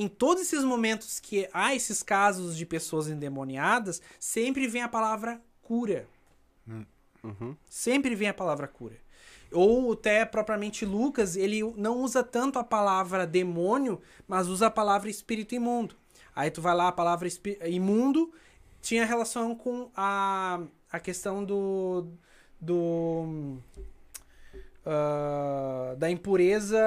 em 0.00 0.08
todos 0.08 0.42
esses 0.42 0.64
momentos 0.64 1.18
que 1.18 1.48
há 1.52 1.74
esses 1.74 2.02
casos 2.02 2.56
de 2.56 2.64
pessoas 2.64 3.08
endemoniadas, 3.08 4.00
sempre 4.18 4.66
vem 4.66 4.82
a 4.82 4.88
palavra 4.88 5.40
cura. 5.62 6.06
Uhum. 7.22 7.56
Sempre 7.68 8.14
vem 8.14 8.28
a 8.28 8.34
palavra 8.34 8.68
cura. 8.68 8.96
Ou 9.50 9.92
até 9.92 10.24
propriamente 10.24 10.84
Lucas, 10.84 11.36
ele 11.36 11.62
não 11.76 11.98
usa 11.98 12.22
tanto 12.22 12.58
a 12.58 12.64
palavra 12.64 13.26
demônio, 13.26 14.00
mas 14.26 14.46
usa 14.46 14.66
a 14.66 14.70
palavra 14.70 15.10
espírito 15.10 15.54
imundo. 15.54 15.96
Aí 16.34 16.50
tu 16.50 16.62
vai 16.62 16.74
lá, 16.74 16.88
a 16.88 16.92
palavra 16.92 17.28
imundo 17.66 18.32
tinha 18.80 19.04
relação 19.04 19.54
com 19.54 19.90
a, 19.96 20.60
a 20.92 21.00
questão 21.00 21.44
do. 21.44 22.06
do 22.60 23.58
ah, 24.90 25.94
da 25.98 26.10
impureza 26.10 26.80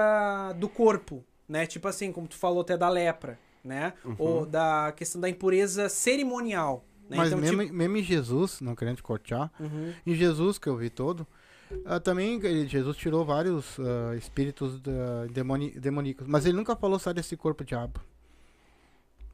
do 0.57 0.67
corpo, 0.67 1.23
né? 1.51 1.65
Tipo 1.65 1.87
assim, 1.87 2.11
como 2.11 2.27
tu 2.27 2.35
falou 2.37 2.61
até 2.61 2.77
da 2.77 2.87
lepra, 2.89 3.37
né? 3.63 3.93
Ou 4.17 4.45
da 4.45 4.93
questão 4.95 5.19
da 5.19 5.29
impureza 5.29 5.89
cerimonial. 5.89 6.83
Né? 7.09 7.17
Mas 7.17 7.27
Então, 7.27 7.39
mesmo, 7.39 7.61
tipo- 7.63 7.73
mesmo 7.75 7.97
em 7.97 8.03
Jesus, 8.03 8.61
não 8.61 8.73
querendo 8.73 8.95
te 8.95 9.03
cortar, 9.03 9.51
Uhum. 9.59 9.93
em 10.07 10.15
Jesus 10.15 10.57
que 10.57 10.67
eu 10.69 10.77
vi 10.77 10.89
todo, 10.89 11.27
ah, 11.85 11.99
também 11.99 12.39
ele- 12.43 12.65
Jesus 12.67 12.95
tirou 12.95 13.25
vários 13.25 13.77
ah, 13.79 14.15
espíritos 14.15 14.79
da- 14.79 15.25
demoni- 15.29 15.71
demoníacos, 15.71 16.25
mas 16.25 16.45
ele 16.45 16.55
nunca 16.55 16.73
falou 16.75 16.97
sai 16.97 17.13
desse 17.13 17.35
corpo, 17.35 17.65
diabo. 17.65 17.99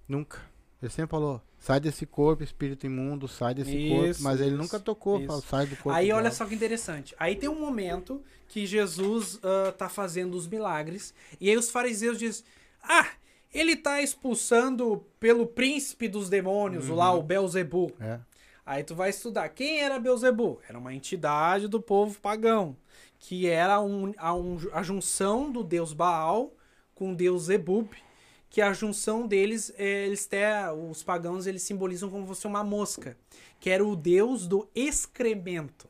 Nunca. 0.08 0.40
Ele 0.82 0.92
sempre 0.92 1.12
falou 1.12 1.42
sai 1.60 1.80
desse 1.80 2.06
corpo, 2.06 2.44
espírito 2.44 2.86
imundo, 2.86 3.28
sai 3.28 3.54
desse 3.56 3.90
corpo, 3.90 4.06
Isso, 4.06 4.24
mas 4.24 4.40
ele 4.40 4.52
isso, 4.52 4.58
nunca 4.58 4.80
tocou, 4.80 5.20
sai 5.42 5.66
do 5.66 5.76
corpo. 5.78 5.90
Aí 5.90 6.12
olha 6.12 6.22
diabo." 6.24 6.36
só 6.36 6.46
que 6.46 6.54
interessante. 6.54 7.16
Aí 7.18 7.36
tem 7.36 7.50
um 7.50 7.60
momento 7.60 8.22
que 8.48 8.66
Jesus 8.66 9.40
ah, 9.44 9.72
tá 9.72 9.90
fazendo 9.90 10.36
os 10.36 10.48
milagres. 10.48 11.14
E 11.42 11.50
aí 11.50 11.58
os 11.58 11.72
fariseus 11.72 12.18
dizem: 12.20 12.46
Ah, 12.84 13.08
ele 13.52 13.76
tá 13.76 14.02
expulsando 14.02 15.04
pelo 15.20 15.48
príncipe 15.48 16.08
dos 16.08 16.30
demônios, 16.30 16.90
o 16.90 16.96
lá, 16.96 17.12
o 17.14 17.24
Belzebu. 17.24 17.92
É. 18.00 18.20
Aí 18.66 18.84
tu 18.84 18.94
vai 18.94 19.10
estudar. 19.10 19.50
Quem 19.50 19.80
era 19.82 20.00
Belzebu? 20.00 20.60
Era 20.70 20.78
uma 20.78 20.94
entidade 20.94 21.68
do 21.68 21.82
povo 21.82 22.20
pagão. 22.20 22.76
Que 23.18 23.48
era 23.48 23.80
um, 23.82 24.14
a, 24.18 24.34
um- 24.36 24.60
a 24.74 24.84
junção 24.84 25.52
do 25.52 25.64
deus 25.64 25.92
Baal 25.92 26.54
com 26.94 27.14
o 27.14 27.16
deus 27.16 27.44
Zebub. 27.44 27.90
Que 28.50 28.62
a 28.62 28.72
junção 28.74 29.28
deles, 29.28 29.72
eh, 29.78 30.06
eles 30.08 30.26
têm, 30.26 30.40
os 30.90 31.04
pagãos, 31.04 31.46
eles 31.46 31.62
simbolizam 31.64 32.10
como 32.10 32.24
se 32.24 32.28
fosse 32.30 32.48
uma 32.48 32.64
mosca. 32.64 33.18
Que 33.60 33.70
era 33.70 33.84
o 33.86 33.96
deus 33.96 34.48
do 34.48 34.68
excremento. 34.74 35.88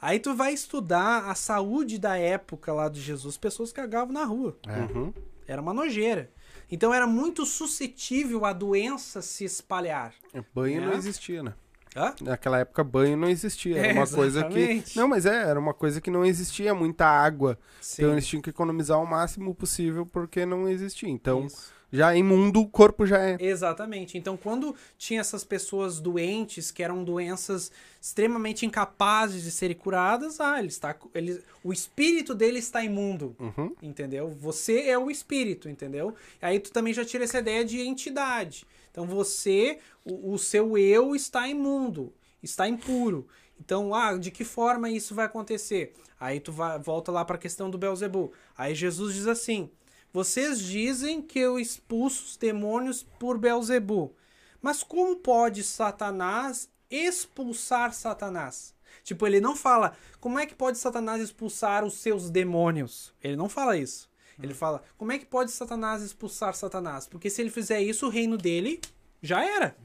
Aí 0.00 0.18
tu 0.18 0.34
vai 0.34 0.54
estudar 0.54 1.28
a 1.30 1.34
saúde 1.34 1.98
da 1.98 2.16
época 2.16 2.72
lá 2.72 2.88
de 2.88 3.00
Jesus. 3.00 3.36
Pessoas 3.36 3.72
cagavam 3.72 4.12
na 4.14 4.24
rua. 4.24 4.56
É. 4.66 4.80
Uhum. 4.92 5.12
Era 5.46 5.60
uma 5.60 5.74
nojeira. 5.74 6.30
Então 6.70 6.92
era 6.94 7.06
muito 7.06 7.44
suscetível 7.44 8.44
a 8.46 8.52
doença 8.54 9.20
se 9.20 9.44
espalhar. 9.44 10.14
Banho 10.54 10.82
É. 10.82 10.86
não 10.86 10.92
existia, 10.94 11.42
né? 11.42 11.52
Hã? 11.94 12.14
Naquela 12.22 12.58
época, 12.60 12.82
banho 12.82 13.16
não 13.16 13.28
existia. 13.28 13.76
Era 13.78 13.88
É, 13.88 13.92
uma 13.92 14.06
coisa 14.06 14.44
que. 14.44 14.58
exatamente. 14.58 14.96
Não, 14.96 15.08
mas 15.08 15.26
é, 15.26 15.34
era 15.42 15.58
uma 15.60 15.72
coisa 15.74 16.00
que 16.00 16.10
não 16.10 16.24
existia 16.24 16.74
muita 16.74 17.06
água. 17.06 17.58
Sim. 17.80 18.02
Então 18.02 18.12
eles 18.14 18.26
tinham 18.26 18.42
que 18.42 18.50
economizar 18.50 18.98
o 19.00 19.06
máximo 19.06 19.54
possível 19.54 20.04
porque 20.06 20.44
não 20.46 20.68
existia. 20.68 21.08
Então, 21.08 21.46
Isso. 21.46 21.72
Já 21.92 22.14
imundo, 22.16 22.60
o 22.60 22.68
corpo 22.68 23.06
já 23.06 23.18
é. 23.22 23.36
Exatamente. 23.40 24.18
Então, 24.18 24.36
quando 24.36 24.74
tinha 24.98 25.20
essas 25.20 25.44
pessoas 25.44 26.00
doentes, 26.00 26.70
que 26.70 26.82
eram 26.82 27.04
doenças 27.04 27.70
extremamente 28.00 28.66
incapazes 28.66 29.42
de 29.44 29.50
serem 29.50 29.76
curadas, 29.76 30.40
ah, 30.40 30.58
ele 30.58 30.68
está, 30.68 30.94
ele, 31.14 31.42
o 31.64 31.72
espírito 31.72 32.34
dele 32.34 32.58
está 32.58 32.82
imundo, 32.84 33.34
Uhum. 33.38 33.74
entendeu? 33.82 34.28
Você 34.30 34.82
é 34.88 34.98
o 34.98 35.10
espírito, 35.10 35.68
entendeu? 35.68 36.14
Aí 36.42 36.58
tu 36.60 36.72
também 36.72 36.92
já 36.92 37.04
tira 37.04 37.24
essa 37.24 37.38
ideia 37.38 37.64
de 37.64 37.80
entidade. 37.80 38.66
Então, 38.90 39.06
você, 39.06 39.78
o, 40.04 40.32
o 40.32 40.38
seu 40.38 40.76
eu 40.78 41.14
está 41.14 41.46
imundo, 41.48 42.12
está 42.42 42.68
impuro. 42.68 43.26
Então, 43.60 43.94
ah, 43.94 44.16
de 44.18 44.30
que 44.30 44.44
forma 44.44 44.90
isso 44.90 45.14
vai 45.14 45.26
acontecer? 45.26 45.94
Aí 46.18 46.40
tu 46.40 46.52
vai, 46.52 46.78
volta 46.78 47.10
lá 47.12 47.24
para 47.24 47.36
a 47.36 47.38
questão 47.38 47.70
do 47.70 47.78
Belzebu. 47.78 48.32
Aí 48.56 48.74
Jesus 48.74 49.14
diz 49.14 49.26
assim: 49.26 49.70
Vocês 50.20 50.60
dizem 50.62 51.20
que 51.20 51.38
eu 51.38 51.58
expulso 51.60 52.24
os 52.24 52.36
demônios 52.38 53.02
por 53.20 53.36
Belzebu. 53.36 54.14
Mas 54.62 54.82
como 54.82 55.16
pode 55.16 55.62
Satanás 55.62 56.70
expulsar 56.90 57.92
Satanás? 57.92 58.74
Tipo, 59.04 59.26
ele 59.26 59.42
não 59.42 59.54
fala, 59.54 59.94
como 60.18 60.38
é 60.38 60.46
que 60.46 60.54
pode 60.54 60.78
Satanás 60.78 61.20
expulsar 61.20 61.84
os 61.84 61.98
seus 61.98 62.30
demônios? 62.30 63.12
Ele 63.22 63.36
não 63.36 63.46
fala 63.46 63.76
isso. 63.76 64.08
Ele 64.42 64.54
fala, 64.54 64.82
como 64.96 65.12
é 65.12 65.18
que 65.18 65.26
pode 65.26 65.50
Satanás 65.50 66.00
expulsar 66.02 66.54
Satanás? 66.54 67.06
Porque 67.06 67.28
se 67.28 67.42
ele 67.42 67.50
fizer 67.50 67.82
isso, 67.82 68.06
o 68.06 68.10
reino 68.10 68.38
dele 68.38 68.80
já 69.20 69.44
era, 69.44 69.76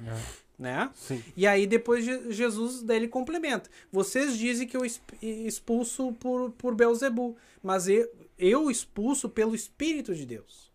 né? 0.58 0.90
Sim. 0.96 1.22
E 1.36 1.46
aí 1.46 1.68
depois 1.68 2.06
Je- 2.06 2.32
Jesus 2.32 2.82
daí 2.84 2.96
ele 3.00 3.10
complementa. 3.10 3.70
Vocês 3.92 4.38
dizem 4.38 4.66
que 4.66 4.78
eu 4.78 4.86
exp- 4.86 5.22
expulso 5.22 6.14
por, 6.14 6.52
por 6.52 6.74
Belzebu, 6.74 7.36
mas 7.62 7.90
eu, 7.90 8.10
eu 8.42 8.70
expulso 8.72 9.30
pelo 9.30 9.56
Espírito 9.56 10.14
de 10.16 10.26
Deus. 10.26 10.72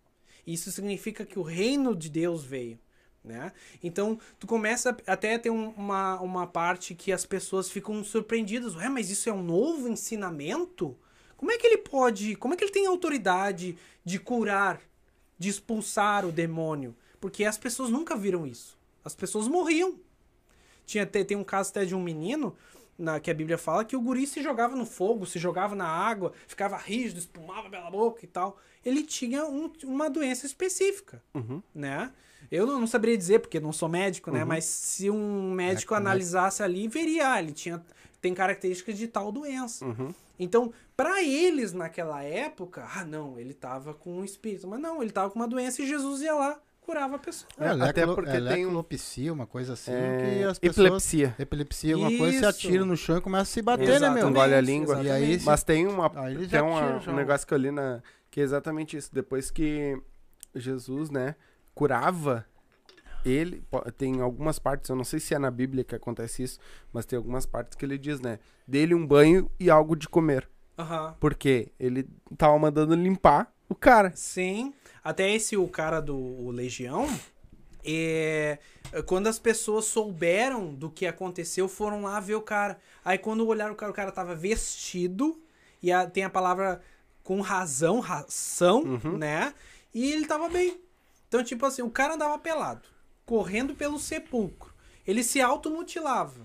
Isso 0.46 0.70
significa 0.70 1.26
que 1.26 1.38
o 1.38 1.42
reino 1.42 1.94
de 1.94 2.08
Deus 2.08 2.44
veio. 2.44 2.78
Né? 3.24 3.52
Então, 3.82 4.20
tu 4.38 4.46
começa 4.46 4.96
até 5.04 5.34
a 5.34 5.38
ter 5.38 5.50
um- 5.50 5.70
uma, 5.70 6.20
uma 6.20 6.46
parte 6.46 6.94
que 6.94 7.10
as 7.10 7.26
pessoas 7.26 7.68
ficam 7.68 8.04
surpreendidas. 8.04 8.76
Ué, 8.76 8.88
mas 8.88 9.10
isso 9.10 9.28
é 9.28 9.32
um 9.32 9.42
novo 9.42 9.88
ensinamento? 9.88 10.96
Como 11.36 11.50
é 11.50 11.58
que 11.58 11.66
ele 11.66 11.78
pode. 11.78 12.36
Como 12.36 12.54
é 12.54 12.56
que 12.56 12.62
ele 12.62 12.72
tem 12.72 12.86
autoridade 12.86 13.76
de 14.04 14.18
curar, 14.20 14.80
de 15.36 15.48
expulsar 15.48 16.24
o 16.24 16.30
demônio? 16.30 16.96
Porque 17.20 17.44
as 17.44 17.58
pessoas 17.58 17.90
nunca 17.90 18.16
viram 18.16 18.46
isso. 18.46 18.78
As 19.04 19.14
pessoas 19.14 19.48
morriam. 19.48 19.98
Tinha, 20.86 21.04
tem, 21.04 21.24
tem 21.24 21.36
um 21.36 21.42
caso 21.42 21.70
até 21.70 21.84
de 21.84 21.96
um 21.96 22.00
menino 22.02 22.54
na, 22.98 23.20
que 23.20 23.30
a 23.30 23.34
Bíblia 23.34 23.58
fala 23.58 23.84
que 23.84 23.94
o 23.96 24.00
guri 24.00 24.26
se 24.26 24.42
jogava 24.42 24.74
no 24.76 24.86
fogo, 24.86 25.26
se 25.26 25.38
jogava 25.38 25.74
na 25.74 25.86
água, 25.86 26.32
ficava 26.46 26.76
rígido, 26.76 27.18
espumava 27.18 27.68
pela 27.68 27.90
boca 27.90 28.24
e 28.24 28.28
tal. 28.28 28.58
Ele 28.84 29.02
tinha 29.02 29.44
um- 29.44 29.72
uma 29.84 30.08
doença 30.08 30.46
específica, 30.46 31.22
Uhum. 31.34 31.62
né? 31.74 32.12
Eu 32.50 32.64
não, 32.66 32.78
não 32.80 32.86
saberia 32.86 33.16
dizer, 33.18 33.40
porque 33.40 33.58
não 33.58 33.72
sou 33.72 33.88
médico, 33.88 34.30
né? 34.30 34.44
Mas 34.44 34.64
se 34.64 35.10
um 35.10 35.50
médico 35.52 35.92
É, 35.94 35.96
como 35.96 36.08
é- 36.08 36.10
analisasse 36.10 36.62
ali, 36.62 36.86
veria, 36.86 37.32
ah, 37.32 37.42
ele 37.42 37.52
tinha, 37.52 37.84
tem 38.20 38.32
características 38.34 38.96
de 38.96 39.08
tal 39.08 39.32
doença. 39.32 39.84
Uhum. 39.84 40.14
Então, 40.38 40.72
pra 40.96 41.22
eles 41.22 41.72
naquela 41.72 42.22
época, 42.22 42.86
ah, 42.94 43.04
não, 43.04 43.38
ele 43.40 43.52
tava 43.54 43.92
com 43.94 44.18
um 44.18 44.24
espírito. 44.24 44.68
Mas 44.68 44.78
não, 44.80 45.02
ele 45.02 45.10
tava 45.10 45.30
com 45.30 45.38
uma 45.38 45.48
doença 45.48 45.82
e 45.82 45.86
Jesus 45.88 46.20
ia 46.22 46.34
lá, 46.34 46.60
curava 46.86 47.16
a 47.16 47.18
pessoa. 47.18 47.48
É, 47.58 47.66
É, 47.66 47.70
até 47.88 48.06
porque 48.06 48.30
é 48.30 48.40
tem 48.40 48.64
um- 48.64 48.68
lecropsia, 48.68 49.32
uma 49.32 49.46
coisa 49.46 49.72
assim, 49.74 49.90
É, 49.92 50.18
que 50.38 50.44
as 50.44 50.58
pessoas... 50.58 50.86
epilepsia. 50.86 51.34
Epilepsia, 51.38 51.98
uma 51.98 52.16
coisa, 52.16 52.38
você 52.38 52.46
atira 52.46 52.84
no 52.84 52.96
chão 52.96 53.18
e 53.18 53.20
começa 53.20 53.42
a 53.42 53.44
se 53.46 53.60
bater, 53.60 53.88
Exatamente, 53.88 54.14
né, 54.14 54.20
meu? 54.20 54.30
Engole 54.30 54.54
a 54.54 54.60
língua. 54.60 54.94
exatamente. 55.00 55.08
E 55.30 55.34
aí, 55.34 55.40
Mas 55.44 55.62
tem 55.64 55.86
uma 55.86 56.10
Aí 56.24 56.46
tem 56.48 56.60
uma- 56.62 57.02
um 57.10 57.14
negócio 57.14 57.46
que 57.46 57.52
eu 57.52 57.58
li 57.58 57.70
na 57.70 58.00
que 58.30 58.40
é 58.40 58.44
exatamente 58.44 58.96
isso. 58.96 59.12
Depois 59.12 59.50
que 59.50 60.00
Jesus, 60.54 61.10
né, 61.10 61.34
curava 61.74 62.46
ele, 63.24 63.62
tem 63.98 64.20
algumas 64.20 64.58
partes, 64.58 64.88
eu 64.88 64.94
não 64.96 65.02
sei 65.04 65.18
se 65.18 65.34
é 65.34 65.38
na 65.38 65.50
Bíblia 65.50 65.82
que 65.82 65.94
acontece 65.94 66.42
isso, 66.44 66.60
mas 66.92 67.04
tem 67.04 67.16
algumas 67.16 67.44
partes 67.44 67.74
que 67.76 67.84
ele 67.84 67.98
diz, 67.98 68.20
né, 68.20 68.38
dele 68.68 68.94
um 68.94 69.04
banho 69.04 69.50
e 69.58 69.68
algo 69.68 69.96
de 69.96 70.08
comer, 70.08 70.48
Aham. 70.78 71.16
porque 71.18 71.72
ele 71.80 72.08
tava 72.38 72.56
mandando 72.58 72.94
limpar 72.94 73.52
o 73.68 73.74
cara. 73.74 74.12
Sim. 74.14 74.72
Até 75.08 75.30
esse, 75.32 75.56
o 75.56 75.68
cara 75.68 76.00
do 76.00 76.16
o 76.16 76.50
Legião, 76.50 77.06
é, 77.84 78.58
quando 79.06 79.28
as 79.28 79.38
pessoas 79.38 79.84
souberam 79.84 80.74
do 80.74 80.90
que 80.90 81.06
aconteceu, 81.06 81.68
foram 81.68 82.02
lá 82.02 82.18
ver 82.18 82.34
o 82.34 82.42
cara. 82.42 82.78
Aí 83.04 83.16
quando 83.16 83.46
olharam 83.46 83.72
o 83.72 83.76
cara, 83.76 83.92
o 83.92 83.94
cara 83.94 84.10
tava 84.10 84.34
vestido, 84.34 85.40
e 85.82 85.92
a- 85.92 86.10
tem 86.10 86.24
a 86.24 86.30
palavra 86.30 86.82
com 87.22 87.40
razão, 87.40 88.00
ração, 88.00 88.82
Uhum. 88.82 89.16
né? 89.16 89.54
E 89.94 90.10
ele 90.12 90.26
tava 90.26 90.48
bem. 90.48 90.80
Então, 91.28 91.44
tipo 91.44 91.64
assim, 91.66 91.82
o 91.82 91.90
cara 91.90 92.14
andava 92.14 92.38
pelado, 92.38 92.82
correndo 93.24 93.74
pelo 93.74 93.98
sepulcro. 93.98 94.72
Ele 95.06 95.22
se 95.22 95.40
automutilava. 95.40 96.40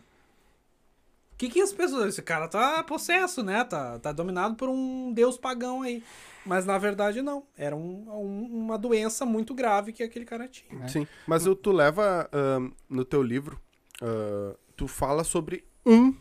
O 1.34 1.38
que, 1.38 1.50
que 1.50 1.62
as 1.62 1.74
pessoas. 1.74 2.10
Esse 2.10 2.22
cara 2.22 2.48
tá 2.48 2.84
possesso, 2.84 3.42
né? 3.42 3.64
Tá, 3.64 3.98
tá 3.98 4.12
dominado 4.12 4.54
por 4.56 4.70
um 4.70 5.12
deus 5.12 5.38
pagão 5.38 5.82
aí. 5.82 6.04
Mas 6.46 6.66
na 6.66 6.78
verdade 6.78 7.22
não. 7.22 7.46
Era 7.58 7.76
um- 7.76 8.06
um- 8.10 8.64
uma 8.66 8.78
doença 8.78 9.26
muito 9.26 9.54
grave 9.54 9.94
que 9.94 10.02
aquele 10.04 10.26
cara 10.26 10.48
tinha. 10.48 10.88
Sim, 10.88 11.08
mas 11.28 11.46
o- 11.46 11.56
tu 11.56 11.72
leva 11.72 12.28
ahn, 12.32 12.72
no 12.90 13.06
teu 13.06 13.22
livro, 13.22 13.60
ah, 14.02 14.56
tu 14.76 14.88
fala 14.88 15.24
sobre 15.24 15.64
um 15.86 16.16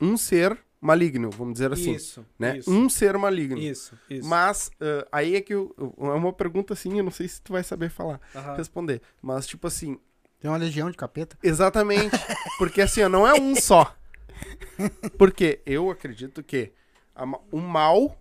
um 0.00 0.16
ser 0.16 0.56
maligno, 0.80 1.28
vamos 1.30 1.54
dizer 1.54 1.72
assim, 1.72 1.92
isso, 1.92 2.24
né? 2.38 2.58
isso, 2.58 2.70
Um 2.70 2.88
ser 2.88 3.18
maligno. 3.18 3.58
isso, 3.58 3.98
isso. 4.08 4.28
Mas 4.28 4.70
ah, 4.80 5.08
aí 5.10 5.34
é 5.34 5.40
que 5.40 5.52
eu, 5.54 5.74
é 5.98 6.02
uma 6.04 6.32
pergunta 6.32 6.72
assim, 6.74 6.96
eu 6.98 7.02
não 7.04 7.10
sei 7.10 7.26
se 7.26 7.42
tu 7.42 7.52
vai 7.52 7.64
saber 7.64 7.90
falar, 7.90 8.20
Aham. 8.34 8.54
responder. 8.54 9.02
Mas 9.20 9.44
tipo 9.46 9.66
assim, 9.66 9.98
Tem 10.38 10.48
uma 10.48 10.56
legião 10.56 10.88
de 10.88 10.96
capeta. 10.96 11.36
exatamente, 11.42 12.16
porque 12.58 12.80
assim, 12.80 13.02
ó, 13.02 13.08
não 13.08 13.26
é 13.26 13.34
um 13.34 13.56
só. 13.56 13.92
Porque 15.18 15.60
eu 15.66 15.90
acredito 15.90 16.42
que 16.44 16.70
a 17.14 17.24
o 17.50 17.58
mal 17.60 18.16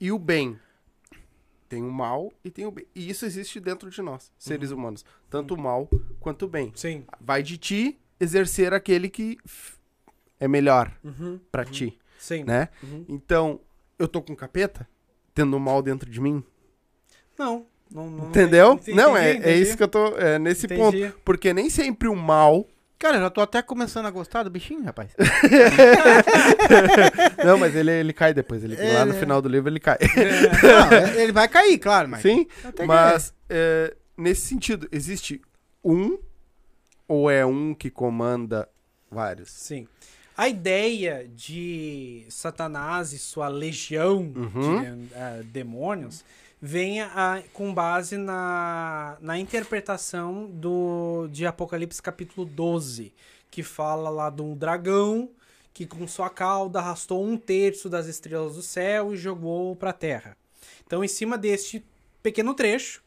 e 0.00 0.10
o 0.12 0.18
bem 0.18 0.58
tem 1.68 1.82
o 1.82 1.92
mal 1.92 2.32
e 2.44 2.50
tem 2.50 2.66
o 2.66 2.70
bem. 2.70 2.86
E 2.94 3.08
isso 3.08 3.24
existe 3.24 3.60
dentro 3.60 3.90
de 3.90 4.02
nós, 4.02 4.32
seres 4.38 4.70
humanos, 4.72 5.04
tanto 5.28 5.54
o 5.54 5.58
mal 5.58 5.88
quanto 6.18 6.46
o 6.46 6.48
bem. 6.48 6.72
Sim. 6.74 7.04
Vai 7.20 7.42
de 7.42 7.56
ti 7.58 7.98
exercer 8.18 8.72
aquele 8.74 9.08
que 9.08 9.38
é 10.38 10.48
melhor 10.48 10.92
Uhum. 11.04 11.38
pra 11.52 11.64
ti, 11.64 11.98
Sim. 12.18 12.42
né? 12.44 12.68
Uhum. 12.82 13.04
Então, 13.08 13.60
eu 13.98 14.08
tô 14.08 14.20
com 14.20 14.34
capeta 14.34 14.88
tendo 15.34 15.56
o 15.56 15.60
mal 15.60 15.80
dentro 15.80 16.10
de 16.10 16.20
mim, 16.20 16.42
Não, 17.38 17.66
não, 17.90 18.10
não. 18.10 18.28
entendeu? 18.28 18.72
entendi, 18.74 18.96
não, 18.96 19.16
é, 19.16 19.30
é 19.30 19.36
entendi. 19.36 19.62
isso 19.62 19.76
que 19.76 19.82
eu 19.82 19.88
tô 19.88 20.16
é, 20.18 20.38
nesse 20.38 20.66
Entendi. 20.66 20.80
ponto, 21.08 21.20
porque 21.24 21.54
nem 21.54 21.70
sempre 21.70 22.08
o 22.08 22.16
mal 22.16 22.66
Cara, 23.00 23.16
eu 23.16 23.22
já 23.22 23.30
tô 23.30 23.40
até 23.40 23.62
começando 23.62 24.04
a 24.04 24.10
gostar 24.10 24.42
do 24.42 24.50
bichinho, 24.50 24.84
rapaz. 24.84 25.10
Não, 27.44 27.58
mas 27.58 27.74
ele, 27.74 27.90
ele 27.90 28.12
cai 28.12 28.34
depois. 28.34 28.62
Ele, 28.62 28.76
lá 28.92 29.04
no 29.06 29.14
É. 29.14 29.18
final 29.18 29.40
do 29.40 29.48
livro 29.48 29.68
ele 29.70 29.80
cai. 29.80 29.98
Não, 30.62 30.92
é- 30.96 31.22
ele 31.22 31.32
vai 31.32 31.48
cair, 31.48 31.78
claro, 31.78 32.08
mas. 32.08 32.22
Sim, 32.22 32.46
mas 32.86 33.34
é, 33.48 33.94
nesse 34.16 34.42
sentido, 34.42 34.88
existe 34.92 35.40
um 35.82 36.18
ou 37.08 37.30
é 37.30 37.44
um 37.44 37.74
que 37.74 37.90
comanda 37.90 38.68
vários? 39.10 39.50
Sim. 39.50 39.86
A 40.36 40.48
ideia 40.48 41.26
de 41.34 42.24
Satanás 42.28 43.12
e 43.12 43.18
sua 43.18 43.48
legião 43.48 44.32
Uhum. 44.36 44.82
de 45.06 45.14
eh, 45.14 45.40
demônios 45.44 46.24
vem 46.60 47.00
a- 47.00 47.42
com 47.52 47.72
base 47.72 48.16
na, 48.16 49.16
na 49.20 49.38
interpretação 49.38 50.46
do, 50.46 51.28
de 51.28 51.46
Apocalipse 51.46 52.02
capítulo 52.02 52.44
12, 52.46 53.12
que 53.50 53.62
fala 53.62 54.10
lá 54.10 54.30
de 54.30 54.42
um 54.42 54.54
dragão 54.56 55.30
que 55.72 55.86
com 55.86 56.06
sua 56.06 56.28
cauda 56.28 56.78
arrastou 56.80 57.24
um 57.24 57.36
terço 57.36 57.88
das 57.88 58.06
estrelas 58.06 58.56
do 58.56 58.62
céu 58.62 59.14
e 59.14 59.16
jogou 59.16 59.74
para 59.76 59.90
a 59.90 59.94
terra. 59.94 60.36
Então, 60.84 61.02
em 61.04 61.08
cima 61.08 61.38
deste 61.38 61.84
pequeno 62.22 62.52
trecho, 62.54 63.02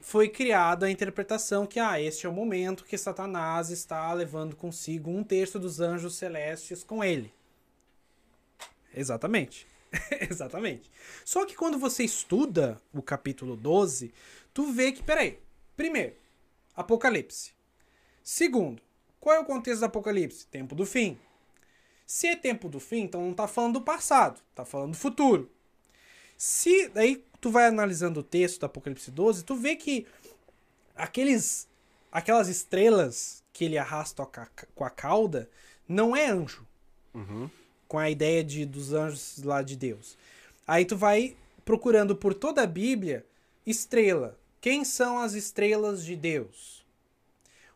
foi 0.00 0.28
criada 0.28 0.86
a 0.86 0.90
interpretação 0.90 1.66
que 1.66 1.78
ah, 1.78 2.00
este 2.00 2.26
é 2.26 2.28
o 2.28 2.32
momento 2.32 2.84
que 2.84 2.98
Satanás 2.98 3.70
está 3.70 4.12
levando 4.12 4.54
consigo 4.56 5.10
um 5.10 5.22
terço 5.24 5.58
dos 5.58 5.80
anjos 5.80 6.16
celestes 6.16 6.84
com 6.84 7.02
ele. 7.02 7.32
Exatamente. 8.94 9.66
Exatamente. 10.30 10.90
Só 11.24 11.44
que 11.44 11.54
quando 11.54 11.78
você 11.78 12.04
estuda 12.04 12.80
o 12.92 13.02
capítulo 13.02 13.56
12, 13.56 14.12
tu 14.52 14.72
vê 14.72 14.92
que, 14.92 15.02
peraí, 15.02 15.38
primeiro, 15.76 16.14
Apocalipse. 16.74 17.52
Segundo, 18.22 18.82
qual 19.20 19.36
é 19.36 19.40
o 19.40 19.44
contexto 19.44 19.80
do 19.80 19.86
Apocalipse? 19.86 20.46
Tempo 20.46 20.74
do 20.74 20.84
fim. 20.84 21.18
Se 22.06 22.28
é 22.28 22.36
tempo 22.36 22.68
do 22.68 22.78
fim, 22.78 23.00
então 23.00 23.22
não 23.22 23.34
tá 23.34 23.48
falando 23.48 23.74
do 23.74 23.82
passado, 23.82 24.40
tá 24.54 24.64
falando 24.64 24.92
do 24.92 24.96
futuro. 24.96 25.50
Se 26.36 26.88
daí 26.88 27.24
tu 27.40 27.50
vai 27.50 27.66
analisando 27.66 28.20
o 28.20 28.22
texto 28.22 28.60
do 28.60 28.66
Apocalipse 28.66 29.10
12, 29.10 29.44
tu 29.44 29.56
vê 29.56 29.74
que 29.74 30.06
aqueles 30.94 31.68
aquelas 32.12 32.48
estrelas 32.48 33.42
que 33.52 33.64
ele 33.64 33.76
arrasta 33.76 34.24
com 34.24 34.40
a, 34.40 34.46
com 34.74 34.84
a 34.84 34.90
cauda 34.90 35.50
não 35.88 36.14
é 36.14 36.26
anjo. 36.28 36.66
Com 37.88 37.98
a 37.98 38.10
ideia 38.10 38.42
de 38.42 38.64
dos 38.66 38.92
anjos 38.92 39.42
lá 39.42 39.62
de 39.62 39.76
Deus. 39.76 40.16
Aí 40.66 40.84
tu 40.84 40.96
vai 40.96 41.36
procurando 41.64 42.16
por 42.16 42.34
toda 42.34 42.62
a 42.62 42.66
Bíblia 42.66 43.24
estrela. 43.64 44.38
Quem 44.60 44.84
são 44.84 45.18
as 45.18 45.34
estrelas 45.34 46.04
de 46.04 46.16
Deus? 46.16 46.84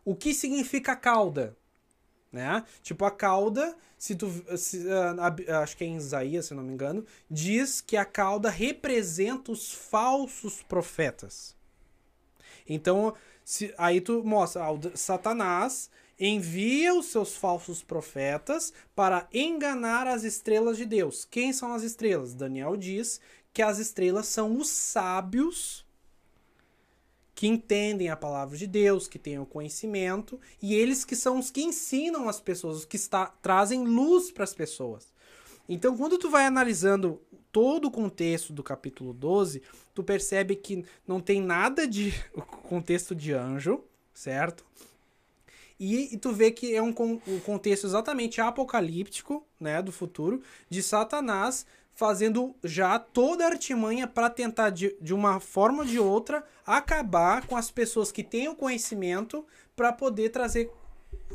O 0.05 0.15
que 0.15 0.35
significa 0.35 0.97
cauda? 0.97 1.57
Né? 2.32 2.65
Tipo, 2.82 3.05
a 3.05 3.11
cauda, 3.11 3.77
se 3.99 4.15
tu. 4.15 4.28
se, 4.57 4.85
Bí- 5.35 5.51
acho 5.51 5.77
que 5.77 5.85
é 5.85 5.87
em 5.87 5.97
Isaías, 5.97 6.47
se 6.47 6.55
não 6.55 6.62
me 6.62 6.73
engano, 6.73 7.05
diz 7.28 7.81
que 7.81 7.97
a 7.97 8.05
cauda 8.05 8.49
representa 8.49 9.51
os 9.53 9.73
falsos 9.73 10.62
profetas. 10.62 11.57
Então, 12.69 13.15
se, 13.45 13.74
aí 13.77 14.01
tu 14.01 14.23
mostra, 14.24 14.62
ah, 14.65 14.97
Satanás 14.97 15.91
envia 16.21 16.95
os 16.95 17.07
seus 17.07 17.35
falsos 17.35 17.83
profetas 17.83 18.73
para 18.95 19.27
enganar 19.33 20.07
as 20.07 20.23
estrelas 20.23 20.77
de 20.77 20.85
Deus. 20.85 21.25
Quem 21.25 21.53
são 21.53 21.73
as 21.73 21.83
estrelas? 21.83 22.35
Daniel 22.35 22.77
diz 22.77 23.21
que 23.53 23.63
as 23.63 23.79
estrelas 23.79 24.27
são 24.27 24.57
os 24.59 24.69
sábios 24.69 25.85
que 27.35 27.47
entendem 27.47 28.11
a 28.11 28.17
palavra 28.17 28.55
de 28.55 28.67
Deus, 28.67 29.09
que 29.09 29.19
têm 29.19 29.39
o 29.39 29.47
conhecimento, 29.47 30.39
e 30.61 30.75
eles 30.75 31.07
que 31.07 31.17
são 31.17 31.39
os 31.39 31.51
que 31.51 31.63
ensinam 31.63 32.29
as 32.29 32.39
pessoas, 32.39 32.77
os 32.77 32.85
que 32.85 32.97
está, 32.97 33.27
trazem 33.27 33.83
luz 33.83 34.31
para 34.31 34.45
as 34.45 34.53
pessoas. 34.53 35.11
Então, 35.67 35.97
quando 35.97 36.19
tu 36.19 36.29
vai 36.29 36.45
analisando 36.45 37.19
todo 37.51 37.87
o 37.87 37.91
contexto 37.91 38.53
do 38.53 38.63
capítulo 38.63 39.15
12, 39.15 39.63
tu 39.95 40.05
percebe 40.05 40.55
que 40.55 40.85
não 41.09 41.19
tem 41.19 41.41
nada 41.41 41.89
de 41.89 42.13
contexto 42.69 43.15
de 43.15 43.33
anjo, 43.33 43.83
certo? 44.13 44.67
E, 45.81 46.15
e 46.15 46.19
tu 46.19 46.31
vê 46.31 46.51
que 46.51 46.74
é 46.74 46.82
um, 46.82 46.94
um 47.27 47.40
contexto 47.40 47.86
exatamente 47.86 48.39
apocalíptico, 48.39 49.43
né, 49.59 49.81
do 49.81 49.90
futuro, 49.90 50.43
de 50.69 50.82
Satanás 50.82 51.65
fazendo 52.01 52.55
já 52.65 52.98
toda 52.98 53.44
a 53.44 53.48
artimanha 53.48 54.07
para 54.07 54.31
tentar, 54.31 54.70
de, 54.70 54.97
de 55.02 55.12
uma 55.12 55.39
forma 55.39 55.81
ou 55.81 55.85
de 55.85 55.98
outra, 55.98 56.43
acabar 56.65 57.47
com 57.47 57.57
as 57.57 57.70
pessoas 57.70 58.11
que 58.11 58.23
têm 58.23 58.48
o 58.48 58.55
conhecimento 58.55 59.44
para 59.77 59.93
poder 59.93 60.31
trazer 60.31 60.70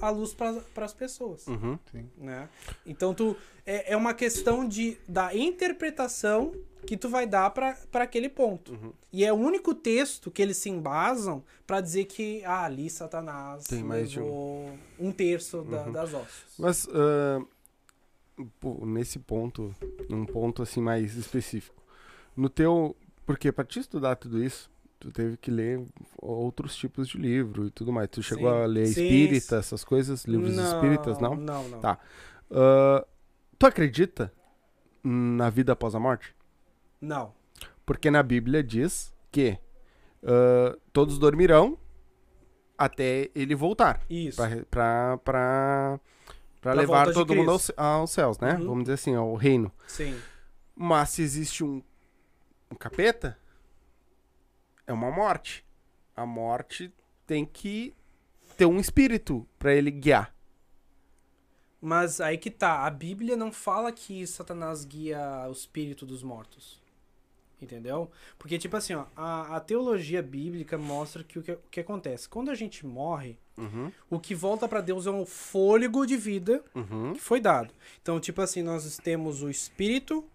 a 0.01 0.09
luz 0.09 0.33
para 0.33 0.61
as 0.85 0.93
pessoas 0.93 1.47
Uhum. 1.47 1.79
né? 2.17 2.49
Então 2.85 3.13
tu 3.13 3.35
é, 3.65 3.93
é 3.93 3.97
uma 3.97 4.13
questão 4.13 4.67
de 4.67 4.97
da 5.07 5.33
interpretação 5.35 6.51
que 6.85 6.95
tu 6.95 7.09
vai 7.09 7.25
dar 7.25 7.49
para 7.49 7.75
aquele 7.93 8.29
ponto. 8.29 8.73
Uhum. 8.73 8.93
E 9.11 9.23
é 9.25 9.33
o 9.33 9.35
único 9.35 9.73
texto 9.73 10.29
que 10.29 10.41
eles 10.41 10.57
se 10.57 10.69
embasam 10.69 11.43
para 11.65 11.81
dizer 11.81 12.05
que 12.05 12.43
ah, 12.45 12.63
ali 12.65 12.89
Satanás 12.89 13.63
Tem 13.63 13.81
mais 13.83 14.11
de 14.11 14.19
um. 14.19 14.23
Uhum. 14.25 14.77
um 14.99 15.11
terço 15.11 15.63
da- 15.63 15.83
das 15.89 16.13
ossos. 16.13 16.43
Mas 16.59 16.87
ah, 16.91 17.41
pô, 18.59 18.85
nesse 18.85 19.17
ponto, 19.17 19.73
num 20.09 20.25
ponto 20.25 20.61
assim 20.61 20.81
mais 20.81 21.15
específico, 21.15 21.81
no 22.35 22.49
teu, 22.49 22.95
porque 23.25 23.51
para 23.51 23.63
te 23.65 23.79
estudar 23.79 24.15
tudo 24.17 24.43
isso, 24.43 24.69
tu 25.05 25.11
teve 25.11 25.37
que 25.37 25.51
ler 25.51 25.85
outros 26.17 26.75
tipos 26.75 27.07
de 27.07 27.17
livro 27.17 27.67
e 27.67 27.69
tudo 27.69 27.93
mais. 27.93 28.09
Tu 28.09 28.23
chegou 28.23 28.51
Sim. 28.51 28.61
a 28.61 28.65
ler 28.65 28.87
Sim, 28.87 29.03
espírita, 29.03 29.57
essas 29.57 29.83
coisas, 29.83 30.25
livros 30.25 30.57
espíritas, 30.57 31.19
não? 31.19 31.35
Não, 31.35 31.69
não. 31.69 31.79
Tá. 31.79 31.99
Ah, 32.49 33.05
tu 33.57 33.67
acredita 33.67 34.33
na 35.03 35.49
vida 35.49 35.73
após 35.73 35.93
a 35.93 35.99
morte? 35.99 36.35
Não. 36.99 37.33
Porque 37.85 38.09
na 38.09 38.23
Bíblia 38.23 38.63
diz 38.63 39.13
que 39.31 39.59
ah, 40.23 40.75
todos 40.91 41.19
dormirão 41.19 41.77
até 42.75 43.29
ele 43.35 43.53
voltar. 43.53 44.01
Isso. 44.09 44.37
Pra, 44.37 44.49
pra, 44.69 45.17
pra, 45.19 45.99
pra 46.61 46.73
levar 46.73 47.13
todo 47.13 47.35
mundo 47.35 47.51
aos, 47.51 47.71
aos 47.77 48.09
céus, 48.09 48.39
né? 48.39 48.55
Uhum. 48.55 48.65
Vamos 48.65 48.83
dizer 48.85 48.93
assim, 48.93 49.13
ao 49.13 49.35
reino. 49.35 49.71
Sim. 49.85 50.17
Mas 50.75 51.11
se 51.11 51.21
existe 51.21 51.63
um, 51.63 51.81
um 52.71 52.75
capeta, 52.75 53.37
é 54.87 54.93
uma 54.93 55.11
morte. 55.11 55.65
A 56.15 56.25
morte 56.25 56.91
tem 57.25 57.45
que 57.45 57.93
ter 58.57 58.65
um 58.65 58.79
espírito 58.79 59.47
pra 59.57 59.73
ele 59.73 59.91
guiar. 59.91 60.33
Mas 61.81 62.19
aí 62.19 62.37
que 62.37 62.49
tá, 62.49 62.85
a 62.85 62.89
Bíblia 62.89 63.35
não 63.35 63.51
fala 63.51 63.91
que 63.91 64.25
Satanás 64.25 64.85
guia 64.85 65.45
o 65.47 65.51
espírito 65.51 66.05
dos 66.05 66.23
mortos. 66.23 66.81
Entendeu? 67.61 68.11
Porque, 68.37 68.57
tipo 68.57 68.75
assim, 68.75 68.93
ó, 68.93 69.05
a, 69.15 69.55
a 69.55 69.59
teologia 69.59 70.21
bíblica 70.21 70.77
mostra 70.77 71.23
que 71.23 71.39
o, 71.39 71.43
que 71.43 71.51
o 71.51 71.59
que 71.71 71.79
acontece? 71.79 72.27
Quando 72.27 72.49
a 72.51 72.55
gente 72.55 72.85
morre, 72.85 73.37
Uhum, 73.57 73.89
o 74.09 74.19
que 74.19 74.35
volta 74.35 74.67
pra 74.67 74.81
Deus 74.81 75.07
é 75.07 75.11
um 75.11 75.25
fôlego 75.25 76.05
de 76.05 76.17
vida 76.17 76.61
uhum, 76.75 77.13
que 77.13 77.21
foi 77.21 77.39
dado. 77.39 77.73
Então, 78.01 78.19
tipo 78.19 78.41
assim, 78.41 78.61
nós 78.61 78.97
temos 78.97 79.41
o 79.41 79.49
espírito 79.49 80.25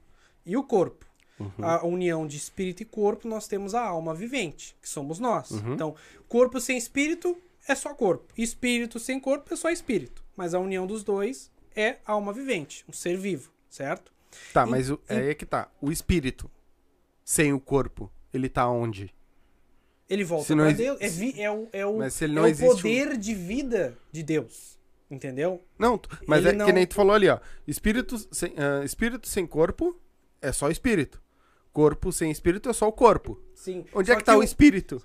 e 0.46 0.56
o 0.56 0.64
corpo. 0.64 1.04
Uhum. 1.40 1.64
A 1.64 1.84
união 1.84 2.26
de 2.26 2.36
espírito 2.36 2.82
e 2.82 2.86
corpo, 2.86 3.26
nós 3.26 3.48
temos 3.48 3.74
a 3.74 3.82
alma 3.82 4.14
vivente, 4.14 4.76
que 4.80 4.88
somos 4.88 5.18
nós. 5.18 5.50
Uhum. 5.50 5.74
Então, 5.74 5.94
corpo 6.28 6.60
sem 6.60 6.76
espírito 6.76 7.36
é 7.66 7.74
só 7.74 7.94
corpo. 7.94 8.32
Espírito 8.36 8.98
sem 8.98 9.18
corpo 9.18 9.52
é 9.52 9.56
só 9.56 9.70
espírito. 9.70 10.22
Mas 10.36 10.54
a 10.54 10.58
união 10.60 10.86
dos 10.86 11.02
dois 11.02 11.50
é 11.74 11.96
alma 12.06 12.32
vivente, 12.32 12.84
um 12.88 12.92
ser 12.92 13.16
vivo, 13.16 13.50
certo? 13.68 14.12
Tá, 14.52 14.66
E- 14.66 14.70
mas 14.70 14.90
o, 14.90 15.00
e- 15.08 15.12
aí 15.14 15.28
é 15.30 15.34
que 15.34 15.44
tá. 15.46 15.68
O 15.80 15.90
espírito 15.90 16.50
sem 17.24 17.52
o 17.52 17.60
corpo, 17.60 18.10
ele 18.32 18.48
tá 18.48 18.68
onde? 18.68 19.12
Ele 20.08 20.24
volta 20.24 20.46
Se 20.46 20.54
pra 20.56 20.70
Deus. 20.72 21.00
É, 21.00 21.08
vi- 21.08 21.40
é 21.40 21.50
o, 21.50 21.68
é 21.72 21.86
o, 21.86 22.02
é 22.02 22.06
o 22.42 22.46
existe 22.46 22.64
um- 22.70 22.76
poder 22.76 23.16
de 23.16 23.34
vida 23.34 23.96
de 24.10 24.22
Deus. 24.22 24.78
Entendeu? 25.08 25.60
Não, 25.76 26.00
mas 26.24 26.40
Ele 26.40 26.50
é 26.50 26.52
não- 26.52 26.66
que 26.66 26.72
nem 26.72 26.86
tu 26.86 26.94
falou 26.94 27.12
ali, 27.12 27.28
ó. 27.28 27.40
Espírito 27.66 28.16
sem, 28.32 28.54
ah, 28.56 28.84
espírito 28.84 29.26
sem 29.28 29.44
corpo 29.44 29.96
é 30.40 30.52
só 30.52 30.70
espírito. 30.70 31.20
Corpo 31.72 32.12
sem 32.12 32.30
espírito 32.30 32.68
é 32.68 32.72
só 32.72 32.88
o 32.88 32.92
corpo. 32.92 33.38
Sim. 33.54 33.84
Onde 33.94 34.08
Só 34.08 34.14
é 34.14 34.16
que 34.16 34.24
tá 34.24 34.36
o 34.36 34.40
o- 34.40 34.42
espírito? 34.42 35.02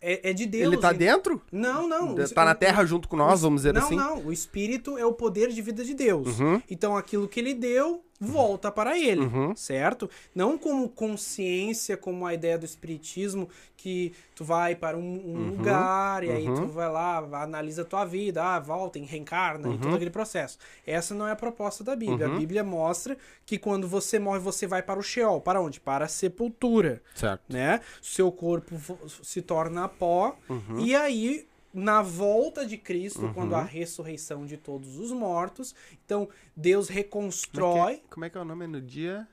É, 0.00 0.30
é 0.30 0.32
de 0.32 0.46
Deus. 0.46 0.72
ele 0.72 0.80
tá 0.80 0.92
hein? 0.92 0.98
dentro? 0.98 1.42
Não, 1.52 1.86
não. 1.86 2.14
Tá 2.28 2.44
na 2.44 2.52
o- 2.52 2.54
terra 2.54 2.84
junto 2.86 3.06
com 3.08 3.16
nós, 3.16 3.42
vamos 3.42 3.60
dizer 3.62 3.74
não, 3.74 3.82
assim? 3.82 3.96
Não, 3.96 4.24
O 4.24 4.32
espírito 4.32 4.96
é 4.96 5.04
o 5.04 5.12
poder 5.12 5.48
de 5.50 5.60
vida 5.60 5.84
de 5.84 5.92
Deus. 5.92 6.38
Uhum. 6.40 6.62
Então 6.70 6.96
aquilo 6.96 7.28
que 7.28 7.38
ele 7.40 7.52
deu 7.52 8.02
volta 8.20 8.70
para 8.70 8.98
ele, 8.98 9.22
Uhum. 9.22 9.56
certo? 9.56 10.08
Não 10.34 10.58
como 10.58 10.88
consciência, 10.90 11.96
como 11.96 12.26
a 12.26 12.34
ideia 12.34 12.58
do 12.58 12.66
espiritismo 12.66 13.48
que 13.76 14.12
tu 14.34 14.44
vai 14.44 14.74
para 14.74 14.96
um, 14.96 15.00
um 15.00 15.36
Uhum. 15.38 15.50
lugar 15.56 16.22
e 16.22 16.30
aí 16.30 16.46
Uhum. 16.48 16.54
tu 16.54 16.66
vai 16.66 16.90
lá, 16.90 17.16
analisa 17.42 17.80
a 17.80 17.84
tua 17.84 18.04
vida, 18.04 18.44
ah, 18.44 18.58
volta 18.60 18.98
e 18.98 19.02
reencarna 19.04 19.68
e 19.68 19.70
Uhum. 19.70 19.78
todo 19.78 19.94
aquele 19.94 20.10
processo. 20.10 20.58
Essa 20.86 21.14
não 21.14 21.26
é 21.26 21.30
a 21.32 21.36
proposta 21.36 21.82
da 21.82 21.96
Bíblia. 21.96 22.28
Uhum. 22.28 22.34
A 22.34 22.38
Bíblia 22.38 22.62
mostra 22.64 23.16
que 23.46 23.58
quando 23.58 23.88
você 23.88 24.18
morre, 24.18 24.38
você 24.38 24.66
vai 24.66 24.82
para 24.82 25.00
o 25.00 25.02
Sheol. 25.02 25.40
Para 25.40 25.60
onde? 25.60 25.80
Para 25.80 26.04
a 26.04 26.08
sepultura 26.08 27.00
Certo. 27.14 27.42
né? 27.48 27.80
Seu 28.02 28.30
corpo 28.30 28.76
se 29.22 29.40
torna 29.40 29.88
pó 29.88 30.36
Uhum. 30.48 30.78
e 30.78 30.94
aí 30.94 31.46
na 31.72 32.02
volta 32.02 32.66
de 32.66 32.76
Cristo, 32.76 33.22
Uhum. 33.26 33.32
quando 33.34 33.54
a 33.54 33.62
ressurreição 33.62 34.44
de 34.44 34.56
todos 34.56 34.98
os 34.98 35.12
mortos. 35.12 35.74
Então, 36.04 36.28
Deus 36.56 36.86
Como 36.88 36.98
é, 36.98 37.02
reconstrói 37.02 37.96
que, 37.98 38.08
como 38.08 38.24
é 38.24 38.30
que 38.30 38.36
é 38.36 38.40
o 38.40 38.44
nome 38.44 38.66
no 38.66 38.80
dia? 38.80 39.26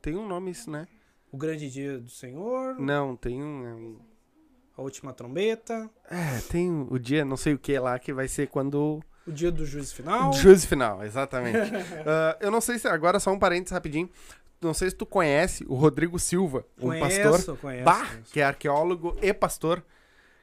Tem 0.00 0.14
um 0.16 0.26
nome 0.26 0.50
isso, 0.52 0.70
né? 0.70 0.86
o 1.30 1.36
grande 1.36 1.68
dia 1.70 1.98
do 1.98 2.08
Senhor, 2.08 2.78
Não, 2.80 3.14
tem 3.14 3.42
um. 3.42 3.66
é 3.66 3.74
um- 3.74 3.98
a 4.78 4.80
última 4.82 5.12
trombeta, 5.12 5.90
É, 6.10 6.40
tem 6.48 6.86
o 6.88 6.98
dia, 6.98 7.22
não 7.24 7.36
sei 7.36 7.52
o 7.52 7.58
que 7.58 7.78
lá, 7.78 7.98
que 7.98 8.12
vai 8.14 8.26
ser 8.28 8.48
quando. 8.48 9.02
o 9.26 9.30
dia 9.32 9.50
do 9.52 9.66
juízo 9.66 9.94
final. 9.94 10.32
Juízo 10.32 10.66
final, 10.66 11.04
exatamente. 11.04 11.58
Ah, 12.06 12.36
eu 12.40 12.50
não 12.50 12.60
sei 12.62 12.78
se. 12.78 12.88
Agora 12.88 13.18
só 13.20 13.30
um 13.32 13.38
parênteses 13.38 13.72
rapidinho. 13.72 14.08
Não 14.60 14.72
sei 14.72 14.88
se 14.88 14.96
tu 14.96 15.04
conhece 15.04 15.64
o 15.68 15.74
Rodrigo 15.74 16.18
Silva, 16.18 16.64
um 16.80 16.98
pastor. 16.98 17.58
Conheço. 17.58 17.84
Bah, 17.84 18.06
conheço. 18.06 18.32
que 18.32 18.40
é 18.40 18.44
arqueólogo 18.44 19.16
e 19.20 19.34
pastor. 19.34 19.84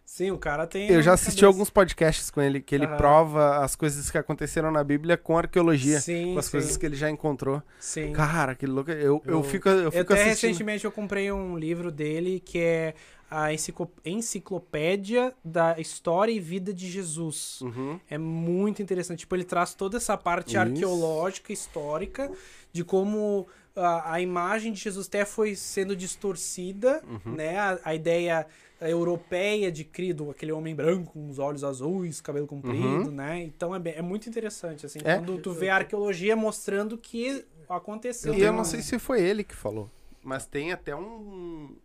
Sim, 0.06 0.30
o 0.32 0.38
cara 0.38 0.68
tem. 0.68 0.88
Eu 0.90 1.02
já 1.02 1.14
assisti 1.14 1.42
cabeça. 1.42 1.48
alguns 1.48 1.70
podcasts 1.70 2.30
com 2.30 2.40
ele, 2.42 2.62
que 2.62 2.76
ele 2.76 2.86
Aham. 2.86 2.96
prova 2.98 3.58
as 3.64 3.76
coisas 3.76 4.10
que 4.12 4.18
aconteceram 4.18 4.72
na 4.72 4.84
Bíblia 4.84 5.18
com 5.18 5.38
arqueologia. 5.38 6.00
Sim, 6.00 6.34
com 6.34 6.40
as 6.40 6.46
sim, 6.46 6.52
coisas 6.52 6.78
que 6.78 6.86
ele 6.86 6.96
já 6.96 7.10
encontrou. 7.10 7.62
sim. 7.80 8.12
Cara, 8.14 8.54
que 8.56 8.66
louco. 8.68 8.92
Eu, 8.92 9.22
eu, 9.26 9.34
Eu- 9.38 9.44
fico, 9.44 9.68
eu 9.68 9.92
fico 9.92 10.14
até 10.14 10.24
assistindo. 10.28 10.50
recentemente 10.50 10.86
eu 10.86 10.92
comprei 10.92 11.32
um 11.32 11.58
livro 11.58 11.92
dele 11.92 12.40
que 12.40 12.60
é 12.60 12.94
a 13.32 13.52
enciclo- 13.52 13.92
enciclopédia 14.06 15.34
da 15.44 15.80
história 15.80 16.32
e 16.32 16.40
vida 16.40 16.74
de 16.74 16.88
Jesus. 16.90 17.60
Uhum. 17.62 18.00
É 18.10 18.18
muito 18.18 18.82
interessante. 18.82 19.20
Tipo, 19.20 19.36
ele 19.36 19.44
traz 19.44 19.74
toda 19.74 19.98
essa 19.98 20.16
parte 20.16 20.50
Isso. 20.50 20.60
arqueológica, 20.60 21.52
histórica, 21.52 22.32
de 22.72 22.84
como 22.84 23.48
a, 23.76 24.14
a 24.14 24.22
imagem 24.22 24.72
de 24.72 24.80
Jesus 24.80 25.08
até 25.08 25.26
foi 25.26 25.56
sendo 25.56 25.96
distorcida, 25.96 27.02
Uhum. 27.08 27.34
né? 27.34 27.58
A, 27.58 27.80
a 27.84 27.96
ideia 27.96 28.46
europeia 28.82 29.72
de 29.72 29.84
Cristo, 29.84 30.30
aquele 30.30 30.52
homem 30.52 30.76
branco 30.76 31.14
com 31.14 31.30
os 31.30 31.40
olhos 31.40 31.64
azuis, 31.64 32.20
cabelo 32.22 32.46
comprido, 32.48 33.10
né? 33.12 33.42
Então 33.44 33.74
é, 33.74 33.80
bem- 33.80 33.94
é 33.96 34.02
muito 34.02 34.28
interessante, 34.30 34.86
assim, 34.86 35.00
Uhum. 35.00 35.08
É. 35.10 35.16
quando 35.18 35.38
tu 35.40 35.52
vê 35.54 35.70
a 35.70 35.76
arqueologia 35.78 36.36
mostrando 36.36 36.98
que 36.98 37.46
aconteceu. 37.70 38.34
E 38.34 38.42
eu 38.42 38.52
não 38.54 38.64
sei 38.66 38.82
se 38.82 39.00
foi 39.00 39.22
ele 39.22 39.44
que 39.44 39.56
falou, 39.56 39.90
mas 40.24 40.46
tem 40.46 40.72
até 40.72 40.96
um. 40.96 41.76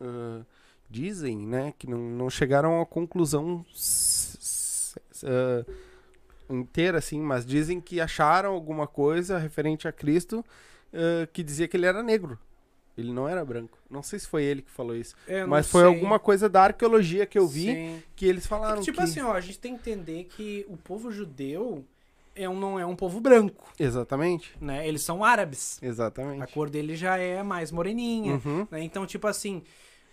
ah, 0.00 0.42
dizem, 0.90 1.36
né, 1.38 1.72
que 1.78 1.88
não, 1.88 1.98
não 1.98 2.30
chegaram 2.30 2.80
a 2.80 2.86
conclusão 2.86 3.64
ah, 5.24 5.64
inteira, 6.48 6.98
assim, 6.98 7.20
mas 7.20 7.44
dizem 7.44 7.80
que 7.80 8.00
acharam 8.00 8.52
alguma 8.52 8.86
coisa 8.86 9.38
referente 9.38 9.88
a 9.88 9.92
Cristo 9.92 10.44
ah, 10.92 11.26
que 11.32 11.42
dizia 11.42 11.66
que 11.68 11.76
ele 11.76 11.86
era 11.86 12.02
negro. 12.02 12.38
Ele 12.96 13.12
não 13.12 13.28
era 13.28 13.44
branco. 13.44 13.78
Não 13.90 14.02
sei 14.02 14.18
se 14.18 14.26
foi 14.26 14.42
ele 14.42 14.62
que 14.62 14.70
falou 14.70 14.96
isso. 14.96 15.14
Eu 15.28 15.46
mas 15.46 15.68
foi 15.68 15.82
sei. 15.82 15.88
alguma 15.88 16.18
coisa 16.18 16.48
da 16.48 16.62
arqueologia 16.62 17.26
que 17.26 17.38
eu 17.38 17.46
vi 17.46 17.66
Sim. 17.66 18.02
que 18.14 18.26
eles 18.26 18.46
falaram 18.46 18.80
tipo 18.80 18.96
que... 18.96 19.04
assim, 19.04 19.20
ó, 19.20 19.32
a 19.32 19.40
gente 19.40 19.58
tem 19.58 19.76
que 19.76 19.90
entender 19.90 20.24
que 20.24 20.64
o 20.68 20.76
povo 20.76 21.12
judeu 21.12 21.84
é 22.34 22.48
um, 22.48 22.58
não 22.58 22.78
é 22.78 22.86
um 22.86 22.96
povo 22.96 23.20
branco, 23.20 23.72
Exatamente. 23.78 24.52
né? 24.60 24.86
Eles 24.86 25.02
são 25.02 25.24
árabes. 25.24 25.78
A 25.82 25.86
Exatamente. 25.86 26.52
cor 26.52 26.68
dele 26.70 26.94
já 26.96 27.16
é 27.16 27.42
mais 27.42 27.70
moreninha. 27.70 28.40
Uhum. 28.44 28.66
né? 28.70 28.82
Então, 28.82 29.06
tipo 29.06 29.26
assim, 29.26 29.62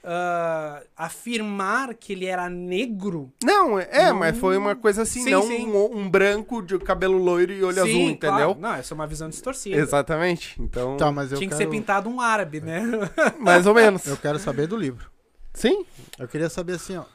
ah, 0.03 0.83
afirmar 0.97 1.93
que 1.95 2.13
ele 2.13 2.25
era 2.25 2.49
negro. 2.49 3.31
Não, 3.43 3.79
é, 3.79 4.09
Não- 4.09 4.19
mas 4.19 4.37
foi 4.37 4.57
uma 4.57 4.75
coisa 4.75 5.03
assim, 5.03 5.23
Sim, 5.23 5.31
não 5.31 5.43
sim. 5.47 5.67
Um, 5.67 5.97
um 5.99 6.09
branco 6.09 6.61
de 6.61 6.77
cabelo 6.79 7.17
loiro 7.17 7.53
e 7.53 7.63
olho 7.63 7.81
azul, 7.81 7.87
Sim, 7.93 8.09
entendeu? 8.09 8.53
claro. 8.55 8.59
Não, 8.59 8.73
essa 8.73 8.93
é 8.93 8.95
uma 8.95 9.07
visão 9.07 9.29
distorcida. 9.29 9.77
Exatamente. 9.77 10.61
Então, 10.61 10.97
Tá, 10.97 11.11
mas 11.11 11.31
eu 11.31 11.37
Tinha 11.37 11.49
que 11.49 11.55
quero, 11.55 11.69
ser 11.71 11.75
pintado 11.75 12.09
um 12.09 12.19
árabe, 12.19 12.59
né? 12.61 12.83
mais 13.39 13.65
ou 13.65 13.73
menos. 13.73 14.05
eu 14.05 14.17
quero 14.17 14.37
saber 14.39 14.67
do 14.67 14.75
livro. 14.75 15.09
Sim? 15.53 15.85
Eu 16.19 16.27
queria 16.27 16.49
saber 16.49 16.73
assim, 16.73 16.97
ó. 16.97 17.05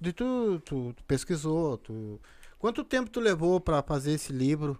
De 0.00 0.12
tu, 0.12 0.60
tu, 0.64 0.92
tu 0.94 1.04
pesquisou, 1.04 1.78
tu. 1.78 2.20
Quanto 2.58 2.84
tempo 2.84 3.08
tu 3.10 3.18
levou 3.20 3.60
pra 3.60 3.82
fazer 3.82 4.12
esse 4.12 4.32
livro? 4.32 4.78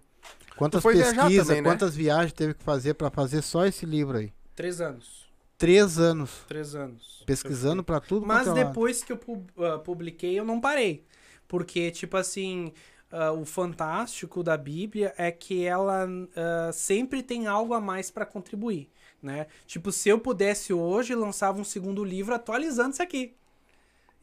Quantas 0.55 0.83
pesquisas, 0.83 1.47
também, 1.47 1.61
né? 1.61 1.69
quantas 1.69 1.95
viagens 1.95 2.31
teve 2.33 2.53
que 2.53 2.63
fazer 2.63 2.93
pra 2.93 3.09
fazer 3.09 3.41
só 3.41 3.65
esse 3.65 3.85
livro 3.85 4.17
aí? 4.17 4.31
Três 4.55 4.79
anos. 4.79 5.22
Três 5.57 5.97
anos 5.99 6.43
Três 6.47 6.75
anos. 6.75 7.23
pesquisando 7.25 7.83
pra 7.83 7.99
tudo. 7.99 8.25
Mas 8.25 8.47
é 8.47 8.51
lado. 8.51 8.67
depois 8.67 9.03
que 9.03 9.13
eu 9.13 9.19
ah, 9.57 9.79
publiquei, 9.79 10.37
eu 10.37 10.45
não 10.45 10.59
parei. 10.59 11.05
Porque, 11.47 11.91
tipo 11.91 12.17
assim, 12.17 12.73
ah, 13.11 13.31
o 13.31 13.45
fantástico 13.45 14.43
da 14.43 14.57
Bíblia 14.57 15.13
é 15.17 15.31
que 15.31 15.63
ela 15.63 16.07
ah, 16.35 16.71
sempre 16.73 17.21
tem 17.21 17.47
algo 17.47 17.73
a 17.73 17.79
mais 17.79 18.09
pra 18.09 18.25
contribuir, 18.25 18.89
né? 19.21 19.47
Tipo, 19.65 19.91
se 19.91 20.09
eu 20.09 20.19
pudesse 20.19 20.73
hoje, 20.73 21.13
lançava 21.15 21.61
um 21.61 21.63
segundo 21.63 22.03
livro 22.03 22.33
atualizando 22.33 22.91
isso 22.91 23.03
aqui. 23.03 23.35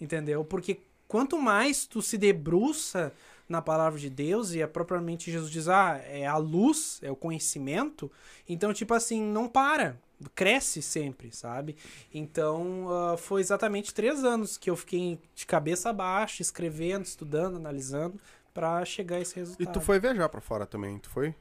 Entendeu? 0.00 0.44
Porque 0.44 0.80
quanto 1.06 1.38
mais 1.38 1.86
tu 1.86 2.02
se 2.02 2.18
debruça 2.18 3.12
na 3.48 3.60
palavra 3.60 3.98
de 3.98 4.08
Deus, 4.08 4.54
e 4.54 4.62
é 4.62 4.66
propriamente 4.66 5.30
Jesus 5.30 5.50
diz, 5.50 5.68
ah, 5.68 6.00
é 6.06 6.24
a 6.24 6.36
luz, 6.36 7.00
é 7.02 7.10
o 7.10 7.16
conhecimento, 7.16 8.10
então, 8.48 8.72
tipo 8.72 8.94
assim, 8.94 9.20
não 9.20 9.48
para. 9.48 10.00
Cresce 10.34 10.82
sempre, 10.82 11.30
sabe? 11.32 11.76
Então, 12.12 12.86
ah, 12.90 13.16
foi 13.16 13.40
exatamente 13.40 13.94
três 13.94 14.22
anos 14.24 14.58
que 14.58 14.68
eu 14.68 14.76
fiquei 14.76 15.18
de 15.34 15.46
cabeça 15.46 15.92
baixa, 15.92 16.42
escrevendo, 16.42 17.04
estudando, 17.04 17.56
analisando, 17.56 18.20
pra 18.52 18.84
chegar 18.84 19.16
a 19.16 19.20
esse 19.20 19.36
E 19.36 19.40
resultado. 19.40 19.72
tu 19.72 19.80
foi 19.80 19.98
viajar 19.98 20.28
pra 20.28 20.40
fora 20.40 20.66
também, 20.66 20.98
tu 20.98 21.08
foi? 21.08 21.34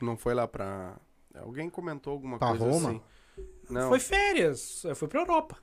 Não 0.00 0.16
foi 0.16 0.34
lá 0.34 0.48
pra... 0.48 0.96
Alguém 1.36 1.68
comentou 1.70 2.12
alguma 2.12 2.38
Pra 2.38 2.48
coisa 2.48 2.64
Roma? 2.64 2.88
assim. 2.90 3.00
Não, 3.70 3.88
Foi 3.90 4.00
férias, 4.00 4.82
eu 4.84 4.96
fui 4.96 5.06
pra 5.06 5.20
Europa. 5.20 5.56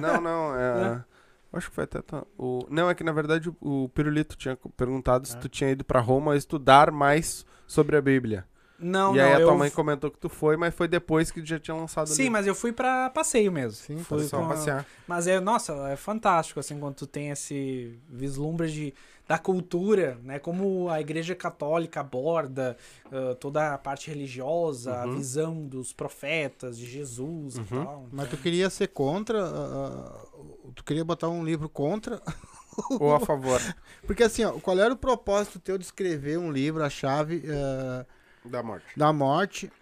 não, 0.00 0.20
não, 0.22 0.56
é... 0.56 0.80
Né? 0.94 1.04
Acho 1.52 1.68
que 1.68 1.74
foi 1.74 1.84
até... 1.84 2.00
tá- 2.00 2.24
O... 2.38 2.66
Não, 2.70 2.88
é 2.88 2.94
que 2.94 3.04
na 3.04 3.12
verdade 3.12 3.50
o, 3.50 3.56
o 3.60 3.88
Pirulito 3.90 4.36
tinha 4.36 4.56
perguntado 4.76 5.26
se 5.26 5.36
É. 5.36 5.38
tu 5.40 5.48
tinha 5.50 5.68
ido 5.70 5.84
pra 5.84 6.00
Roma 6.00 6.34
estudar 6.36 6.90
mais 6.90 7.44
sobre 7.66 7.96
a 7.96 8.00
Bíblia. 8.00 8.46
Não, 8.82 9.14
e 9.14 9.18
não, 9.18 9.24
aí 9.24 9.34
a 9.34 9.38
eu... 9.40 9.46
tua 9.46 9.54
mãe 9.56 9.70
comentou 9.70 10.10
que 10.10 10.18
tu 10.18 10.28
foi, 10.28 10.56
mas 10.56 10.74
foi 10.74 10.88
depois 10.88 11.30
que 11.30 11.40
tu 11.40 11.46
já 11.46 11.58
tinha 11.58 11.76
lançado 11.76 12.08
o 12.08 12.14
Sim, 12.14 12.24
livro. 12.24 12.32
mas 12.32 12.46
eu 12.46 12.54
fui 12.54 12.72
pra 12.72 13.08
passeio 13.10 13.52
mesmo. 13.52 13.72
Sim, 13.72 14.02
Foi 14.02 14.18
fui 14.18 14.28
só 14.28 14.38
com 14.38 14.44
a- 14.44 14.48
passear. 14.48 14.86
Mas 15.06 15.26
é, 15.26 15.38
nossa, 15.40 15.72
é 15.88 15.96
fantástico, 15.96 16.58
assim, 16.60 16.78
quando 16.78 16.94
tu 16.96 17.06
tem 17.06 17.30
esse 17.30 17.98
vislumbre 18.08 18.70
de, 18.70 18.94
da 19.28 19.38
cultura, 19.38 20.18
né? 20.24 20.38
Como 20.38 20.88
a 20.88 21.00
igreja 21.00 21.34
católica 21.34 22.00
aborda 22.00 22.76
ah, 23.10 23.34
toda 23.38 23.72
a 23.74 23.78
parte 23.78 24.08
religiosa, 24.10 24.96
a 25.02 25.06
Uhum. 25.06 25.14
visão 25.16 25.66
dos 25.66 25.92
profetas, 25.92 26.76
de 26.78 26.86
Jesus 26.86 27.56
e 27.56 27.58
Uhum. 27.60 27.84
tal. 27.84 28.06
Mas 28.12 28.28
tu 28.28 28.36
queria 28.36 28.68
ser 28.68 28.88
contra. 28.88 29.44
ah, 29.44 30.26
tu 30.74 30.82
queria 30.84 31.04
botar 31.04 31.28
um 31.28 31.44
livro 31.44 31.68
contra. 31.68 32.20
Ou 32.98 33.14
a 33.14 33.20
favor 33.20 33.60
Porque 34.06 34.22
assim, 34.22 34.44
ó, 34.44 34.52
qual 34.52 34.78
era 34.78 34.94
o 34.94 34.96
propósito 34.96 35.58
teu 35.60 35.76
de 35.76 35.84
escrever 35.84 36.38
um 36.38 36.50
livro, 36.50 36.82
a 36.82 36.88
chave 36.90 37.42
ah, 37.48 38.06
da 38.44 38.62
morte. 38.62 38.86
da 38.96 39.12
morte? 39.12 39.72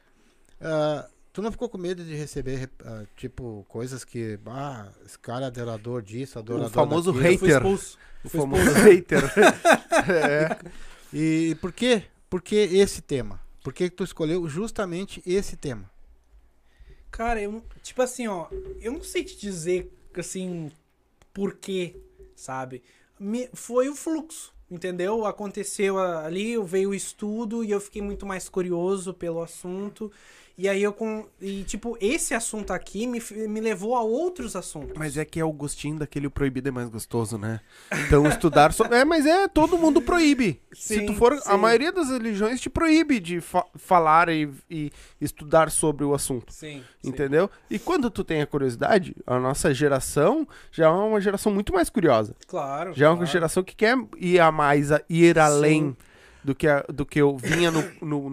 Ah, 0.60 1.08
tu 1.32 1.40
não 1.42 1.50
ficou 1.52 1.68
com 1.68 1.78
medo 1.78 2.04
de 2.04 2.14
receber, 2.14 2.70
ah, 2.84 3.04
tipo, 3.16 3.64
coisas 3.68 4.04
que. 4.04 4.38
Ah, 4.46 4.88
esse 5.04 5.18
cara 5.18 5.44
é 5.44 5.48
adorador 5.48 6.02
disso, 6.02 6.38
adorador 6.38 6.68
O 6.68 6.72
famoso 6.72 7.12
daquilo. 7.12 7.30
Hater. 7.32 7.56
expulso. 7.56 7.98
O 8.24 8.28
Fui 8.28 8.40
famoso 8.40 8.70
hater. 8.84 9.22
é. 10.08 10.58
E 11.12 11.56
por 11.60 11.72
quê? 11.72 12.04
Por 12.28 12.40
que 12.40 12.54
esse 12.54 13.02
tema? 13.02 13.40
Por 13.64 13.72
que 13.72 13.90
tu 13.90 14.04
escolheu 14.04 14.46
justamente 14.48 15.20
esse 15.26 15.56
tema? 15.56 15.90
Cara, 17.10 17.42
eu, 17.42 17.64
tipo 17.82 18.00
assim, 18.00 18.28
ó, 18.28 18.46
eu 18.80 18.92
não 18.92 19.02
sei 19.02 19.24
te 19.24 19.36
dizer, 19.36 19.92
assim, 20.16 20.70
por 21.34 21.56
quê, 21.56 21.96
sabe? 22.36 22.80
Me- 23.18 23.50
foi 23.52 23.88
o 23.88 23.96
fluxo, 23.96 24.54
entendeu? 24.70 25.26
Aconteceu 25.26 25.98
ali, 25.98 26.56
veio 26.64 26.90
o 26.90 26.94
estudo 26.94 27.64
e 27.64 27.70
eu 27.70 27.80
fiquei 27.80 28.02
muito 28.02 28.24
mais 28.26 28.48
curioso 28.48 29.12
pelo 29.12 29.42
assunto. 29.42 30.10
E 30.62 30.68
aí 30.68 30.82
eu 30.82 30.92
com. 30.92 31.26
E, 31.40 31.64
tipo, 31.64 31.96
esse 32.02 32.34
assunto 32.34 32.70
aqui 32.70 33.06
me, 33.06 33.18
me 33.48 33.62
levou 33.62 33.94
a 33.96 34.02
outros 34.02 34.54
assuntos. 34.54 34.92
Mas 34.94 35.16
é 35.16 35.24
que 35.24 35.40
é 35.40 35.44
o 35.44 35.50
gostinho 35.50 35.98
daquele 35.98 36.26
o 36.26 36.30
proibido 36.30 36.68
é 36.68 36.70
mais 36.70 36.90
gostoso, 36.90 37.38
né? 37.38 37.60
Então 38.06 38.26
estudar 38.26 38.70
sobre. 38.74 38.98
É, 38.98 39.02
mas 39.02 39.24
é, 39.24 39.48
todo 39.48 39.78
mundo 39.78 40.02
proíbe. 40.02 40.60
Se 40.74 40.98
Sim, 40.98 41.06
tu 41.06 41.14
for. 41.14 41.32
A 41.32 41.40
sim. 41.40 41.56
maioria 41.56 41.90
das 41.90 42.10
religiões 42.10 42.60
te 42.60 42.68
proíbe 42.68 43.18
de 43.18 43.40
fa- 43.40 43.64
falar 43.74 44.28
e, 44.28 44.50
e 44.68 44.92
estudar 45.18 45.70
sobre 45.70 46.04
o 46.04 46.12
assunto. 46.12 46.52
Sim. 46.52 46.82
sim. 47.00 47.08
Entendeu? 47.08 47.48
E 47.70 47.78
quando 47.78 48.10
tu 48.10 48.22
tem 48.22 48.42
a 48.42 48.46
curiosidade, 48.46 49.16
a 49.26 49.38
nossa 49.38 49.72
geração 49.72 50.46
já 50.70 50.88
é 50.88 50.90
uma 50.90 51.22
geração 51.22 51.50
muito 51.50 51.72
mais 51.72 51.88
curiosa. 51.88 52.36
Claro. 52.46 52.92
Já 52.92 53.06
é 53.06 53.08
uma 53.08 53.16
claro. 53.16 53.32
geração 53.32 53.62
que 53.62 53.74
quer 53.74 53.96
ir 54.18 54.38
a 54.38 54.52
mais, 54.52 54.92
a- 54.92 55.00
ir 55.08 55.38
além 55.38 55.96
do 56.44 56.54
que, 56.54 56.66
a- 56.68 56.84
do 56.92 57.06
que 57.06 57.18
eu 57.18 57.34
vinha 57.38 57.70
no, 57.70 57.82
no 58.02 58.28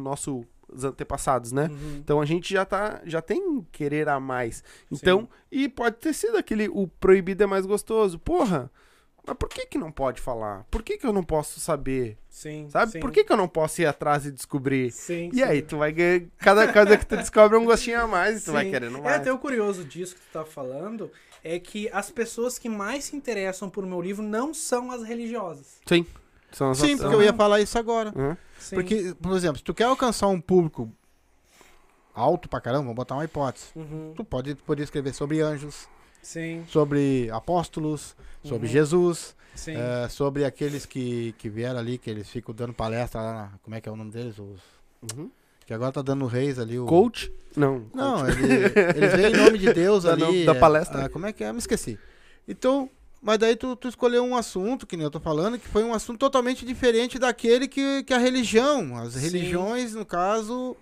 nossos 0.70 0.84
antepassados, 0.84 1.52
né? 1.52 1.70
Uhum. 1.72 1.98
Então 1.98 2.22
a 2.22 2.26
gente 2.26 2.54
já 2.54 2.66
tá, 2.66 3.02
já 3.06 3.22
tem 3.22 3.66
querer 3.72 4.10
a 4.10 4.20
mais. 4.20 4.64
Então, 4.92 5.28
e 5.52 5.68
pode 5.68 5.98
ter 5.98 6.14
sido 6.14 6.38
aquele 6.38 6.68
o 6.70 6.88
proibido 6.88 7.44
é 7.44 7.48
mais 7.48 7.66
gostoso. 7.66 8.20
Porra, 8.20 8.72
mas 9.26 9.36
por 9.38 9.50
que 9.50 9.66
que 9.66 9.78
não 9.78 9.92
pode 9.92 10.22
falar? 10.22 10.66
Por 10.70 10.84
que 10.84 10.98
que 10.98 11.06
eu 11.06 11.14
não 11.14 11.24
posso 11.24 11.60
saber? 11.60 12.18
Sim. 12.30 12.70
Sabe? 12.70 12.94
sim. 12.94 13.00
Por 13.00 13.12
que 13.12 13.24
que 13.24 13.32
eu 13.32 13.38
não 13.38 13.48
posso 13.48 13.82
ir 13.82 13.86
atrás 13.86 14.26
e 14.26 14.32
descobrir? 14.32 14.92
Sim. 14.92 15.30
E 15.34 15.44
aí, 15.44 15.60
sim. 15.60 15.66
tu 15.66 15.78
vai 15.78 15.92
ganhar, 15.92 16.28
cada 16.38 16.72
coisa 16.72 16.98
que 16.98 17.06
tu 17.06 17.18
descobre 17.18 17.58
é 17.58 17.60
um 17.60 17.66
gostinho 17.66 18.02
a 18.02 18.08
mais 18.08 18.42
e 18.42 18.46
tu 18.46 18.52
vai 18.52 18.66
Sim. 18.66 18.72
querendo 18.72 18.98
É 18.98 19.02
mais. 19.02 19.16
até 19.18 19.32
o 19.32 19.38
curioso 19.38 19.84
disso 19.84 20.16
que 20.16 20.22
tu 20.22 20.32
tá 20.32 20.46
falando 20.46 21.12
é 21.44 21.60
que 21.60 21.90
as 21.92 22.10
pessoas 22.10 22.58
que 22.60 22.70
mais 22.70 23.06
se 23.06 23.16
interessam 23.16 23.70
por 23.70 23.86
meu 23.86 24.02
livro 24.02 24.24
não 24.24 24.54
são 24.54 24.92
as 24.92 25.04
religiosas. 25.04 25.80
Sim. 25.86 26.06
São 26.58 26.72
as 26.72 26.78
Sim, 26.80 26.98
porque 26.98 27.14
eu 27.16 27.22
ia 27.22 27.34
falar 27.34 27.62
isso 27.62 27.78
agora. 27.78 28.12
Sim. 28.58 28.76
Porque, 28.76 29.16
por 29.22 29.36
exemplo, 29.38 29.58
se 29.60 29.64
tu 29.64 29.74
quer 29.74 29.84
alcançar 29.86 30.28
um 30.28 30.42
público 30.42 30.92
alto 32.14 32.50
pra 32.50 32.60
caramba, 32.60 32.84
vamos 32.84 32.96
botar 32.96 33.16
uma 33.16 33.26
hipótese. 33.26 33.68
Uhum. 33.76 34.14
Tu 34.16 34.24
pode 34.24 34.56
poder 34.56 34.84
escrever 34.84 35.14
sobre 35.14 35.40
anjos, 35.42 35.88
Sim, 36.22 36.66
sobre 36.68 37.30
apóstolos, 37.32 38.16
sobre 38.44 38.68
Uhum. 38.68 38.74
Jesus, 38.74 39.36
sim. 39.56 39.76
é, 39.76 40.10
sobre 40.10 40.44
aqueles 40.46 40.86
que, 40.86 41.34
que 41.38 41.48
vieram 41.50 41.80
ali, 41.80 41.98
que 41.98 42.10
eles 42.10 42.28
ficam 42.30 42.54
dando 42.56 42.74
palestra 42.74 43.22
lá, 43.22 43.34
na- 43.34 43.52
como 43.62 43.76
é 43.76 43.82
que 43.82 43.88
é 43.88 43.92
o 43.92 43.96
nome 43.96 44.12
deles? 44.12 44.38
Os, 44.40 44.60
Uhum. 45.16 45.30
que 45.66 45.74
agora 45.74 45.92
tá 45.92 46.02
dando 46.02 46.26
reis 46.26 46.58
ali. 46.58 46.80
O, 46.80 46.86
Coach? 46.88 47.32
Não. 47.56 47.86
Não, 47.94 48.22
coach. 48.26 48.32
ele, 48.40 48.54
eles 48.98 49.14
vêm 49.16 49.32
em 49.32 49.38
nome 49.38 49.58
de 49.60 49.72
Deus 49.74 50.04
Da- 50.04 50.14
ali. 50.14 50.44
da 50.46 50.56
é, 50.56 50.60
palestra. 50.60 51.06
ah, 51.06 51.10
como 51.10 51.28
é 51.28 51.32
que 51.34 51.44
é? 51.44 51.52
Me 51.54 51.60
esqueci. 51.60 52.00
Então, 52.48 52.90
mas 53.22 53.38
daí 53.40 53.56
tu, 53.56 53.76
tu 53.76 53.88
escolheu 53.88 54.24
um 54.24 54.36
assunto, 54.36 54.86
que 54.88 54.96
nem 54.98 55.04
eu 55.06 55.12
tô 55.12 55.20
falando, 55.20 55.60
que 55.60 55.68
foi 55.68 55.84
um 55.84 55.94
assunto 55.94 56.20
totalmente 56.20 56.66
diferente 56.66 57.20
daquele 57.20 57.68
que, 57.68 58.04
que 58.04 58.14
a 58.14 58.18
religião. 58.18 58.98
As 58.98 59.16
Sim. 59.16 59.16
religiões, 59.16 59.94
no 59.96 60.06
caso, 60.06 60.78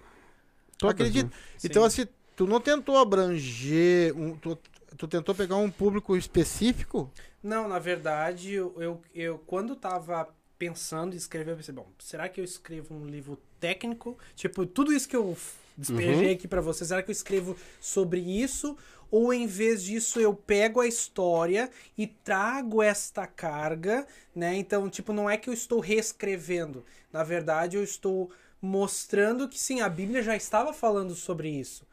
tu 0.79 0.87
Todas, 0.87 0.89
acredita. 0.89 1.29
né? 1.29 1.31
Então, 1.63 1.83
Sim. 1.83 1.85
assim, 1.85 2.07
tu 2.35 2.47
não 2.47 2.59
tentou 2.61 2.97
abranger, 2.97 4.15
um, 4.17 4.37
tu, 4.37 4.57
tu 4.97 5.07
tentou 5.07 5.35
pegar 5.35 5.57
um 5.57 5.71
público 5.71 6.15
específico? 6.17 7.11
Não, 7.41 7.67
na 7.67 7.79
verdade, 7.79 8.53
eu, 8.53 8.73
eu, 8.81 9.01
eu 9.13 9.37
quando 9.39 9.75
tava 9.75 10.27
pensando 10.57 11.13
em 11.13 11.17
escrever, 11.17 11.51
eu 11.51 11.57
pensei, 11.57 11.73
bom, 11.73 11.87
será 11.99 12.27
que 12.29 12.39
eu 12.39 12.45
escrevo 12.45 12.95
um 12.95 13.05
livro 13.05 13.37
técnico? 13.59 14.17
Tipo, 14.35 14.65
tudo 14.65 14.93
isso 14.93 15.07
que 15.07 15.15
eu 15.15 15.37
despejei 15.77 16.31
Uhum. 16.31 16.33
aqui 16.33 16.47
pra 16.47 16.61
você, 16.61 16.85
será 16.85 17.03
que 17.03 17.11
eu 17.11 17.13
escrevo 17.13 17.57
sobre 17.79 18.19
isso? 18.21 18.77
Ou 19.11 19.33
em 19.33 19.47
vez 19.47 19.83
disso 19.83 20.19
eu 20.19 20.33
pego 20.33 20.81
a 20.81 20.87
história 20.87 21.69
e 21.97 22.05
trago 22.07 22.81
esta 22.81 23.25
carga, 23.25 24.05
né? 24.35 24.55
Então, 24.55 24.89
tipo, 24.89 25.13
não 25.13 25.29
é 25.29 25.37
que 25.37 25.49
eu 25.49 25.53
estou 25.53 25.79
reescrevendo. 25.79 26.83
Na 27.11 27.23
verdade, 27.23 27.77
eu 27.77 27.83
estou 27.83 28.31
mostrando 28.61 29.47
que 29.47 29.59
sim, 29.59 29.81
a 29.81 29.87
Bíblia 29.89 30.21
já 30.23 30.35
estava 30.35 30.73
falando 30.73 31.13
sobre 31.15 31.49
isso. 31.49 31.85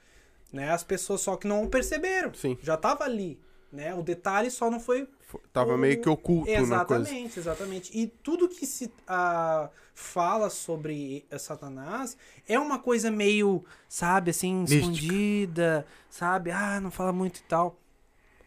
Né? 0.52 0.70
As 0.70 0.82
pessoas 0.82 1.20
só 1.20 1.36
que 1.36 1.47
não 1.47 1.68
perceberam. 1.68 2.32
Sim. 2.34 2.59
Já 2.62 2.74
estava 2.74 3.05
ali. 3.05 3.39
Né? 3.70 3.94
O 3.94 4.02
detalhe 4.02 4.51
só 4.51 4.70
não 4.70 4.78
foi 4.78 5.05
Fo- 5.05 5.09
Tava 5.53 5.75
o- 5.75 5.79
meio 5.79 6.01
que 6.01 6.09
oculto 6.09 6.51
na 6.51 6.57
coisa. 6.59 7.03
Exatamente, 7.03 7.39
exatamente. 7.39 7.99
E 7.99 8.07
tudo 8.07 8.49
que 8.49 8.67
se 8.67 8.91
ah, 9.07 9.69
fala 9.95 10.49
sobre 10.51 11.25
Satanás 11.39 12.17
é 12.49 12.59
uma 12.59 12.79
coisa 12.79 13.11
meio, 13.11 13.65
sabe, 13.89 14.31
assim, 14.31 14.55
Mística. 14.61 14.81
escondida, 14.81 15.87
sabe? 16.11 16.51
Ah, 16.51 16.81
não 16.81 16.91
fala 16.91 17.13
muito 17.13 17.39
e 17.39 17.43
tal. 17.43 17.79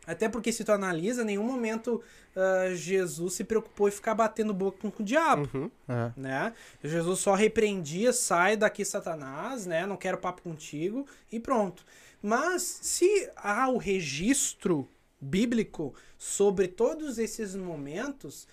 Até 0.07 0.29
porque 0.29 0.51
se 0.51 0.63
tu 0.63 0.71
analisa, 0.71 1.23
em 1.23 1.25
nenhum 1.25 1.43
momento 1.43 1.99
ah, 2.35 2.73
Jesus 2.75 3.33
se 3.33 3.43
preocupou 3.43 3.87
em 3.87 3.91
ficar 3.91 4.13
batendo 4.13 4.53
boca 4.53 4.77
com, 4.79 4.91
com 4.91 5.01
o 5.01 5.05
diabo 5.05 5.49
Uhum. 5.53 5.71
É. 5.87 6.11
né? 6.15 6.53
Jesus 6.83 7.19
só 7.19 7.33
repreendia, 7.33 8.13
sai 8.13 8.55
daqui 8.55 8.85
Satanás, 8.85 9.65
né? 9.65 9.85
Não 9.87 9.97
quero 9.97 10.17
papo 10.19 10.41
contigo 10.43 11.07
e 11.31 11.39
pronto. 11.39 11.83
Mas 12.21 12.61
se 12.81 13.29
há 13.35 13.67
o 13.69 13.77
registro 13.77 14.87
bíblico 15.21 15.93
sobre 16.25 16.67
todos 16.67 17.19
esses 17.19 17.55
momentos, 17.55 18.47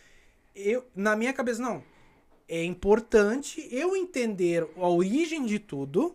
eu 0.55 0.85
na 0.94 1.16
minha 1.16 1.32
cabeça 1.32 1.62
não. 1.62 1.82
É 2.47 2.62
importante 2.62 3.66
eu 3.70 3.97
entender 3.97 4.69
a 4.77 4.89
origem 4.89 5.47
de 5.47 5.59
tudo, 5.59 6.15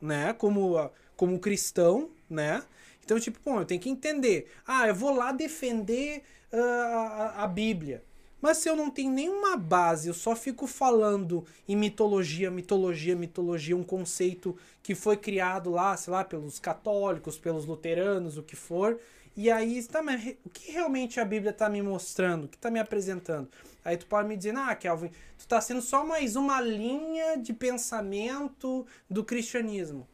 né? 0.00 0.32
Como 0.32 0.90
como 1.14 1.38
cristão, 1.38 2.10
né? 2.28 2.62
Então, 3.04 3.20
tipo, 3.20 3.38
bom, 3.44 3.60
eu 3.60 3.66
tenho 3.66 3.80
que 3.80 3.90
entender. 3.90 4.50
Ah, 4.66 4.88
eu 4.88 4.94
vou 4.94 5.14
lá 5.14 5.32
defender 5.32 6.22
ah, 6.52 7.34
a, 7.36 7.44
a 7.44 7.46
Bíblia. 7.46 8.02
Mas 8.40 8.58
se 8.58 8.68
eu 8.68 8.76
não 8.76 8.90
tenho 8.90 9.10
nenhuma 9.10 9.56
base, 9.56 10.08
eu 10.08 10.14
só 10.14 10.34
fico 10.34 10.66
falando 10.66 11.44
em 11.68 11.76
mitologia, 11.76 12.50
mitologia, 12.50 13.14
mitologia, 13.16 13.76
um 13.76 13.84
conceito 13.84 14.56
que 14.82 14.94
foi 14.94 15.16
criado 15.16 15.70
lá, 15.70 15.96
sei 15.96 16.12
lá, 16.12 16.24
pelos 16.24 16.58
católicos, 16.58 17.38
pelos 17.38 17.66
luteranos, 17.66 18.36
o 18.38 18.42
que 18.42 18.56
for. 18.56 18.98
E 19.36 19.50
aí, 19.50 19.82
tá, 19.84 20.00
o 20.44 20.48
que 20.50 20.72
realmente 20.72 21.20
a 21.20 21.24
Bíblia 21.24 21.52
tá 21.52 21.68
me 21.68 21.82
mostrando? 21.82 22.44
O 22.44 22.48
que 22.48 22.56
tá 22.56 22.70
me 22.70 22.80
apresentando? 22.80 23.48
Aí 23.84 23.96
tu 23.96 24.06
pode 24.06 24.26
me 24.26 24.36
dizer, 24.36 24.56
ah, 24.56 24.74
Kelvin, 24.74 25.10
tu 25.38 25.46
tá 25.46 25.60
sendo 25.60 25.82
só 25.82 26.04
mais 26.04 26.36
uma 26.36 26.60
linha 26.60 27.36
de 27.36 27.52
pensamento 27.52 28.86
do 29.10 29.22
cristianismo. 29.22 30.08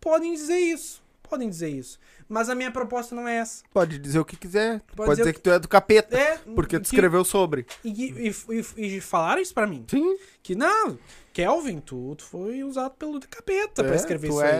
Podem 0.00 0.32
dizer 0.32 0.58
isso, 0.58 1.02
podem 1.22 1.48
dizer 1.50 1.68
isso. 1.68 1.98
Mas 2.28 2.48
a 2.48 2.54
minha 2.54 2.70
proposta 2.70 3.12
não 3.14 3.26
é 3.26 3.38
essa. 3.38 3.64
Pode 3.72 3.98
dizer 3.98 4.20
o 4.20 4.24
que 4.24 4.36
quiser. 4.36 4.80
Pode 4.94 4.96
Pode, 4.96 5.10
dizer 5.10 5.22
dizer 5.22 5.30
o 5.30 5.34
que 5.34 5.40
tu 5.40 5.50
é 5.50 5.58
do 5.58 5.68
capeta. 5.68 6.16
É, 6.16 6.38
Porque 6.54 6.78
tu 6.78 6.82
que- 6.82 6.86
escreveu 6.86 7.24
sobre. 7.24 7.66
E, 7.84 7.90
e, 7.90 8.34
e, 8.76 8.96
e 8.96 9.00
falaram 9.00 9.42
isso 9.42 9.52
pra 9.52 9.66
mim. 9.66 9.84
Sim. 9.90 10.16
Que 10.42 10.54
não, 10.54 10.96
Kelvin, 11.32 11.80
tu, 11.80 12.14
tu 12.14 12.24
foi 12.24 12.62
usado 12.62 12.92
pelo 12.94 13.18
capeta 13.20 13.82
pra 13.82 13.92
É, 13.92 13.96
escrever 13.96 14.28
tu 14.28 14.34
isso 14.34 14.40
aí. 14.42 14.50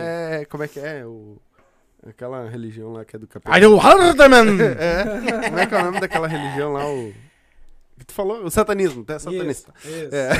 é. 0.41 0.45
Como 0.49 0.63
é 0.63 0.67
que 0.67 0.79
é? 0.81 1.05
O... 1.05 1.37
Aquela 2.07 2.49
religião 2.49 2.91
lá 2.93 3.05
que 3.05 3.15
é 3.15 3.19
do 3.19 3.27
capeta. 3.27 3.69
O 3.69 3.79
Hardeman! 3.79 4.57
É. 4.79 5.47
Como 5.49 5.59
é 5.59 5.65
que 5.67 5.75
é 5.75 5.77
o 5.79 5.83
nome 5.85 5.99
daquela 5.99 6.27
religião 6.27 6.73
lá? 6.73 6.85
O. 6.87 7.13
que 7.99 8.05
tu 8.05 8.13
falou? 8.13 8.43
O 8.43 8.49
satanismo. 8.49 9.03
Tu 9.05 9.13
é 9.13 9.19
satanista. 9.19 9.71
Isso, 9.85 9.89
isso. 9.89 10.15
É. 10.15 10.31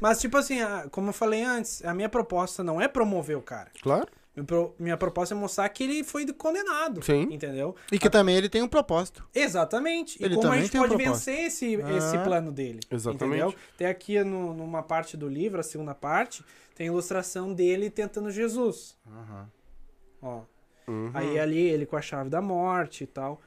Mas, 0.00 0.20
tipo 0.20 0.36
assim, 0.36 0.60
a- 0.60 0.88
como 0.90 1.10
eu 1.10 1.12
falei 1.12 1.44
antes, 1.44 1.84
a 1.84 1.94
minha 1.94 2.08
proposta 2.08 2.64
não 2.64 2.80
é 2.80 2.88
promover 2.88 3.36
o 3.36 3.42
cara. 3.42 3.70
Claro. 3.80 4.08
Minha 4.34 4.44
pro- 4.46 4.74
Minha 4.78 4.96
proposta 4.96 5.32
é 5.34 5.38
mostrar 5.38 5.68
que 5.68 5.84
ele 5.84 6.02
foi 6.02 6.26
condenado. 6.32 7.04
Sim. 7.04 7.28
Entendeu? 7.30 7.76
E 7.92 7.98
que 7.98 8.10
também 8.10 8.36
ele 8.36 8.48
tem 8.48 8.60
um 8.62 8.68
propósito. 8.68 9.24
Exatamente. 9.32 10.20
Ele 10.20 10.34
e 10.34 10.36
como 10.36 10.52
a 10.52 10.56
gente 10.60 10.76
um 10.76 10.80
pode 10.80 10.94
propósito. 10.96 11.26
vencer 11.26 11.46
esse, 11.46 11.80
Ah. 11.82 11.96
esse 11.98 12.18
plano 12.18 12.50
dele. 12.50 12.80
Exatamente. 12.90 13.40
Entendeu? 13.42 13.54
Tem 13.78 13.86
aqui 13.86 14.22
no- 14.24 14.52
numa 14.54 14.82
parte 14.82 15.16
do 15.16 15.28
livro, 15.28 15.60
a 15.60 15.62
segunda 15.62 15.94
parte, 15.94 16.44
tem 16.74 16.88
a 16.88 16.90
ilustração 16.92 17.52
dele 17.54 17.90
tentando 17.90 18.30
Jesus. 18.30 18.96
Ó. 20.22 20.40
Uhum. 20.90 21.10
Aí 21.14 21.38
ali 21.38 21.58
ele 21.58 21.86
com 21.86 21.96
a 21.96 22.02
chave 22.02 22.28
da 22.28 22.42
morte 22.42 23.04
e 23.04 23.06
tal. 23.06 23.40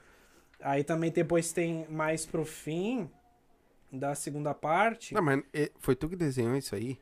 Aí 0.61 0.83
também 0.83 1.11
depois 1.11 1.51
tem 1.51 1.85
mais 1.89 2.25
pro 2.25 2.45
fim 2.45 3.09
da 3.91 4.15
segunda 4.15 4.53
parte. 4.53 5.13
Não, 5.13 5.21
mas 5.21 5.43
foi 5.79 5.95
tu 5.95 6.07
que 6.07 6.15
desenhou 6.15 6.55
isso 6.55 6.73
aí? 6.73 6.97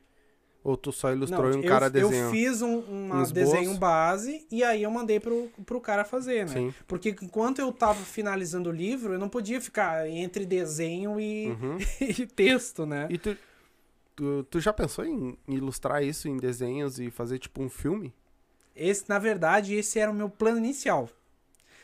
Ou 0.64 0.76
tu 0.76 0.92
só 0.92 1.10
ilustrou 1.12 1.44
Não, 1.44 1.54
e 1.54 1.56
um 1.56 1.62
eu, 1.62 1.68
cara 1.68 1.86
eu 1.86 1.90
desenhou? 1.90 2.30
fiz 2.30 2.62
um, 2.62 2.78
um 2.88 3.22
desenho 3.32 3.74
base 3.78 4.46
e 4.50 4.62
aí 4.62 4.82
eu 4.84 4.90
mandei 4.92 5.18
pro, 5.18 5.50
pro 5.66 5.80
cara 5.80 6.04
fazer, 6.04 6.46
né? 6.46 6.52
Sim. 6.52 6.74
Porque 6.86 7.10
enquanto 7.20 7.58
eu 7.58 7.72
tava 7.72 7.98
finalizando 8.00 8.70
o 8.70 8.72
livro, 8.72 9.12
eu 9.12 9.18
não 9.18 9.28
podia 9.28 9.60
ficar 9.60 10.08
entre 10.08 10.46
desenho 10.46 11.18
e, 11.20 11.48
Uhum. 11.48 11.78
e 12.00 12.26
texto, 12.26 12.86
né? 12.86 13.08
E 13.10 13.18
tu, 13.18 13.36
tu, 14.14 14.44
tu 14.44 14.60
já 14.60 14.72
pensou 14.72 15.04
em 15.04 15.36
ilustrar 15.48 16.02
isso 16.04 16.28
em 16.28 16.36
desenhos 16.36 17.00
e 17.00 17.10
fazer 17.10 17.38
tipo 17.40 17.60
um 17.60 17.68
filme? 17.68 18.14
Esse, 18.74 19.04
na 19.08 19.18
verdade, 19.18 19.74
esse 19.74 19.98
era 19.98 20.10
o 20.10 20.14
meu 20.14 20.28
plano 20.28 20.58
inicial. 20.58 21.08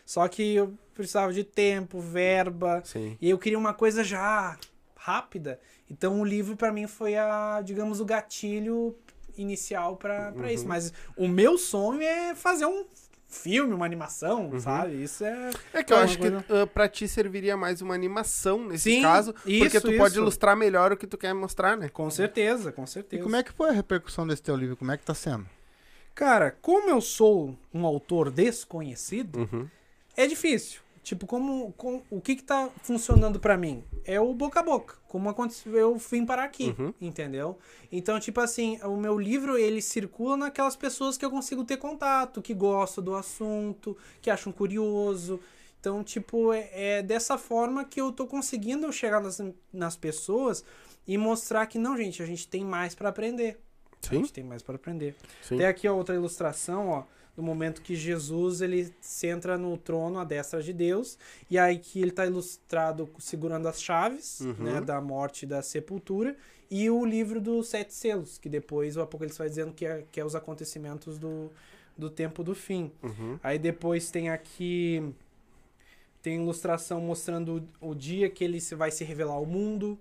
Só 0.04 0.26
que 0.28 0.54
eu 0.54 0.72
precisava 0.94 1.32
de 1.32 1.44
tempo, 1.44 2.00
verba, 2.00 2.82
Sim. 2.84 3.16
e 3.20 3.28
eu 3.30 3.38
queria 3.38 3.58
uma 3.58 3.74
coisa 3.74 4.02
já 4.02 4.56
rápida. 4.96 5.60
Então 5.90 6.20
o 6.20 6.24
livro 6.24 6.56
pra 6.56 6.72
mim 6.72 6.86
foi 6.86 7.16
a, 7.16 7.60
digamos, 7.64 8.00
o 8.00 8.04
gatilho 8.04 8.96
inicial 9.36 9.96
pra 9.96 10.32
pra 10.32 10.52
isso. 10.52 10.62
Uhum. 10.64 10.68
Mas 10.68 10.92
o 11.16 11.28
meu 11.28 11.56
sonho 11.58 12.02
é 12.02 12.34
fazer 12.34 12.66
um 12.66 12.84
filme, 13.28 13.74
uma 13.74 13.84
animação, 13.84 14.48
Uhum. 14.50 14.58
sabe? 14.58 15.02
Isso 15.02 15.22
é 15.24 15.50
É 15.74 15.84
que 15.84 15.92
eu 15.92 15.98
acho 15.98 16.18
que 16.18 16.30
coisa- 16.30 16.64
uh, 16.64 16.66
pra 16.66 16.88
ti 16.88 17.06
serviria 17.06 17.56
mais 17.58 17.82
uma 17.82 17.94
animação 17.94 18.66
nesse 18.66 18.90
Sim, 18.90 19.02
caso, 19.02 19.34
porque 19.34 19.52
isso, 19.54 19.80
tu 19.82 19.96
pode 19.98 20.14
isso. 20.14 20.20
ilustrar 20.22 20.56
melhor 20.56 20.92
o 20.92 20.96
que 20.96 21.06
tu 21.06 21.18
quer 21.18 21.34
mostrar, 21.34 21.76
né? 21.76 21.88
com 21.90 22.10
certeza, 22.10 22.72
com 22.72 22.84
E 22.84 22.88
certeza. 22.88 23.22
como 23.22 23.36
é 23.36 23.42
que 23.42 23.52
foi 23.52 23.68
a 23.68 23.72
repercussão 23.72 24.26
desse 24.26 24.42
teu 24.42 24.56
livro? 24.56 24.76
Como 24.76 24.90
é 24.90 24.96
que 24.96 25.04
tá 25.04 25.14
sendo? 25.14 25.46
Cara, 26.18 26.50
como 26.60 26.90
eu 26.90 27.00
sou 27.00 27.56
um 27.72 27.86
autor 27.86 28.28
desconhecido, 28.28 29.38
Uhum. 29.52 29.68
É 30.16 30.26
difícil. 30.26 30.80
Tipo, 31.04 31.28
como, 31.28 31.72
com- 31.74 32.02
o 32.10 32.20
que 32.20 32.34
que 32.34 32.42
tá 32.42 32.68
funcionando 32.82 33.38
pra 33.38 33.56
mim? 33.56 33.84
É 34.04 34.20
o 34.20 34.34
boca 34.34 34.58
a 34.58 34.62
boca. 34.64 34.96
Como 35.06 35.28
aconteceu, 35.30 35.76
eu 35.76 35.96
vim 35.96 36.26
parar 36.26 36.42
aqui, 36.42 36.74
Uhum. 36.76 36.92
entendeu? 37.00 37.56
Então, 37.92 38.18
tipo 38.18 38.40
assim, 38.40 38.80
o 38.82 38.96
meu 38.96 39.16
livro, 39.16 39.56
ele 39.56 39.80
circula 39.80 40.36
naquelas 40.36 40.74
pessoas 40.74 41.16
que 41.16 41.24
eu 41.24 41.30
consigo 41.30 41.62
ter 41.64 41.76
contato, 41.76 42.42
que 42.42 42.52
gostam 42.52 43.04
do 43.04 43.14
assunto, 43.14 43.96
que 44.20 44.28
acham 44.28 44.52
curioso. 44.52 45.38
Então, 45.78 46.02
tipo, 46.02 46.52
é, 46.52 46.68
é 46.72 47.00
dessa 47.02 47.38
forma 47.38 47.84
que 47.84 48.00
eu 48.00 48.10
tô 48.10 48.26
conseguindo 48.26 48.92
chegar 48.92 49.20
nas, 49.20 49.40
nas 49.72 49.96
pessoas 49.96 50.64
e 51.06 51.16
mostrar 51.16 51.64
que, 51.66 51.78
não, 51.78 51.96
gente, 51.96 52.20
a 52.20 52.26
gente 52.26 52.48
tem 52.48 52.64
mais 52.64 52.92
pra 52.96 53.08
aprender. 53.10 53.60
A 54.04 54.08
Sim, 54.10 54.16
gente 54.16 54.32
tem 54.32 54.44
mais 54.44 54.62
pra 54.62 54.76
aprender. 54.76 55.14
sim. 55.42 55.56
Tem 55.58 55.66
aqui 55.66 55.86
a 55.86 55.92
outra 55.92 56.14
ilustração, 56.14 56.88
ó, 56.88 57.04
do 57.36 57.42
momento 57.42 57.82
que 57.82 57.94
Jesus 57.94 58.60
ele 58.60 58.92
se 59.00 59.26
entra 59.28 59.56
no 59.58 59.76
trono 59.76 60.18
à 60.18 60.24
destra 60.24 60.62
de 60.62 60.72
Deus, 60.72 61.18
e 61.50 61.58
aí 61.58 61.78
que 61.78 62.00
ele 62.00 62.10
está 62.10 62.26
ilustrado 62.26 63.08
segurando 63.18 63.68
as 63.68 63.80
chaves, 63.82 64.40
Uhum. 64.40 64.54
né, 64.58 64.80
da 64.80 65.00
morte 65.00 65.42
e 65.44 65.46
da 65.46 65.62
sepultura, 65.62 66.36
e 66.70 66.90
o 66.90 67.04
livro 67.04 67.40
dos 67.40 67.68
sete 67.68 67.94
selos, 67.94 68.38
que 68.38 68.48
depois 68.48 68.96
o 68.96 69.00
Apocalipse 69.02 69.38
vai 69.38 69.48
dizendo 69.48 69.72
que 69.72 69.86
é, 69.86 70.04
que 70.10 70.20
é 70.20 70.24
os 70.24 70.34
acontecimentos 70.34 71.18
do, 71.18 71.50
do 71.96 72.10
tempo 72.10 72.42
do 72.44 72.54
fim. 72.54 72.90
Uhum. 73.02 73.38
Aí 73.42 73.58
depois 73.58 74.10
tem 74.10 74.30
aqui 74.30 75.14
tem 76.20 76.36
ilustração 76.42 77.00
mostrando 77.00 77.64
o, 77.80 77.90
o 77.90 77.94
dia 77.94 78.28
que 78.28 78.42
ele 78.42 78.60
se 78.60 78.74
vai 78.74 78.90
se 78.90 79.04
revelar 79.04 79.34
ao 79.34 79.46
mundo, 79.46 79.98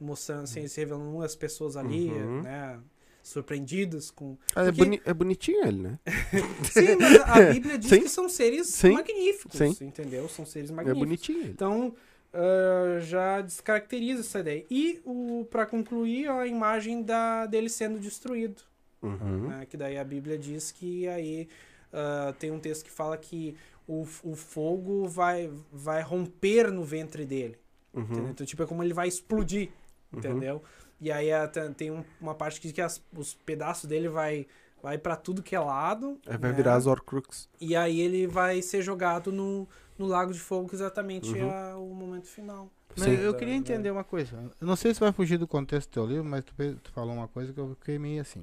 mostrando 0.00 0.44
assim, 0.44 0.66
se 0.68 0.78
revelando 0.80 1.22
as 1.22 1.34
pessoas 1.34 1.76
ali, 1.76 2.10
Uhum. 2.10 2.42
né? 2.42 2.78
Surpreendidas 3.22 4.10
com. 4.10 4.36
Ah, 4.54 4.62
é, 4.62 4.64
Porque- 4.66 4.78
boni- 4.84 5.02
é 5.04 5.14
bonitinho 5.14 5.64
ele, 5.66 5.82
né? 5.82 5.98
Sim, 6.70 6.96
mas 7.00 7.20
a 7.20 7.40
Bíblia 7.52 7.78
diz 7.78 7.90
Sim. 7.90 8.00
que 8.00 8.08
são 8.08 8.28
seres 8.28 8.66
Sim. 8.68 8.92
magníficos, 8.92 9.56
Sim. 9.58 9.76
entendeu? 9.80 10.28
São 10.28 10.44
seres 10.44 10.70
É 10.70 10.72
magníficos. 10.72 11.04
bonitinho 11.06 11.40
ele. 11.42 11.50
Então, 11.50 11.94
ah, 12.34 12.98
já 13.00 13.40
descaracteriza 13.40 14.20
essa 14.20 14.40
ideia. 14.40 14.64
E, 14.70 15.00
o 15.04 15.46
para 15.50 15.66
concluir, 15.66 16.28
a 16.28 16.46
imagem 16.46 17.02
da, 17.02 17.46
dele 17.46 17.68
sendo 17.68 17.98
destruído. 17.98 18.62
Uhum. 19.02 19.48
né? 19.48 19.66
Que 19.68 19.76
daí 19.76 19.98
a 19.98 20.04
Bíblia 20.04 20.38
diz 20.38 20.70
que 20.70 21.08
aí 21.08 21.48
ah, 21.92 22.34
tem 22.38 22.50
um 22.50 22.58
texto 22.60 22.84
que 22.84 22.90
fala 22.90 23.16
que 23.16 23.56
o, 23.86 24.06
o 24.22 24.34
fogo 24.36 25.06
vai, 25.08 25.50
vai 25.72 26.02
romper 26.02 26.70
no 26.70 26.84
ventre 26.84 27.24
dele. 27.24 27.56
Uhum. 27.92 28.30
Então, 28.30 28.46
tipo, 28.46 28.62
é 28.62 28.66
como 28.66 28.82
ele 28.82 28.94
vai 28.94 29.06
explodir, 29.08 29.68
Uhum. 30.12 30.18
entendeu? 30.18 30.62
E 31.02 31.10
aí 31.10 31.32
ah, 31.32 31.48
tem- 31.76 31.90
um- 31.90 32.04
uma 32.20 32.34
parte 32.34 32.60
que 32.60 32.68
diz 32.68 32.72
que 32.74 32.80
as- 32.80 33.02
os 33.16 33.34
pedaços 33.34 33.86
dele 33.88 34.08
vai, 34.08 34.46
vai 34.80 34.96
para 34.96 35.16
tudo 35.16 35.42
que 35.42 35.54
é 35.54 35.58
lado. 35.60 36.18
Aí 36.26 36.38
vai 36.38 36.50
né? 36.52 36.56
virar 36.56 36.76
as 36.76 36.86
Horcrux. 36.86 37.48
E 37.60 37.74
aí 37.74 38.00
ele 38.00 38.26
vai 38.28 38.62
ser 38.62 38.82
jogado 38.82 39.32
no, 39.32 39.68
no 39.98 40.06
Lago 40.06 40.32
de 40.32 40.38
Fogo, 40.38 40.68
que 40.68 40.76
exatamente 40.76 41.28
Uhum. 41.30 41.50
é 41.50 41.74
o 41.74 41.86
momento 41.92 42.28
final. 42.28 42.70
Mas 42.96 43.06
Sim. 43.06 43.14
eu 43.20 43.34
queria 43.34 43.54
entender 43.54 43.90
uma 43.90 44.04
coisa. 44.04 44.36
Eu 44.60 44.66
não 44.66 44.76
sei 44.76 44.94
se 44.94 45.00
vai 45.00 45.10
fugir 45.12 45.38
do 45.38 45.48
contexto 45.48 45.88
do 45.88 45.92
teu 45.92 46.06
livro, 46.06 46.24
mas 46.24 46.44
tu, 46.44 46.54
tu 46.82 46.92
falou 46.92 47.14
uma 47.14 47.26
coisa 47.26 47.52
que 47.52 47.58
eu 47.58 47.70
fiquei 47.80 47.98
meio 47.98 48.20
assim. 48.22 48.42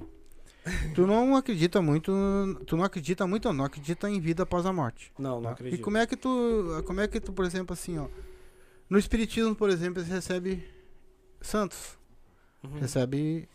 Tu 0.94 1.06
não 1.06 1.34
acredita 1.36 1.80
muito. 1.80 2.12
Tu 2.66 2.76
não 2.76 2.84
acredita 2.84 3.26
muito, 3.26 3.48
não, 3.48 3.54
não 3.54 3.64
acredita 3.64 4.10
em 4.10 4.20
vida 4.20 4.42
após 4.42 4.66
a 4.66 4.72
morte. 4.72 5.10
Não, 5.18 5.36
não 5.36 5.42
tá? 5.44 5.50
acredito. 5.52 5.80
E 5.80 5.82
como 5.82 5.96
é 5.96 6.06
que 6.06 6.14
tu. 6.16 6.82
Como 6.86 7.00
é 7.00 7.08
que 7.08 7.18
tu, 7.18 7.32
por 7.32 7.46
exemplo, 7.46 7.72
assim, 7.72 7.96
ó. 7.98 8.08
No 8.88 8.98
Espiritismo, 8.98 9.54
por 9.54 9.70
exemplo, 9.70 10.00
eles 10.02 10.10
recebem 10.10 10.62
santos. 11.40 11.98
Uhum. 12.62 12.78
Recebe 12.80 13.48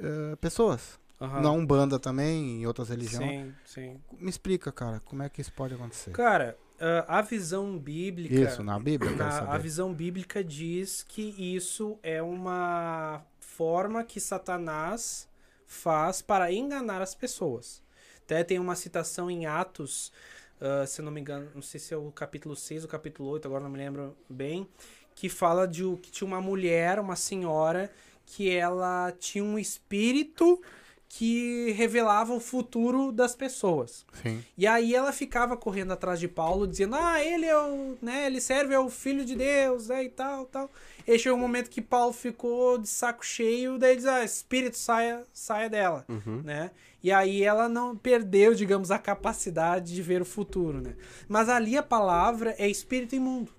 eh, 0.00 0.36
pessoas. 0.40 0.98
Aham. 1.20 1.42
Na 1.42 1.50
Umbanda 1.50 1.98
também, 1.98 2.60
em 2.60 2.66
outras 2.66 2.90
religiões. 2.90 3.30
Sim, 3.30 3.54
sim. 3.64 4.00
Me 4.18 4.28
explica, 4.28 4.70
cara, 4.70 5.00
como 5.00 5.22
é 5.22 5.28
que 5.28 5.40
isso 5.40 5.52
pode 5.52 5.74
acontecer? 5.74 6.10
Cara, 6.10 6.58
ah, 6.78 7.18
a 7.18 7.22
visão 7.22 7.78
bíblica. 7.78 8.34
Isso, 8.34 8.62
na 8.62 8.78
Bíblia, 8.78 9.12
Na- 9.12 9.54
a 9.54 9.58
visão 9.58 9.94
bíblica 9.94 10.44
diz 10.44 11.02
que 11.02 11.34
isso 11.38 11.98
é 12.02 12.22
uma 12.22 13.24
forma 13.40 14.04
que 14.04 14.20
Satanás 14.20 15.26
faz 15.66 16.20
para 16.20 16.52
enganar 16.52 17.00
as 17.00 17.14
pessoas. 17.14 17.82
Até 18.22 18.44
tem 18.44 18.58
uma 18.58 18.74
citação 18.76 19.30
em 19.30 19.46
Atos, 19.46 20.12
ah, 20.60 20.86
se 20.86 21.00
não 21.00 21.10
me 21.10 21.20
engano, 21.22 21.50
não 21.54 21.62
sei 21.62 21.80
se 21.80 21.94
é 21.94 21.96
o 21.96 22.12
capítulo 22.12 22.54
6 22.54 22.82
ou 22.82 22.90
capítulo 22.90 23.30
8, 23.30 23.46
agora 23.48 23.62
não 23.64 23.70
me 23.70 23.78
lembro 23.78 24.14
bem, 24.28 24.68
que 25.16 25.28
fala 25.30 25.66
de 25.66 25.82
que 26.02 26.12
tinha 26.12 26.28
uma 26.28 26.40
mulher, 26.40 27.00
uma 27.00 27.16
senhora, 27.16 27.90
que 28.26 28.48
ela 28.50 29.12
tinha 29.18 29.42
um 29.42 29.58
espírito 29.58 30.60
que 31.08 31.70
revelava 31.72 32.34
o 32.34 32.40
futuro 32.40 33.10
das 33.10 33.34
pessoas. 33.34 34.04
Sim. 34.22 34.44
E 34.58 34.66
aí 34.66 34.94
ela 34.94 35.12
ficava 35.12 35.56
correndo 35.56 35.92
atrás 35.92 36.20
de 36.20 36.28
Paulo, 36.28 36.66
dizendo: 36.66 36.96
"Ah, 36.96 37.22
ele 37.24 37.46
é 37.46 37.56
o, 37.56 37.96
né, 38.02 38.26
ele 38.26 38.40
serve 38.40 38.74
ao 38.74 38.90
filho 38.90 39.24
de 39.24 39.34
Deus, 39.34 39.88
né, 39.88 40.04
e 40.04 40.10
tal, 40.10 40.44
tal". 40.44 40.70
E 41.06 41.12
aí 41.12 41.18
chegou 41.18 41.38
um 41.38 41.40
momento 41.40 41.70
que 41.70 41.80
Paulo 41.80 42.12
ficou 42.12 42.76
de 42.76 42.88
saco 42.88 43.24
cheio, 43.24 43.78
daí 43.78 43.92
ele 43.92 43.96
diz: 43.96 44.06
"Ah, 44.06 44.22
espírito 44.24 44.76
saia, 44.76 45.24
saia 45.32 45.70
dela", 45.70 46.04
Uhum. 46.08 46.42
né? 46.44 46.70
E 47.02 47.10
aí 47.10 47.42
ela 47.42 47.68
não 47.68 47.96
perdeu, 47.96 48.52
digamos, 48.52 48.90
a 48.90 48.98
capacidade 48.98 49.94
de 49.94 50.02
ver 50.02 50.20
o 50.20 50.26
futuro, 50.26 50.82
né? 50.82 50.94
Mas 51.26 51.48
ali 51.48 51.78
a 51.78 51.82
palavra 51.82 52.54
é 52.58 52.68
espírito 52.68 53.14
imundo 53.14 53.52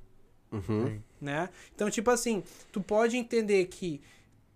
Uhum. 0.52 1.02
Né? 1.22 1.50
Então, 1.76 1.90
tipo 1.90 2.10
assim, 2.12 2.44
tu 2.72 2.82
pode 2.82 3.18
entender 3.18 3.66
que 3.66 4.02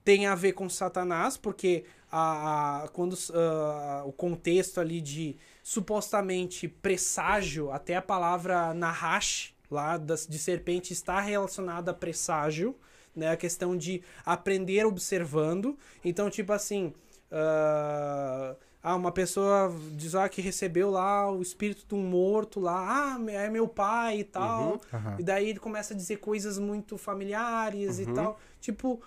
tem 0.03 0.25
a 0.25 0.35
ver 0.35 0.53
com 0.53 0.69
Satanás, 0.69 1.37
porque 1.37 1.85
a, 2.11 2.83
a- 2.83 2.87
quando 2.89 3.15
ah, 3.33 4.03
o 4.05 4.11
contexto 4.11 4.79
ali 4.79 4.99
de 5.01 5.37
supostamente 5.63 6.67
presságio, 6.67 7.71
até 7.71 7.95
a 7.95 8.01
palavra 8.01 8.73
nahash, 8.73 9.53
lá 9.69 9.97
das, 9.97 10.27
de 10.27 10.37
serpente, 10.39 10.91
está 10.93 11.19
relacionada 11.21 11.91
a 11.91 11.93
presságio, 11.93 12.75
né? 13.15 13.29
A 13.31 13.37
questão 13.37 13.77
de 13.77 14.01
aprender 14.25 14.85
observando. 14.85 15.77
Então, 16.03 16.29
tipo 16.29 16.51
assim, 16.53 16.93
ah, 17.31 18.55
ah, 18.83 18.95
uma 18.95 19.11
pessoa 19.11 19.73
diz 19.91 20.15
ah, 20.15 20.27
que 20.27 20.41
recebeu 20.41 20.89
lá 20.89 21.31
o 21.31 21.41
espírito 21.41 21.85
de 21.87 21.93
um 21.95 22.03
morto 22.03 22.59
lá, 22.59 23.15
ah, 23.15 23.31
é 23.31 23.49
meu 23.49 23.67
pai 23.67 24.19
e 24.19 24.23
tal. 24.23 24.71
Uhum. 24.73 24.79
Aham. 24.93 25.15
E 25.19 25.23
daí 25.23 25.49
ele 25.49 25.59
começa 25.59 25.93
a 25.93 25.97
dizer 25.97 26.17
coisas 26.17 26.57
muito 26.57 26.97
familiares 26.97 27.97
Uhum. 27.99 28.03
e 28.11 28.13
tal. 28.13 28.39
Tipo, 28.59 29.01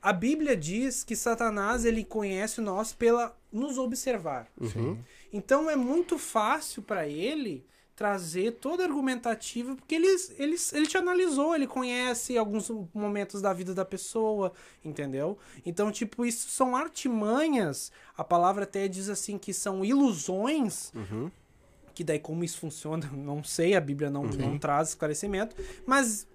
a 0.00 0.12
Bíblia 0.12 0.56
diz 0.56 1.04
que 1.04 1.14
Satanás 1.14 1.84
ele 1.84 2.04
conhece 2.04 2.60
nós 2.60 2.92
pela 2.92 3.36
nos 3.52 3.76
observar. 3.78 4.46
Uhum. 4.58 4.98
Então 5.32 5.68
é 5.68 5.76
muito 5.76 6.18
fácil 6.18 6.82
para 6.82 7.06
ele 7.06 7.66
trazer 8.00 8.52
toda 8.52 8.82
a 8.82 8.86
argumentativa, 8.86 9.76
porque 9.76 9.94
ele, 9.94 10.06
ele, 10.38 10.56
ele 10.72 10.86
te 10.86 10.96
analisou, 10.96 11.54
ele 11.54 11.66
conhece 11.66 12.38
alguns 12.38 12.70
momentos 12.94 13.42
da 13.42 13.52
vida 13.52 13.74
da 13.74 13.84
pessoa, 13.84 14.54
entendeu? 14.82 15.36
Então, 15.66 15.92
tipo, 15.92 16.24
isso 16.24 16.48
são 16.48 16.74
artimanhas, 16.74 17.92
a 18.16 18.24
palavra 18.24 18.64
até 18.64 18.88
diz 18.88 19.10
assim 19.10 19.36
que 19.36 19.52
são 19.52 19.84
ilusões 19.84 20.90
Uhum. 20.94 21.30
que 21.94 22.02
daí 22.02 22.18
como 22.18 22.42
isso 22.42 22.58
funciona, 22.58 23.06
não 23.12 23.44
sei, 23.44 23.74
a 23.76 23.80
Bíblia 23.82 24.08
não, 24.08 24.32
Sim. 24.32 24.38
não 24.38 24.58
traz 24.58 24.88
esclarecimento, 24.88 25.54
mas 25.84 26.26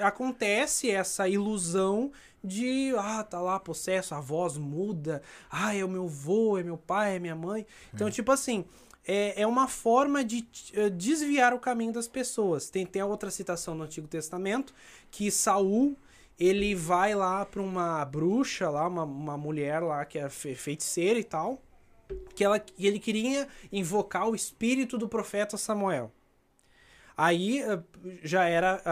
acontece 0.00 0.90
essa 0.90 1.28
ilusão 1.28 2.10
de, 2.42 2.92
ah, 2.98 3.22
tá 3.22 3.40
lá, 3.40 3.60
possesso, 3.60 4.12
a 4.12 4.20
voz 4.20 4.58
muda, 4.58 5.22
ah, 5.48 5.72
é 5.72 5.84
o 5.84 5.88
meu 5.88 6.06
avô, 6.06 6.58
é 6.58 6.64
meu 6.64 6.76
pai, 6.76 7.14
é 7.14 7.18
minha 7.20 7.36
mãe. 7.36 7.64
Então, 7.94 8.10
tipo 8.10 8.32
assim, 8.32 8.64
é, 9.06 9.42
é 9.42 9.46
uma 9.46 9.66
forma 9.68 10.24
de 10.24 10.46
eh, 10.74 10.88
desviar 10.90 11.52
o 11.52 11.58
caminho 11.58 11.92
das 11.92 12.08
pessoas. 12.08 12.70
Tem, 12.70 12.86
tem 12.86 13.02
outra 13.02 13.30
citação 13.30 13.74
no 13.74 13.84
Antigo 13.84 14.06
Testamento, 14.06 14.74
que 15.10 15.30
Saul, 15.30 15.96
ele 16.38 16.74
vai 16.74 17.14
lá 17.14 17.44
pra 17.44 17.60
uma 17.62 18.04
bruxa 18.04 18.70
lá, 18.70 18.86
uma, 18.86 19.04
uma 19.04 19.36
mulher 19.36 19.80
lá 19.80 20.04
que 20.04 20.18
é 20.18 20.28
fe- 20.28 20.54
feiticeira 20.54 21.18
e 21.18 21.24
tal, 21.24 21.60
que 22.34 22.44
ela, 22.44 22.62
ele 22.78 22.98
queria 22.98 23.48
invocar 23.70 24.28
o 24.28 24.34
espírito 24.34 24.98
do 24.98 25.08
profeta 25.08 25.56
Samuel. 25.56 26.12
Aí 27.22 27.60
eh, 27.62 27.78
já 28.24 28.48
era, 28.48 28.82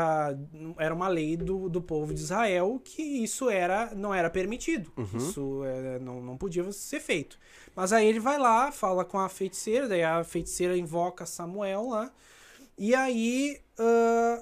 era 0.78 0.94
uma 0.94 1.08
lei 1.08 1.36
do, 1.36 1.68
do 1.68 1.82
povo 1.82 2.14
de 2.14 2.20
Israel 2.20 2.80
que 2.84 3.02
isso 3.02 3.50
era 3.50 3.92
não 3.92 4.14
era 4.14 4.30
permitido. 4.30 4.92
Isso 5.16 5.64
eh, 5.64 5.98
não, 5.98 6.22
não 6.22 6.36
podia 6.36 6.70
ser 6.70 7.00
feito. 7.00 7.36
Mas 7.74 7.92
aí 7.92 8.06
ele 8.06 8.20
vai 8.20 8.38
lá, 8.38 8.70
fala 8.70 9.04
com 9.04 9.18
a 9.18 9.28
feiticeira, 9.28 9.88
daí 9.88 10.04
a 10.04 10.22
feiticeira 10.22 10.78
invoca 10.78 11.26
Samuel 11.26 11.88
lá. 11.88 12.12
E 12.78 12.94
aí, 12.94 13.60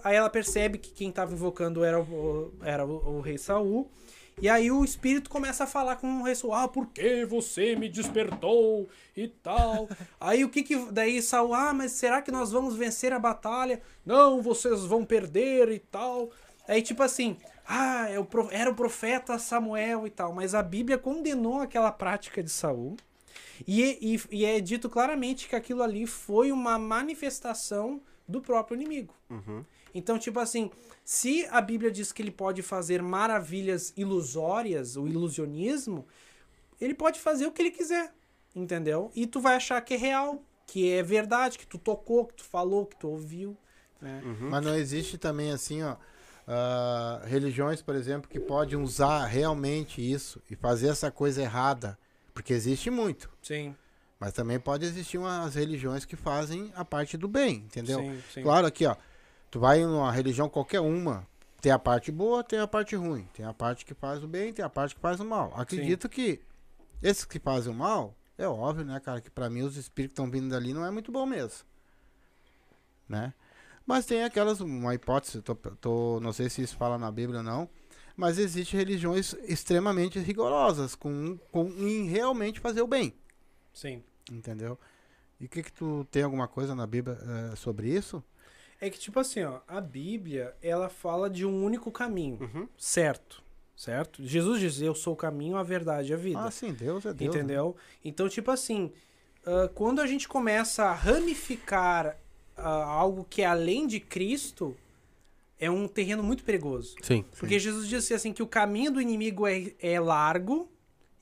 aí 0.04 0.14
ela 0.14 0.28
percebe 0.28 0.76
que 0.76 0.90
quem 0.90 1.08
estava 1.08 1.32
invocando 1.32 1.82
era, 1.82 1.98
o, 1.98 2.52
era 2.62 2.84
o, 2.84 3.16
o 3.16 3.20
rei 3.22 3.38
Saul. 3.38 3.90
E 4.40 4.48
aí 4.48 4.70
o 4.70 4.84
espírito 4.84 5.28
começa 5.28 5.64
a 5.64 5.66
falar 5.66 5.96
com 5.96 6.20
o 6.20 6.22
rei 6.22 6.34
Saul, 6.34 6.54
ah, 6.54 6.68
por 6.68 6.86
que 6.86 7.24
você 7.24 7.74
me 7.74 7.88
despertou 7.88 8.88
e 9.16 9.28
tal. 9.28 9.88
aí 10.20 10.44
o 10.44 10.48
que 10.48 10.62
que, 10.62 10.76
daí 10.92 11.20
Saul, 11.20 11.54
ah, 11.54 11.74
mas 11.74 11.92
será 11.92 12.22
que 12.22 12.30
nós 12.30 12.52
vamos 12.52 12.76
vencer 12.76 13.12
a 13.12 13.18
batalha? 13.18 13.82
Não, 14.06 14.40
vocês 14.40 14.84
vão 14.84 15.04
perder 15.04 15.70
e 15.70 15.78
tal. 15.78 16.30
Aí 16.68 16.82
tipo 16.82 17.02
assim, 17.02 17.36
ah, 17.66 18.06
é 18.08 18.16
era 18.50 18.70
o 18.70 18.74
profeta 18.74 19.38
Samuel 19.38 20.06
e 20.06 20.10
tal. 20.10 20.32
Mas 20.32 20.54
a 20.54 20.62
Bíblia 20.62 20.98
condenou 20.98 21.60
aquela 21.60 21.90
prática 21.90 22.42
de 22.42 22.50
Saul. 22.50 22.96
E, 23.66 23.82
e, 24.00 24.20
e 24.30 24.44
é 24.44 24.60
dito 24.60 24.88
claramente 24.88 25.48
que 25.48 25.56
aquilo 25.56 25.82
ali 25.82 26.06
foi 26.06 26.52
uma 26.52 26.78
manifestação 26.78 28.00
do 28.26 28.40
próprio 28.40 28.76
inimigo. 28.76 29.14
Uhum. 29.28 29.64
Então, 29.94 30.18
tipo 30.18 30.38
assim, 30.38 30.70
se 31.04 31.46
a 31.46 31.60
Bíblia 31.60 31.90
diz 31.90 32.12
que 32.12 32.22
ele 32.22 32.30
pode 32.30 32.62
fazer 32.62 33.02
maravilhas 33.02 33.92
ilusórias, 33.96 34.96
o 34.96 35.06
ilusionismo, 35.06 36.06
ele 36.80 36.94
pode 36.94 37.18
fazer 37.18 37.46
o 37.46 37.52
que 37.52 37.62
ele 37.62 37.70
quiser, 37.70 38.12
entendeu? 38.54 39.10
E 39.14 39.26
tu 39.26 39.40
vai 39.40 39.56
achar 39.56 39.80
que 39.80 39.94
é 39.94 39.96
real, 39.96 40.42
que 40.66 40.90
é 40.92 41.02
verdade, 41.02 41.58
que 41.58 41.66
tu 41.66 41.78
tocou, 41.78 42.26
que 42.26 42.34
tu 42.34 42.44
falou, 42.44 42.86
que 42.86 42.96
tu 42.96 43.08
ouviu, 43.08 43.56
né? 44.00 44.22
Mas 44.22 44.64
não 44.64 44.74
existe 44.74 45.18
também 45.18 45.50
assim, 45.50 45.82
ó, 45.82 45.96
ah, 46.46 47.20
religiões, 47.24 47.82
por 47.82 47.94
exemplo, 47.94 48.30
que 48.30 48.40
podem 48.40 48.78
usar 48.78 49.26
realmente 49.26 50.00
isso 50.00 50.42
e 50.50 50.56
fazer 50.56 50.88
essa 50.88 51.10
coisa 51.10 51.42
errada, 51.42 51.98
porque 52.32 52.52
existe 52.52 52.90
muito. 52.90 53.30
Sim, 53.42 53.74
Mas 54.18 54.32
também 54.32 54.58
pode 54.58 54.84
existir 54.84 55.16
umas 55.18 55.54
religiões 55.54 56.04
que 56.04 56.16
fazem 56.16 56.72
a 56.74 56.84
parte 56.84 57.16
do 57.16 57.28
bem, 57.28 57.56
entendeu? 57.56 58.00
sim, 58.00 58.22
sim. 58.32 58.42
Claro, 58.42 58.66
aqui, 58.66 58.84
ó, 58.86 58.96
tu 59.50 59.60
vai 59.60 59.82
numa 59.82 60.10
religião 60.12 60.48
qualquer 60.48 60.80
uma, 60.80 61.26
tem 61.60 61.72
a 61.72 61.78
parte 61.78 62.12
boa, 62.12 62.44
tem 62.44 62.58
a 62.58 62.66
parte 62.66 62.94
ruim, 62.94 63.28
tem 63.34 63.44
a 63.44 63.52
parte 63.52 63.84
que 63.84 63.94
faz 63.94 64.22
o 64.22 64.28
bem, 64.28 64.52
tem 64.52 64.64
a 64.64 64.68
parte 64.68 64.94
que 64.94 65.00
faz 65.00 65.20
o 65.20 65.24
mal. 65.24 65.52
Acredito 65.56 66.08
que 66.08 66.40
esses 67.02 67.24
que 67.24 67.38
fazem 67.38 67.72
o 67.72 67.74
mal, 67.74 68.14
é 68.36 68.46
óbvio, 68.46 68.84
né, 68.84 68.98
cara, 69.00 69.20
que 69.20 69.30
pra 69.30 69.50
mim 69.50 69.62
os 69.62 69.76
espíritos 69.76 70.14
que 70.14 70.20
estão 70.20 70.30
vindo 70.30 70.48
dali 70.48 70.72
não 70.72 70.84
é 70.84 70.90
muito 70.90 71.10
bom 71.10 71.26
mesmo, 71.26 71.66
né? 73.08 73.34
Mas 73.86 74.04
tem 74.04 74.22
aquelas, 74.22 74.60
uma 74.60 74.94
hipótese, 74.94 75.40
tô, 75.40 75.54
tô, 75.54 76.20
não 76.20 76.32
sei 76.32 76.50
se 76.50 76.60
isso 76.60 76.76
fala 76.76 76.98
na 76.98 77.10
Bíblia 77.10 77.38
ou 77.38 77.44
não, 77.44 77.68
mas 78.14 78.38
existem 78.38 78.78
religiões 78.78 79.32
extremamente 79.44 80.18
rigorosas 80.18 80.94
com, 80.94 81.38
com 81.50 81.68
em 81.68 82.06
realmente 82.06 82.60
fazer 82.60 82.82
o 82.82 82.86
bem. 82.86 83.14
Sim. 83.72 84.02
Entendeu? 84.30 84.78
E 85.40 85.46
o 85.46 85.48
que 85.48 85.62
que 85.62 85.72
tu 85.72 86.06
tem 86.10 86.22
alguma 86.22 86.46
coisa 86.46 86.74
na 86.74 86.86
Bíblia 86.86 87.16
eh, 87.22 87.56
sobre 87.56 87.88
isso? 87.88 88.22
É 88.80 88.88
que, 88.90 88.98
tipo 88.98 89.18
assim, 89.18 89.42
ó, 89.42 89.58
a 89.66 89.80
Bíblia, 89.80 90.54
ela 90.62 90.88
fala 90.88 91.28
de 91.28 91.44
um 91.44 91.64
único 91.64 91.90
caminho, 91.90 92.38
Uhum. 92.40 92.68
certo? 92.76 93.42
Certo? 93.76 94.24
Jesus 94.24 94.60
diz, 94.60 94.80
eu 94.80 94.94
sou 94.94 95.12
o 95.14 95.16
caminho, 95.16 95.56
a 95.56 95.62
verdade 95.62 96.10
e 96.10 96.14
a 96.14 96.16
vida. 96.16 96.40
Ah, 96.40 96.50
sim, 96.50 96.72
Deus 96.72 97.04
é 97.06 97.12
Deus. 97.12 97.34
né? 97.34 97.40
entendeu? 97.40 97.76
Então, 98.04 98.28
tipo 98.28 98.50
assim, 98.50 98.92
ah, 99.46 99.68
quando 99.74 100.00
a 100.00 100.06
gente 100.06 100.26
começa 100.28 100.84
a 100.84 100.92
ramificar 100.94 102.16
ah, 102.56 102.84
algo 102.84 103.24
que 103.28 103.42
é 103.42 103.46
além 103.46 103.86
de 103.86 104.00
Cristo, 104.00 104.76
é 105.60 105.70
um 105.70 105.86
terreno 105.88 106.22
muito 106.22 106.44
perigoso. 106.44 106.96
Sim. 107.02 107.24
Porque 107.38 107.58
Jesus 107.58 107.88
disse 107.88 108.14
assim 108.14 108.32
que 108.32 108.42
o 108.42 108.46
caminho 108.46 108.92
do 108.92 109.00
inimigo 109.00 109.46
é, 109.46 109.72
é 109.80 109.98
largo 110.00 110.68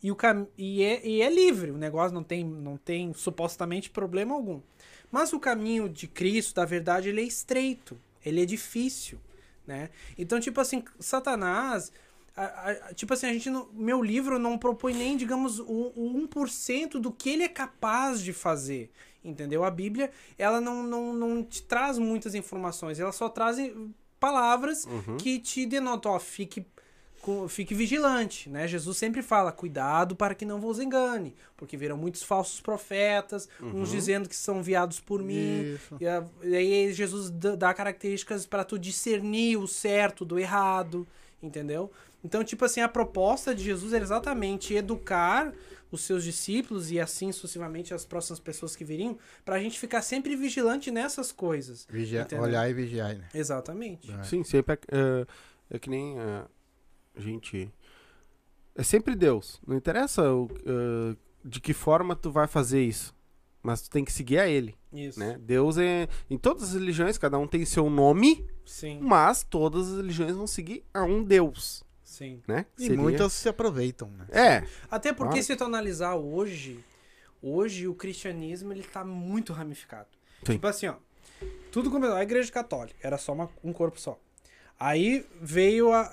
e, 0.02 0.10
o 0.10 0.16
cam 0.16 0.46
e, 0.58 0.82
é, 0.82 1.06
e 1.06 1.22
é 1.22 1.30
livre. 1.30 1.70
O 1.70 1.76
negócio 1.78 2.14
não 2.14 2.22
tem, 2.22 2.44
não 2.44 2.76
tem 2.76 3.12
supostamente 3.14 3.88
problema 3.90 4.34
algum. 4.34 4.60
Mas 5.10 5.32
o 5.32 5.40
caminho 5.40 5.88
de 5.88 6.06
Cristo, 6.06 6.54
da 6.54 6.64
verdade, 6.64 7.08
ele 7.08 7.20
é 7.20 7.24
estreito. 7.24 7.98
Ele 8.24 8.42
é 8.42 8.46
difícil, 8.46 9.18
né? 9.66 9.90
Então, 10.18 10.38
tipo 10.40 10.60
assim, 10.60 10.82
Satanás... 10.98 11.92
a- 12.36 12.70
a- 12.90 12.94
tipo 12.94 13.14
assim, 13.14 13.26
a 13.26 13.32
gente 13.32 13.48
não, 13.48 13.68
meu 13.72 14.02
livro 14.02 14.38
não 14.38 14.58
propõe 14.58 14.92
nem, 14.92 15.16
digamos, 15.16 15.58
o, 15.60 15.92
o 15.96 16.28
1% 16.28 16.98
do 17.00 17.10
que 17.12 17.30
ele 17.30 17.44
é 17.44 17.48
capaz 17.48 18.20
de 18.22 18.32
fazer. 18.32 18.90
Entendeu? 19.24 19.64
A 19.64 19.70
Bíblia, 19.70 20.10
ela 20.38 20.60
não, 20.60 20.82
não, 20.82 21.12
não 21.12 21.42
te 21.44 21.62
traz 21.62 21.98
muitas 21.98 22.34
informações. 22.34 23.00
Ela 23.00 23.12
só 23.12 23.28
traz 23.28 23.58
em- 23.58 23.94
palavras 24.20 24.86
que 25.18 25.38
te 25.38 25.66
denotam, 25.66 26.12
ó, 26.12 26.18
fique, 26.18 26.64
fique 27.48 27.74
vigilante, 27.74 28.48
né? 28.48 28.66
Jesus 28.68 28.96
sempre 28.96 29.22
fala, 29.22 29.50
cuidado 29.52 30.14
para 30.14 30.34
que 30.34 30.44
não 30.44 30.60
vos 30.60 30.78
engane, 30.78 31.34
porque 31.56 31.76
virão 31.76 31.96
muitos 31.96 32.22
falsos 32.22 32.60
profetas, 32.60 33.48
uns 33.60 33.90
dizendo 33.90 34.28
que 34.28 34.36
são 34.36 34.58
enviados 34.60 35.00
por 35.00 35.22
mim, 35.22 35.78
e, 36.00 36.06
a- 36.06 36.24
e 36.42 36.54
aí 36.56 36.92
Jesus 36.92 37.30
dá 37.30 37.72
características 37.74 38.46
para 38.46 38.64
tu 38.64 38.78
discernir 38.78 39.56
o 39.56 39.66
certo 39.66 40.24
do 40.24 40.38
errado, 40.38 41.06
entendeu? 41.42 41.90
Então, 42.24 42.42
tipo 42.42 42.64
assim, 42.64 42.80
a 42.80 42.88
proposta 42.88 43.54
de 43.54 43.62
Jesus 43.62 43.92
é 43.92 43.98
exatamente 43.98 44.74
educar 44.74 45.52
os 45.92 46.00
seus 46.02 46.24
discípulos 46.24 46.90
e 46.90 46.98
assim 46.98 47.30
sucessivamente 47.30 47.94
as 47.94 48.04
próximas 48.04 48.40
pessoas 48.40 48.74
que 48.74 48.84
viriam, 48.84 49.16
pra 49.44 49.58
gente 49.60 49.78
ficar 49.78 50.02
sempre 50.02 50.34
vigilante 50.34 50.90
nessas 50.90 51.30
coisas. 51.30 51.86
Vigia, 51.88 52.22
Entendeu? 52.22 52.44
olhar 52.44 52.68
e 52.68 52.74
vigiar, 52.74 53.14
né? 53.14 53.24
Exatamente. 53.32 54.10
É. 54.10 54.22
Sim, 54.24 54.42
sempre 54.42 54.74
é, 54.74 54.78
é, 55.70 55.76
é 55.76 55.78
que 55.78 55.88
nem 55.88 56.18
é, 56.18 56.42
a 57.16 57.20
gente. 57.20 57.72
É 58.74 58.82
sempre 58.82 59.14
Deus. 59.14 59.60
Não 59.66 59.76
interessa 59.76 60.30
o, 60.32 60.48
é, 60.64 61.16
de 61.44 61.60
que 61.60 61.72
forma 61.72 62.14
tu 62.14 62.30
vai 62.30 62.46
fazer 62.46 62.82
isso. 62.84 63.14
Mas 63.62 63.82
tu 63.82 63.90
tem 63.90 64.04
que 64.04 64.12
seguir 64.12 64.38
a 64.38 64.46
ele, 64.46 64.76
Isso. 64.92 65.18
né? 65.18 65.36
Deus 65.40 65.76
é. 65.76 66.06
Em 66.30 66.38
todas 66.38 66.62
as 66.62 66.74
religiões, 66.74 67.18
cada 67.18 67.36
um 67.36 67.48
tem 67.48 67.64
seu 67.64 67.90
nome, 67.90 68.46
Sim, 68.64 69.00
mas 69.00 69.42
todas 69.42 69.88
as 69.90 69.96
religiões 69.96 70.36
vão 70.36 70.46
seguir 70.46 70.84
a 70.94 71.02
um 71.02 71.24
Deus, 71.24 71.82
sim. 72.04 72.40
né? 72.46 72.66
E 72.78 72.82
Seria- 72.82 72.96
muitas 72.96 73.32
se 73.32 73.48
aproveitam, 73.48 74.08
né? 74.10 74.26
É. 74.30 74.64
Até 74.88 75.12
porque 75.12 75.30
Claro. 75.32 75.44
se 75.46 75.56
tu 75.56 75.64
analisar 75.64 76.14
hoje, 76.14 76.78
hoje 77.42 77.88
o 77.88 77.94
cristianismo 77.94 78.72
ele 78.72 78.84
tá 78.84 79.04
muito 79.04 79.52
ramificado. 79.52 80.10
Sim. 80.44 80.52
Tipo 80.52 80.66
assim, 80.68 80.86
ó, 80.86 80.94
tudo 81.72 81.90
começou 81.90 82.14
a 82.16 82.22
igreja 82.22 82.52
católica, 82.52 82.96
era 83.02 83.18
só 83.18 83.32
uma- 83.32 83.50
um 83.64 83.72
corpo 83.72 83.98
só. 84.00 84.16
Aí 84.78 85.24
veio 85.40 85.90
a- 85.92 86.10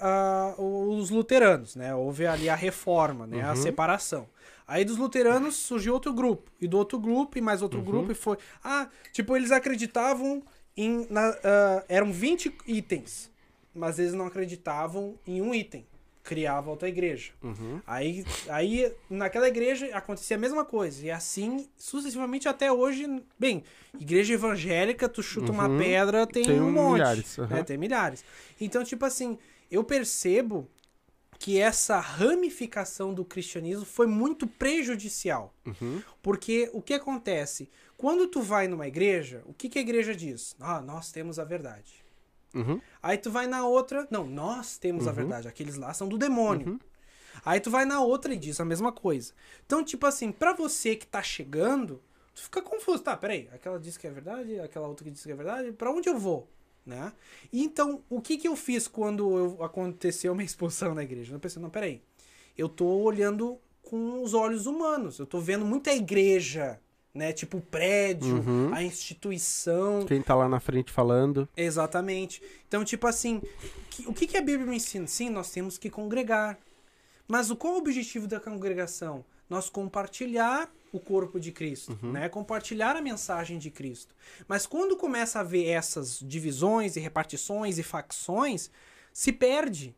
a- 0.57 0.61
os 0.61 1.09
luteranos, 1.09 1.75
né? 1.75 1.93
Houve 1.93 2.25
ali 2.25 2.49
a 2.49 2.55
reforma, 2.55 3.27
né? 3.27 3.41
A 3.43 3.49
Uhum. 3.49 3.55
separação. 3.57 4.27
Aí 4.65 4.85
dos 4.85 4.97
luteranos 4.97 5.55
surgiu 5.57 5.93
outro 5.93 6.13
grupo. 6.13 6.49
E 6.61 6.67
do 6.67 6.77
outro 6.77 6.97
grupo, 6.97 7.37
e 7.37 7.41
mais 7.41 7.61
outro 7.61 7.79
Uhum. 7.79 7.85
grupo, 7.85 8.11
e 8.11 8.15
foi. 8.15 8.37
Ah, 8.63 8.87
tipo, 9.11 9.35
eles 9.35 9.51
acreditavam 9.51 10.41
em. 10.77 11.05
na- 11.09 11.35
ah, 11.43 11.83
eram 11.89 12.11
20 12.11 12.55
itens. 12.65 13.29
Mas 13.75 13.97
eles 13.99 14.13
não 14.13 14.27
acreditavam 14.27 15.15
em 15.27 15.41
um 15.41 15.53
item. 15.53 15.85
Criava 16.23 16.69
outra 16.69 16.87
igreja. 16.87 17.33
Uhum. 17.43 17.81
Aí, 17.85 18.25
aí, 18.47 18.93
naquela 19.09 19.47
igreja 19.47 19.87
acontecia 19.95 20.37
a 20.37 20.39
mesma 20.39 20.63
coisa. 20.63 21.05
E 21.05 21.11
assim, 21.11 21.67
sucessivamente 21.77 22.47
até 22.47 22.71
hoje. 22.71 23.05
Bem, 23.37 23.63
igreja 23.99 24.33
evangélica, 24.33 25.09
tu 25.09 25.21
chuta 25.21 25.51
uma 25.51 25.67
Uhum. 25.67 25.77
pedra, 25.77 26.25
tem, 26.25 26.43
Tem 26.45 26.61
um 26.61 26.71
monte. 26.71 26.93
milhares, 26.93 27.37
né? 27.37 27.43
aham. 27.51 27.63
Tem 27.65 27.77
milhares. 27.77 28.23
Então, 28.61 28.83
tipo 28.85 29.03
assim, 29.05 29.37
eu 29.69 29.83
percebo 29.83 30.69
que 31.37 31.59
essa 31.59 31.99
ramificação 31.99 33.13
do 33.13 33.25
cristianismo 33.25 33.83
foi 33.83 34.07
muito 34.07 34.47
prejudicial. 34.47 35.53
Uhum. 35.65 36.01
Porque 36.21 36.69
o 36.73 36.81
que 36.81 36.93
acontece? 36.93 37.69
Quando 37.97 38.27
tu 38.27 38.41
vai 38.41 38.67
numa 38.67 38.87
igreja, 38.87 39.41
o 39.45 39.53
que, 39.53 39.67
que 39.67 39.77
a 39.77 39.81
igreja 39.81 40.15
diz? 40.15 40.55
Ah, 40.59 40.81
nós 40.81 41.11
temos 41.11 41.37
a 41.39 41.43
verdade. 41.43 42.02
Uhum. 42.53 42.79
Aí 43.01 43.17
tu 43.17 43.31
vai 43.31 43.47
na 43.47 43.65
outra, 43.65 44.07
não, 44.09 44.25
nós 44.25 44.77
temos 44.77 45.07
a 45.07 45.11
verdade, 45.11 45.47
aqueles 45.47 45.75
lá 45.75 45.93
são 45.93 46.07
do 46.07 46.17
demônio. 46.17 46.79
Aí 47.43 47.59
tu 47.59 47.69
vai 47.69 47.83
na 47.83 47.99
outra 48.01 48.33
e 48.33 48.37
diz 48.37 48.59
a 48.59 48.65
mesma 48.65 48.91
coisa. 48.91 49.33
Então, 49.65 49.83
tipo 49.83 50.05
assim, 50.05 50.31
pra 50.31 50.53
você 50.53 50.95
que 50.95 51.07
tá 51.07 51.21
chegando, 51.21 52.01
tu 52.33 52.43
fica 52.43 52.61
confuso. 52.61 53.03
Tá, 53.03 53.17
peraí, 53.17 53.49
aquela 53.53 53.79
diz 53.79 53.97
que 53.97 54.07
é 54.07 54.11
verdade, 54.11 54.59
aquela 54.59 54.87
outra 54.87 55.03
que 55.03 55.11
diz 55.11 55.23
que 55.23 55.31
é 55.31 55.35
verdade, 55.35 55.71
pra 55.71 55.91
onde 55.91 56.07
eu 56.07 56.17
vou? 56.17 56.47
Né? 56.85 57.13
E 57.51 57.63
então, 57.63 58.03
o 58.09 58.21
que 58.21 58.37
que 58.37 58.47
eu 58.47 58.55
fiz 58.55 58.87
quando 58.87 59.37
eu, 59.37 59.63
aconteceu 59.63 60.35
minha 60.35 60.45
expulsão 60.45 60.93
na 60.93 61.03
igreja? 61.03 61.33
Eu 61.33 61.39
pensei, 61.39 61.61
não, 61.61 61.69
peraí, 61.69 62.01
eu 62.57 62.67
tô 62.67 62.85
olhando 62.85 63.57
com 63.81 64.21
os 64.21 64.33
olhos 64.33 64.65
humanos, 64.65 65.19
eu 65.19 65.25
tô 65.25 65.39
vendo 65.39 65.65
muita 65.65 65.93
igreja, 65.93 66.79
né? 67.13 67.31
Tipo, 67.31 67.57
o 67.57 67.61
prédio, 67.61 68.35
Uhum. 68.37 68.73
a 68.73 68.81
instituição, 68.83 70.05
Quem 70.05 70.21
tá 70.21 70.35
lá 70.35 70.47
na 70.49 70.59
frente 70.59 70.91
falando. 70.91 71.47
Exatamente. 71.55 72.41
Então, 72.67 72.83
tipo 72.83 73.05
assim, 73.07 73.41
que- 73.89 74.07
o 74.07 74.13
que, 74.13 74.25
que 74.27 74.37
a 74.37 74.41
Bíblia 74.41 74.65
me 74.69 74.77
ensina? 74.77 75.05
Sim, 75.07 75.29
nós 75.29 75.51
temos 75.51 75.77
que 75.77 75.89
congregar. 75.89 76.57
Mas 77.27 77.49
o, 77.49 77.55
qual 77.55 77.73
é 77.73 77.75
o 77.77 77.79
objetivo 77.79 78.27
da 78.27 78.39
congregação? 78.39 79.23
Nós 79.49 79.69
compartilhar 79.69 80.71
o 80.91 80.99
corpo 80.99 81.39
de 81.39 81.51
Cristo, 81.51 81.97
né? 82.03 82.29
Compartilhar 82.29 82.95
a 82.95 83.01
mensagem 83.01 83.57
de 83.57 83.69
Cristo. 83.71 84.15
Mas 84.47 84.65
quando 84.65 84.95
começa 84.95 85.39
a 85.39 85.41
haver 85.41 85.65
essas 85.67 86.19
divisões 86.19 86.95
e 86.95 86.99
repartições 86.99 87.77
e 87.77 87.83
facções, 87.83 88.69
se 89.11 89.31
perde. 89.31 89.95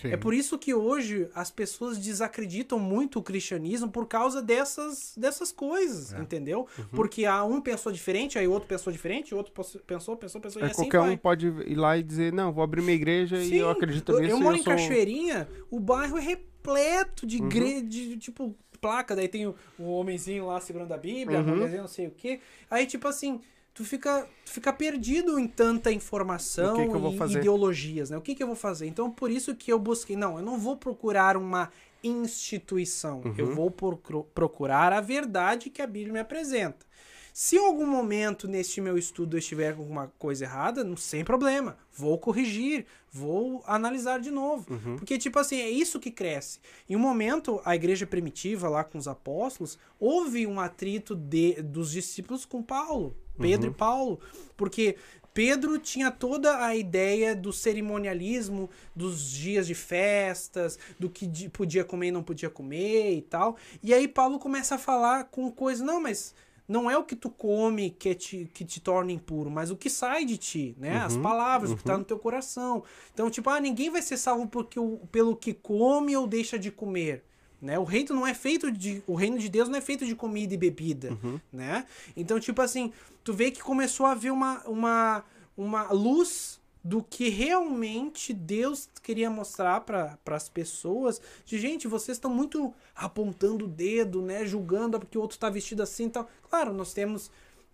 Sim. 0.00 0.08
É 0.08 0.16
por 0.16 0.32
isso 0.34 0.58
que 0.58 0.74
hoje 0.74 1.28
as 1.34 1.50
pessoas 1.50 1.98
desacreditam 1.98 2.78
muito 2.78 3.18
o 3.18 3.22
cristianismo 3.22 3.90
por 3.90 4.06
causa 4.06 4.42
dessas, 4.42 5.14
dessas 5.16 5.52
coisas, 5.52 6.12
entendeu? 6.12 6.66
Porque 6.90 7.24
a 7.24 7.44
um 7.44 7.60
pensou 7.60 7.92
diferente, 7.92 8.38
aí 8.38 8.48
outro 8.48 8.68
pensou 8.68 8.92
diferente, 8.92 9.34
outro 9.34 9.52
pensou, 9.86 10.16
pensou, 10.16 10.40
pensou, 10.40 10.60
e 10.62 10.64
É, 10.64 10.68
assim 10.68 10.82
qualquer 10.82 10.98
vai. 11.00 11.10
um 11.10 11.16
pode 11.16 11.46
ir 11.46 11.74
lá 11.76 11.96
e 11.96 12.02
dizer, 12.02 12.32
não, 12.32 12.52
vou 12.52 12.64
abrir 12.64 12.82
minha 12.82 12.94
igreja 12.96 13.36
e 13.38 13.48
Sim, 13.48 13.56
eu 13.56 13.70
acredito 13.70 14.12
eu, 14.12 14.20
nisso. 14.20 14.32
eu 14.32 14.38
e 14.38 14.42
moro 14.42 14.56
em 14.56 14.62
sou... 14.62 14.72
Cachoeirinha, 14.72 15.48
o 15.70 15.78
bairro 15.78 16.16
é 16.18 16.20
repleto 16.20 17.22
Uhum. 17.24 17.28
de 17.28 17.36
igreja, 17.38 17.82
de, 17.82 18.16
tipo, 18.18 18.54
placa, 18.80 19.14
daí 19.16 19.28
tem 19.28 19.46
o, 19.46 19.54
o 19.78 19.84
homenzinho 19.94 20.46
lá 20.46 20.60
segurando 20.60 20.92
a 20.92 20.96
Bíblia, 20.96 21.40
Uhum. 21.40 21.48
a 21.48 21.50
mulherzinha 21.54 21.82
não 21.82 21.88
sei 21.88 22.06
o 22.06 22.10
quê. 22.12 22.40
Aí, 22.70 22.86
tipo 22.86 23.06
assim, 23.08 23.40
tu 23.74 23.84
fica, 23.84 24.28
tu 24.44 24.52
fica 24.52 24.72
perdido 24.72 25.38
em 25.38 25.46
tanta 25.46 25.90
informação 25.90 26.76
que 26.76 26.82
que 26.88 27.34
e 27.34 27.38
ideologias, 27.38 28.10
né? 28.10 28.16
O 28.16 28.20
que, 28.20 28.34
que 28.34 28.42
eu 28.42 28.46
vou 28.46 28.56
fazer? 28.56 28.86
Então, 28.86 29.10
por 29.10 29.30
isso 29.30 29.54
que 29.54 29.72
eu 29.72 29.78
busquei, 29.78 30.16
não, 30.16 30.38
eu 30.38 30.44
não 30.44 30.58
vou 30.58 30.76
procurar 30.76 31.36
uma 31.36 31.70
instituição, 32.02 33.20
Uhum. 33.24 33.34
eu 33.38 33.54
vou 33.54 33.70
procurar 33.70 34.92
a 34.92 35.00
verdade 35.00 35.70
que 35.70 35.80
a 35.80 35.86
Bíblia 35.86 36.12
me 36.12 36.18
apresenta. 36.18 36.84
Se 37.32 37.56
em 37.56 37.60
algum 37.60 37.86
momento 37.86 38.46
neste 38.46 38.78
meu 38.78 38.98
estudo 38.98 39.36
eu 39.36 39.38
estiver 39.38 39.74
com 39.74 39.80
alguma 39.80 40.12
coisa 40.18 40.44
errada, 40.44 40.84
não, 40.84 40.98
sem 40.98 41.24
problema. 41.24 41.78
Vou 41.90 42.18
corrigir, 42.18 42.84
vou 43.10 43.62
analisar 43.66 44.20
de 44.20 44.30
novo. 44.30 44.70
Uhum. 44.70 44.96
Porque, 44.96 45.16
tipo 45.16 45.38
assim, 45.38 45.56
é 45.56 45.70
isso 45.70 45.98
que 45.98 46.10
cresce. 46.10 46.58
Em 46.86 46.94
um 46.94 46.98
momento, 46.98 47.58
a 47.64 47.74
igreja 47.74 48.06
primitiva, 48.06 48.68
lá 48.68 48.84
com 48.84 48.98
os 48.98 49.08
apóstolos, 49.08 49.78
houve 49.98 50.46
um 50.46 50.60
atrito 50.60 51.14
de, 51.16 51.62
dos 51.62 51.90
discípulos 51.92 52.44
com 52.44 52.62
Paulo, 52.62 53.16
Pedro 53.40 53.68
Uhum. 53.68 53.72
e 53.72 53.74
Paulo. 53.74 54.20
Porque 54.56 54.96
Pedro 55.34 55.78
tinha 55.78 56.10
toda 56.10 56.64
a 56.64 56.76
ideia 56.76 57.34
do 57.34 57.52
cerimonialismo, 57.52 58.68
dos 58.94 59.30
dias 59.30 59.66
de 59.66 59.74
festas, 59.74 60.78
do 60.98 61.08
que 61.08 61.48
podia 61.48 61.84
comer 61.84 62.08
e 62.08 62.12
não 62.12 62.22
podia 62.22 62.50
comer 62.50 63.14
e 63.16 63.22
tal. 63.22 63.56
E 63.82 63.94
aí 63.94 64.06
Paulo 64.06 64.38
começa 64.38 64.74
a 64.74 64.78
falar 64.78 65.24
com 65.24 65.50
coisas, 65.50 65.84
não, 65.84 66.00
mas 66.00 66.34
não 66.68 66.90
é 66.90 66.96
o 66.96 67.04
que 67.04 67.16
tu 67.16 67.30
come 67.30 67.90
que 67.90 68.14
te, 68.14 68.50
que 68.52 68.64
te 68.64 68.80
torna 68.80 69.10
impuro, 69.12 69.50
mas 69.50 69.70
o 69.70 69.76
que 69.76 69.88
sai 69.90 70.24
de 70.24 70.36
ti, 70.36 70.74
né? 70.78 70.98
As 70.98 71.14
Uhum, 71.14 71.22
palavras, 71.22 71.70
o 71.72 71.76
que 71.76 71.84
tá 71.84 71.96
no 71.98 72.04
teu 72.04 72.18
coração. 72.18 72.84
Então, 73.12 73.30
tipo, 73.30 73.48
ah, 73.50 73.60
ninguém 73.60 73.90
vai 73.90 74.02
ser 74.02 74.16
salvo 74.16 74.46
porque 74.46 74.78
o, 74.78 74.98
pelo 75.10 75.34
que 75.36 75.52
come 75.54 76.16
ou 76.16 76.26
deixa 76.26 76.58
de 76.58 76.70
comer. 76.70 77.24
Né? 77.62 77.78
O 77.78 77.84
reino 77.84 78.16
não 78.16 78.26
é 78.26 78.34
feito 78.34 78.72
de. 78.72 79.02
O 79.06 79.14
reino 79.14 79.38
de 79.38 79.48
Deus 79.48 79.68
não 79.68 79.78
é 79.78 79.80
feito 79.80 80.04
de 80.04 80.16
comida 80.16 80.52
e 80.52 80.56
bebida. 80.56 81.12
Uhum. 81.12 81.40
Né? 81.52 81.86
Então, 82.16 82.40
tipo 82.40 82.60
assim, 82.60 82.92
tu 83.22 83.32
vê 83.32 83.52
que 83.52 83.62
começou 83.62 84.04
a 84.04 84.10
haver 84.10 84.32
uma, 84.32 84.60
uma, 84.66 85.24
uma 85.56 85.92
luz 85.92 86.60
do 86.82 87.00
que 87.00 87.28
realmente 87.28 88.32
Deus 88.32 88.88
queria 89.00 89.30
mostrar 89.30 89.82
para 89.82 90.18
as 90.26 90.48
pessoas. 90.48 91.20
De 91.46 91.56
gente, 91.56 91.86
vocês 91.86 92.16
estão 92.16 92.34
muito 92.34 92.74
apontando 92.96 93.66
o 93.66 93.68
dedo, 93.68 94.20
né, 94.20 94.44
julgando 94.44 94.98
porque 94.98 95.16
o 95.16 95.20
outro 95.20 95.36
está 95.36 95.48
vestido 95.48 95.84
assim, 95.84 96.08
tal. 96.08 96.28
Claro, 96.50 96.72
nós 96.72 96.92
temos 96.92 97.30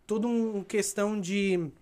toda 0.06 0.26
uma 0.28 0.62
questão 0.64 1.18
de 1.18 1.72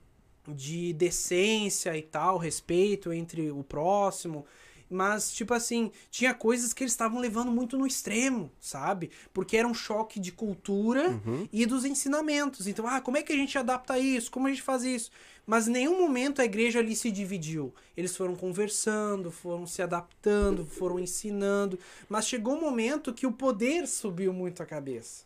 de 0.49 0.93
decência 0.93 1.97
e 1.97 2.03
tal, 2.03 2.39
respeito 2.39 3.13
entre 3.13 3.51
o 3.51 3.65
próximo. 3.65 4.47
Mas, 4.89 5.33
tipo 5.33 5.53
assim, 5.53 5.91
tinha 6.11 6.33
coisas 6.33 6.73
que 6.73 6.83
eles 6.85 6.93
estavam 6.93 7.19
levando 7.21 7.51
muito 7.51 7.77
no 7.77 7.87
extremo, 7.87 8.51
sabe? 8.61 9.11
Porque 9.33 9.57
era 9.57 9.67
um 9.67 9.75
choque 9.75 10.21
de 10.21 10.31
cultura 10.31 11.09
Uhum. 11.11 11.49
e 11.53 11.67
dos 11.67 11.85
ensinamentos. 11.85 12.67
Então, 12.67 12.87
ah, 12.87 13.01
como 13.01 13.17
é 13.17 13.23
que 13.23 13.33
a 13.33 13.37
gente 13.37 13.59
adapta 13.59 13.99
isso? 13.99 14.31
Como 14.31 14.47
a 14.47 14.51
gente 14.51 14.63
faz 14.63 14.85
isso? 14.85 15.11
Mas 15.45 15.69
em 15.69 15.73
nenhum 15.73 15.99
momento 16.01 16.41
a 16.41 16.45
igreja 16.45 16.79
ali 16.81 16.95
se 16.97 17.11
dividiu. 17.11 17.73
Eles 17.97 18.17
foram 18.17 18.35
conversando, 18.35 19.31
foram 19.31 19.67
se 19.67 19.81
adaptando, 19.83 20.67
foram 20.67 20.99
ensinando. 20.99 21.79
Mas 22.09 22.27
chegou 22.27 22.55
um 22.57 22.61
momento 22.61 23.13
que 23.15 23.27
o 23.27 23.33
poder 23.33 23.87
subiu 23.87 24.33
muito 24.33 24.63
a 24.63 24.67
cabeça. 24.67 25.25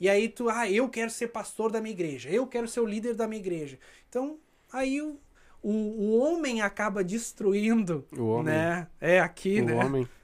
E 0.00 0.08
aí 0.08 0.28
tu, 0.28 0.48
ah, 0.48 0.68
eu 0.68 0.88
quero 0.88 1.10
ser 1.10 1.28
pastor 1.28 1.70
da 1.70 1.80
minha 1.80 1.92
igreja, 1.92 2.30
eu 2.30 2.46
quero 2.46 2.66
ser 2.66 2.80
o 2.80 2.86
líder 2.86 3.14
da 3.14 3.28
minha 3.28 3.40
igreja. 3.40 3.78
Então, 4.08 4.38
aí 4.72 5.00
o, 5.02 5.18
o, 5.62 5.70
o 5.70 6.18
homem 6.20 6.62
acaba 6.62 7.02
destruindo, 7.04 8.04
O 8.16 8.24
homem. 8.26 8.54
né? 8.54 8.86
É 9.00 9.20
aqui, 9.20 9.60
O 9.60 9.64
né? 9.66 9.74
homem. 9.84 10.08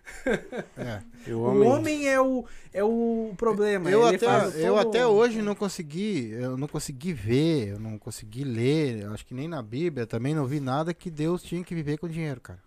É. 0.77 1.03
O 1.33 1.39
O 1.39 1.43
homem. 1.43 1.69
homem 1.69 2.09
é 2.09 2.21
o, 2.21 2.45
é 2.73 2.85
o 2.85 3.33
problema. 3.37 3.91
Eu 3.91 4.07
ele 4.07 4.17
até, 4.17 4.67
eu 4.67 4.79
até 4.79 5.07
hoje 5.07 5.43
não 5.43 5.55
consegui, 5.55 6.31
eu 6.31 6.57
não 6.57 6.69
consegui 6.69 7.13
ver, 7.13 7.69
eu 7.71 7.81
não 7.81 7.99
consegui 7.99 8.45
ler, 8.45 9.05
acho 9.07 9.27
que 9.27 9.35
nem 9.35 9.49
na 9.49 9.61
Bíblia 9.63 10.07
também 10.07 10.33
não 10.35 10.47
vi 10.47 10.61
nada 10.61 10.95
que 10.95 11.11
Deus 11.11 11.43
tinha 11.43 11.65
que 11.65 11.75
viver 11.75 11.99
com 11.99 12.09
dinheiro, 12.09 12.41
cara. 12.41 12.61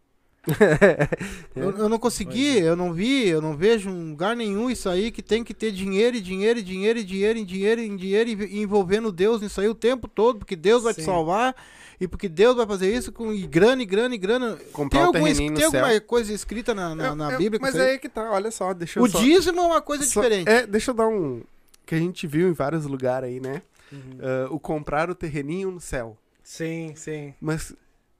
eu, 1.55 1.71
eu 1.77 1.89
não 1.89 1.99
consegui, 1.99 2.57
eu 2.59 2.75
não 2.75 2.93
vi, 2.93 3.27
eu 3.27 3.41
não 3.41 3.55
vejo 3.55 3.89
em 3.89 4.09
lugar 4.11 4.35
nenhum 4.35 4.69
isso 4.69 4.89
aí 4.89 5.11
que 5.11 5.21
tem 5.21 5.43
que 5.43 5.53
ter 5.53 5.71
dinheiro 5.71 6.15
e 6.17 6.21
dinheiro 6.21 6.59
e 6.59 6.63
dinheiro 6.63 6.99
e 6.99 7.03
dinheiro 7.03 7.39
e 7.39 7.45
dinheiro 7.45 7.81
e 7.81 7.95
dinheiro 7.97 8.29
e 8.45 8.61
envolvendo 8.61 9.11
Deus 9.11 9.41
nisso 9.41 9.59
aí 9.61 9.67
o 9.67 9.75
tempo 9.75 10.07
todo, 10.07 10.39
porque 10.39 10.55
Deus 10.55 10.83
vai 10.83 10.93
te 10.93 11.01
Sim. 11.01 11.05
salvar 11.05 11.55
e 11.99 12.07
porque 12.07 12.29
Deus 12.29 12.55
vai 12.55 12.65
fazer 12.65 12.93
isso 12.95 13.11
com 13.11 13.33
e 13.33 13.45
grana 13.45 13.81
e 13.81 13.85
grana 13.85 14.15
e 14.15 14.17
grana. 14.17 14.57
Comprar 14.71 14.99
tem 14.99 15.03
um 15.03 15.07
alguma, 15.07 15.25
terreninho 15.27 15.53
tem 15.55 15.65
no 15.65 15.71
céu. 15.71 15.83
alguma 15.85 16.01
coisa 16.01 16.33
escrita 16.33 16.73
na, 16.73 16.95
na, 16.95 17.05
Eu- 17.07 17.15
na 17.15 17.37
Bíblia 17.37 17.59
Mas 17.61 17.75
isso 17.75 17.83
aí? 17.83 17.99
que 17.99 18.07
tá, 18.07 18.31
olha 18.31 18.51
só, 18.51 18.73
deixa 18.73 18.99
eu 18.99 19.03
O 19.03 19.09
só... 19.09 19.19
dízimo 19.19 19.59
é 19.59 19.65
uma 19.65 19.81
coisa 19.81 20.03
só- 20.05 20.21
diferente. 20.21 20.47
É, 20.49 20.65
deixa 20.65 20.91
eu 20.91 20.95
dar 20.95 21.07
um... 21.07 21.41
Que 21.85 21.95
a 21.95 21.97
gente 21.99 22.25
viu 22.27 22.47
em 22.47 22.53
vários 22.53 22.85
lugares 22.85 23.27
aí, 23.29 23.39
né? 23.39 23.61
Uhum. 23.91 23.99
Ah, 24.21 24.47
o 24.51 24.59
comprar 24.59 25.09
o 25.09 25.15
terreninho 25.15 25.71
no 25.71 25.79
céu. 25.81 26.15
Sim, 26.43 26.93
sim. 26.95 27.33
Mas 27.41 27.73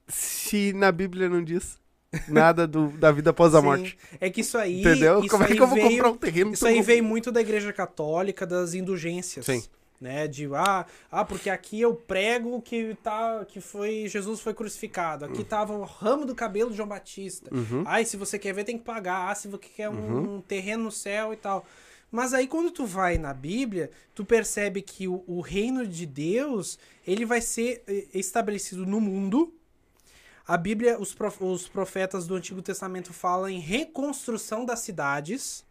se 0.07 0.73
na 0.73 0.91
Bíblia 0.91 1.30
não 1.30 1.43
diz 1.43 1.77
nada 2.27 2.68
do, 2.68 2.88
da 2.90 3.11
vida 3.11 3.30
após 3.30 3.53
a 3.53 3.60
Sim. 3.60 3.65
morte, 3.65 3.98
É 4.19 4.30
que 4.30 4.41
isso 4.41 4.57
aí. 4.57 4.81
entendeu? 4.81 5.19
Isso 5.19 5.30
Como 5.30 5.44
é 5.44 5.48
aí 5.48 5.56
que 5.56 5.61
eu 5.61 5.68
vou 5.68 5.76
veio, 5.76 5.90
comprar 5.90 6.10
um 6.11 6.18
terreno? 6.18 6.53
Isso 6.53 6.65
aí 6.68 6.77
não- 6.77 6.84
veio 6.84 7.03
muito 7.03 7.31
da 7.31 7.41
igreja 7.41 7.72
católica, 7.72 8.45
das 8.48 8.73
indulgências. 8.73 9.45
Sim. 9.45 9.64
Né, 10.02 10.30
de 10.30 10.48
ah, 10.56 10.86
ah, 11.11 11.26
porque 11.26 11.49
aqui 11.49 11.81
eu 11.81 11.94
prego 11.94 12.61
que 12.61 12.95
tá 13.03 13.44
que 13.45 13.60
foi 13.60 14.07
Jesus 14.07 14.40
foi 14.40 14.53
crucificado. 14.53 15.26
Aqui 15.26 15.44
tava 15.44 15.73
o 15.73 15.84
ramo 15.84 16.26
do 16.26 16.34
cabelo 16.34 16.72
de 16.72 16.77
João 16.77 16.88
Batista. 16.88 17.53
Uhum. 17.53 17.84
Ah, 17.86 17.99
e 17.99 18.06
se 18.06 18.15
você 18.15 18.40
quer 18.40 18.53
ver 18.53 18.64
tem 18.64 18.77
que 18.77 18.84
pagar. 18.86 19.30
Ah, 19.30 19.36
se 19.36 19.49
você 19.49 19.65
quer 19.76 19.90
um, 19.90 19.94
Uhum. 19.95 20.36
um 20.38 20.41
terreno 20.41 20.86
no 20.86 20.91
céu 20.91 21.34
e 21.34 21.36
tal. 21.36 21.65
Mas 22.10 22.34
aí 22.34 22.48
quando 22.48 22.72
tu 22.72 22.86
vai 22.86 23.18
na 23.18 23.34
Bíblia, 23.34 23.91
tu 24.15 24.23
percebe 24.23 24.81
que 24.81 25.06
o, 25.06 25.22
o 25.27 25.41
reino 25.41 25.86
de 25.86 26.06
Deus, 26.06 26.80
ele 27.06 27.26
vai 27.26 27.41
ser 27.41 27.84
eh, 27.86 28.06
estabelecido 28.14 28.86
no 28.86 29.02
mundo. 29.02 29.53
A 30.50 30.58
Bíblia, 30.58 31.00
os, 31.00 31.14
prof- 31.14 31.44
os 31.44 31.68
profetas 31.68 32.26
do 32.26 32.34
Antigo 32.34 32.60
Testamento 32.60 33.14
falam 33.14 33.48
em 33.48 33.60
reconstrução 33.60 34.66
das 34.66 34.80
cidades, 34.80 35.64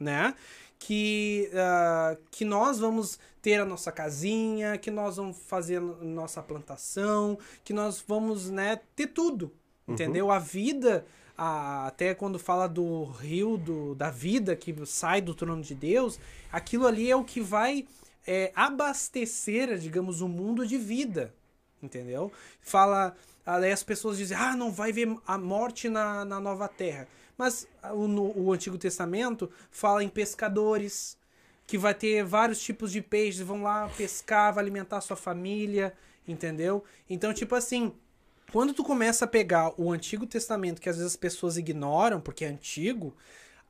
né? 0.00 0.34
Que, 0.78 1.50
ah, 1.52 2.16
que 2.30 2.42
nós 2.42 2.78
vamos 2.78 3.18
ter 3.42 3.60
a 3.60 3.66
nossa 3.66 3.92
casinha, 3.92 4.78
que 4.78 4.90
nós 4.90 5.18
vamos 5.18 5.36
fazer 5.36 5.82
nossa 5.82 6.42
plantação, 6.42 7.38
que 7.62 7.74
nós 7.74 8.02
vamos, 8.08 8.48
né, 8.48 8.80
ter 8.96 9.08
tudo, 9.08 9.52
entendeu? 9.86 10.30
A 10.30 10.38
vida, 10.38 11.04
até 11.36 12.14
quando 12.14 12.38
fala 12.38 12.66
do 12.66 13.04
rio 13.04 13.58
do, 13.58 13.94
da 13.94 14.10
vida 14.10 14.56
que 14.56 14.74
sai 14.86 15.20
do 15.20 15.34
trono 15.34 15.60
de 15.60 15.74
Deus, 15.74 16.18
aquilo 16.50 16.86
ali 16.86 17.10
é 17.10 17.14
o 17.14 17.22
que 17.22 17.42
vai 17.42 17.86
é, 18.26 18.50
abastecer, 18.54 19.76
digamos, 19.76 20.22
o 20.22 20.28
mundo 20.28 20.66
de 20.66 20.78
vida, 20.78 21.34
entendeu? 21.82 22.32
Fala, 22.62 23.14
aí 23.44 23.72
as 23.72 23.82
pessoas 23.82 24.18
dizem, 24.18 24.36
ah, 24.36 24.54
não 24.56 24.70
vai 24.70 24.92
ver 24.92 25.16
a 25.26 25.36
morte 25.38 25.88
na, 25.88 26.24
na 26.24 26.40
nova 26.40 26.68
terra. 26.68 27.08
Mas 27.36 27.66
ah, 27.82 27.92
o, 27.92 28.06
no- 28.06 28.36
o 28.38 28.52
Antigo 28.52 28.78
Testamento 28.78 29.50
fala 29.70 30.02
em 30.04 30.08
pescadores, 30.08 31.16
que 31.66 31.78
vai 31.78 31.94
ter 31.94 32.24
vários 32.24 32.60
tipos 32.60 32.92
de 32.92 33.00
peixes, 33.00 33.40
vão 33.40 33.62
lá 33.62 33.88
pescar, 33.96 34.52
vai 34.52 34.62
alimentar 34.62 35.00
sua 35.00 35.16
família, 35.16 35.94
entendeu? 36.26 36.84
Então, 37.08 37.32
tipo 37.32 37.54
assim, 37.54 37.92
quando 38.52 38.74
tu 38.74 38.84
começa 38.84 39.24
a 39.24 39.28
pegar 39.28 39.72
o 39.80 39.90
Antigo 39.90 40.26
Testamento, 40.26 40.80
que 40.80 40.88
às 40.88 40.96
vezes 40.96 41.12
as 41.12 41.16
pessoas 41.16 41.56
ignoram, 41.56 42.20
porque 42.20 42.44
é 42.44 42.48
antigo, 42.48 43.14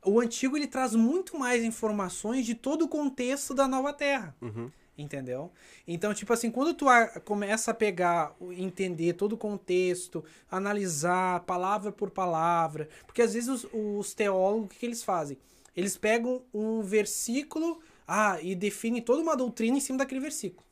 o 0.04 0.20
Antigo 0.20 0.56
ele 0.56 0.66
traz 0.66 0.94
muito 0.94 1.38
mais 1.38 1.62
informações 1.62 2.44
de 2.44 2.54
todo 2.56 2.86
o 2.86 2.88
contexto 2.88 3.54
da 3.54 3.68
Nova 3.68 3.92
Terra. 3.92 4.34
Uhum. 4.40 4.70
Entendeu? 4.96 5.50
Então, 5.88 6.12
tipo 6.12 6.32
assim, 6.34 6.50
quando 6.50 6.74
tu 6.74 6.86
a- 6.88 7.06
começa 7.20 7.70
a 7.70 7.74
pegar, 7.74 8.36
entender 8.50 9.14
todo 9.14 9.32
o 9.32 9.38
contexto, 9.38 10.22
analisar 10.50 11.40
palavra 11.40 11.90
por 11.90 12.10
palavra, 12.10 12.88
porque 13.06 13.22
às 13.22 13.32
vezes 13.32 13.48
os, 13.48 13.66
os 13.72 14.12
teólogos, 14.14 14.66
o 14.66 14.68
que, 14.68 14.78
que 14.80 14.86
eles 14.86 15.02
fazem? 15.02 15.38
Eles 15.74 15.96
pegam 15.96 16.42
um 16.52 16.82
versículo, 16.82 17.80
ah, 18.06 18.38
e 18.42 18.54
definem 18.54 19.00
toda 19.00 19.22
uma 19.22 19.34
doutrina 19.36 19.78
em 19.78 19.80
cima 19.80 19.98
daquele 19.98 20.20
versículo. 20.20 20.66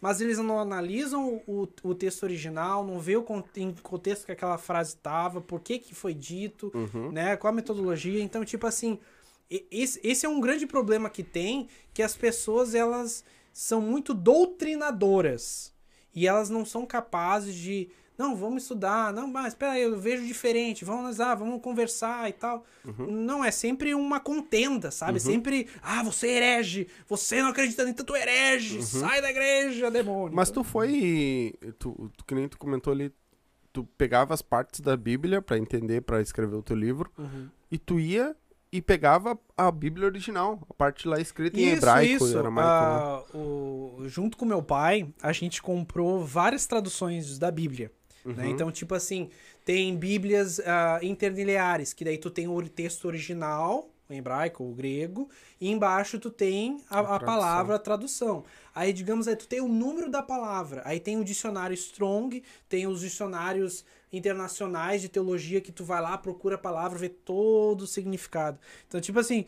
Mas 0.00 0.20
eles 0.20 0.38
não 0.38 0.58
analisam 0.58 1.42
o, 1.46 1.68
o 1.82 1.94
texto 1.94 2.22
original, 2.22 2.86
não 2.86 2.98
vê 3.00 3.16
o 3.16 3.26
em 3.56 3.74
contexto 3.82 4.24
que 4.26 4.32
aquela 4.32 4.56
frase 4.56 4.94
estava, 4.94 5.40
por 5.40 5.60
que, 5.60 5.78
que 5.78 5.94
foi 5.94 6.14
dito, 6.14 6.72
Uhum. 6.74 7.10
né? 7.12 7.36
Qual 7.36 7.52
a 7.52 7.54
metodologia. 7.54 8.22
Então, 8.22 8.44
tipo 8.44 8.66
assim, 8.66 8.98
esse, 9.70 10.00
esse 10.04 10.24
é 10.24 10.28
um 10.28 10.40
grande 10.40 10.66
problema 10.66 11.10
que 11.10 11.22
tem, 11.24 11.68
que 11.92 12.02
as 12.02 12.16
pessoas, 12.16 12.74
elas 12.74 13.24
são 13.60 13.80
muito 13.80 14.14
doutrinadoras. 14.14 15.72
E 16.14 16.26
elas 16.26 16.48
não 16.50 16.64
são 16.64 16.86
capazes 16.86 17.54
de, 17.54 17.88
não, 18.16 18.34
vamos 18.34 18.62
estudar, 18.62 19.12
não, 19.12 19.28
mas 19.28 19.48
espera 19.48 19.72
aí, 19.72 19.82
eu 19.82 19.98
vejo 20.00 20.24
diferente, 20.26 20.84
vamos 20.84 21.00
analisar, 21.00 21.34
vamos 21.34 21.60
conversar 21.60 22.28
e 22.28 22.32
tal. 22.32 22.64
Não, 23.08 23.44
é 23.44 23.50
sempre 23.50 23.94
uma 23.94 24.18
contenda, 24.18 24.90
sabe? 24.90 25.20
Sempre, 25.20 25.68
ah, 25.82 26.02
você 26.02 26.28
é 26.28 26.36
herege, 26.36 26.88
você 27.06 27.42
não 27.42 27.50
acredita 27.50 27.84
nem 27.84 27.92
tanto 27.94 28.16
herege, 28.16 28.82
sai 28.82 29.20
da 29.20 29.30
igreja, 29.30 29.90
demônio. 29.90 30.34
Mas 30.34 30.50
tu 30.50 30.64
foi. 30.64 31.54
Tu, 31.78 32.10
tu- 32.16 32.24
que 32.24 32.34
nem 32.34 32.48
tu 32.48 32.58
comentou 32.58 32.92
ali, 32.92 33.12
tu 33.72 33.84
pegava 33.96 34.34
as 34.34 34.42
partes 34.42 34.80
da 34.80 34.96
Bíblia 34.96 35.40
pra 35.42 35.58
entender, 35.58 36.00
pra 36.02 36.20
escrever 36.20 36.56
o 36.56 36.62
teu 36.62 36.76
livro, 36.76 37.10
Uhum. 37.18 37.48
e 37.70 37.78
tu 37.78 38.00
ia 38.00 38.34
e 38.70 38.82
pegava 38.82 39.38
a 39.56 39.70
Bíblia 39.70 40.06
original, 40.06 40.60
a 40.68 40.74
parte 40.74 41.08
lá 41.08 41.18
escrita 41.20 41.58
em 41.58 41.64
Isso, 41.64 41.76
hebraico, 41.76 42.24
isso. 42.26 42.38
aramaico. 42.38 42.68
né? 42.70 42.76
Ah, 42.76 43.22
o- 43.36 44.02
junto 44.06 44.36
com 44.36 44.44
meu 44.44 44.62
pai, 44.62 45.08
a 45.22 45.32
gente 45.32 45.62
comprou 45.62 46.24
várias 46.24 46.66
traduções 46.66 47.38
da 47.38 47.50
Bíblia. 47.50 47.90
né? 48.24 48.44
Uhum. 48.44 48.50
Então, 48.50 48.70
tipo 48.70 48.94
assim, 48.94 49.30
tem 49.64 49.96
bíblias 49.96 50.60
ah, 50.60 50.98
interlineares, 51.02 51.92
que 51.94 52.04
daí 52.04 52.18
tu 52.18 52.30
tem 52.30 52.46
o 52.48 52.62
texto 52.68 53.06
original, 53.06 53.88
o 54.08 54.12
hebraico, 54.12 54.64
o 54.64 54.72
grego, 54.74 55.28
e 55.60 55.68
embaixo 55.70 56.18
tu 56.18 56.30
tem 56.30 56.80
a, 56.88 56.98
A 56.98 57.00
a 57.00 57.04
tradução. 57.04 57.26
palavra, 57.26 57.74
a 57.76 57.78
tradução. 57.78 58.44
Aí, 58.74 58.92
digamos, 58.92 59.28
aí 59.28 59.36
tu 59.36 59.46
tem 59.46 59.60
o 59.60 59.68
número 59.68 60.10
da 60.10 60.22
palavra. 60.22 60.82
Aí 60.84 60.98
tem 60.98 61.18
o 61.18 61.24
dicionário 61.24 61.74
Strong, 61.74 62.42
tem 62.68 62.86
os 62.86 63.00
dicionários 63.00 63.84
internacionais 64.10 65.02
de 65.02 65.08
teologia 65.08 65.60
que 65.60 65.70
tu 65.70 65.84
vai 65.84 66.00
lá, 66.00 66.16
procura 66.16 66.54
a 66.54 66.58
palavra, 66.58 66.98
vê 66.98 67.08
todo 67.10 67.82
o 67.82 67.86
significado. 67.86 68.58
Então, 68.86 69.00
tipo 69.00 69.18
assim, 69.18 69.44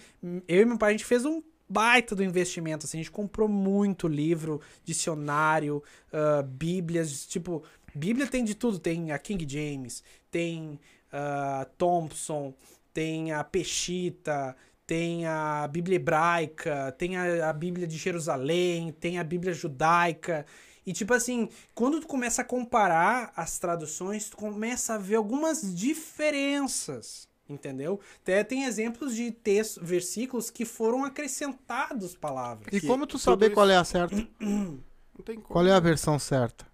eu 0.47 0.61
e 0.63 0.65
meu 0.67 0.77
pai, 0.77 0.91
a 0.91 0.93
gente 0.93 1.07
fez 1.07 1.25
um 1.25 1.43
baita 1.67 2.15
do 2.15 2.23
investimento, 2.25 2.85
assim, 2.85 2.99
a 2.99 3.01
gente 3.03 3.11
comprou 3.13 3.49
muito 3.49 4.09
livro, 4.09 4.61
dicionário, 4.85 5.83
ah, 6.13 6.43
bíblias, 6.43 7.25
tipo, 7.27 7.63
bíblia 7.95 8.27
tem 8.27 8.45
de 8.45 8.55
tudo, 8.55 8.79
tem 8.79 9.13
a 9.13 9.19
King 9.19 9.47
James, 9.49 10.03
tem 10.31 10.79
a 11.13 11.67
Thompson, 11.79 12.53
tem 12.93 13.33
a 13.33 13.43
Peshita, 13.45 14.57
tem 14.87 15.27
a 15.27 15.69
Bíblia 15.71 15.97
hebraica, 15.97 16.93
tem 16.99 17.17
a, 17.17 17.49
a 17.49 17.53
Bíblia 17.53 17.87
de 17.87 17.97
Jerusalém, 17.97 18.93
tem 18.99 19.19
a 19.19 19.25
Bíblia 19.25 19.53
judaica. 19.53 20.45
E 20.87 20.93
tipo 20.93 21.13
assim, 21.15 21.49
quando 21.75 22.01
tu 22.01 22.07
começa 22.07 22.43
a 22.43 22.45
comparar 22.45 23.33
as 23.37 23.59
traduções, 23.59 24.29
tu 24.31 24.37
começa 24.37 24.95
a 24.95 24.99
ver 24.99 25.17
algumas 25.17 25.75
diferenças, 25.75 27.29
entendeu? 27.49 28.01
Até 28.23 28.43
tem 28.43 28.65
exemplos 28.65 29.15
de 29.15 29.31
textos, 29.31 29.83
versículos 29.87 30.51
que 30.51 30.65
foram 30.65 31.05
acrescentados 31.05 32.17
palavras. 32.17 32.73
E 32.73 32.81
como 32.87 33.07
tu 33.07 33.19
saber 33.19 33.47
isso- 33.47 33.55
qual 33.55 33.69
é 33.71 33.77
a 33.77 33.85
certa? 33.85 34.17
Não 34.41 35.25
tem 35.25 35.37
como. 35.37 35.49
Qual 35.49 35.67
é 35.67 35.73
a 35.73 35.81
versão 35.81 36.19
certa? 36.19 36.67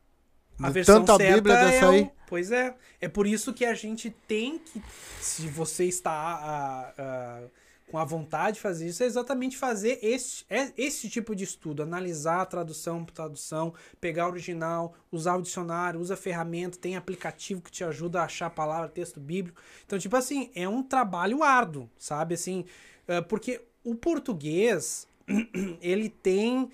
A 0.62 0.70
versão 0.70 1.00
tanta 1.00 1.16
certa 1.16 1.34
Bíblia 1.34 1.54
é 1.56 1.64
dessa 1.66 1.86
o- 1.86 1.90
aí. 1.90 2.10
Pois 2.26 2.50
é. 2.50 2.74
É 3.00 3.08
por 3.08 3.26
isso 3.26 3.52
que 3.52 3.64
a 3.64 3.74
gente 3.74 4.10
tem 4.26 4.58
que, 4.58 4.82
se 5.20 5.46
você 5.48 5.84
está 5.84 6.10
ah, 6.12 6.94
ah, 6.98 7.42
com 7.88 7.98
a 7.98 8.04
vontade 8.04 8.54
de 8.56 8.60
fazer 8.60 8.88
isso, 8.88 9.02
é 9.02 9.06
exatamente 9.06 9.56
fazer 9.56 10.00
esse, 10.02 10.44
é- 10.50 10.72
esse 10.76 11.08
tipo 11.08 11.36
de 11.36 11.44
estudo. 11.44 11.82
Analisar 11.84 12.40
a 12.40 12.46
tradução 12.46 13.04
por 13.04 13.12
tradução, 13.12 13.72
pegar 14.00 14.26
o 14.26 14.30
original, 14.30 14.94
usar 15.12 15.36
o 15.36 15.42
dicionário, 15.42 16.00
usa 16.00 16.16
ferramenta, 16.16 16.78
tem 16.78 16.96
aplicativo 16.96 17.60
que 17.62 17.70
te 17.70 17.84
ajuda 17.84 18.20
a 18.20 18.24
achar 18.24 18.46
a 18.46 18.50
palavra, 18.50 18.88
texto 18.88 19.20
bíblico. 19.20 19.60
Então, 19.86 19.98
tipo 19.98 20.16
assim, 20.16 20.50
é 20.54 20.68
um 20.68 20.82
trabalho 20.82 21.44
árduo, 21.44 21.88
sabe? 21.96 22.34
Assim, 22.34 22.64
ah, 23.06 23.22
porque 23.22 23.60
o 23.84 23.94
português, 23.94 25.06
ele 25.80 26.08
tem 26.08 26.68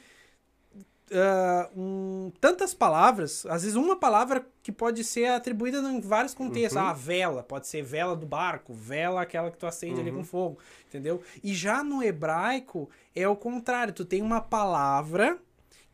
ah, 1.14 1.70
um- 1.76 2.32
tantas 2.40 2.72
palavras, 2.74 3.44
às 3.47 3.62
vezes 3.62 3.76
uma 3.76 3.97
palavra 3.97 4.47
que 4.62 4.72
pode 4.72 5.02
ser 5.05 5.26
atribuída 5.26 5.78
em 5.78 6.01
vários 6.01 6.34
contextos. 6.34 6.76
Ah, 6.76 6.93
vela, 6.93 7.43
pode 7.43 7.66
ser 7.66 7.82
vela 7.82 8.14
do 8.16 8.26
barco, 8.26 8.72
vela 8.72 9.22
aquela 9.22 9.51
que 9.51 9.59
tu 9.59 9.66
acende 9.66 10.01
ali 10.01 10.10
com 10.12 10.24
fogo, 10.24 10.59
entendeu? 10.89 11.20
E 11.43 11.55
já 11.55 11.82
no 11.84 12.02
hebraico 12.02 12.89
é 13.14 13.26
o 13.28 13.36
contrário, 13.36 13.93
tu 13.93 14.05
tem 14.05 14.22
uma 14.22 14.40
palavra 14.40 15.39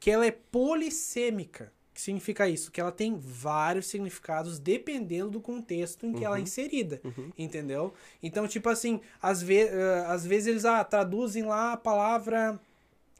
que 0.01 0.11
ela 0.11 0.24
é 0.27 0.31
polissêmica. 0.31 1.73
Que 1.93 2.01
significa 2.03 2.49
isso? 2.49 2.70
Que 2.70 2.81
ela 2.81 2.93
tem 2.93 3.19
vários 3.19 3.86
significados 3.86 4.61
dependendo 4.61 5.31
do 5.31 5.40
contexto 5.40 6.07
em 6.07 6.12
que 6.12 6.24
ela 6.24 6.39
é 6.39 6.40
inserida, 6.40 7.01
entendeu? 7.36 7.93
Então, 8.23 8.47
tipo 8.47 8.69
assim, 8.69 9.01
às, 9.20 9.43
ve 9.43 9.62
ah, 9.69 10.12
às 10.12 10.24
vezes 10.24 10.47
eles 10.47 10.65
ah, 10.65 10.85
traduzem 10.85 11.43
lá 11.45 11.73
a 11.73 11.77
palavra 11.77 12.61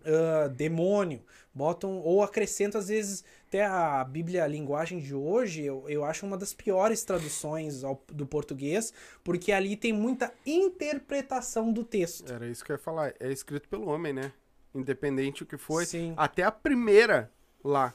ah, 0.07 0.47
demônio, 0.49 1.21
botam 1.59 1.99
ou 1.99 2.23
acrescentam 2.23 2.81
às 2.81 2.89
vezes 2.89 3.25
até 3.49 3.67
a 3.67 4.05
Bíblia 4.05 4.45
a 4.45 4.47
linguagem 4.47 4.99
de 5.01 5.15
hoje, 5.15 5.63
eu, 5.65 5.85
eu 5.89 6.05
acho 6.05 6.25
uma 6.25 6.37
das 6.39 6.55
piores 6.55 7.03
traduções 7.05 7.83
ao- 7.83 8.03
do 8.13 8.25
português, 8.27 8.93
porque 9.25 9.51
ali 9.53 9.77
tem 9.77 9.93
muita 9.93 10.33
interpretação 10.47 11.73
do 11.73 11.85
texto. 11.85 12.33
Era 12.33 12.47
isso 12.47 12.65
que 12.65 12.73
eu 12.73 12.77
ia 12.77 12.79
falar. 12.83 13.13
É 13.19 13.31
escrito 13.33 13.69
pelo 13.69 13.89
homem, 13.89 14.13
né? 14.13 14.33
Independente 14.75 15.43
o 15.43 15.47
que 15.47 15.57
foi. 15.57 15.85
Sim. 15.87 16.15
Até 16.17 16.43
a 16.45 16.53
primeira 16.53 17.31
lá. 17.65 17.95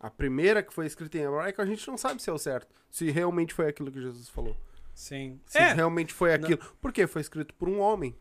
A 0.00 0.10
primeira 0.10 0.62
que 0.62 0.72
foi 0.72 0.86
escrita 0.86 1.16
em 1.18 1.22
hebraico, 1.22 1.60
a 1.62 1.66
gente 1.66 1.86
não 1.88 1.96
sabe 1.96 2.22
se 2.22 2.28
é 2.28 2.32
o 2.32 2.38
certo. 2.38 2.74
Se 2.90 3.10
realmente 3.10 3.54
foi 3.54 3.68
aquilo 3.68 3.90
que 3.90 4.00
Jesus 4.00 4.28
falou. 4.28 4.56
Sim. 4.94 5.40
Se 5.46 5.58
É, 5.58 5.72
realmente 5.72 6.12
foi 6.12 6.32
aquilo. 6.34 6.58
Porque 6.80 7.06
foi 7.06 7.20
escrito 7.22 7.54
por 7.54 7.68
um 7.68 7.80
homem. 7.80 8.14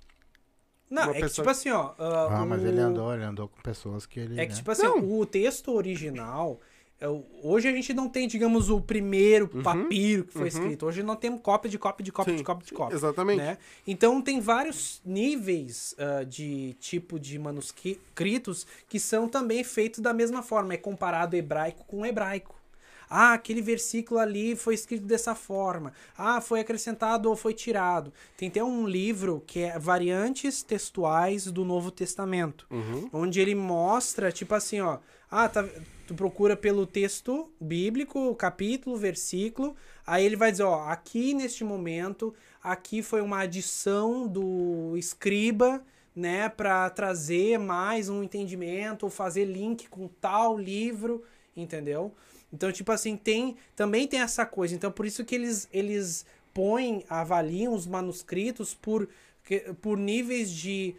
Não, 0.90 1.04
uma 1.04 1.12
é 1.12 1.14
que 1.16 1.22
pessoa- 1.22 1.44
tipo 1.44 1.50
assim, 1.50 1.70
ó. 1.70 1.92
ah, 1.98 2.28
Ah, 2.42 2.46
mas 2.46 2.62
o- 2.64 2.68
ele 2.68 2.80
andou, 2.80 3.14
ele 3.14 3.24
andou 3.24 3.48
com 3.48 3.62
pessoas 3.62 4.06
que 4.06 4.20
ele. 4.20 4.40
É 4.40 4.46
que, 4.46 4.52
né? 4.52 4.58
tipo 4.58 4.72
assim, 4.72 4.84
Não. 4.84 5.20
o 5.20 5.26
texto 5.26 5.72
original. 5.72 6.60
é 7.02 7.08
o- 7.10 7.26
Hoje 7.44 7.68
a 7.68 7.72
gente 7.74 7.94
não 7.94 8.08
tem, 8.08 8.30
digamos, 8.30 8.70
o 8.70 8.80
primeiro 8.80 9.50
papiro 9.62 10.24
que 10.24 10.32
foi 10.32 10.44
uhum. 10.44 10.48
escrito. 10.48 10.86
Hoje 10.86 11.04
não 11.04 11.18
temos 11.18 11.42
cópia 11.42 11.70
de 11.70 11.78
cópia 11.78 12.02
de 12.02 12.14
cópia 12.14 12.32
Sim, 12.32 12.38
de 12.38 12.44
cópia 12.46 12.66
de 12.66 12.72
cópia. 12.72 12.96
Exatamente. 12.96 13.38
né? 13.40 13.58
Então 13.86 14.22
tem 14.22 14.40
vários 14.40 15.02
níveis 15.04 15.94
ah, 15.98 16.24
de 16.24 16.76
tipo 16.80 17.20
de 17.20 17.38
manuscritos 17.38 18.66
que 18.88 19.00
são 19.02 19.28
também 19.28 19.64
feitos 19.66 20.00
da 20.00 20.14
mesma 20.14 20.42
forma. 20.42 20.74
É 20.76 20.78
comparado 20.78 21.36
hebraico 21.36 21.84
com 21.86 22.06
hebraico. 22.06 22.56
Ah, 23.16 23.34
aquele 23.34 23.62
versículo 23.62 24.20
ali 24.20 24.56
foi 24.56 24.74
escrito 24.74 25.06
dessa 25.06 25.36
forma. 25.36 25.94
Ah, 26.18 26.42
foi 26.42 26.62
acrescentado 26.62 27.30
ou 27.30 27.36
foi 27.36 27.54
tirado. 27.54 28.12
Tem 28.36 28.50
até 28.50 28.64
um 28.64 28.88
livro 28.88 29.44
que 29.46 29.60
é 29.60 29.78
Variantes 29.78 30.64
Textuais 30.64 31.46
do 31.52 31.64
Novo 31.64 31.92
Testamento, 31.92 32.66
Uhum. 32.72 33.08
onde 33.14 33.40
ele 33.40 33.54
mostra, 33.54 34.32
tipo 34.32 34.56
assim, 34.56 34.82
ó, 34.82 34.98
ah, 35.30 35.48
tá, 35.48 35.64
tu 36.08 36.16
procura 36.16 36.58
pelo 36.58 36.88
texto 36.88 37.52
bíblico, 37.62 38.34
capítulo, 38.34 38.98
versículo, 38.98 39.76
aí 40.08 40.26
ele 40.26 40.36
vai 40.36 40.52
dizer, 40.52 40.64
ó, 40.64 40.82
aqui 40.90 41.36
neste 41.36 41.64
momento, 41.64 42.34
aqui 42.64 43.04
foi 43.04 43.22
uma 43.22 43.42
adição 43.42 44.28
do 44.28 44.96
escriba, 44.98 45.84
né, 46.16 46.50
para 46.50 46.90
trazer 46.90 47.60
mais 47.60 48.10
um 48.10 48.24
entendimento 48.24 49.04
ou 49.04 49.10
fazer 49.12 49.46
link 49.46 49.88
com 49.88 50.08
tal 50.08 50.58
livro, 50.58 51.24
entendeu? 51.56 52.12
Então, 52.54 52.72
tipo 52.72 52.92
assim, 52.92 53.18
tem 53.18 53.58
também 53.76 54.08
tem 54.08 54.22
essa 54.22 54.46
coisa. 54.46 54.76
Então, 54.76 54.92
por 54.92 55.06
isso 55.08 55.26
que 55.26 55.34
eles 55.34 55.68
eles 55.74 56.26
põem, 56.54 57.04
avaliam 57.10 57.74
os 57.74 57.88
manuscritos 57.88 58.76
por 58.76 59.10
por 59.82 59.98
níveis 59.98 60.52
de 60.52 60.96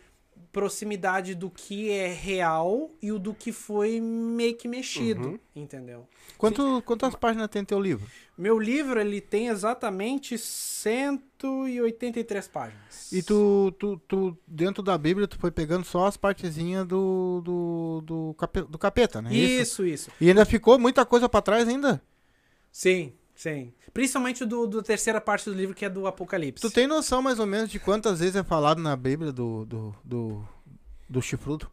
proximidade 0.55 1.35
do 1.35 1.51
que 1.51 1.91
é 1.91 2.11
real 2.13 2.91
e 3.03 3.11
o 3.13 3.19
do 3.19 3.35
que 3.35 3.51
foi 3.53 4.01
meio 4.01 4.55
que 4.57 4.67
mexido, 4.69 5.29
Uhum. 5.31 5.39
entendeu? 5.55 6.07
Quanto, 6.39 6.81
quantas 6.87 7.15
páginas 7.17 7.49
tem 7.49 7.63
teu 7.65 7.79
livro? 7.81 8.07
Meu 8.39 8.57
livro, 8.59 8.99
ele 9.01 9.21
tem 9.21 9.49
exatamente 9.49 10.39
183 10.39 12.49
páginas. 12.49 13.13
E 13.13 13.23
tu, 13.23 13.75
tu, 13.79 13.99
tu, 14.09 14.39
dentro 14.47 14.83
da 14.83 14.97
Bíblia, 14.97 15.29
tu 15.29 15.39
foi 15.39 15.51
pegando 15.51 15.85
só 15.85 16.07
as 16.07 16.17
partezinhas 16.17 16.87
do, 16.87 17.43
do, 17.45 18.01
do, 18.05 18.35
cape- 18.39 18.63
do 18.63 18.79
capeta, 18.79 19.21
né? 19.21 19.35
Isso, 19.35 19.85
isso. 19.85 20.11
E 20.21 20.29
ainda 20.29 20.47
ficou 20.47 20.79
muita 20.79 21.05
coisa 21.05 21.29
pra 21.29 21.43
trás 21.43 21.69
ainda? 21.69 22.01
Sim, 22.73 23.13
sim. 23.35 23.73
Principalmente 23.93 24.45
do, 24.45 24.67
do 24.67 24.83
terceira 24.83 25.21
parte 25.21 25.45
do 25.49 25.55
livro, 25.55 25.75
que 25.75 25.85
é 25.85 25.89
do 25.91 26.07
Apocalipse. 26.07 26.63
Tu 26.63 26.71
tem 26.71 26.87
noção 26.87 27.21
mais 27.23 27.39
ou 27.39 27.47
menos 27.47 27.71
de 27.71 27.79
quantas 27.79 28.21
vezes 28.21 28.37
é 28.37 28.43
falado 28.43 28.81
na 28.81 28.97
Bíblia 28.97 29.33
do, 29.33 29.65
do, 29.65 29.95
do, 30.05 30.49
do 31.09 31.23
chifrudo? 31.23 31.71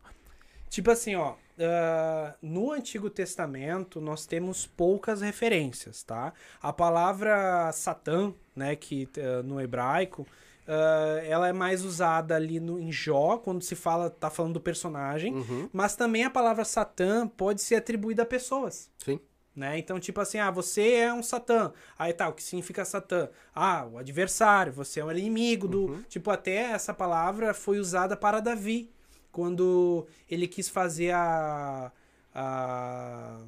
Tipo 0.69 0.91
assim, 0.91 1.15
ó, 1.15 1.35
ah, 1.59 2.33
no 2.41 2.71
Antigo 2.71 3.09
Testamento 3.09 3.99
nós 3.99 4.25
temos 4.25 4.65
poucas 4.65 5.21
referências, 5.21 6.01
tá? 6.03 6.33
A 6.61 6.71
palavra 6.71 7.71
Satã, 7.73 8.33
né, 8.55 8.75
que 8.75 9.07
ah, 9.17 9.43
no 9.43 9.59
hebraico, 9.59 10.25
ah, 10.67 11.19
ela 11.25 11.47
é 11.49 11.53
mais 11.53 11.83
usada 11.83 12.35
ali 12.35 12.59
no, 12.59 12.79
em 12.79 12.91
Jó, 12.91 13.37
quando 13.37 13.61
se 13.63 13.75
fala, 13.75 14.09
tá 14.09 14.29
falando 14.29 14.53
do 14.53 14.61
personagem, 14.61 15.33
Uhum. 15.33 15.69
mas 15.73 15.95
também 15.95 16.23
a 16.23 16.29
palavra 16.29 16.63
Satã 16.63 17.27
pode 17.27 17.61
ser 17.61 17.75
atribuída 17.75 18.23
a 18.23 18.25
pessoas. 18.25 18.89
Sim. 18.97 19.19
Né? 19.53 19.77
Então, 19.77 19.99
tipo 19.99 20.21
assim, 20.21 20.39
ah, 20.39 20.49
você 20.49 20.93
é 20.93 21.13
um 21.13 21.21
satã. 21.21 21.73
Aí 21.99 22.13
tá, 22.13 22.29
o 22.29 22.33
que 22.33 22.41
significa 22.41 22.85
satã? 22.85 23.29
Ah, 23.53 23.85
o 23.85 23.97
adversário, 23.97 24.71
você 24.71 25.01
é 25.01 25.05
um 25.05 25.11
inimigo 25.11 25.67
do. 25.67 25.87
Tipo, 26.07 26.31
até 26.31 26.71
essa 26.71 26.93
palavra 26.93 27.53
foi 27.53 27.77
usada 27.79 28.15
para 28.15 28.39
Davi. 28.39 28.89
Quando 29.29 30.07
ele 30.29 30.47
quis 30.47 30.69
fazer 30.69 31.11
a. 31.11 31.91
a, 32.33 33.41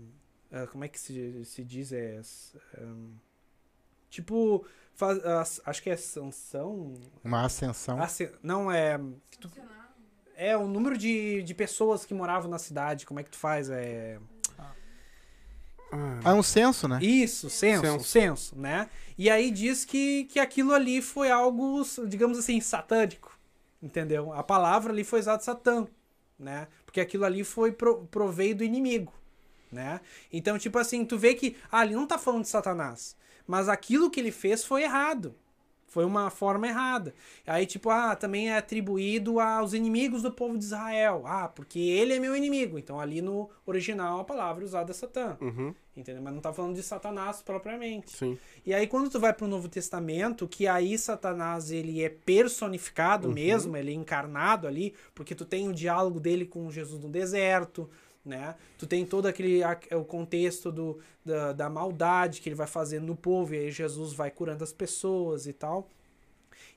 a- 0.52 0.68
como 0.68 0.84
é 0.84 0.88
que 0.90 1.00
se, 1.00 1.44
se 1.46 1.64
diz? 1.64 1.92
É, 1.94 2.20
um, 2.80 3.14
tipo, 4.10 4.66
faz, 4.96 5.24
as- 5.26 5.62
acho 5.66 5.82
que 5.84 5.90
é 5.90 5.96
sanção. 5.98 6.94
Uma 7.24 7.46
ascensão. 7.46 8.02
Asce- 8.02 8.32
não, 8.44 8.70
é. 8.72 9.00
É 10.36 10.58
o 10.58 10.68
número 10.68 10.98
de, 10.98 11.44
de 11.44 11.54
pessoas 11.54 12.06
que 12.06 12.14
moravam 12.14 12.50
na 12.50 12.58
cidade. 12.60 13.06
Como 13.06 13.20
é 13.20 13.24
que 13.24 13.30
tu 13.32 13.38
faz? 13.38 13.70
É. 13.70 14.20
Ah, 16.24 16.32
é 16.32 16.34
um 16.34 16.44
censo, 16.44 16.88
né? 16.88 17.00
Isso, 17.02 17.50
censo, 17.50 17.82
Censo. 17.82 18.06
censo, 18.06 18.56
né? 18.60 18.90
E 19.18 19.30
aí 19.30 19.52
diz 19.52 19.86
que, 19.86 20.26
que 20.26 20.40
aquilo 20.40 20.74
ali 20.74 21.02
foi 21.02 21.30
algo, 21.30 21.82
digamos 22.08 22.38
assim, 22.38 22.60
satânico, 22.60 23.38
entendeu? 23.82 24.34
A 24.34 24.44
palavra 24.44 24.92
ali 24.92 25.04
foi 25.04 25.20
usada 25.20 25.44
satã, 25.44 25.88
né? 26.40 26.68
Porque 26.86 27.00
aquilo 27.00 27.26
ali 27.26 27.44
foi 27.44 27.72
pro, 27.72 28.06
proveio 28.08 28.56
do 28.56 28.64
inimigo, 28.64 29.14
né? 29.72 30.02
Então, 30.32 30.58
tipo 30.58 30.78
assim, 30.80 31.06
tu 31.06 31.18
vê 31.18 31.34
que 31.36 31.56
ah, 31.72 31.80
ali 31.80 31.94
não 31.94 32.08
tá 32.08 32.18
falando 32.18 32.44
de 32.44 32.50
Satanás, 32.50 33.16
mas 33.46 33.70
aquilo 33.70 34.10
que 34.10 34.20
ele 34.20 34.32
fez 34.32 34.64
foi 34.64 34.84
errado. 34.84 35.36
Foi 35.94 36.06
uma 36.06 36.32
forma 36.32 36.68
errada. 36.68 37.14
Aí, 37.46 37.68
tipo, 37.68 37.92
ah, 37.92 38.16
também 38.16 38.50
é 38.50 38.58
atribuído 38.58 39.40
aos 39.40 39.74
inimigos 39.74 40.24
do 40.24 40.32
povo 40.32 40.58
de 40.58 40.64
Israel. 40.64 41.22
Ah, 41.24 41.48
porque 41.48 41.78
ele 41.78 42.14
é 42.14 42.20
meu 42.20 42.36
inimigo. 42.36 42.80
Então, 42.80 43.00
ali 43.00 43.22
no 43.22 43.48
original, 43.64 44.20
a 44.20 44.24
palavra 44.24 44.66
usada 44.66 44.90
é 44.90 44.94
Satã. 44.96 45.38
Uhum. 45.40 45.72
Entendeu? 45.96 46.24
Mas 46.24 46.34
não 46.34 46.42
tá 46.42 46.52
falando 46.52 46.74
de 46.74 46.82
Satanás 46.82 47.44
propriamente. 47.44 48.18
Sim. 48.18 48.40
E 48.66 48.74
aí 48.74 48.88
quando 48.88 49.12
tu 49.12 49.20
vai 49.20 49.32
pro 49.32 49.48
Novo 49.48 49.70
Testamento, 49.70 50.48
que 50.48 50.66
aí 50.66 50.98
Satanás 50.98 51.70
ele 51.70 52.02
é 52.02 52.10
personificado 52.10 53.32
mesmo, 53.32 53.78
ele 53.78 53.92
é 53.92 53.94
encarnado 53.94 54.66
ali, 54.66 54.96
porque 55.14 55.36
tu 55.36 55.46
tem 55.46 55.70
o 55.70 55.74
diálogo 55.74 56.20
dele 56.20 56.48
com 56.48 56.72
Jesus 56.72 57.00
no 57.00 57.10
deserto, 57.10 57.88
né? 58.26 58.56
Tu 58.78 58.86
tem 58.88 59.06
todo 59.06 59.26
aquele 59.28 59.64
a- 59.64 59.78
o 59.92 60.04
contexto 60.06 60.72
do, 60.72 61.00
da, 61.26 61.54
da 61.54 61.70
maldade 61.70 62.42
que 62.42 62.50
ele 62.50 62.56
vai 62.56 62.68
fazendo 62.68 63.06
no 63.08 63.16
povo, 63.16 63.54
e 63.54 63.58
aí 63.60 63.72
Jesus 63.72 64.14
vai 64.14 64.32
curando 64.32 64.64
as 64.64 64.72
pessoas 64.74 65.46
e 65.48 65.54
tal. 65.54 65.88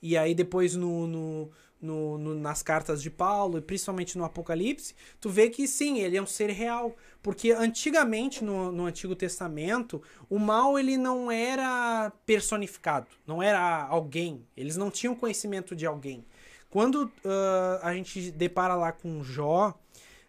E 0.02 0.16
aí 0.16 0.34
depois 0.34 0.74
no, 0.74 1.06
no, 1.06 1.50
no- 1.80 2.18
no- 2.18 2.34
nas 2.34 2.62
cartas 2.62 3.02
de 3.02 3.10
Paulo, 3.10 3.58
e 3.58 3.60
principalmente 3.60 4.18
no 4.18 4.24
Apocalipse, 4.24 4.94
tu 5.20 5.30
vê 5.30 5.48
que 5.48 5.66
sim, 5.66 5.98
ele 5.98 6.16
é 6.16 6.22
um 6.22 6.26
ser 6.26 6.50
real. 6.50 6.94
Porque 7.22 7.52
antigamente, 7.52 8.44
no, 8.44 8.70
no 8.70 8.84
Antigo 8.86 9.14
Testamento, 9.16 10.02
o 10.28 10.38
mal 10.38 10.78
ele 10.78 10.96
não 10.96 11.30
era 11.30 12.12
personificado, 12.24 13.06
não 13.26 13.42
era 13.42 13.84
alguém. 13.86 14.44
Eles 14.56 14.76
não 14.76 14.90
tinham 14.90 15.14
conhecimento 15.14 15.74
de 15.74 15.86
alguém. 15.86 16.24
Quando 16.70 17.10
ah, 17.24 17.80
a 17.82 17.94
gente 17.94 18.30
depara 18.30 18.74
lá 18.74 18.92
com 18.92 19.22
Jó, 19.24 19.74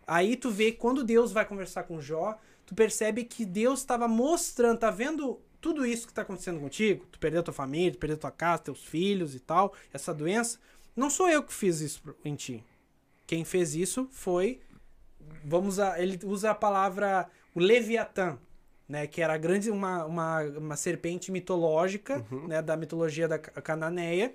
aí 0.07 0.35
tu 0.35 0.49
vê 0.49 0.71
quando 0.71 1.03
Deus 1.03 1.31
vai 1.31 1.45
conversar 1.45 1.83
com 1.83 2.01
Jó, 2.01 2.39
tu 2.65 2.73
percebe 2.73 3.23
que 3.23 3.45
Deus 3.45 3.79
estava 3.79 4.07
mostrando, 4.07 4.79
tá 4.79 4.89
vendo 4.89 5.39
tudo 5.61 5.85
isso 5.85 6.05
que 6.05 6.11
está 6.11 6.21
acontecendo 6.21 6.59
contigo? 6.59 7.05
Tu 7.11 7.19
perdeu 7.19 7.43
tua 7.43 7.53
família, 7.53 7.91
tu 7.91 7.97
perdeu 7.97 8.17
tua 8.17 8.31
casa, 8.31 8.63
teus 8.63 8.83
filhos 8.83 9.35
e 9.35 9.39
tal, 9.39 9.73
essa 9.93 10.13
doença. 10.13 10.59
Não 10.95 11.09
sou 11.09 11.29
eu 11.29 11.43
que 11.43 11.53
fiz 11.53 11.81
isso 11.81 12.01
em 12.23 12.35
ti. 12.35 12.63
Quem 13.27 13.43
fez 13.43 13.75
isso 13.75 14.07
foi. 14.11 14.61
Vamos 15.43 15.79
a, 15.79 16.01
ele 16.01 16.17
usa 16.23 16.51
a 16.51 16.55
palavra 16.55 17.29
o 17.53 17.59
Leviatã, 17.59 18.37
né, 18.87 19.07
que 19.07 19.21
era 19.21 19.37
grande 19.37 19.69
uma, 19.69 20.05
uma, 20.05 20.41
uma 20.43 20.75
serpente 20.75 21.31
mitológica, 21.31 22.25
uhum. 22.31 22.47
né, 22.47 22.61
da 22.61 22.77
mitologia 22.77 23.27
da 23.27 23.37
cananeia. 23.37 24.33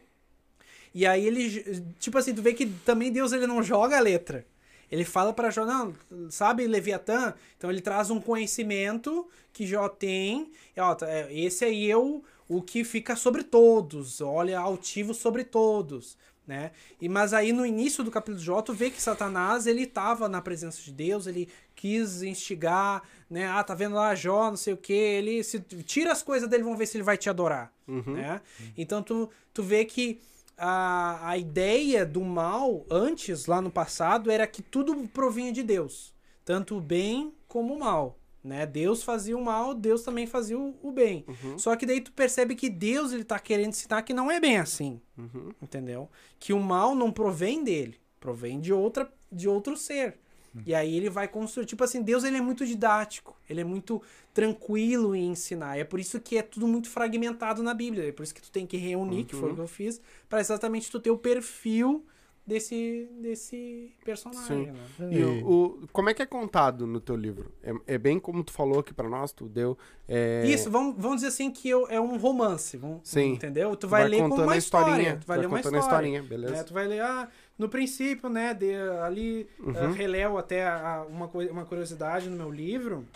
E 0.95 1.07
aí 1.07 1.27
ele, 1.27 1.81
tipo 1.99 2.19
assim, 2.19 2.35
tu 2.35 2.43
vê 2.43 2.53
que 2.53 2.67
também 2.67 3.11
Deus 3.11 3.33
ele 3.33 3.47
não 3.47 3.63
joga 3.63 3.97
a 3.97 4.01
letra. 4.01 4.45
Ele 4.93 5.07
fala 5.07 5.33
para 5.33 5.49
Jó, 5.49 5.65
não, 5.65 5.95
sabe 6.29 6.67
Leviatã? 6.67 7.33
Então 7.57 7.71
ele 7.71 7.81
traz 7.81 8.11
um 8.11 8.21
conhecimento 8.21 9.27
que 9.51 9.67
Jó 9.67 9.89
tem. 9.89 10.53
E, 10.77 10.81
ó, 10.81 10.95
tá, 10.95 11.09
é, 11.09 11.33
esse 11.33 11.65
aí 11.65 11.91
é 11.91 11.97
o, 11.97 12.23
o 12.47 12.61
que 12.61 12.85
fica 12.85 13.17
sobre 13.17 13.43
todos, 13.43 14.21
olha 14.21 14.61
altivo 14.61 15.15
sobre 15.15 15.45
todos. 15.45 16.19
Né? 16.47 16.73
E 17.01 17.09
mas 17.09 17.33
aí 17.33 17.53
no 17.53 17.65
início 17.65 18.05
do 18.05 18.11
capítulo 18.11 18.37
de 18.37 18.45
Jó, 18.45 18.61
tu 18.61 18.75
vê 18.75 18.91
que 18.91 19.01
Satanás 19.01 19.67
ele 19.67 19.85
estava 19.85 20.29
na 20.29 20.43
presença 20.43 20.83
de 20.83 20.93
Deus, 20.93 21.27
ele 21.27 21.49
quis 21.75 22.23
instigar, 22.23 23.03
né? 23.31 23.47
Ah, 23.47 23.65
tá 23.65 23.75
vendo 23.75 23.95
lá 23.95 24.15
Jó, 24.15 24.51
não 24.51 24.57
sei 24.57 24.75
o 24.75 24.77
que, 24.77 24.93
ele 24.93 25.43
se 25.43 25.61
tira 25.61 26.13
as 26.13 26.23
coisas 26.23 26.51
dele, 26.51 26.65
vamos 26.65 26.79
ver 26.79 26.87
se 26.87 26.99
ele 26.99 27.05
vai 27.05 27.17
te 27.17 27.31
adorar, 27.31 27.73
uhum. 27.89 28.15
né? 28.15 28.43
Então 28.77 29.03
tu, 29.03 29.31
tu 29.55 29.63
vê 29.63 29.85
que 29.85 30.21
a, 30.57 31.31
a 31.31 31.39
ideia 31.39 32.05
do 32.05 32.21
mal 32.23 32.85
antes, 32.91 33.47
lá 33.47 33.61
no 33.61 33.71
passado, 33.71 34.31
era 34.31 34.47
que 34.47 34.63
tudo 34.63 35.09
provinha 35.09 35.53
de 35.53 35.63
Deus. 35.63 36.15
Tanto 36.45 36.77
o 36.77 36.81
bem 36.81 37.33
como 37.49 37.75
o 37.75 37.79
mal. 37.79 38.19
Né? 38.43 38.67
Deus 38.67 39.05
fazia 39.05 39.37
o 39.37 39.45
mal, 39.45 39.73
Deus 39.73 40.03
também 40.03 40.27
fazia 40.27 40.59
o, 40.59 40.75
o 40.83 40.91
bem. 40.91 41.25
Uhum. 41.29 41.59
Só 41.59 41.77
que 41.77 41.87
daí 41.87 42.01
tu 42.01 42.13
percebe 42.13 42.57
que 42.57 42.69
Deus 42.69 43.13
ele 43.13 43.23
tá 43.23 43.39
querendo 43.39 43.69
ensinar 43.69 44.03
que 44.03 44.13
não 44.13 44.31
é 44.31 44.41
bem 44.41 44.59
assim. 44.59 45.01
Uhum. 45.17 45.51
Entendeu? 45.63 46.11
Que 46.41 46.53
o 46.53 46.61
mal 46.61 46.95
não 46.95 47.13
provém 47.13 47.63
dele, 47.63 48.01
provém 48.19 48.61
de 48.61 48.73
outra 48.73 49.13
de 49.31 49.49
outro 49.49 49.77
ser. 49.77 50.19
E 50.67 50.75
aí 50.75 50.97
ele 50.97 51.09
vai 51.09 51.27
construir. 51.29 51.67
Tipo 51.67 51.85
assim, 51.85 52.03
Deus 52.03 52.25
ele 52.25 52.37
é 52.37 52.41
muito 52.41 52.67
didático, 52.67 53.37
ele 53.49 53.61
é 53.61 53.65
muito 53.65 54.03
tranquilo 54.35 55.15
em 55.15 55.31
ensinar. 55.31 55.79
É 55.79 55.85
por 55.85 55.99
isso 55.99 56.21
que 56.21 56.37
é 56.37 56.43
tudo 56.43 56.67
muito 56.67 56.89
fragmentado 56.89 57.63
na 57.63 57.75
Bíblia. 57.75 58.09
É 58.09 58.13
por 58.13 58.23
isso 58.23 58.35
que 58.35 58.43
tu 58.43 58.51
tem 58.51 58.67
que 58.67 58.77
reunir, 58.77 59.19
uhum. 59.19 59.25
que 59.25 59.35
foi 59.35 59.45
o 59.45 59.49
uhum. 59.51 59.55
que 59.55 59.61
eu 59.61 59.69
fiz, 59.69 60.01
para 60.29 60.41
exatamente 60.41 60.91
tu 60.91 61.01
ter 61.01 61.11
o 61.11 61.19
perfil 61.19 62.05
desse, 62.47 63.09
desse 63.21 63.93
personagem. 64.05 64.73
Sim. 64.99 65.05
Né? 65.05 65.17
E 65.17 65.25
o, 65.25 65.51
o, 65.51 65.89
como 65.93 66.11
é 66.11 66.15
que 66.15 66.23
é 66.23 66.27
contado 66.27 66.87
no 66.87 67.01
teu 67.01 67.17
livro? 67.17 67.53
É, 67.63 67.95
é 67.95 67.99
bem 67.99 68.19
como 68.19 68.43
tu 68.43 68.53
falou 68.53 68.81
aqui 68.81 68.93
para 68.93 69.09
nós, 69.09 69.33
tu 69.33 69.49
deu. 69.49 69.77
É... 70.09 70.45
Isso, 70.47 70.71
vamos, 70.71 70.95
vamos 70.99 71.17
dizer 71.19 71.29
assim 71.29 71.51
que 71.51 71.69
eu, 71.69 71.87
é 71.89 72.01
um 72.01 72.19
romance. 72.19 72.77
Vamos, 72.77 73.01
Sim. 73.05 73.35
Entendeu? 73.35 73.75
Tu 73.77 73.89
vai, 73.89 74.03
vai 74.03 74.11
ler 74.11 74.23
como 74.23 74.43
uma 74.43 74.57
história. 74.57 75.17
Tu 75.17 75.27
vai, 75.27 75.37
vai 75.37 75.39
ler 75.39 75.47
uma 75.47 75.61
história. 75.61 75.79
historinha, 75.79 76.23
beleza. 76.23 76.55
Né? 76.55 76.63
Tu 76.65 76.75
vai 76.75 76.87
ler, 76.87 77.01
ah, 77.01 77.29
no 77.63 77.69
princípio, 77.69 78.29
né, 78.29 78.53
de, 78.53 78.75
ali, 79.05 79.49
uhum. 79.59 79.91
uh, 79.91 79.93
releu 79.93 80.37
até 80.37 80.67
a, 80.67 81.07
uma, 81.09 81.27
uma 81.27 81.65
curiosidade 81.65 82.29
no 82.29 82.37
meu 82.37 82.51
livro, 82.51 83.07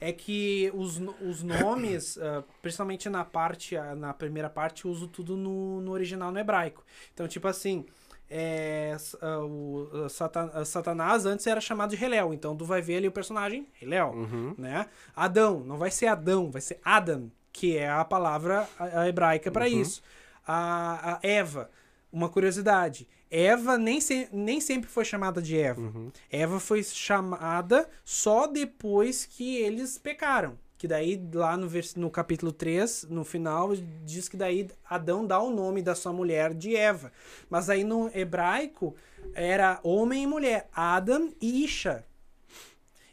é 0.00 0.12
que 0.12 0.72
os, 0.74 1.00
os 1.20 1.42
nomes, 1.44 2.16
uh, 2.16 2.42
principalmente 2.62 3.08
na 3.08 3.24
parte, 3.24 3.76
na 3.96 4.14
primeira 4.14 4.48
parte, 4.48 4.86
eu 4.86 4.90
uso 4.90 5.06
tudo 5.06 5.36
no, 5.36 5.80
no 5.80 5.92
original 5.92 6.32
no 6.32 6.38
hebraico. 6.38 6.82
Então, 7.12 7.28
tipo 7.28 7.46
assim, 7.46 7.84
é, 8.30 8.96
o 9.42 10.08
Satan, 10.08 10.64
Satanás 10.64 11.26
antes 11.26 11.46
era 11.46 11.60
chamado 11.60 11.94
de 11.94 12.02
Helel, 12.02 12.32
então 12.32 12.56
tu 12.56 12.64
vai 12.64 12.80
ver 12.80 12.98
ali 12.98 13.08
o 13.08 13.12
personagem 13.12 13.66
Helel, 13.82 14.10
uhum. 14.10 14.54
né? 14.56 14.86
Adão, 15.16 15.60
não 15.60 15.76
vai 15.76 15.90
ser 15.90 16.06
Adão, 16.06 16.48
vai 16.48 16.60
ser 16.60 16.78
Adam, 16.84 17.30
que 17.52 17.76
é 17.76 17.90
a 17.90 18.04
palavra 18.04 18.68
hebraica 19.08 19.50
para 19.50 19.66
uhum. 19.66 19.80
isso. 19.80 20.00
A, 20.46 21.18
a 21.22 21.26
Eva, 21.26 21.68
uma 22.12 22.28
curiosidade, 22.28 23.06
Eva 23.30 23.78
nem, 23.78 24.00
se, 24.00 24.28
nem 24.32 24.60
sempre 24.60 24.90
foi 24.90 25.04
chamada 25.04 25.40
de 25.40 25.56
Eva. 25.56 25.80
Uhum. 25.80 26.10
Eva 26.30 26.58
foi 26.58 26.82
chamada 26.82 27.88
só 28.04 28.46
depois 28.46 29.24
que 29.24 29.56
eles 29.56 29.96
pecaram. 29.96 30.58
Que 30.76 30.88
daí, 30.88 31.22
lá 31.34 31.56
no, 31.56 31.68
vers 31.68 31.94
no 31.94 32.10
capítulo 32.10 32.52
3, 32.52 33.06
no 33.10 33.22
final, 33.22 33.76
diz 34.04 34.28
que 34.28 34.36
daí 34.36 34.66
Adão 34.88 35.26
dá 35.26 35.38
o 35.38 35.50
nome 35.50 35.82
da 35.82 35.94
sua 35.94 36.12
mulher 36.12 36.54
de 36.54 36.74
Eva. 36.74 37.12
Mas 37.50 37.68
aí 37.68 37.84
no 37.84 38.10
hebraico 38.14 38.96
era 39.34 39.78
homem 39.82 40.22
e 40.22 40.26
mulher, 40.26 40.68
Adam 40.72 41.30
e 41.40 41.64
Isha. 41.64 42.04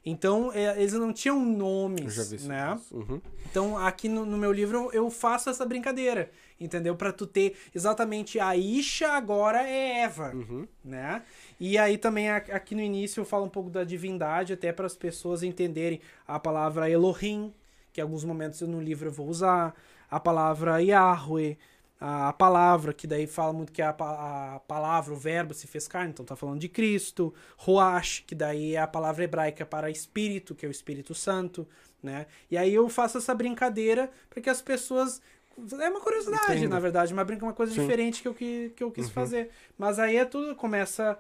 Então, 0.10 0.50
é, 0.54 0.82
eles 0.82 0.94
não 0.94 1.12
tinham 1.12 1.44
nomes, 1.44 2.32
né? 2.44 2.80
Uhum. 2.90 3.22
Então, 3.52 3.78
aqui 3.78 4.08
no, 4.08 4.26
no, 4.26 4.38
meu 4.38 4.54
livro, 4.54 4.90
eu 4.94 5.12
faço 5.12 5.50
essa 5.50 5.66
brincadeira, 5.66 6.32
entendeu? 6.60 6.96
Para 6.96 7.12
tu 7.12 7.26
ter 7.26 7.56
exatamente 7.74 8.40
a 8.40 8.56
Isha 8.56 9.12
agora 9.12 9.62
é 9.62 10.02
Eva, 10.02 10.32
uhum. 10.34 10.68
né? 10.84 11.24
E 11.60 11.78
aí 11.78 11.98
também 11.98 12.30
aqui 12.30 12.76
no 12.76 12.82
início 12.82 13.22
eu 13.22 13.26
falo 13.26 13.46
um 13.46 13.50
pouco 13.50 13.70
da 13.70 13.84
divindade, 13.84 14.54
até 14.54 14.72
para 14.72 14.86
as 14.86 14.96
pessoas 14.96 15.44
entenderem 15.44 16.02
a 16.28 16.40
palavra 16.40 16.90
Elohim, 16.90 17.54
que 17.94 18.02
em 18.02 18.04
alguns 18.04 18.24
momentos 18.24 18.62
no 18.62 18.82
livro 18.82 19.10
eu 19.10 19.14
vou 19.14 19.28
usar, 19.28 19.76
a 20.10 20.20
palavra 20.20 20.82
Yahweh, 20.82 21.58
a, 22.00 22.32
palavra, 22.32 22.94
que 22.94 23.08
daí 23.08 23.26
fala 23.26 23.52
muito 23.52 23.72
que 23.72 23.82
a, 23.82 23.90
a 23.90 24.60
palavra, 24.68 25.14
o 25.14 25.18
verbo 25.18 25.54
se 25.54 25.66
fez 25.66 25.88
carne, 25.88 26.12
então 26.12 26.24
tá 26.24 26.36
falando 26.36 26.60
de 26.60 26.70
Cristo. 26.70 27.34
Roash, 27.58 28.24
que 28.26 28.36
daí 28.36 28.76
é 28.76 28.80
a 28.80 28.88
palavra 28.88 29.24
hebraica 29.24 29.66
para 29.66 29.90
espírito, 29.90 30.54
que 30.54 30.66
é 30.66 30.70
o 30.70 30.72
Espírito 30.72 31.16
Santo, 31.16 31.68
né? 32.02 32.28
E 32.52 32.58
aí 32.58 32.74
eu 32.74 32.88
faço 32.88 33.18
essa 33.18 33.34
brincadeira 33.34 34.12
para 34.30 34.42
que 34.42 34.50
as 34.50 34.62
pessoas 34.62 35.22
é 35.80 35.90
uma 35.90 36.02
curiosidade, 36.02 36.58
Entendo. 36.58 36.70
na 36.70 36.80
verdade, 36.80 37.14
uma 37.14 37.24
brinca 37.24 37.46
uma 37.46 37.54
coisa 37.54 37.74
Sim. 37.74 37.82
diferente 37.82 38.22
que 38.22 38.28
eu, 38.28 38.34
que, 38.34 38.72
que 38.76 38.84
eu 38.84 38.92
quis 38.92 39.08
uhum. 39.08 39.12
fazer. 39.12 39.50
Mas 39.78 40.00
aí 40.00 40.18
é 40.18 40.26
tudo 40.26 40.56
começa 40.56 41.18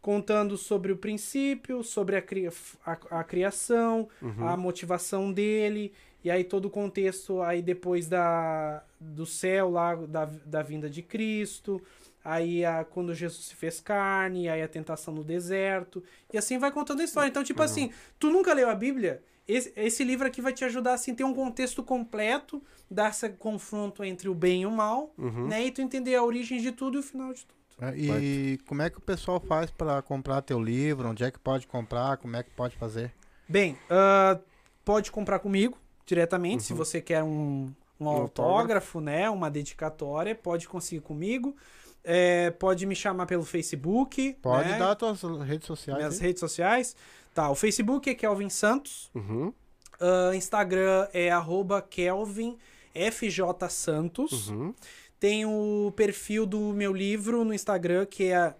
contando 0.00 0.56
sobre 0.56 0.92
o 0.92 0.96
princípio, 0.96 1.82
sobre 1.82 2.16
a, 2.16 2.22
cria, 2.22 2.50
a, 2.86 3.20
a 3.20 3.24
criação, 3.24 4.08
uhum. 4.22 4.48
a 4.48 4.56
motivação 4.56 5.32
dele 5.32 5.92
e 6.22 6.30
aí 6.30 6.44
todo 6.44 6.66
o 6.66 6.70
contexto 6.70 7.40
aí 7.40 7.62
depois 7.62 8.06
da, 8.06 8.82
do 8.98 9.24
céu 9.24 9.70
lá, 9.70 9.94
da, 9.94 10.26
da 10.44 10.62
vinda 10.62 10.88
de 10.88 11.02
Cristo, 11.02 11.80
aí 12.24 12.64
a, 12.64 12.84
quando 12.84 13.14
Jesus 13.14 13.46
se 13.46 13.54
fez 13.54 13.80
carne, 13.80 14.48
aí 14.48 14.62
a 14.62 14.68
tentação 14.68 15.14
no 15.14 15.24
deserto, 15.24 16.02
e 16.32 16.38
assim 16.38 16.58
vai 16.58 16.70
contando 16.70 17.00
a 17.00 17.04
história. 17.04 17.28
Então, 17.28 17.44
tipo 17.44 17.60
uhum. 17.60 17.64
assim, 17.64 17.92
tu 18.18 18.30
nunca 18.30 18.52
leu 18.52 18.68
a 18.68 18.74
Bíblia? 18.74 19.22
Esse, 19.46 19.72
esse 19.74 20.04
livro 20.04 20.26
aqui 20.26 20.40
vai 20.40 20.52
te 20.52 20.64
ajudar 20.64 20.92
assim, 20.92 21.14
ter 21.14 21.24
um 21.24 21.34
contexto 21.34 21.82
completo, 21.82 22.62
dar 22.88 23.10
esse 23.10 23.28
confronto 23.30 24.04
entre 24.04 24.28
o 24.28 24.34
bem 24.34 24.62
e 24.62 24.66
o 24.66 24.70
mal, 24.70 25.12
uhum. 25.18 25.48
né? 25.48 25.64
E 25.66 25.72
tu 25.72 25.82
entender 25.82 26.14
a 26.14 26.22
origem 26.22 26.60
de 26.60 26.70
tudo 26.70 26.98
e 26.98 27.00
o 27.00 27.02
final 27.02 27.32
de 27.32 27.44
tudo. 27.44 27.60
É, 27.80 27.96
e 27.96 28.58
como 28.66 28.82
é 28.82 28.90
que 28.90 28.98
o 28.98 29.00
pessoal 29.00 29.40
faz 29.40 29.70
para 29.70 30.02
comprar 30.02 30.42
teu 30.42 30.62
livro? 30.62 31.08
Onde 31.08 31.24
é 31.24 31.30
que 31.30 31.38
pode 31.38 31.66
comprar? 31.66 32.18
Como 32.18 32.36
é 32.36 32.42
que 32.42 32.50
pode 32.50 32.76
fazer? 32.76 33.12
Bem, 33.48 33.72
uh, 33.90 34.40
pode 34.84 35.10
comprar 35.10 35.38
comigo 35.38 35.78
diretamente. 36.04 36.60
Uhum. 36.60 36.66
Se 36.66 36.74
você 36.74 37.00
quer 37.00 37.22
um, 37.22 37.72
um, 37.98 38.08
autógrafo, 38.08 38.42
autógrafo, 38.42 39.00
né? 39.00 39.30
Uma 39.30 39.50
dedicatória, 39.50 40.34
pode 40.34 40.68
conseguir 40.68 41.00
comigo. 41.00 41.56
É, 42.02 42.50
pode 42.52 42.86
me 42.86 42.94
chamar 42.94 43.26
pelo 43.26 43.44
Facebook. 43.44 44.36
Pode 44.40 44.68
né? 44.68 44.78
dar 44.78 44.94
tuas 44.94 45.22
redes 45.22 45.66
sociais. 45.66 45.98
Minhas 45.98 46.18
redes 46.18 46.40
sociais. 46.40 46.96
Tá, 47.34 47.50
o 47.50 47.54
Facebook 47.54 48.08
é 48.08 48.14
Kelvin 48.14 48.48
Santos. 48.48 49.10
Uhum. 49.14 49.52
Uh, 50.00 50.34
Instagram 50.34 51.06
é 51.12 51.30
arroba 51.30 51.82
Kelvin 51.82 52.56
FJ 52.94 53.68
Santos. 53.68 54.48
Uhum. 54.48 54.74
Tem 55.18 55.44
o 55.44 55.92
perfil 55.94 56.46
do 56.46 56.72
meu 56.72 56.92
livro 56.92 57.44
no 57.44 57.52
Instagram, 57.52 58.06
que 58.06 58.24
é 58.24 58.54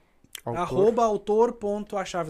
Autor. 0.45 0.61
arroba 0.61 1.05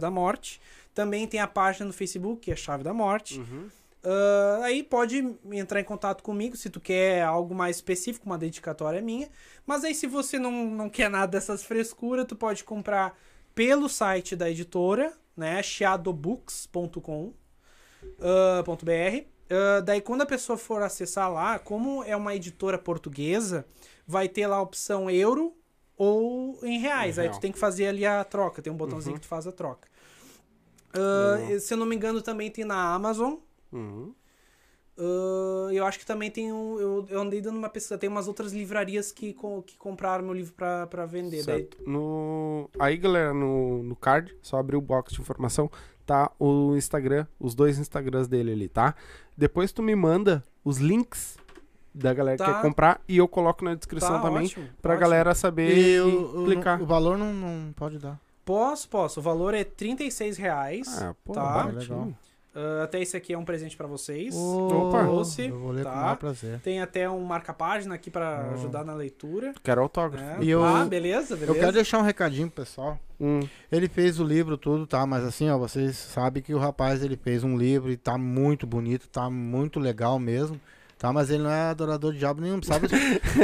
da 0.01 0.11
morte. 0.11 0.61
Também 0.95 1.27
tem 1.27 1.41
a 1.41 1.47
página 1.47 1.87
no 1.87 1.93
Facebook, 1.93 2.43
que 2.43 2.53
é 2.53 2.57
Chave 2.57 2.85
da 2.85 2.95
Morte. 2.95 3.39
Uhum. 3.39 3.69
Uh, 4.03 4.63
aí 4.63 4.83
pode 4.83 5.37
entrar 5.53 5.79
em 5.79 5.85
contato 5.85 6.23
comigo 6.23 6.57
se 6.57 6.71
tu 6.71 6.81
quer 6.81 7.23
algo 7.23 7.55
mais 7.55 7.77
específico, 7.77 8.25
uma 8.27 8.39
dedicatória 8.39 9.01
minha. 9.03 9.29
Mas 9.67 9.85
aí 9.85 9.95
se 9.95 10.07
você 10.07 10.39
não, 10.39 10.71
não 10.71 10.89
quer 10.89 11.11
nada 11.11 11.33
dessas 11.33 11.63
frescuras, 11.63 12.25
tu 12.27 12.35
pode 12.35 12.65
comprar 12.65 13.19
pelo 13.55 13.89
site 13.89 14.35
da 14.35 14.51
editora, 14.51 15.13
né? 15.37 15.63
chiadobooks.com.br. 15.63 17.35
Uh, 18.19 18.63
uh, 18.71 19.83
daí 19.85 20.01
quando 20.01 20.23
a 20.23 20.27
pessoa 20.27 20.57
for 20.57 20.83
acessar 20.83 21.31
lá, 21.31 21.59
como 21.59 22.03
é 22.05 22.17
uma 22.17 22.35
editora 22.35 22.79
portuguesa, 22.79 23.67
vai 24.07 24.29
ter 24.29 24.47
lá 24.47 24.57
a 24.57 24.63
opção 24.63 25.11
euro 25.11 25.55
ou 25.95 26.59
em 26.63 26.79
reais. 26.79 27.19
Aí 27.19 27.29
tu 27.29 27.39
tem 27.39 27.53
que 27.53 27.59
fazer 27.59 27.89
ali 27.89 28.07
a 28.07 28.25
troca, 28.25 28.63
tem 28.63 28.73
um 28.73 28.77
botãozinho 28.77 29.13
uhum. 29.13 29.21
que 29.21 29.27
tu 29.27 29.29
faz 29.29 29.47
a 29.47 29.53
troca. 29.53 29.87
Uh, 30.91 31.61
se 31.61 31.75
eu 31.75 31.79
não 31.79 31.85
me 31.85 31.95
engano, 31.95 32.23
também 32.23 32.51
tem 32.51 32.65
na 32.65 32.95
Amazon. 32.95 33.35
Uhum. 33.73 34.13
Uh, 34.99 35.71
eu 35.73 35.87
acho 35.87 35.99
que 35.99 36.05
também 36.05 36.31
tem 36.31 36.53
um. 36.53 36.79
Eu, 36.79 37.07
eu 37.09 37.21
andei 37.21 37.41
dando 37.41 37.57
uma 37.57 37.71
pesquisa. 37.71 37.97
Tem 37.97 38.09
umas 38.09 38.29
outras 38.29 38.53
livrarias 38.53 39.11
que, 39.11 39.35
que 39.67 39.77
compraram 39.79 40.25
meu 40.25 40.35
livro 40.35 40.53
pra, 40.53 40.87
pra 40.89 41.07
vender. 41.07 41.43
Certo. 41.43 41.79
Daí... 41.79 41.87
No, 41.87 42.69
aí, 42.79 42.97
galera, 42.99 43.33
no, 43.33 43.83
no 43.83 43.97
card, 43.97 44.37
só 44.43 44.59
abrir 44.59 44.77
o 44.77 44.81
box 44.81 45.15
de 45.15 45.21
informação. 45.21 45.71
tá? 46.05 46.31
O 46.39 46.77
Instagram, 46.77 47.27
os 47.39 47.55
dois 47.55 47.79
Instagrams 47.79 48.29
dele 48.29 48.53
ali, 48.53 48.69
tá? 48.69 48.95
Depois 49.37 49.73
tu 49.73 49.83
me 49.83 49.95
manda 49.95 50.45
os 50.63 50.77
links 50.79 51.39
da 51.95 52.13
galera 52.13 52.37
que 52.37 52.45
Tá. 52.45 52.55
quer 52.55 52.63
comprar 52.63 53.01
e 53.09 53.17
eu 53.17 53.27
coloco 53.27 53.65
na 53.65 53.75
descrição 53.75 54.17
Tá, 54.17 54.23
também 54.23 54.45
ótimo, 54.45 54.69
pra 54.83 54.93
ótimo. 54.93 55.01
galera 55.09 55.35
saber 55.35 55.77
E 55.77 55.95
e 55.95 56.01
o, 56.01 56.43
o- 56.43 56.45
clicar. 56.45 56.81
o 56.83 56.87
valor 56.87 57.17
não, 57.17 57.33
não 57.33 57.73
pode 57.73 57.99
dar. 57.99 58.21
Posso, 58.45 58.89
posso. 58.89 59.19
O 59.21 59.23
valor 59.23 59.55
é 59.55 59.65
36 59.65 60.37
reais. 60.37 61.01
Ah, 61.03 61.15
pô, 61.25 61.33
Tá. 61.33 61.65
Legal. 61.67 62.13
Ah, 62.55 62.83
até 62.85 63.01
esse 63.01 63.17
aqui 63.17 63.33
é 63.33 63.39
um 63.39 63.45
presente 63.45 63.77
pra 63.77 63.87
vocês. 63.87 64.35
Opa. 64.35 65.05
Doce, 65.05 65.47
Eu 65.49 65.59
vou 65.59 65.71
ler 65.71 65.85
com 65.85 65.89
o 65.91 65.93
tá. 65.93 66.01
maior 66.01 66.17
prazer. 66.17 66.61
Tem 66.61 66.81
até 66.81 67.09
um 67.09 67.21
marca-página 67.23 67.95
aqui 67.95 68.11
pra 68.11 68.49
Oh. 68.51 68.55
ajudar 68.55 68.85
na 68.85 68.95
leitura. 68.95 69.55
Quero 69.63 69.81
autógrafo. 69.83 70.25
né? 70.25 70.39
E 70.41 70.51
eu- 70.51 70.65
Ah, 70.65 70.85
beleza, 70.85 71.35
beleza. 71.37 71.53
Eu 71.53 71.61
quero 71.61 71.73
deixar 71.73 71.99
um 71.99 72.03
recadinho 72.03 72.51
pro 72.51 72.65
pessoal. 72.65 72.99
Hum. 73.21 73.41
Ele 73.71 73.89
fez 73.89 74.19
o 74.19 74.25
livro 74.25 74.57
tudo, 74.57 74.87
tá? 74.87 75.05
Mas 75.07 75.23
assim, 75.25 75.49
ó, 75.51 75.57
vocês 75.59 75.97
sabem 75.97 76.43
que 76.43 76.55
o 76.55 76.59
rapaz 76.59 77.03
ele 77.05 77.17
fez 77.17 77.45
um 77.45 77.57
livro 77.57 77.91
e 77.93 77.97
tá 77.97 78.17
muito 78.19 78.67
bonito, 78.67 79.07
tá 79.09 79.29
muito 79.31 79.79
legal 79.79 80.19
mesmo. 80.19 80.61
Tá, 81.01 81.11
mas 81.15 81.31
ele 81.31 81.43
não 81.43 81.51
é 81.51 81.71
adorador 81.71 82.13
de 82.13 82.19
diabo 82.19 82.43
nenhum, 82.43 82.61
precisava, 82.61 82.87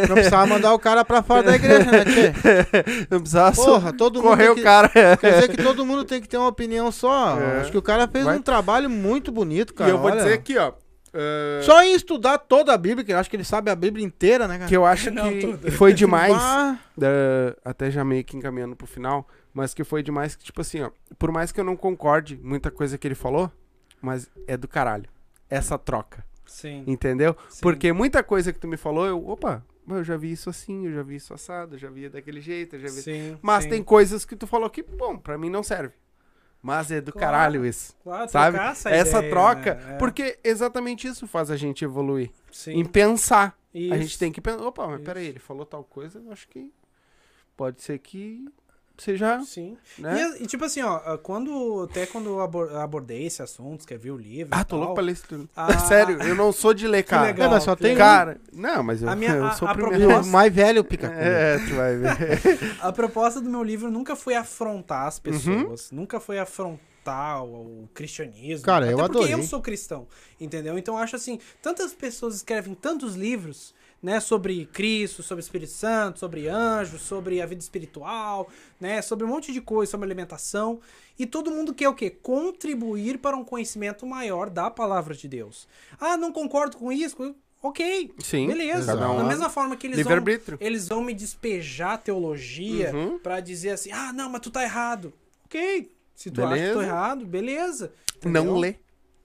não 0.06 0.14
precisava 0.14 0.46
mandar 0.46 0.74
o 0.74 0.78
cara 0.78 1.02
pra 1.06 1.22
fora 1.22 1.42
da 1.42 1.54
igreja, 1.56 1.90
né, 1.90 2.04
tchê? 2.04 2.32
Não 3.10 3.18
precisava 3.18 3.56
Porra, 3.56 3.92
todo 3.94 4.16
mundo 4.16 4.28
correr 4.28 4.42
tem 4.42 4.52
o 4.52 4.54
que, 4.56 4.62
cara. 4.62 4.88
Quer 5.16 5.34
dizer 5.36 5.48
que 5.48 5.62
todo 5.62 5.86
mundo 5.86 6.04
tem 6.04 6.20
que 6.20 6.28
ter 6.28 6.36
uma 6.36 6.48
opinião 6.48 6.92
só. 6.92 7.40
É. 7.40 7.60
Acho 7.62 7.70
que 7.72 7.78
o 7.78 7.82
cara 7.82 8.06
fez 8.06 8.26
Vai- 8.26 8.36
um 8.36 8.42
trabalho 8.42 8.90
muito 8.90 9.32
bonito, 9.32 9.72
cara. 9.72 9.88
e 9.88 9.92
eu 9.94 9.96
vou 9.98 10.10
olha. 10.10 10.18
dizer 10.22 10.34
aqui, 10.34 10.58
ó. 10.58 10.74
eh, 11.14 11.60
Só 11.62 11.82
em 11.82 11.94
estudar 11.94 12.36
toda 12.36 12.74
a 12.74 12.76
Bíblia, 12.76 13.02
que 13.06 13.12
eu 13.14 13.18
acho 13.18 13.30
que 13.30 13.36
ele 13.36 13.42
sabe 13.44 13.70
a 13.70 13.74
Bíblia 13.74 14.04
inteira, 14.04 14.46
né, 14.46 14.58
cara? 14.58 14.68
que 14.68 14.76
eu 14.76 14.84
acho 14.84 15.10
Não, 15.10 15.30
que 15.30 15.40
tudo. 15.40 15.72
foi 15.72 15.94
demais. 15.94 16.34
Da- 16.94 17.56
até 17.64 17.90
já 17.90 18.04
meio 18.04 18.22
que 18.22 18.36
encaminhando 18.36 18.76
pro 18.76 18.86
final, 18.86 19.26
mas 19.54 19.72
que 19.72 19.82
foi 19.82 20.02
demais 20.02 20.36
que, 20.36 20.44
tipo 20.44 20.60
assim, 20.60 20.82
ó, 20.82 20.90
por 21.18 21.32
mais 21.32 21.52
que 21.52 21.58
eu 21.58 21.64
não 21.64 21.74
concorde 21.74 22.38
muita 22.42 22.70
coisa 22.70 22.98
que 22.98 23.08
ele 23.08 23.14
falou, 23.14 23.50
mas 24.02 24.28
é 24.46 24.58
do 24.58 24.68
caralho. 24.68 25.08
Essa 25.48 25.78
troca, 25.78 26.22
Sim. 26.46 26.84
entendeu? 26.86 27.36
sim. 27.48 27.60
Porque 27.62 27.92
muita 27.92 28.22
coisa 28.22 28.52
que 28.52 28.58
tu 28.58 28.66
me 28.68 28.76
falou, 28.76 29.06
eu, 29.06 29.28
opa, 29.28 29.64
eu 29.88 30.02
já 30.04 30.16
vi 30.16 30.32
isso 30.32 30.48
assim, 30.50 30.86
eu 30.86 30.92
já 30.94 31.02
vi 31.02 31.16
isso 31.16 31.32
assado, 31.34 31.74
eu 31.74 31.78
já 31.78 31.90
vi 31.90 32.08
daquele 32.08 32.40
jeito, 32.40 32.76
eu 32.76 32.80
já 32.80 32.86
vi. 32.88 33.02
Sim, 33.02 33.38
Mas 33.42 33.64
sim. 33.64 33.70
tem 33.70 33.82
coisas 33.82 34.24
que 34.24 34.34
tu 34.36 34.46
falou 34.46 34.68
que, 34.70 34.82
bom, 34.82 35.16
pra 35.18 35.36
mim 35.36 35.50
não 35.50 35.62
serve. 35.62 35.94
Mas 36.62 36.90
é 36.90 37.00
do 37.00 37.12
Claro. 37.12 37.26
caralho 37.26 37.66
isso. 37.66 37.94
Claro, 38.02 38.28
Sabe? 38.28 38.58
essa, 38.58 38.90
Essa 38.90 39.18
ideia, 39.18 39.30
troca, 39.30 39.74
né? 39.74 39.94
É. 39.94 39.98
porque 39.98 40.38
exatamente 40.42 41.06
isso 41.06 41.26
faz 41.28 41.50
a 41.50 41.56
gente 41.56 41.84
evoluir. 41.84 42.30
Sim. 42.50 42.72
Em 42.72 42.84
pensar. 42.84 43.56
A 43.74 43.78
Isso. 43.78 43.94
gente 43.98 44.18
tem 44.18 44.32
que 44.32 44.40
pensar, 44.40 44.62
opa, 44.64 44.86
mas 44.86 44.96
Isso. 44.96 45.04
peraí, 45.04 45.26
ele 45.26 45.38
falou 45.38 45.66
tal 45.66 45.84
coisa, 45.84 46.18
eu 46.18 46.32
acho 46.32 46.48
que 46.48 46.72
pode 47.56 47.82
ser 47.82 47.98
que 47.98 48.48
seja, 49.02 49.40
Sim. 49.44 49.76
né? 49.98 50.36
E, 50.38 50.44
e, 50.44 50.46
tipo 50.46 50.64
assim, 50.64 50.82
ó, 50.82 51.16
quando. 51.18 51.86
Até 51.90 52.06
quando 52.06 52.28
eu 52.30 52.40
abor- 52.40 52.74
abordei 52.76 53.26
esse 53.26 53.42
assunto, 53.42 53.80
escrevi 53.80 54.10
o 54.10 54.16
livro. 54.16 54.48
Ah, 54.56 54.60
e 54.60 54.64
tô 54.64 54.70
tal, 54.70 54.78
louco 54.78 54.94
pra 54.94 55.04
ler 55.04 55.12
isso 55.12 55.24
tudo. 55.28 55.48
Ah, 55.56 55.78
Sério, 55.78 56.20
eu 56.22 56.34
não 56.34 56.52
sou 56.52 56.72
de 56.74 56.86
ler, 56.88 57.02
cara. 57.02 57.26
legal. 57.26 57.46
É, 57.48 57.50
mas 57.50 57.62
só 57.64 57.76
que 57.76 57.82
tem. 57.82 57.96
Cara, 57.96 58.40
não, 58.52 58.82
mas 58.82 59.02
eu, 59.02 59.08
A 59.08 59.14
minha- 59.16 59.32
eu 59.36 59.46
a- 59.46 59.52
sou 59.52 59.68
a 59.68 59.72
o 59.72 59.74
e 59.74 59.76
primeiro. 59.78 60.20
o 60.22 60.26
mais 60.28 60.52
velho 60.52 60.82
pica. 60.84 61.06
É, 61.08 61.58
tu 61.58 61.74
vai 61.74 61.96
ver. 61.96 62.76
A 62.80 62.92
proposta 62.92 63.40
do 63.40 63.48
meu 63.50 63.62
livro 63.62 63.90
nunca 63.90 64.14
foi 64.16 64.34
afrontar 64.34 65.06
as 65.06 65.16
Uhum. 65.16 65.22
pessoas, 65.22 65.90
nunca 65.90 66.20
foi 66.20 66.38
afrontar 66.38 67.42
o, 67.44 67.84
o 67.84 67.88
cristianismo. 67.94 68.64
Cara, 68.64 68.84
até 68.86 68.94
eu 68.94 68.98
porque 68.98 69.18
adorei. 69.18 69.34
eu 69.34 69.42
sou 69.42 69.60
cristão, 69.60 70.06
entendeu? 70.40 70.76
Então 70.78 70.94
eu 70.94 71.00
acho 71.00 71.14
assim, 71.16 71.38
tantas 71.62 71.92
pessoas 71.92 72.34
escrevem 72.36 72.74
tantos 72.74 73.14
livros, 73.14 73.74
né, 74.06 74.20
sobre 74.20 74.66
Cristo, 74.66 75.20
sobre 75.20 75.42
o 75.42 75.44
Espírito 75.44 75.72
Santo, 75.72 76.20
sobre 76.20 76.46
anjos, 76.46 77.02
sobre 77.02 77.42
a 77.42 77.46
vida 77.46 77.60
espiritual, 77.60 78.48
né, 78.80 79.02
sobre 79.02 79.24
um 79.26 79.28
monte 79.28 79.52
de 79.52 79.60
coisa, 79.60 79.90
sobre 79.90 80.06
alimentação, 80.06 80.78
e 81.18 81.26
todo 81.26 81.50
mundo 81.50 81.74
quer 81.74 81.88
o 81.88 81.94
quê? 81.94 82.08
Contribuir 82.08 83.18
para 83.18 83.36
um 83.36 83.42
conhecimento 83.44 84.06
maior 84.06 84.48
da 84.48 84.70
palavra 84.70 85.12
de 85.12 85.26
Deus. 85.26 85.66
Ah, 85.98 86.16
não 86.16 86.30
concordo 86.30 86.76
com 86.76 86.92
isso? 86.92 87.34
Ok, 87.60 88.12
Sim, 88.22 88.46
beleza. 88.46 88.94
um. 88.94 89.16
Da 89.16 89.24
mesma 89.24 89.50
forma 89.50 89.76
que 89.76 89.88
eles 89.88 90.04
vão 90.04 90.22
eles 90.60 90.86
vão 90.86 91.02
me 91.02 91.12
despejar 91.12 91.98
teologia 91.98 92.94
Uhum. 92.94 93.18
pra 93.18 93.40
dizer 93.40 93.70
assim, 93.70 93.90
ah, 93.90 94.12
não, 94.12 94.30
mas 94.30 94.40
tu 94.40 94.52
tá 94.52 94.62
errado. 94.62 95.12
Ok, 95.46 95.90
se 96.14 96.30
tu 96.30 96.40
acha 96.42 96.50
que 96.54 96.60
Beleza. 96.60 96.74
tô 96.74 96.82
errado, 96.82 97.26
beleza. 97.26 97.92
entendeu? 98.18 98.44
Não 98.44 98.56
lê, 98.56 98.76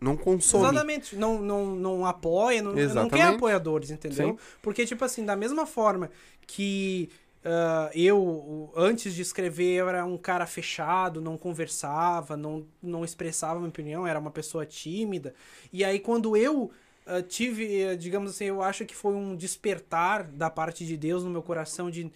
não 0.02 0.18
consome. 0.18 0.65
Exatamente, 0.65 1.15
não, 1.15 1.41
não, 1.41 1.76
não 1.76 2.06
apoia, 2.06 2.61
não, 2.61 2.73
não 2.73 3.10
quer 3.10 3.28
apoiadores, 3.28 3.91
entendeu? 3.91 4.30
Sim. 4.30 4.38
Porque, 4.61 4.86
tipo 4.86 5.06
assim, 5.06 5.23
da 5.23 5.36
mesma 5.36 5.65
forma 5.65 6.10
que 6.48 7.10
ah, 7.44 7.90
eu, 7.94 8.72
antes 8.76 9.14
de 9.15 9.22
escrever, 9.22 9.73
eu 9.73 9.90
era 9.90 10.06
um 10.06 10.18
cara 10.18 10.45
fechado, 10.45 11.19
não 11.22 11.38
conversava, 11.38 12.38
não, 12.38 12.65
não 12.82 13.03
expressava 13.03 13.60
minha 13.60 13.69
opinião, 13.69 14.06
era 14.06 14.19
uma 14.19 14.32
pessoa 14.32 14.65
tímida. 14.65 15.34
E 15.73 15.84
aí, 15.84 15.99
quando 15.99 16.38
eu 16.38 16.72
ah, 17.06 17.22
tive, 17.22 17.82
eh, 17.82 17.95
digamos 17.95 18.32
assim, 18.32 18.45
eu 18.45 18.61
acho 18.61 18.86
que 18.86 18.95
foi 18.95 19.14
um 19.14 19.36
despertar 19.36 20.23
da 20.23 20.49
parte 20.49 20.86
de 20.86 20.95
Deus 20.95 21.23
no 21.23 21.30
meu 21.32 21.41
coração 21.41 21.90
de, 21.90 22.11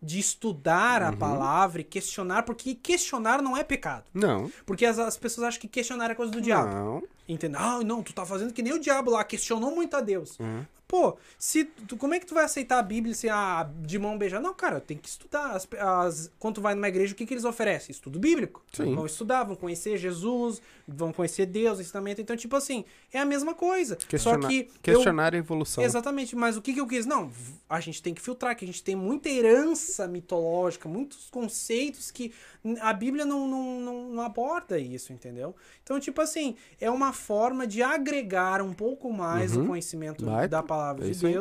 de 0.00 0.18
estudar 0.18 1.02
Uhum. 1.02 1.08
a 1.08 1.12
palavra 1.12 1.80
e 1.80 1.84
questionar, 1.84 2.44
porque 2.44 2.74
questionar 2.76 3.42
não 3.42 3.56
é 3.56 3.64
pecado. 3.64 4.04
Não, 4.14 4.50
Porque 4.64 4.86
as, 4.86 4.98
as 4.98 5.16
pessoas 5.16 5.48
acham 5.48 5.60
que 5.60 5.68
questionar 5.68 6.10
é 6.10 6.14
coisa 6.14 6.30
do 6.30 6.40
diabo. 6.40 7.02
Entendeu? 7.28 7.60
Ah, 7.60 7.80
não, 7.84 8.02
tu 8.02 8.12
tá 8.14 8.24
fazendo 8.24 8.52
que 8.54 8.62
nem 8.62 8.72
o 8.72 8.78
diabo 8.80 9.10
lá, 9.10 9.22
questionou 9.22 9.70
muito 9.74 9.94
a 9.96 10.00
Deus. 10.00 10.38
Uhum. 10.40 10.64
Pô, 10.86 11.18
se 11.38 11.64
tu, 11.64 11.98
como 11.98 12.14
é 12.14 12.18
que 12.18 12.24
tu 12.24 12.32
vai 12.34 12.44
aceitar 12.44 12.78
a 12.78 12.82
Bíblia 12.82 13.12
assim, 13.12 13.28
ah, 13.28 13.68
de 13.82 13.98
mão 13.98 14.16
beijada? 14.16 14.42
Não, 14.42 14.54
cara, 14.54 14.80
tem 14.80 14.96
que 14.96 15.06
estudar. 15.06 15.50
As, 15.50 15.68
as- 15.78 16.30
quando 16.38 16.54
tu 16.54 16.60
vai 16.62 16.74
numa 16.74 16.88
igreja, 16.88 17.12
o 17.12 17.16
que, 17.16 17.26
que 17.26 17.34
eles 17.34 17.44
oferecem? 17.44 17.90
Estudo 17.92 18.18
bíblico. 18.18 18.64
Sim. 18.72 18.94
Vão 18.94 19.04
estudar, 19.04 19.44
vão 19.44 19.54
conhecer 19.54 19.98
Jesus, 19.98 20.62
vão 20.90 21.12
conhecer 21.12 21.44
Deus, 21.44 21.78
ensinamento. 21.80 22.20
Então, 22.20 22.34
tipo 22.34 22.56
assim, 22.56 22.82
é 23.12 23.18
a 23.18 23.24
mesma 23.26 23.54
coisa. 23.54 23.94
Questiona- 23.94 24.40
Só 24.42 24.48
que. 24.48 24.60
eu- 24.60 24.94
Questionar 24.94 25.34
a 25.34 25.36
evolução. 25.36 25.84
Exatamente, 25.84 26.34
mas 26.34 26.56
o 26.56 26.62
que, 26.62 26.72
que 26.72 26.80
eu 26.80 26.86
quis? 26.86 27.04
Não, 27.04 27.30
a 27.68 27.78
gente 27.78 28.02
tem 28.02 28.14
que 28.14 28.22
filtrar, 28.22 28.56
que 28.56 28.64
a 28.64 28.66
gente 28.68 28.82
tem 28.82 28.96
muita 28.96 29.28
herança 29.28 30.08
mitológica, 30.08 30.88
muitos 30.88 31.28
conceitos 31.30 32.10
que 32.10 32.32
a 32.80 32.92
Bíblia 32.92 33.24
não, 33.26 33.46
não, 33.46 33.80
não, 33.80 34.08
não 34.10 34.22
aborda 34.22 34.78
isso, 34.78 35.12
entendeu? 35.12 35.54
Então, 35.84 36.00
tipo 36.00 36.20
assim, 36.22 36.56
é 36.80 36.90
uma 36.90 37.12
forma 37.12 37.66
de 37.66 37.82
agregar 37.82 38.62
um 38.62 38.72
pouco 38.72 39.12
mais 39.12 39.54
Uhum. 39.54 39.64
o 39.64 39.66
conhecimento 39.68 40.24
Vai, 40.24 40.48
da 40.48 40.62
palavra 40.62 41.04
é 41.04 41.10
de 41.10 41.12
isso 41.12 41.26
aí. 41.26 41.34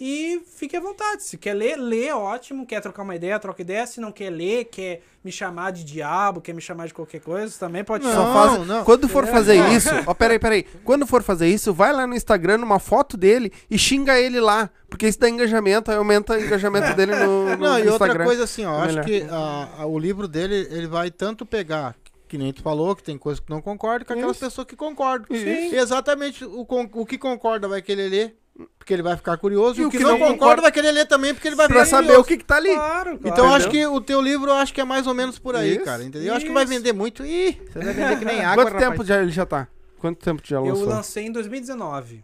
E 0.00 0.40
fique 0.56 0.74
à 0.76 0.80
vontade. 0.80 1.22
Se 1.22 1.36
quer 1.36 1.52
ler, 1.52 1.76
lê, 1.76 2.10
ótimo. 2.10 2.64
Quer 2.64 2.80
trocar 2.80 3.02
uma 3.02 3.14
ideia, 3.14 3.38
troca 3.38 3.60
ideia. 3.60 3.86
Se 3.86 4.00
não 4.00 4.10
quer 4.10 4.30
ler, 4.30 4.64
quer 4.64 5.02
me 5.22 5.30
chamar 5.30 5.72
de 5.72 5.84
diabo, 5.84 6.40
quer 6.40 6.54
me 6.54 6.60
chamar 6.62 6.86
de 6.86 6.94
qualquer 6.94 7.20
coisa, 7.20 7.54
também 7.58 7.84
pode 7.84 8.04
Não, 8.04 8.14
Só 8.14 8.22
chamar. 8.24 8.48
faz... 8.56 8.66
não. 8.66 8.84
Quando 8.84 9.06
for 9.08 9.24
É. 9.24 9.26
fazer 9.26 9.56
isso, 9.76 9.90
ó, 10.06 10.14
peraí, 10.14 10.38
peraí. 10.38 10.62
Quando 10.84 11.06
for 11.06 11.22
fazer 11.22 11.48
isso, 11.48 11.74
vai 11.74 11.92
lá 11.92 12.06
no 12.06 12.14
Instagram, 12.14 12.56
numa 12.58 12.78
foto 12.78 13.18
dele 13.18 13.52
e 13.70 13.76
xinga 13.78 14.18
ele 14.18 14.40
lá. 14.40 14.70
Porque 14.88 15.06
isso 15.06 15.18
dá 15.20 15.28
engajamento, 15.28 15.90
aí 15.90 15.98
aumenta 15.98 16.32
o 16.32 16.40
engajamento 16.40 16.94
dele 16.96 17.14
no, 17.16 17.50
no 17.50 17.56
Não, 17.58 17.78
e 17.78 17.82
outra 17.88 18.06
Instagram. 18.06 18.24
coisa 18.24 18.44
assim, 18.44 18.64
ó, 18.64 18.82
É 18.82 18.86
acho 18.86 19.02
que 19.02 19.22
a- 19.30 19.68
a- 19.80 19.86
o 19.86 19.98
livro 19.98 20.26
dele, 20.26 20.66
ele 20.70 20.86
vai 20.86 21.10
tanto 21.10 21.44
pegar, 21.44 21.94
que 22.26 22.38
nem 22.38 22.52
tu 22.52 22.62
falou, 22.62 22.96
que 22.96 23.02
tem 23.02 23.18
coisas 23.18 23.38
que 23.38 23.50
não 23.50 23.60
concordam, 23.60 24.06
com 24.06 24.14
aquelas 24.14 24.36
Isso. 24.36 24.46
pessoas 24.46 24.66
que 24.66 24.74
concordam. 24.74 25.26
Exatamente 25.36 26.44
o, 26.44 26.66
o 26.94 27.06
que 27.06 27.18
concorda 27.18 27.68
vai 27.68 27.82
querer 27.82 28.08
ler, 28.08 28.36
porque 28.78 28.92
ele 28.94 29.02
vai 29.02 29.16
ficar 29.16 29.36
curioso, 29.36 29.80
E 29.80 29.82
e 29.82 29.86
o 29.86 29.90
que, 29.90 29.98
não, 29.98 30.12
concorda, 30.12 30.32
concorda 30.34 30.62
vai 30.62 30.72
querer 30.72 30.90
ler 30.92 31.06
também, 31.06 31.32
porque 31.34 31.48
ele 31.48 31.56
vai 31.56 31.68
Pra 31.68 31.84
saber 31.84 32.06
curioso. 32.08 32.22
o 32.22 32.24
que, 32.26 32.36
que 32.38 32.44
tá 32.44 32.56
ali. 32.56 32.74
Claro, 32.74 33.18
claro. 33.18 33.20
Então 33.24 33.46
eu 33.46 33.54
acho 33.54 33.68
que 33.68 33.86
o 33.86 34.00
teu 34.00 34.20
livro, 34.20 34.50
eu 34.50 34.54
acho 34.56 34.72
que 34.74 34.80
é 34.80 34.84
mais 34.84 35.06
ou 35.06 35.14
menos 35.14 35.38
por 35.38 35.54
aí, 35.56 35.76
Isso. 35.76 35.84
cara, 35.84 36.02
entendeu? 36.02 36.28
Eu 36.28 36.34
acho 36.34 36.44
que 36.46 36.52
vai 36.52 36.66
vender 36.66 36.92
muito. 36.92 37.24
Ih, 37.24 37.60
você 37.72 37.78
vai 37.78 37.92
vender 37.94 38.18
que 38.18 38.24
nem 38.24 38.40
água, 38.44 38.64
Quanto 38.64 38.74
rapaz. 38.74 38.90
tempo 38.90 39.04
já 39.04 39.22
ele 39.22 39.30
já 39.30 39.46
tá? 39.46 39.68
Quanto 39.98 40.18
tempo 40.18 40.42
já 40.44 40.56
Eu 40.56 40.64
lançou? 40.66 40.86
lancei 40.88 41.26
em 41.26 41.32
2019. 41.32 42.22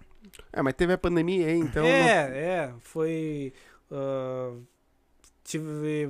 É, 0.52 0.62
mas 0.62 0.74
teve 0.74 0.92
a 0.92 0.98
pandemia 0.98 1.46
aí, 1.46 1.58
então. 1.58 1.84
é, 1.84 2.10
é, 2.32 2.70
foi. 2.80 3.52
ah, 3.92 4.52
tive, 5.46 6.08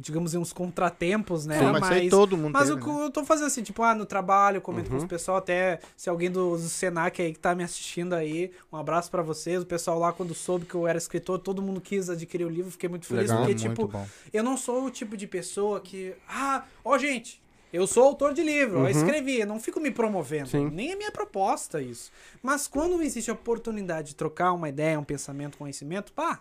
digamos, 0.00 0.34
uns 0.34 0.52
contratempos, 0.52 1.46
né? 1.46 1.58
Sim, 1.58 1.70
mas, 1.72 1.84
aí 1.84 2.10
todo 2.10 2.36
mundo 2.36 2.52
Mas 2.52 2.68
teve, 2.68 2.72
o 2.72 2.76
né? 2.76 2.82
que 2.82 3.04
eu 3.04 3.10
tô 3.10 3.24
fazendo 3.24 3.46
assim, 3.46 3.62
tipo, 3.62 3.82
ah, 3.82 3.94
no 3.94 4.04
trabalho, 4.04 4.56
eu 4.56 4.60
comento 4.60 4.88
com 4.90 4.96
Uhum. 4.96 5.02
os 5.02 5.06
pessoal, 5.08 5.36
até 5.38 5.78
se 5.96 6.10
alguém 6.10 6.30
do, 6.30 6.56
do 6.56 6.58
Senac 6.68 7.20
aí 7.22 7.32
que 7.32 7.38
tá 7.38 7.54
me 7.54 7.62
assistindo 7.62 8.12
aí, 8.14 8.50
um 8.72 8.76
abraço 8.76 9.10
pra 9.10 9.22
vocês. 9.22 9.62
O 9.62 9.66
pessoal 9.66 9.98
lá, 9.98 10.12
quando 10.12 10.34
soube 10.34 10.66
que 10.66 10.74
eu 10.74 10.86
era 10.86 10.98
escritor, 10.98 11.38
todo 11.38 11.62
mundo 11.62 11.80
quis 11.80 12.10
adquirir 12.10 12.44
o 12.44 12.48
livro, 12.48 12.70
fiquei 12.72 12.88
muito 12.88 13.06
feliz, 13.06 13.30
Legal, 13.30 13.44
porque, 13.46 13.54
muito 13.66 13.68
tipo, 13.80 13.88
bom. 13.88 14.06
eu 14.32 14.42
não 14.42 14.56
sou 14.56 14.84
o 14.84 14.90
tipo 14.90 15.16
de 15.16 15.26
pessoa 15.26 15.80
que. 15.80 16.14
Ah, 16.28 16.64
ó, 16.84 16.98
gente, 16.98 17.40
eu 17.72 17.86
sou 17.86 18.02
autor 18.04 18.34
de 18.34 18.42
livro, 18.42 18.78
eu 18.78 18.82
Uhum. 18.82 18.88
escrevi, 18.88 19.40
eu 19.40 19.46
não 19.46 19.60
fico 19.60 19.78
me 19.80 19.90
promovendo. 19.90 20.48
Sim. 20.50 20.68
Nem 20.70 20.90
é 20.92 20.96
minha 20.96 21.12
proposta 21.12 21.80
isso. 21.80 22.10
Mas 22.42 22.66
quando 22.66 23.00
existe 23.00 23.30
a 23.30 23.34
oportunidade 23.34 24.08
de 24.08 24.14
trocar 24.16 24.52
uma 24.52 24.68
ideia, 24.68 24.98
um 24.98 25.04
pensamento, 25.04 25.56
conhecimento, 25.56 26.12
pá, 26.12 26.40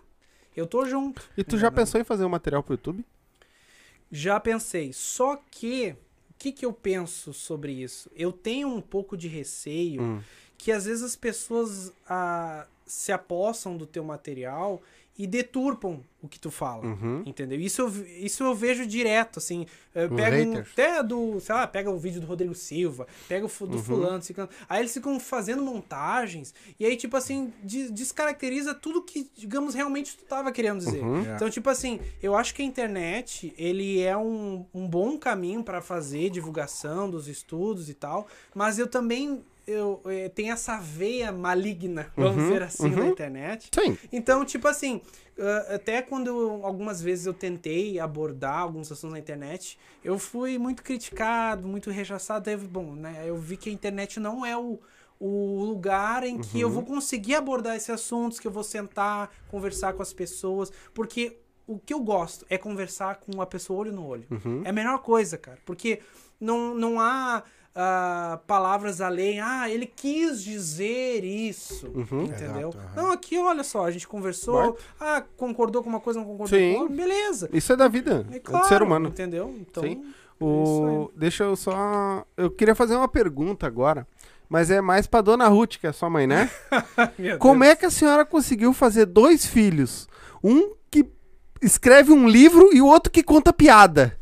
eu 0.56 0.68
tô 0.68 0.86
junto. 0.86 1.22
E 1.38 1.44
tu 1.44 1.58
já 1.58 1.72
pensou 1.72 2.00
em 2.00 2.04
fazer 2.04 2.26
um 2.26 2.30
material 2.30 2.62
pro 2.64 2.74
YouTube? 2.74 3.06
Já 4.12 4.40
pensei. 4.40 4.92
Só 4.94 5.42
que, 5.50 5.92
o 6.30 6.34
que, 6.38 6.52
que 6.52 6.66
eu 6.66 6.74
penso 6.74 7.34
sobre 7.34 7.72
isso? 7.72 8.10
Eu 8.16 8.32
tenho 8.32 8.68
um 8.68 8.82
pouco 8.82 9.16
de 9.16 9.28
receio 9.28 10.02
Hum. 10.02 10.22
que 10.58 10.72
às 10.72 10.86
vezes 10.86 11.04
as 11.04 11.16
pessoas 11.16 11.94
ah, 12.08 12.68
se 12.86 13.12
apossam 13.12 13.78
do 13.78 13.86
teu 13.86 14.04
material 14.04 14.82
e 15.18 15.28
deturpam 15.28 16.00
o 16.22 16.28
que 16.28 16.40
tu 16.40 16.50
fala, 16.52 16.86
Uhum. 16.86 17.24
entendeu? 17.26 17.60
Isso 17.60 17.82
eu, 17.82 17.92
isso 18.20 18.44
eu 18.44 18.54
vejo 18.56 18.86
direto, 18.86 19.40
assim, 19.40 19.66
eh, 19.94 20.08
pega 20.08 20.38
um, 20.50 20.58
até 20.60 21.02
do, 21.04 21.40
sei 21.40 21.54
lá, 21.56 21.66
pega 21.68 21.90
o 21.90 21.98
vídeo 21.98 22.22
do 22.22 22.28
Rodrigo 22.28 22.54
Silva, 22.54 23.08
pega 23.28 23.46
o 23.46 23.50
fu- 23.50 23.66
Uhum. 23.66 23.72
do 23.72 23.78
fulano, 23.80 24.22
ciclano, 24.22 24.50
aí 24.70 24.82
eles 24.82 24.94
ficam 24.94 25.20
fazendo 25.20 25.64
montagens, 25.64 26.54
e 26.80 26.86
aí, 26.86 26.96
tipo 26.96 27.18
assim, 27.18 27.52
de- 27.64 27.92
descaracteriza 27.92 28.74
tudo 28.76 29.02
que, 29.02 29.28
digamos, 29.36 29.74
realmente 29.74 30.16
tu 30.16 30.24
tava 30.26 30.52
querendo 30.52 30.78
dizer. 30.78 31.04
Uhum. 31.04 31.26
É. 31.26 31.36
Então, 31.36 31.50
tipo 31.50 31.70
assim, 31.70 32.00
eu 32.22 32.36
acho 32.36 32.54
que 32.54 32.62
a 32.62 32.66
internet, 32.66 33.54
ele 33.58 34.00
é 34.00 34.16
um, 34.16 34.66
um 34.74 34.88
bom 34.88 35.18
caminho 35.18 35.64
para 35.64 35.82
fazer 35.82 36.30
divulgação 36.30 37.10
dos 37.10 37.28
estudos 37.28 37.90
e 37.90 37.94
tal, 37.96 38.28
mas 38.54 38.78
eu 38.78 38.88
também 38.88 39.44
eu, 39.72 40.02
eh, 40.06 40.30
tenho 40.30 40.52
essa 40.54 40.78
veia 40.78 41.32
maligna, 41.32 42.12
vamos 42.18 42.36
Uhum, 42.36 42.44
dizer 42.44 42.64
assim, 42.64 42.90
na 42.92 43.02
uhum. 43.02 43.12
internet. 43.12 43.70
Sim. 43.74 43.98
Então, 44.12 44.44
tipo 44.46 44.68
assim, 44.68 45.02
ah, 45.40 45.76
até 45.76 46.02
quando 46.02 46.28
eu- 46.28 46.66
algumas 46.66 47.02
vezes 47.02 47.26
eu 47.26 47.34
tentei 47.34 48.00
abordar 48.00 48.60
alguns 48.60 48.92
assuntos 48.92 49.14
na 49.14 49.20
internet, 49.20 49.78
eu 50.04 50.18
fui 50.20 50.58
muito 50.58 50.84
criticado, 50.84 51.68
muito 51.68 51.90
rechaçado. 51.90 52.46
Teve, 52.46 52.68
bom, 52.68 52.94
né? 52.96 53.24
Eu 53.26 53.38
vi 53.38 53.58
que 53.58 53.70
a 53.70 53.74
internet 53.74 54.20
não 54.20 54.46
é 54.46 54.58
o, 54.58 54.80
o 55.20 55.64
lugar 55.64 56.24
em 56.24 56.40
que 56.40 56.60
eu 56.62 56.68
Uhum. 56.68 56.74
vou 56.76 56.84
conseguir 56.84 57.36
abordar 57.36 57.76
esses 57.76 57.90
assuntos, 57.90 58.40
que 58.40 58.48
eu 58.48 58.52
vou 58.52 58.64
sentar, 58.64 59.32
conversar 59.50 59.94
com 59.94 60.02
as 60.02 60.12
pessoas, 60.14 60.72
porque 60.94 61.38
o 61.68 61.78
que 61.80 61.94
eu 61.94 62.00
gosto 62.02 62.46
é 62.50 62.58
conversar 62.58 63.16
com 63.20 63.42
a 63.42 63.46
pessoa 63.46 63.80
olho 63.82 63.92
no 63.94 64.06
olho. 64.06 64.26
Uhum. 64.30 64.62
É 64.66 64.70
a 64.70 64.74
melhor 64.74 65.00
coisa, 65.00 65.38
cara. 65.38 65.60
Porque 65.66 66.02
não, 66.40 66.74
não 66.74 67.00
há 67.00 67.44
ah, 67.76 68.40
palavras 68.48 69.00
além. 69.02 69.40
Ah, 69.40 69.70
ele 69.70 69.86
quis 69.86 70.44
dizer 70.44 71.24
isso. 71.24 71.88
Uhum. 71.88 72.24
Entendeu? 72.24 72.70
Exato, 72.70 72.78
aham. 72.78 72.92
Não, 72.96 73.12
aqui, 73.12 73.38
olha 73.38 73.64
só, 73.64 73.86
a 73.86 73.92
gente 73.92 74.08
conversou. 74.08 74.78
Ah, 75.00 75.24
concordou 75.38 75.82
com 75.84 75.90
uma 75.90 76.00
coisa, 76.00 76.20
não 76.20 76.26
concordou 76.28 76.58
Sim. 76.60 76.74
com 76.74 76.80
outra. 76.82 76.96
Beleza. 76.96 77.50
Isso 77.54 77.72
é 77.72 77.76
da 77.76 77.88
vida, 77.88 78.26
É 78.32 78.36
é 78.36 78.40
claro, 78.40 78.66
do 78.66 78.70
ser 78.70 78.82
humano. 78.82 79.10
Entendeu? 79.10 79.56
Então, 79.60 79.84
Sim. 79.84 80.04
é 80.40 80.44
O... 80.44 81.12
Deixa 81.16 81.44
eu 81.44 81.56
só. 81.56 82.26
Eu 82.36 82.52
queria 82.52 82.76
fazer 82.76 82.96
uma 82.96 83.08
pergunta 83.08 83.66
agora, 83.68 84.08
mas 84.50 84.70
é 84.72 84.82
mais 84.82 85.08
pra 85.08 85.22
dona 85.22 85.48
Ruth, 85.48 85.78
que 85.78 85.88
é 85.88 85.92
sua 85.92 86.10
mãe, 86.10 86.28
né? 86.28 86.50
Como 87.40 87.62
Deus. 87.62 87.72
é 87.72 87.76
que 87.76 87.86
a 87.86 87.92
senhora 87.92 88.26
conseguiu 88.26 88.74
fazer 88.74 89.06
dois 89.06 89.46
filhos? 89.46 90.10
Um 90.44 90.74
que 90.90 91.06
escreve 91.62 92.12
um 92.12 92.28
livro 92.28 92.70
e 92.74 92.82
o 92.82 92.88
outro 92.88 93.12
que 93.12 93.24
conta 93.24 93.54
piada. 93.54 94.18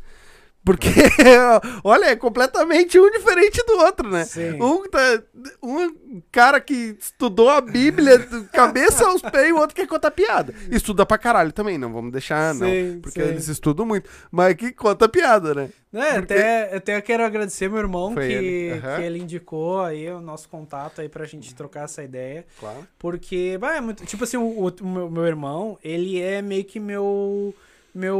Porque, 0.70 0.88
olha, 1.82 2.06
é 2.06 2.16
completamente 2.16 2.98
um 2.98 3.10
diferente 3.10 3.62
do 3.66 3.72
outro, 3.78 4.08
né? 4.08 4.24
Sim. 4.24 4.60
Um, 4.62 4.88
tá, 4.88 5.22
um 5.62 6.22
cara 6.30 6.60
que 6.60 6.96
estudou 7.00 7.48
a 7.50 7.60
Bíblia 7.60 8.18
cabeça 8.52 9.06
aos 9.06 9.20
pés 9.22 9.48
e 9.48 9.52
o 9.52 9.58
outro 9.58 9.74
que 9.74 9.86
conta 9.86 10.10
piada. 10.10 10.54
Estuda 10.70 11.04
pra 11.04 11.18
caralho 11.18 11.52
também, 11.52 11.76
não 11.76 11.92
vamos 11.92 12.12
deixar, 12.12 12.54
não. 12.54 12.66
Sim, 12.68 13.00
Porque 13.02 13.20
sim. 13.22 13.28
eles 13.28 13.48
estudam 13.48 13.84
muito. 13.84 14.08
Mas 14.30 14.54
que 14.54 14.72
conta 14.72 15.08
piada, 15.08 15.54
né? 15.54 15.70
É, 15.92 16.14
Porque- 16.20 16.34
até, 16.34 16.76
até 16.76 16.96
eu 16.96 17.02
quero 17.02 17.24
agradecer 17.24 17.68
meu 17.68 17.78
irmão 17.78 18.14
Foi 18.14 18.28
que, 18.28 18.32
ele, 18.32 18.70
aham. 18.78 18.96
que 18.96 19.02
ele 19.02 19.18
indicou 19.18 19.80
aí 19.82 20.08
o 20.08 20.20
nosso 20.20 20.48
contato 20.48 21.00
aí 21.00 21.08
pra 21.08 21.24
gente 21.26 21.52
trocar 21.52 21.84
essa 21.84 22.00
ideia. 22.02 22.46
Claro. 22.60 22.86
Porque, 22.96 23.58
bah, 23.60 23.74
é 23.76 23.80
muito. 23.80 24.06
Tipo 24.06 24.22
assim, 24.22 24.36
o, 24.36 24.42
o- 24.66 24.72
o 24.82 24.86
meu, 24.86 25.10
meu 25.10 25.26
irmão, 25.26 25.76
ele 25.82 26.20
é 26.20 26.40
meio 26.40 26.64
que 26.64 26.78
meu. 26.78 27.52
Meu. 27.94 28.18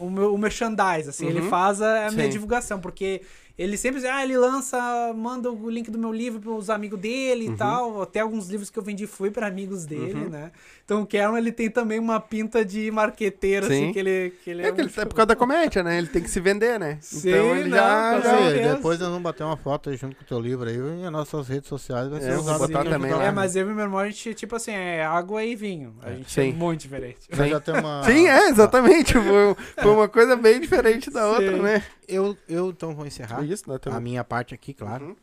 O 0.00 0.10
meu 0.10 0.34
o 0.34 0.38
merchandise, 0.38 1.08
assim. 1.08 1.26
Ele 1.26 1.40
Uhum. 1.40 1.48
faz 1.50 1.80
a, 1.82 2.06
a 2.06 2.10
minha 2.10 2.28
divulgação. 2.28 2.80
Porque 2.80 3.22
ele 3.58 3.76
sempre 3.76 4.00
diz, 4.00 4.08
ah, 4.08 4.22
ele 4.22 4.36
lança, 4.38 4.78
manda 5.16 5.50
o 5.50 5.68
link 5.68 5.90
do 5.90 5.98
meu 5.98 6.12
livro 6.12 6.38
pros 6.40 6.70
amigos 6.70 6.98
dele 7.00 7.48
Uhum. 7.48 7.54
e 7.54 7.56
tal. 7.56 8.02
Até 8.02 8.20
alguns 8.20 8.48
livros 8.48 8.70
que 8.70 8.78
eu 8.78 8.82
vendi 8.82 9.06
fui 9.06 9.30
para 9.30 9.46
amigos 9.46 9.84
dele, 9.84 10.14
Uhum. 10.24 10.28
né? 10.30 10.52
Então 10.84 11.02
o 11.02 11.06
Cameron, 11.06 11.36
ele 11.36 11.52
tem 11.52 11.68
também 11.68 11.98
uma 11.98 12.20
pinta 12.20 12.64
de 12.64 12.90
marqueteiro, 12.90 13.66
Sim. 13.66 13.84
assim, 13.84 13.92
que 13.92 13.98
ele. 13.98 14.32
Que 14.44 14.50
ele 14.50 14.62
É 14.62 14.72
que 14.72 14.80
ele 14.80 14.82
muito- 14.88 15.00
é 15.00 15.04
por 15.04 15.14
causa 15.14 15.26
da 15.26 15.36
comédia, 15.36 15.82
né? 15.82 15.98
Ele 15.98 16.06
tem 16.06 16.22
que 16.22 16.30
se 16.30 16.40
vender, 16.40 16.78
né? 16.78 16.98
Sim, 17.02 17.28
então 17.30 17.56
ele 17.56 17.68
não, 17.70 17.76
já. 17.76 18.22
Sim, 18.22 18.74
depois 18.76 18.98
nós 18.98 19.08
vamos 19.08 19.22
bater 19.22 19.42
uma 19.44 19.56
foto 19.56 19.90
aí 19.90 19.96
junto 19.96 20.16
com 20.16 20.22
o 20.22 20.26
teu 20.26 20.40
livro 20.40 20.68
aí 20.68 20.76
e 20.76 21.04
as 21.04 21.12
nossas 21.12 21.48
redes 21.48 21.68
sociais 21.68 22.08
vai 22.08 22.18
É, 22.20 22.22
ser 22.22 22.32
vou 22.34 22.40
usado 22.42 22.58
botar 22.60 22.80
aqui 22.80 22.90
também. 22.90 23.12
É, 23.12 23.30
mas 23.32 23.56
eu 23.56 23.68
e 23.70 23.74
meu 23.74 23.84
irmão, 23.84 23.98
a 23.98 24.06
gente, 24.08 24.34
tipo 24.34 24.54
assim, 24.56 24.70
é 24.72 25.04
água 25.04 25.44
e 25.44 25.54
vinho. 25.56 25.94
A 26.02 26.10
gente 26.12 26.30
Sim. 26.32 26.50
é 26.50 26.52
muito 26.52 26.80
diferente. 26.80 27.18
Nós 27.36 27.50
já 27.50 27.60
temos 27.60 27.80
uma... 27.80 28.02
Sim, 28.04 28.26
é, 28.28 28.48
exatamente. 28.48 29.12
Foi, 29.14 29.56
foi 29.82 29.92
uma 29.92 30.08
coisa 30.08 30.36
bem 30.36 30.60
diferente 30.60 31.10
da 31.10 31.26
outra, 31.28 31.56
Sim. 31.56 31.62
né? 31.62 31.82
Eu, 32.08 32.34
eu 32.48 32.70
então 32.70 32.94
vou 32.94 33.04
encerrar 33.06 33.42
Isso, 33.52 33.68
né? 33.68 33.76
a 33.76 33.78
também. 33.78 34.00
minha 34.00 34.24
parte 34.24 34.54
aqui, 34.54 34.72
claro. 34.74 35.06
Uhum. 35.06 35.16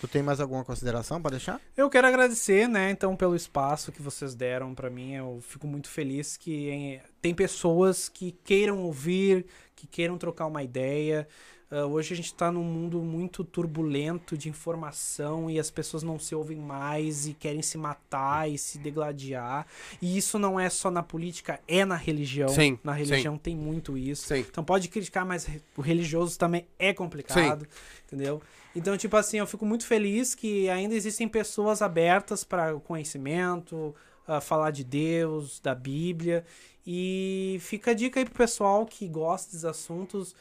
Tu 0.00 0.08
tem 0.08 0.22
mais 0.22 0.40
alguma 0.40 0.64
consideração 0.64 1.20
pra 1.20 1.30
deixar? 1.30 1.60
Eu 1.76 1.88
quero 1.88 2.06
agradecer, 2.06 2.68
né, 2.68 2.90
então, 2.90 3.14
pelo 3.14 3.36
espaço 3.36 3.92
que 3.92 4.02
vocês 4.02 4.34
deram 4.34 4.74
pra 4.74 4.90
mim. 4.90 5.14
Eu 5.14 5.40
fico 5.42 5.66
muito 5.66 5.88
feliz 5.88 6.36
que 6.36 6.70
eh, 6.70 7.02
tem 7.20 7.34
pessoas 7.34 8.08
que 8.08 8.32
queiram 8.44 8.82
ouvir, 8.82 9.46
que 9.76 9.86
queiram 9.86 10.18
trocar 10.18 10.46
uma 10.46 10.62
ideia. 10.62 11.28
Ah, 11.70 11.86
hoje 11.86 12.14
a 12.14 12.16
gente 12.16 12.34
tá 12.34 12.50
num 12.50 12.64
mundo 12.64 13.00
muito 13.00 13.44
turbulento 13.44 14.36
de 14.36 14.48
informação 14.48 15.48
e 15.48 15.58
as 15.58 15.70
pessoas 15.70 16.02
não 16.02 16.18
se 16.18 16.34
ouvem 16.34 16.58
mais 16.58 17.28
e 17.28 17.34
querem 17.34 17.62
se 17.62 17.78
matar 17.78 18.50
e 18.50 18.58
se 18.58 18.76
degladiar. 18.78 19.66
E 20.02 20.18
isso 20.18 20.38
não 20.38 20.58
é 20.58 20.68
só 20.68 20.90
na 20.90 21.02
política, 21.02 21.60
é 21.68 21.84
na 21.84 21.94
religião. 21.94 22.48
Sim, 22.48 22.78
na 22.82 22.92
religião 22.92 23.38
tem 23.38 23.54
muito 23.54 23.96
isso. 23.96 24.26
Sim. 24.26 24.40
Então 24.40 24.64
pode 24.64 24.88
criticar, 24.88 25.24
mas 25.24 25.46
o 25.76 25.80
religioso 25.80 26.36
também 26.36 26.66
é 26.78 26.92
complicado, 26.92 27.66
entendeu? 28.06 28.42
Então, 28.74 28.96
tipo 28.96 29.16
assim, 29.16 29.38
eu 29.38 29.46
fico 29.46 29.64
muito 29.64 29.86
feliz 29.86 30.34
que 30.34 30.68
ainda 30.68 30.94
existem 30.94 31.28
pessoas 31.28 31.82
abertas 31.82 32.44
para 32.44 32.74
o 32.74 32.80
conhecimento, 32.80 33.94
a 34.26 34.40
falar 34.40 34.70
de 34.70 34.84
Deus, 34.84 35.60
da 35.60 35.74
Bíblia. 35.74 36.44
E 36.86 37.58
fica 37.60 37.90
a 37.90 37.94
dica 37.94 38.18
aí 38.18 38.24
pro 38.24 38.34
pessoal 38.34 38.86
que 38.86 39.06
gosta 39.08 39.48
desses 39.48 39.64
assuntos, 39.64 40.34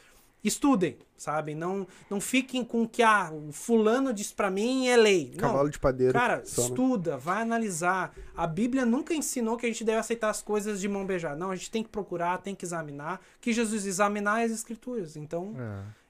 estudem, 0.43 0.97
sabe? 1.17 1.53
Não, 1.53 1.87
não 2.09 2.21
fiquem 2.21 2.63
com 2.63 2.87
que 2.87 3.03
ah, 3.03 3.31
o 3.31 3.51
fulano 3.51 4.13
diz 4.13 4.31
pra 4.31 4.49
mim 4.49 4.87
é 4.87 4.95
lei. 4.95 5.31
Não, 5.33 5.49
Cavalo 5.49 5.69
de 5.69 5.79
padeiro. 5.79 6.13
Cara, 6.13 6.43
só, 6.45 6.61
né? 6.61 6.67
estuda, 6.69 7.17
vai 7.17 7.41
analisar. 7.41 8.13
A 8.35 8.47
Bíblia 8.47 8.85
nunca 8.85 9.13
ensinou 9.13 9.57
que 9.57 9.65
a 9.65 9.69
gente 9.69 9.83
deve 9.83 9.97
aceitar 9.97 10.29
as 10.29 10.41
coisas 10.41 10.79
de 10.79 10.87
mão 10.87 11.05
beijada. 11.05 11.35
Não, 11.35 11.51
a 11.51 11.55
gente 11.55 11.71
tem 11.71 11.83
que 11.83 11.89
procurar, 11.89 12.37
tem 12.37 12.55
que 12.55 12.65
examinar. 12.65 13.19
Que 13.41 13.51
Jesus 13.51 13.85
examinar 13.85 14.43
as 14.45 14.51
escrituras. 14.51 15.15
Então, 15.17 15.55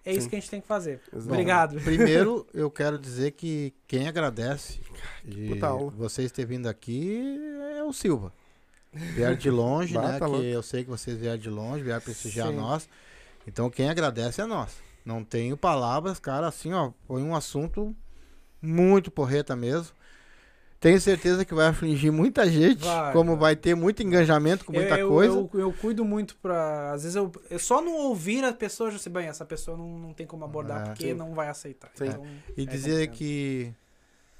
é, 0.06 0.14
isso 0.14 0.23
Sim. 0.23 0.30
que 0.30 0.35
a 0.35 0.39
gente 0.39 0.49
tem 0.49 0.61
que 0.61 0.68
fazer. 0.68 1.01
Exato. 1.14 1.31
Obrigado. 1.31 1.80
Primeiro, 1.81 2.45
eu 2.53 2.69
quero 2.69 2.97
dizer 2.97 3.31
que 3.31 3.73
quem 3.88 4.07
agradece 4.07 4.80
de 5.23 5.49
puta 5.49 5.68
aula. 5.68 5.91
vocês 5.91 6.31
ter 6.31 6.45
vindo 6.45 6.68
aqui 6.68 7.38
é 7.77 7.84
o 7.84 7.91
Silva. 7.91 8.31
Vieram 8.91 9.35
de 9.35 9.51
longe, 9.51 9.95
né? 9.95 10.19
que 10.19 10.45
eu 10.45 10.64
sei 10.64 10.84
que 10.84 10.89
vocês 10.89 11.18
vieram 11.18 11.38
de 11.38 11.49
longe, 11.49 11.84
vieram 11.84 12.01
prestigiar 12.01 12.47
Sim. 12.47 12.56
nós. 12.56 12.89
Então 13.49 13.69
quem 13.69 13.89
agradece 13.89 14.41
é 14.41 14.45
nós. 14.45 14.77
Não 15.03 15.23
tenho 15.23 15.57
palavras, 15.57 16.19
cara, 16.19 16.47
assim, 16.47 16.71
ó, 16.71 16.91
foi 17.07 17.23
um 17.23 17.35
assunto 17.35 17.95
muito 18.61 19.09
porreta 19.09 19.55
mesmo. 19.55 19.97
Tenho 20.80 21.01
certeza 21.01 21.43
que 21.43 21.53
vai 21.53 21.67
afligir 21.67 22.09
muita 22.09 22.49
gente, 22.49 22.85
Vai, 22.85 23.11
como 23.11 23.31
vai. 23.31 23.39
vai 23.39 23.55
ter 23.57 23.76
muito 23.76 24.01
engajamento 24.01 24.63
com 24.63 24.71
muita 24.71 24.97
eu, 24.97 25.09
coisa. 25.09 25.35
Eu, 25.35 25.49
eu 25.59 25.73
cuido 25.73 26.05
muito 26.05 26.38
pra. 26.38 26.93
Às 26.93 27.03
vezes 27.03 27.15
eu, 27.17 27.30
eu 27.49 27.59
só 27.59 27.81
não 27.81 27.93
ouvir 27.97 28.45
a 28.45 28.53
pessoa 28.53 28.89
já 28.89 28.97
sei 28.97 29.11
bem, 29.11 29.27
essa 29.27 29.43
pessoa 29.43 29.76
não, 29.76 29.97
não 29.99 30.13
tem 30.13 30.26
como 30.26 30.45
abordar 30.45 30.81
É. 30.81 30.85
porque 30.85 31.07
Sim. 31.07 31.13
não 31.15 31.34
vai 31.34 31.49
aceitar. 31.49 31.91
Então, 31.95 32.23
E 32.55 32.63
é 32.63 32.65
dizer 32.65 33.07
complicado. 33.07 33.17
que, 33.17 33.73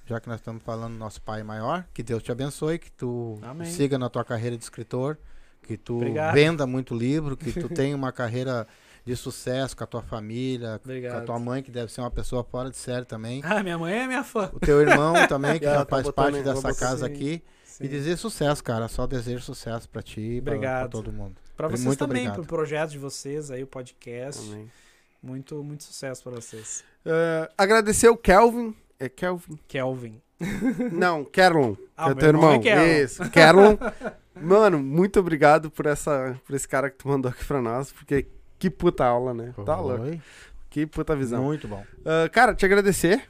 já 0.06 0.19
que 0.22 0.30
nós 0.30 0.40
estamos 0.40 0.64
falando 0.64 0.94
do 0.94 0.99
nosso 0.99 1.22
Pai 1.22 1.44
Maior, 1.44 1.86
que 1.94 2.02
Deus 2.02 2.23
te 2.23 2.31
abençoe, 2.31 2.80
que 2.80 2.91
tu 2.91 3.38
Amém. 3.41 3.69
siga 3.69 3.98
na 3.98 4.07
tua 4.10 4.23
carreira 4.23 4.56
de 4.57 4.64
escritor, 4.64 5.18
que 5.64 5.76
tu 5.76 5.98
Obrigado. 5.98 6.34
venda 6.36 6.65
muito 6.65 6.95
livro, 6.95 7.36
que 7.36 7.52
tu 7.52 7.68
tenha 7.68 7.94
uma 7.94 8.14
carreira 8.14 8.65
de 9.06 9.16
sucesso 9.16 9.76
com 9.76 9.84
a 9.84 9.88
tua 9.88 10.02
família, 10.02 10.68
com 10.68 10.74
a 10.74 10.76
Obrigado. 10.94 11.26
tua 11.26 11.40
mãe, 11.40 11.64
que 11.64 11.72
deve 11.72 11.92
ser 11.92 12.02
uma 12.02 12.12
pessoa 12.12 12.44
fora 12.44 12.70
de 12.70 12.78
série 12.78 13.06
também. 13.06 13.42
Ah, 13.44 13.64
minha 13.64 13.78
mãe 13.78 13.94
é 13.94 14.08
minha 14.08 14.24
fã. 14.24 14.50
O 14.54 14.60
teu 14.60 14.82
irmão 14.82 15.14
também, 15.28 15.60
que 15.60 15.66
já 15.66 15.86
tá 15.86 15.86
faz 15.86 16.10
parte 16.12 16.42
dessa 16.42 16.74
casa 16.74 17.08
sim. 17.08 17.14
aqui. 17.14 17.44
Sim. 17.64 17.86
E 17.86 17.88
dizer 17.88 18.18
sucesso, 18.18 18.64
cara. 18.64 18.88
Só 18.88 19.08
desejo 19.08 19.42
sucesso 19.42 19.88
pra 19.90 20.02
ti 20.02 20.20
e 20.20 20.42
pra, 20.42 20.52
pra 20.52 20.54
Obrigado. 20.56 20.92
todo 20.92 21.12
mundo. 21.12 21.36
Pra 21.56 21.68
vocês 21.68 21.86
Muito 21.86 22.00
também, 22.00 22.24
obrigado. 22.28 22.36
pro 22.46 22.58
projeto 22.58 22.92
de 22.92 22.98
vocês 22.98 23.50
aí, 23.52 23.64
o 23.64 23.68
podcast. 23.68 24.50
Amém. 24.52 24.72
Muito, 25.22 25.64
muito 25.64 25.84
sucesso 25.84 26.24
pra 26.24 26.32
vocês. 26.34 26.84
Eh, 27.06 27.50
agradecer 27.58 28.08
o 28.10 28.16
Kelvin. 28.18 28.76
É 29.00 29.10
Kelvin? 29.10 29.60
Kelvin. 29.68 30.22
Não, 30.92 31.26
Kerlon. 31.26 31.76
Ah, 31.98 32.06
que 32.06 32.12
é 32.12 32.14
meu 32.14 32.16
teu 32.16 32.28
irmão 32.30 32.54
irmão. 32.54 32.62
é 32.62 32.64
Kerlon. 32.64 33.04
Isso, 33.04 33.30
Kerlon. 33.30 33.78
Mano, 34.42 34.80
muito 34.80 35.20
obrigado 35.20 35.70
por, 35.70 35.86
essa, 35.86 36.40
por 36.46 36.56
esse 36.56 36.66
cara 36.68 36.90
que 36.90 36.98
tu 36.98 37.08
mandou 37.10 37.30
aqui 37.30 37.44
pra 37.44 37.62
nós, 37.62 37.92
porque 37.92 38.26
que 38.60 38.69
puta 38.69 39.06
aula, 39.06 39.34
né? 39.34 39.53
Tá 39.65 39.80
louco. 39.80 40.03
Foi 40.06 40.22
Que 40.69 40.86
puta 40.86 41.15
visão. 41.15 41.44
Muito 41.44 41.68
bom. 41.68 41.84
Ah, 42.06 42.30
cara, 42.30 42.53
te 42.53 42.65
agradecer, 42.65 43.27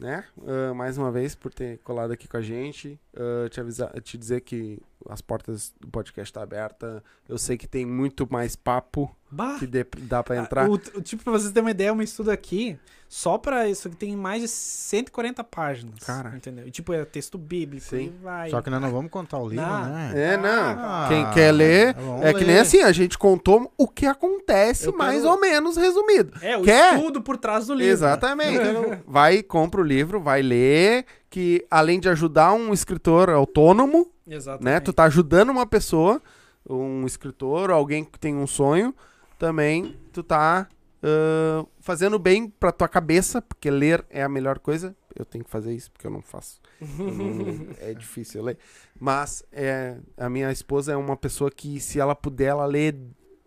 né? 0.00 0.24
ah, 0.46 0.74
mais 0.74 0.98
uma 0.98 1.10
vez 1.12 1.34
por 1.34 1.54
ter 1.54 1.78
colado 1.78 2.12
aqui 2.12 2.26
com 2.28 2.36
a 2.36 2.42
gente. 2.42 3.00
Ah, 3.16 3.48
te, 3.48 3.60
avisar, 3.60 3.92
te 4.00 4.18
dizer 4.18 4.40
que 4.40 4.80
as 5.08 5.20
portas 5.20 5.72
do 5.80 5.88
podcast 5.88 6.32
tá 6.32 6.42
aberta. 6.42 7.02
Eu 7.28 7.38
sei 7.38 7.56
que 7.56 7.68
tem 7.68 7.86
muito 7.86 8.30
mais 8.30 8.56
papo 8.56 9.14
Bah. 9.34 9.56
que 9.58 9.66
dê- 9.66 9.86
dá 10.02 10.22
pra 10.22 10.36
entrar. 10.36 10.68
O, 10.68 10.74
o- 10.74 10.78
tipo, 11.02 11.24
pra 11.24 11.32
vocês 11.32 11.50
terem 11.50 11.64
uma 11.64 11.70
ideia, 11.70 11.92
um 11.92 12.02
estudo 12.02 12.30
aqui, 12.30 12.78
só 13.08 13.38
pra 13.38 13.66
isso 13.68 13.88
aqui 13.88 13.96
tem 13.96 14.14
mais 14.16 14.42
de 14.42 14.48
140 14.48 15.42
páginas. 15.42 15.98
Cara. 16.04 16.34
Entendeu? 16.36 16.66
E, 16.66 16.70
tipo, 16.70 16.92
é 16.92 17.02
texto 17.04 17.36
bíblico. 17.38 17.84
Sim. 17.86 18.12
E 18.20 18.22
vai. 18.22 18.50
Só 18.50 18.60
que 18.60 18.68
nós 18.70 18.80
não 18.80 18.90
vamos 18.90 19.10
contar 19.10 19.38
o 19.38 19.48
livro, 19.48 19.64
Não. 19.66 19.84
né? 19.86 20.12
É, 20.14 20.36
não. 20.36 20.48
Ah, 20.78 21.06
Quem 21.08 21.30
quer 21.30 21.50
ler, 21.52 21.96
é 22.22 22.32
que 22.32 22.40
ler. 22.40 22.46
nem 22.46 22.58
assim, 22.58 22.80
a 22.82 22.92
gente 22.92 23.16
contou 23.18 23.72
o 23.76 23.88
que 23.88 24.04
acontece, 24.06 24.86
Eu 24.88 24.96
mais 24.96 25.22
quero- 25.22 25.30
ou 25.34 25.40
menos 25.40 25.76
resumido. 25.76 26.32
É, 26.42 26.56
o 26.56 26.62
Quer? 26.62 26.94
estudo 26.96 27.22
por 27.22 27.36
trás 27.38 27.66
do 27.66 27.74
livro. 27.74 27.92
Exatamente. 27.92 28.58
vai, 29.06 29.42
compra 29.42 29.80
o 29.80 29.84
livro, 29.84 30.20
vai 30.20 30.42
ler, 30.42 31.04
que 31.30 31.64
além 31.70 31.98
de 32.00 32.08
ajudar 32.10 32.52
um 32.52 32.72
escritor 32.72 33.30
autônomo, 33.30 34.10
Exatamente. 34.26 34.64
né? 34.64 34.80
Tu 34.80 34.92
tá 34.92 35.04
ajudando 35.04 35.50
uma 35.50 35.66
pessoa, 35.66 36.20
um 36.68 37.04
escritor, 37.06 37.70
alguém 37.70 38.04
que 38.04 38.18
tem 38.18 38.34
um 38.36 38.46
sonho, 38.46 38.94
também 39.42 39.96
tu 40.12 40.22
tá 40.22 40.68
ah, 41.02 41.66
fazendo 41.80 42.16
bem 42.16 42.48
pra 42.48 42.70
tua 42.70 42.86
cabeça, 42.86 43.42
porque 43.42 43.68
ler 43.68 44.06
é 44.08 44.22
a 44.22 44.28
melhor 44.28 44.60
coisa. 44.60 44.94
Eu 45.14 45.24
tenho 45.24 45.44
que 45.44 45.50
fazer 45.50 45.74
isso, 45.74 45.90
porque 45.90 46.06
eu 46.06 46.10
não 46.12 46.22
faço. 46.22 46.60
Eu 46.80 47.10
não- 47.10 47.66
é 47.82 47.92
difícil 47.92 48.42
ler. 48.42 48.56
Mas 48.98 49.44
é, 49.50 49.98
a 50.16 50.30
minha 50.30 50.50
esposa 50.52 50.92
é 50.92 50.96
uma 50.96 51.16
pessoa 51.16 51.50
que, 51.50 51.80
se 51.80 51.98
ela 51.98 52.14
puder, 52.14 52.46
ela 52.46 52.64
lê 52.66 52.94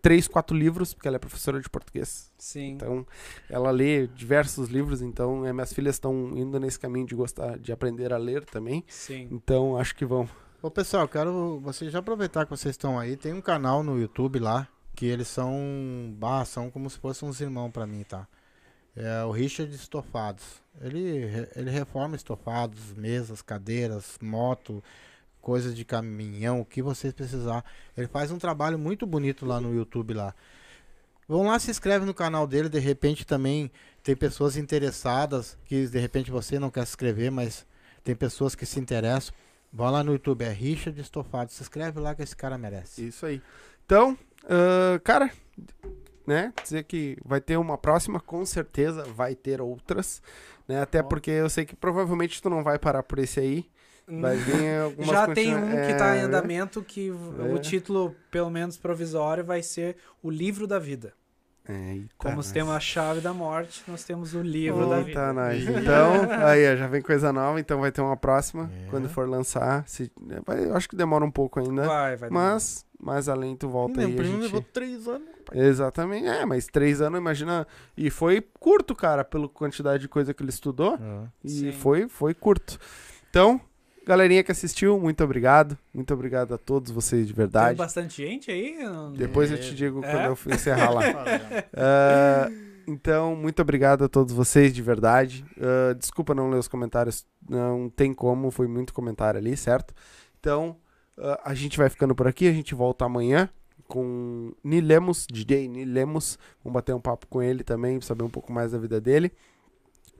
três, 0.02 0.28
quatro 0.28 0.54
livros, 0.54 0.92
porque 0.92 1.08
ela 1.08 1.16
é 1.16 1.18
professora 1.18 1.58
de 1.58 1.68
português. 1.68 2.30
Sim. 2.38 2.72
Então, 2.72 3.06
ela 3.48 3.70
lê 3.70 4.06
diversos 4.06 4.68
livros, 4.68 5.00
então 5.00 5.44
eh, 5.44 5.52
minhas 5.52 5.72
filhas 5.72 5.96
estão 5.96 6.36
indo 6.36 6.60
nesse 6.60 6.78
caminho 6.78 7.06
de 7.06 7.14
gostar 7.14 7.58
de 7.58 7.72
aprender 7.72 8.12
a 8.12 8.18
ler 8.18 8.44
também. 8.44 8.84
Sim. 8.86 9.28
Então, 9.32 9.76
acho 9.78 9.96
que 9.96 10.04
vão. 10.04 10.28
Ô, 10.62 10.70
pessoal, 10.70 11.08
quero 11.08 11.58
vocês 11.60 11.90
já 11.90 11.98
aproveitar 11.98 12.44
que 12.44 12.50
vocês 12.50 12.74
estão 12.74 12.98
aí. 12.98 13.16
Tem 13.16 13.32
um 13.32 13.40
canal 13.40 13.82
no 13.82 13.98
YouTube 13.98 14.38
lá 14.38 14.68
que 14.96 15.04
eles 15.06 15.28
são, 15.28 15.54
bah, 16.18 16.44
são 16.46 16.70
como 16.70 16.88
se 16.88 16.98
fossem 16.98 17.28
uns 17.28 17.40
irmãos 17.40 17.70
pra 17.70 17.86
mim, 17.86 18.02
tá? 18.02 18.26
É 18.96 19.22
o 19.24 19.30
Richard 19.30 19.72
Estofados. 19.72 20.62
Ele, 20.80 21.48
ele 21.54 21.70
reforma 21.70 22.16
estofados, 22.16 22.94
mesas, 22.94 23.42
cadeiras, 23.42 24.18
moto, 24.22 24.82
coisas 25.40 25.76
de 25.76 25.84
caminhão, 25.84 26.60
o 26.60 26.64
que 26.64 26.82
vocês 26.82 27.12
precisar. 27.12 27.62
Ele 27.96 28.08
faz 28.08 28.30
um 28.30 28.38
trabalho 28.38 28.78
muito 28.78 29.06
bonito 29.06 29.44
lá 29.44 29.60
no 29.60 29.74
YouTube 29.74 30.14
lá. 30.14 30.34
Vão 31.28 31.46
lá, 31.46 31.58
se 31.58 31.70
inscreve 31.70 32.06
no 32.06 32.14
canal 32.14 32.46
dele, 32.46 32.68
de 32.68 32.78
repente 32.78 33.26
também 33.26 33.70
tem 34.02 34.16
pessoas 34.16 34.56
interessadas 34.56 35.58
que 35.66 35.86
de 35.86 35.98
repente 35.98 36.30
você 36.30 36.58
não 36.58 36.70
quer 36.70 36.86
se 36.86 36.92
inscrever, 36.92 37.30
mas 37.30 37.66
tem 38.02 38.14
pessoas 38.14 38.54
que 38.54 38.64
se 38.64 38.80
interessam. 38.80 39.34
Vão 39.70 39.90
lá 39.90 40.02
no 40.02 40.12
YouTube, 40.12 40.42
é 40.42 40.50
Richard 40.50 40.98
Estofado. 40.98 41.52
Se 41.52 41.62
inscreve 41.62 42.00
lá 42.00 42.14
que 42.14 42.22
esse 42.22 42.34
cara 42.34 42.56
merece. 42.56 43.06
Isso 43.06 43.26
aí. 43.26 43.42
Então, 43.84 44.16
ah, 44.48 44.98
cara, 45.04 45.30
né? 46.26 46.52
Dizer 46.62 46.84
que 46.84 47.16
vai 47.24 47.40
ter 47.40 47.56
uma 47.56 47.76
próxima, 47.78 48.20
com 48.20 48.44
certeza 48.44 49.04
vai 49.04 49.34
ter 49.34 49.60
outras. 49.60 50.20
Né? 50.68 50.80
Até 50.80 51.02
porque 51.02 51.30
eu 51.30 51.48
sei 51.48 51.64
que 51.64 51.76
provavelmente 51.76 52.42
tu 52.42 52.50
não 52.50 52.62
vai 52.64 52.78
parar 52.78 53.02
por 53.02 53.18
esse 53.18 53.38
aí. 53.40 53.66
Vai 54.08 54.36
vir 54.36 54.80
algumas 54.82 55.10
Já 55.10 55.26
tem 55.34 55.56
um 55.56 55.60
continua- 55.60 55.86
que 55.86 55.94
tá 55.94 56.16
em 56.16 56.20
É, 56.20 56.22
andamento 56.22 56.82
que 56.82 57.10
v- 57.10 57.42
o 57.52 57.56
É. 57.56 57.58
título, 57.60 58.14
pelo 58.30 58.50
menos 58.50 58.76
provisório, 58.76 59.44
vai 59.44 59.62
ser 59.62 59.96
O 60.22 60.30
Livro 60.30 60.66
da 60.66 60.78
Vida. 60.78 61.12
É, 61.68 61.94
eita, 61.94 62.14
Como 62.16 62.36
nós. 62.36 62.52
temos 62.52 62.72
a 62.72 62.80
chave 62.80 63.20
da 63.20 63.32
morte, 63.32 63.82
nós 63.88 64.04
temos 64.04 64.34
o 64.34 64.42
livro 64.42 64.88
da 64.88 64.98
vida. 64.98 65.08
Eita, 65.08 65.32
nós. 65.32 65.62
Então, 65.62 66.30
aí, 66.46 66.76
já 66.76 66.86
vem 66.86 67.02
coisa 67.02 67.32
nova, 67.32 67.58
então 67.58 67.80
vai 67.80 67.90
ter 67.90 68.00
uma 68.00 68.16
próxima. 68.16 68.70
É. 68.84 68.90
Quando 68.90 69.08
for 69.08 69.28
lançar. 69.28 69.82
Se, 69.86 70.10
vai, 70.46 70.64
eu 70.64 70.76
acho 70.76 70.88
que 70.88 70.94
demora 70.96 71.24
um 71.24 71.30
pouco 71.30 71.58
ainda. 71.58 71.84
Vai, 71.86 72.16
vai. 72.16 72.30
Mas, 72.30 72.86
mais 73.00 73.28
além, 73.28 73.56
tu 73.56 73.68
volta 73.68 74.00
aí. 74.00 74.06
Meu 74.06 74.14
a 74.14 74.18
primo 74.18 74.34
gente... 74.34 74.42
levou 74.42 74.62
três 74.62 75.08
anos. 75.08 75.28
Exatamente. 75.52 76.26
É, 76.26 76.44
mas 76.44 76.66
três 76.66 77.00
anos, 77.00 77.18
imagina. 77.18 77.66
E 77.96 78.10
foi 78.10 78.40
curto, 78.58 78.94
cara, 78.94 79.24
pela 79.24 79.48
quantidade 79.48 80.02
de 80.02 80.08
coisa 80.08 80.32
que 80.32 80.42
ele 80.42 80.50
estudou. 80.50 80.98
E 81.42 81.48
Sim. 81.48 81.72
foi, 81.72 82.08
foi 82.08 82.34
curto. 82.34 82.78
Então, 83.28 83.60
galerinha 84.06 84.42
que 84.44 84.52
assistiu, 84.52 84.98
muito 84.98 85.22
obrigado. 85.24 85.76
Muito 85.92 86.14
obrigado 86.14 86.54
a 86.54 86.58
todos 86.58 86.90
vocês 86.92 87.26
de 87.26 87.32
Tem 87.34 87.36
verdade. 87.44 87.76
bastante 87.76 88.24
gente 88.24 88.50
aí? 88.50 88.76
Depois 89.16 89.50
eu 89.50 89.56
É. 89.56 89.60
te 89.60 89.74
digo 89.74 90.02
É? 90.04 90.10
quando 90.10 90.24
eu 90.24 90.54
encerrar 90.54 90.90
lá. 90.90 91.02
Ah, 91.74 92.48
então, 92.86 93.34
muito 93.34 93.60
obrigado 93.60 94.04
a 94.04 94.08
todos 94.08 94.32
vocês 94.32 94.72
de 94.72 94.80
verdade. 94.80 95.44
Ah, 95.60 95.92
desculpa 95.94 96.34
não 96.34 96.48
ler 96.48 96.58
os 96.58 96.68
comentários, 96.68 97.26
não 97.48 97.90
tem 97.90 98.14
como, 98.14 98.50
foi 98.50 98.66
muito 98.68 98.94
comentário 98.94 99.38
ali, 99.38 99.56
certo? 99.56 99.92
Então, 100.38 100.76
ah, 101.18 101.40
a 101.44 101.54
gente 101.54 101.76
vai 101.76 101.88
ficando 101.90 102.14
por 102.14 102.26
aqui, 102.28 102.46
a 102.48 102.52
gente 102.52 102.74
volta 102.74 103.04
amanhã 103.04 103.48
com 103.88 104.52
Nilemos, 104.64 105.26
DJ 105.30 105.68
Nilemos. 105.68 106.38
Vamos 106.62 106.74
bater 106.74 106.94
um 106.94 107.00
papo 107.00 107.26
com 107.28 107.42
ele 107.42 107.62
também, 107.64 108.00
saber 108.00 108.22
um 108.24 108.30
pouco 108.30 108.52
mais 108.52 108.72
da 108.72 108.78
vida 108.78 109.00
dele. 109.00 109.30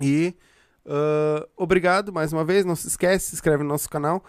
E 0.00 0.34
ah, 0.86 1.46
obrigado 1.56 2.12
mais 2.12 2.32
uma 2.32 2.44
vez, 2.44 2.64
não 2.64 2.76
se 2.76 2.88
esquece, 2.88 3.30
se 3.30 3.34
inscreve 3.34 3.62
no 3.62 3.68
nosso 3.68 3.88
canal. 3.88 4.24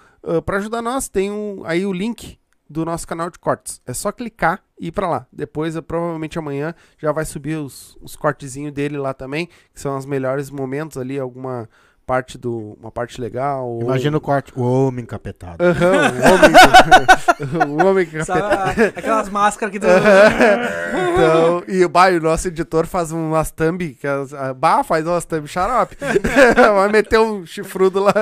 para 0.46 0.58
ajudar 0.58 0.82
nós, 0.82 1.08
tem 1.08 1.32
um, 1.32 1.64
aí 1.66 1.86
o 1.86 1.94
link 1.94 2.40
do 2.70 2.86
nosso 2.86 3.08
canal 3.08 3.30
de 3.30 3.40
cortes. 3.40 3.82
É 3.86 3.94
só 3.94 4.12
clicar 4.12 4.62
e 4.80 4.88
ir 4.88 4.92
pra 4.92 5.08
lá. 5.08 5.28
Depois, 5.32 5.76
eh, 5.76 5.82
provavelmente 5.82 6.38
amanhã, 6.38 6.76
já 6.98 7.12
vai 7.12 7.26
subir 7.26 7.56
os, 7.58 7.98
os 8.02 8.16
cortezinhos 8.16 8.74
dele 8.74 8.98
lá 8.98 9.14
também, 9.14 9.48
que 9.74 9.80
são 9.80 9.98
os 9.98 10.06
melhores 10.06 10.50
momentos 10.50 10.98
ali, 10.98 11.18
alguma 11.18 11.70
parte 12.08 12.38
do. 12.38 12.78
uma 12.80 12.90
parte 12.90 13.20
legal. 13.20 13.68
ou- 13.68 13.82
Imagina 13.82 14.18
o 14.18 14.22
corte. 14.22 14.54
O 14.56 14.64
homem 14.64 15.04
encapetado. 15.04 15.58
Aham, 15.62 15.92
o 15.92 16.34
homem. 16.34 17.78
o 17.84 17.86
homem 17.86 18.06
que 18.06 18.24
Sabe, 18.24 18.86
aquelas 18.96 19.30
máscaras 19.30 19.72
que 19.72 19.80
tu... 19.80 19.86
Então, 19.86 21.64
e 21.68 21.84
o 21.84 21.90
bah, 21.90 22.08
o 22.10 22.20
nosso 22.20 22.48
editor 22.48 22.88
faz 22.88 23.12
umas 23.12 23.52
thumb, 23.52 23.94
que 23.94 24.08
as, 24.08 24.34
a, 24.34 24.54
bah, 24.54 24.84
faz 24.84 25.06
umas 25.06 25.26
thumb 25.26 25.48
xarope. 25.48 25.98
Vai 26.56 26.90
meter 26.90 27.20
um 27.20 27.46
chifrudo 27.46 28.00
lá. 28.00 28.14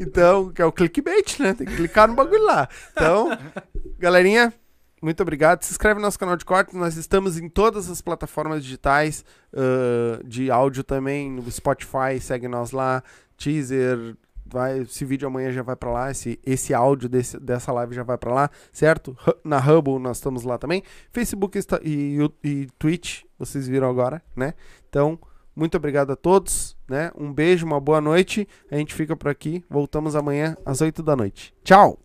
então, 0.00 0.50
que 0.50 0.60
é 0.60 0.64
o 0.64 0.72
clickbait, 0.72 1.38
né? 1.38 1.54
Tem 1.54 1.66
que 1.66 1.76
clicar 1.76 2.08
no 2.08 2.14
bagulho 2.14 2.44
lá. 2.44 2.68
Então, 2.92 3.30
galerinha, 3.98 4.52
muito 5.02 5.22
obrigado. 5.22 5.62
Se 5.62 5.70
inscreve 5.72 5.96
no 6.00 6.02
nosso 6.06 6.18
canal 6.18 6.36
de 6.36 6.44
cortes. 6.44 6.74
Nós 6.74 6.96
estamos 6.96 7.38
em 7.38 7.48
todas 7.48 7.88
as 7.90 8.00
plataformas 8.00 8.62
digitais 8.62 9.24
ah, 9.54 10.20
de 10.24 10.50
áudio 10.50 10.82
também, 10.84 11.30
no 11.30 11.50
Spotify, 11.50 12.20
segue 12.20 12.48
nós 12.48 12.70
lá. 12.72 13.02
Teaser, 13.36 14.16
vai, 14.44 14.80
esse 14.80 15.04
vídeo 15.04 15.28
amanhã 15.28 15.52
já 15.52 15.62
vai 15.62 15.76
pra 15.76 15.90
lá, 15.92 16.10
esse, 16.10 16.40
esse 16.44 16.74
áudio 16.74 17.08
desse, 17.08 17.38
dessa 17.38 17.70
live 17.70 17.94
já 17.94 18.02
vai 18.02 18.18
pra 18.18 18.34
lá, 18.34 18.50
certo? 18.72 19.16
Na 19.44 19.58
Hubble 19.60 19.98
nós 20.00 20.16
estamos 20.16 20.42
lá 20.42 20.58
também. 20.58 20.82
Facebook 21.12 21.56
Insta- 21.56 21.80
e, 21.84 22.16
Yu- 22.16 22.34
e 22.42 22.66
Twitch, 22.78 23.22
vocês 23.38 23.68
viram 23.68 23.88
agora, 23.88 24.20
né? 24.34 24.54
Então, 24.88 25.16
muito 25.54 25.76
obrigado 25.76 26.10
a 26.10 26.16
todos, 26.16 26.76
né? 26.88 27.12
Um 27.16 27.32
beijo, 27.32 27.64
uma 27.66 27.80
boa 27.80 28.00
noite. 28.00 28.48
A 28.70 28.76
gente 28.76 28.92
fica 28.94 29.14
por 29.16 29.28
aqui. 29.28 29.64
Voltamos 29.70 30.16
amanhã 30.16 30.56
às 30.64 30.80
8 30.80 31.00
da 31.02 31.14
noite. 31.14 31.54
Tchau! 31.62 31.98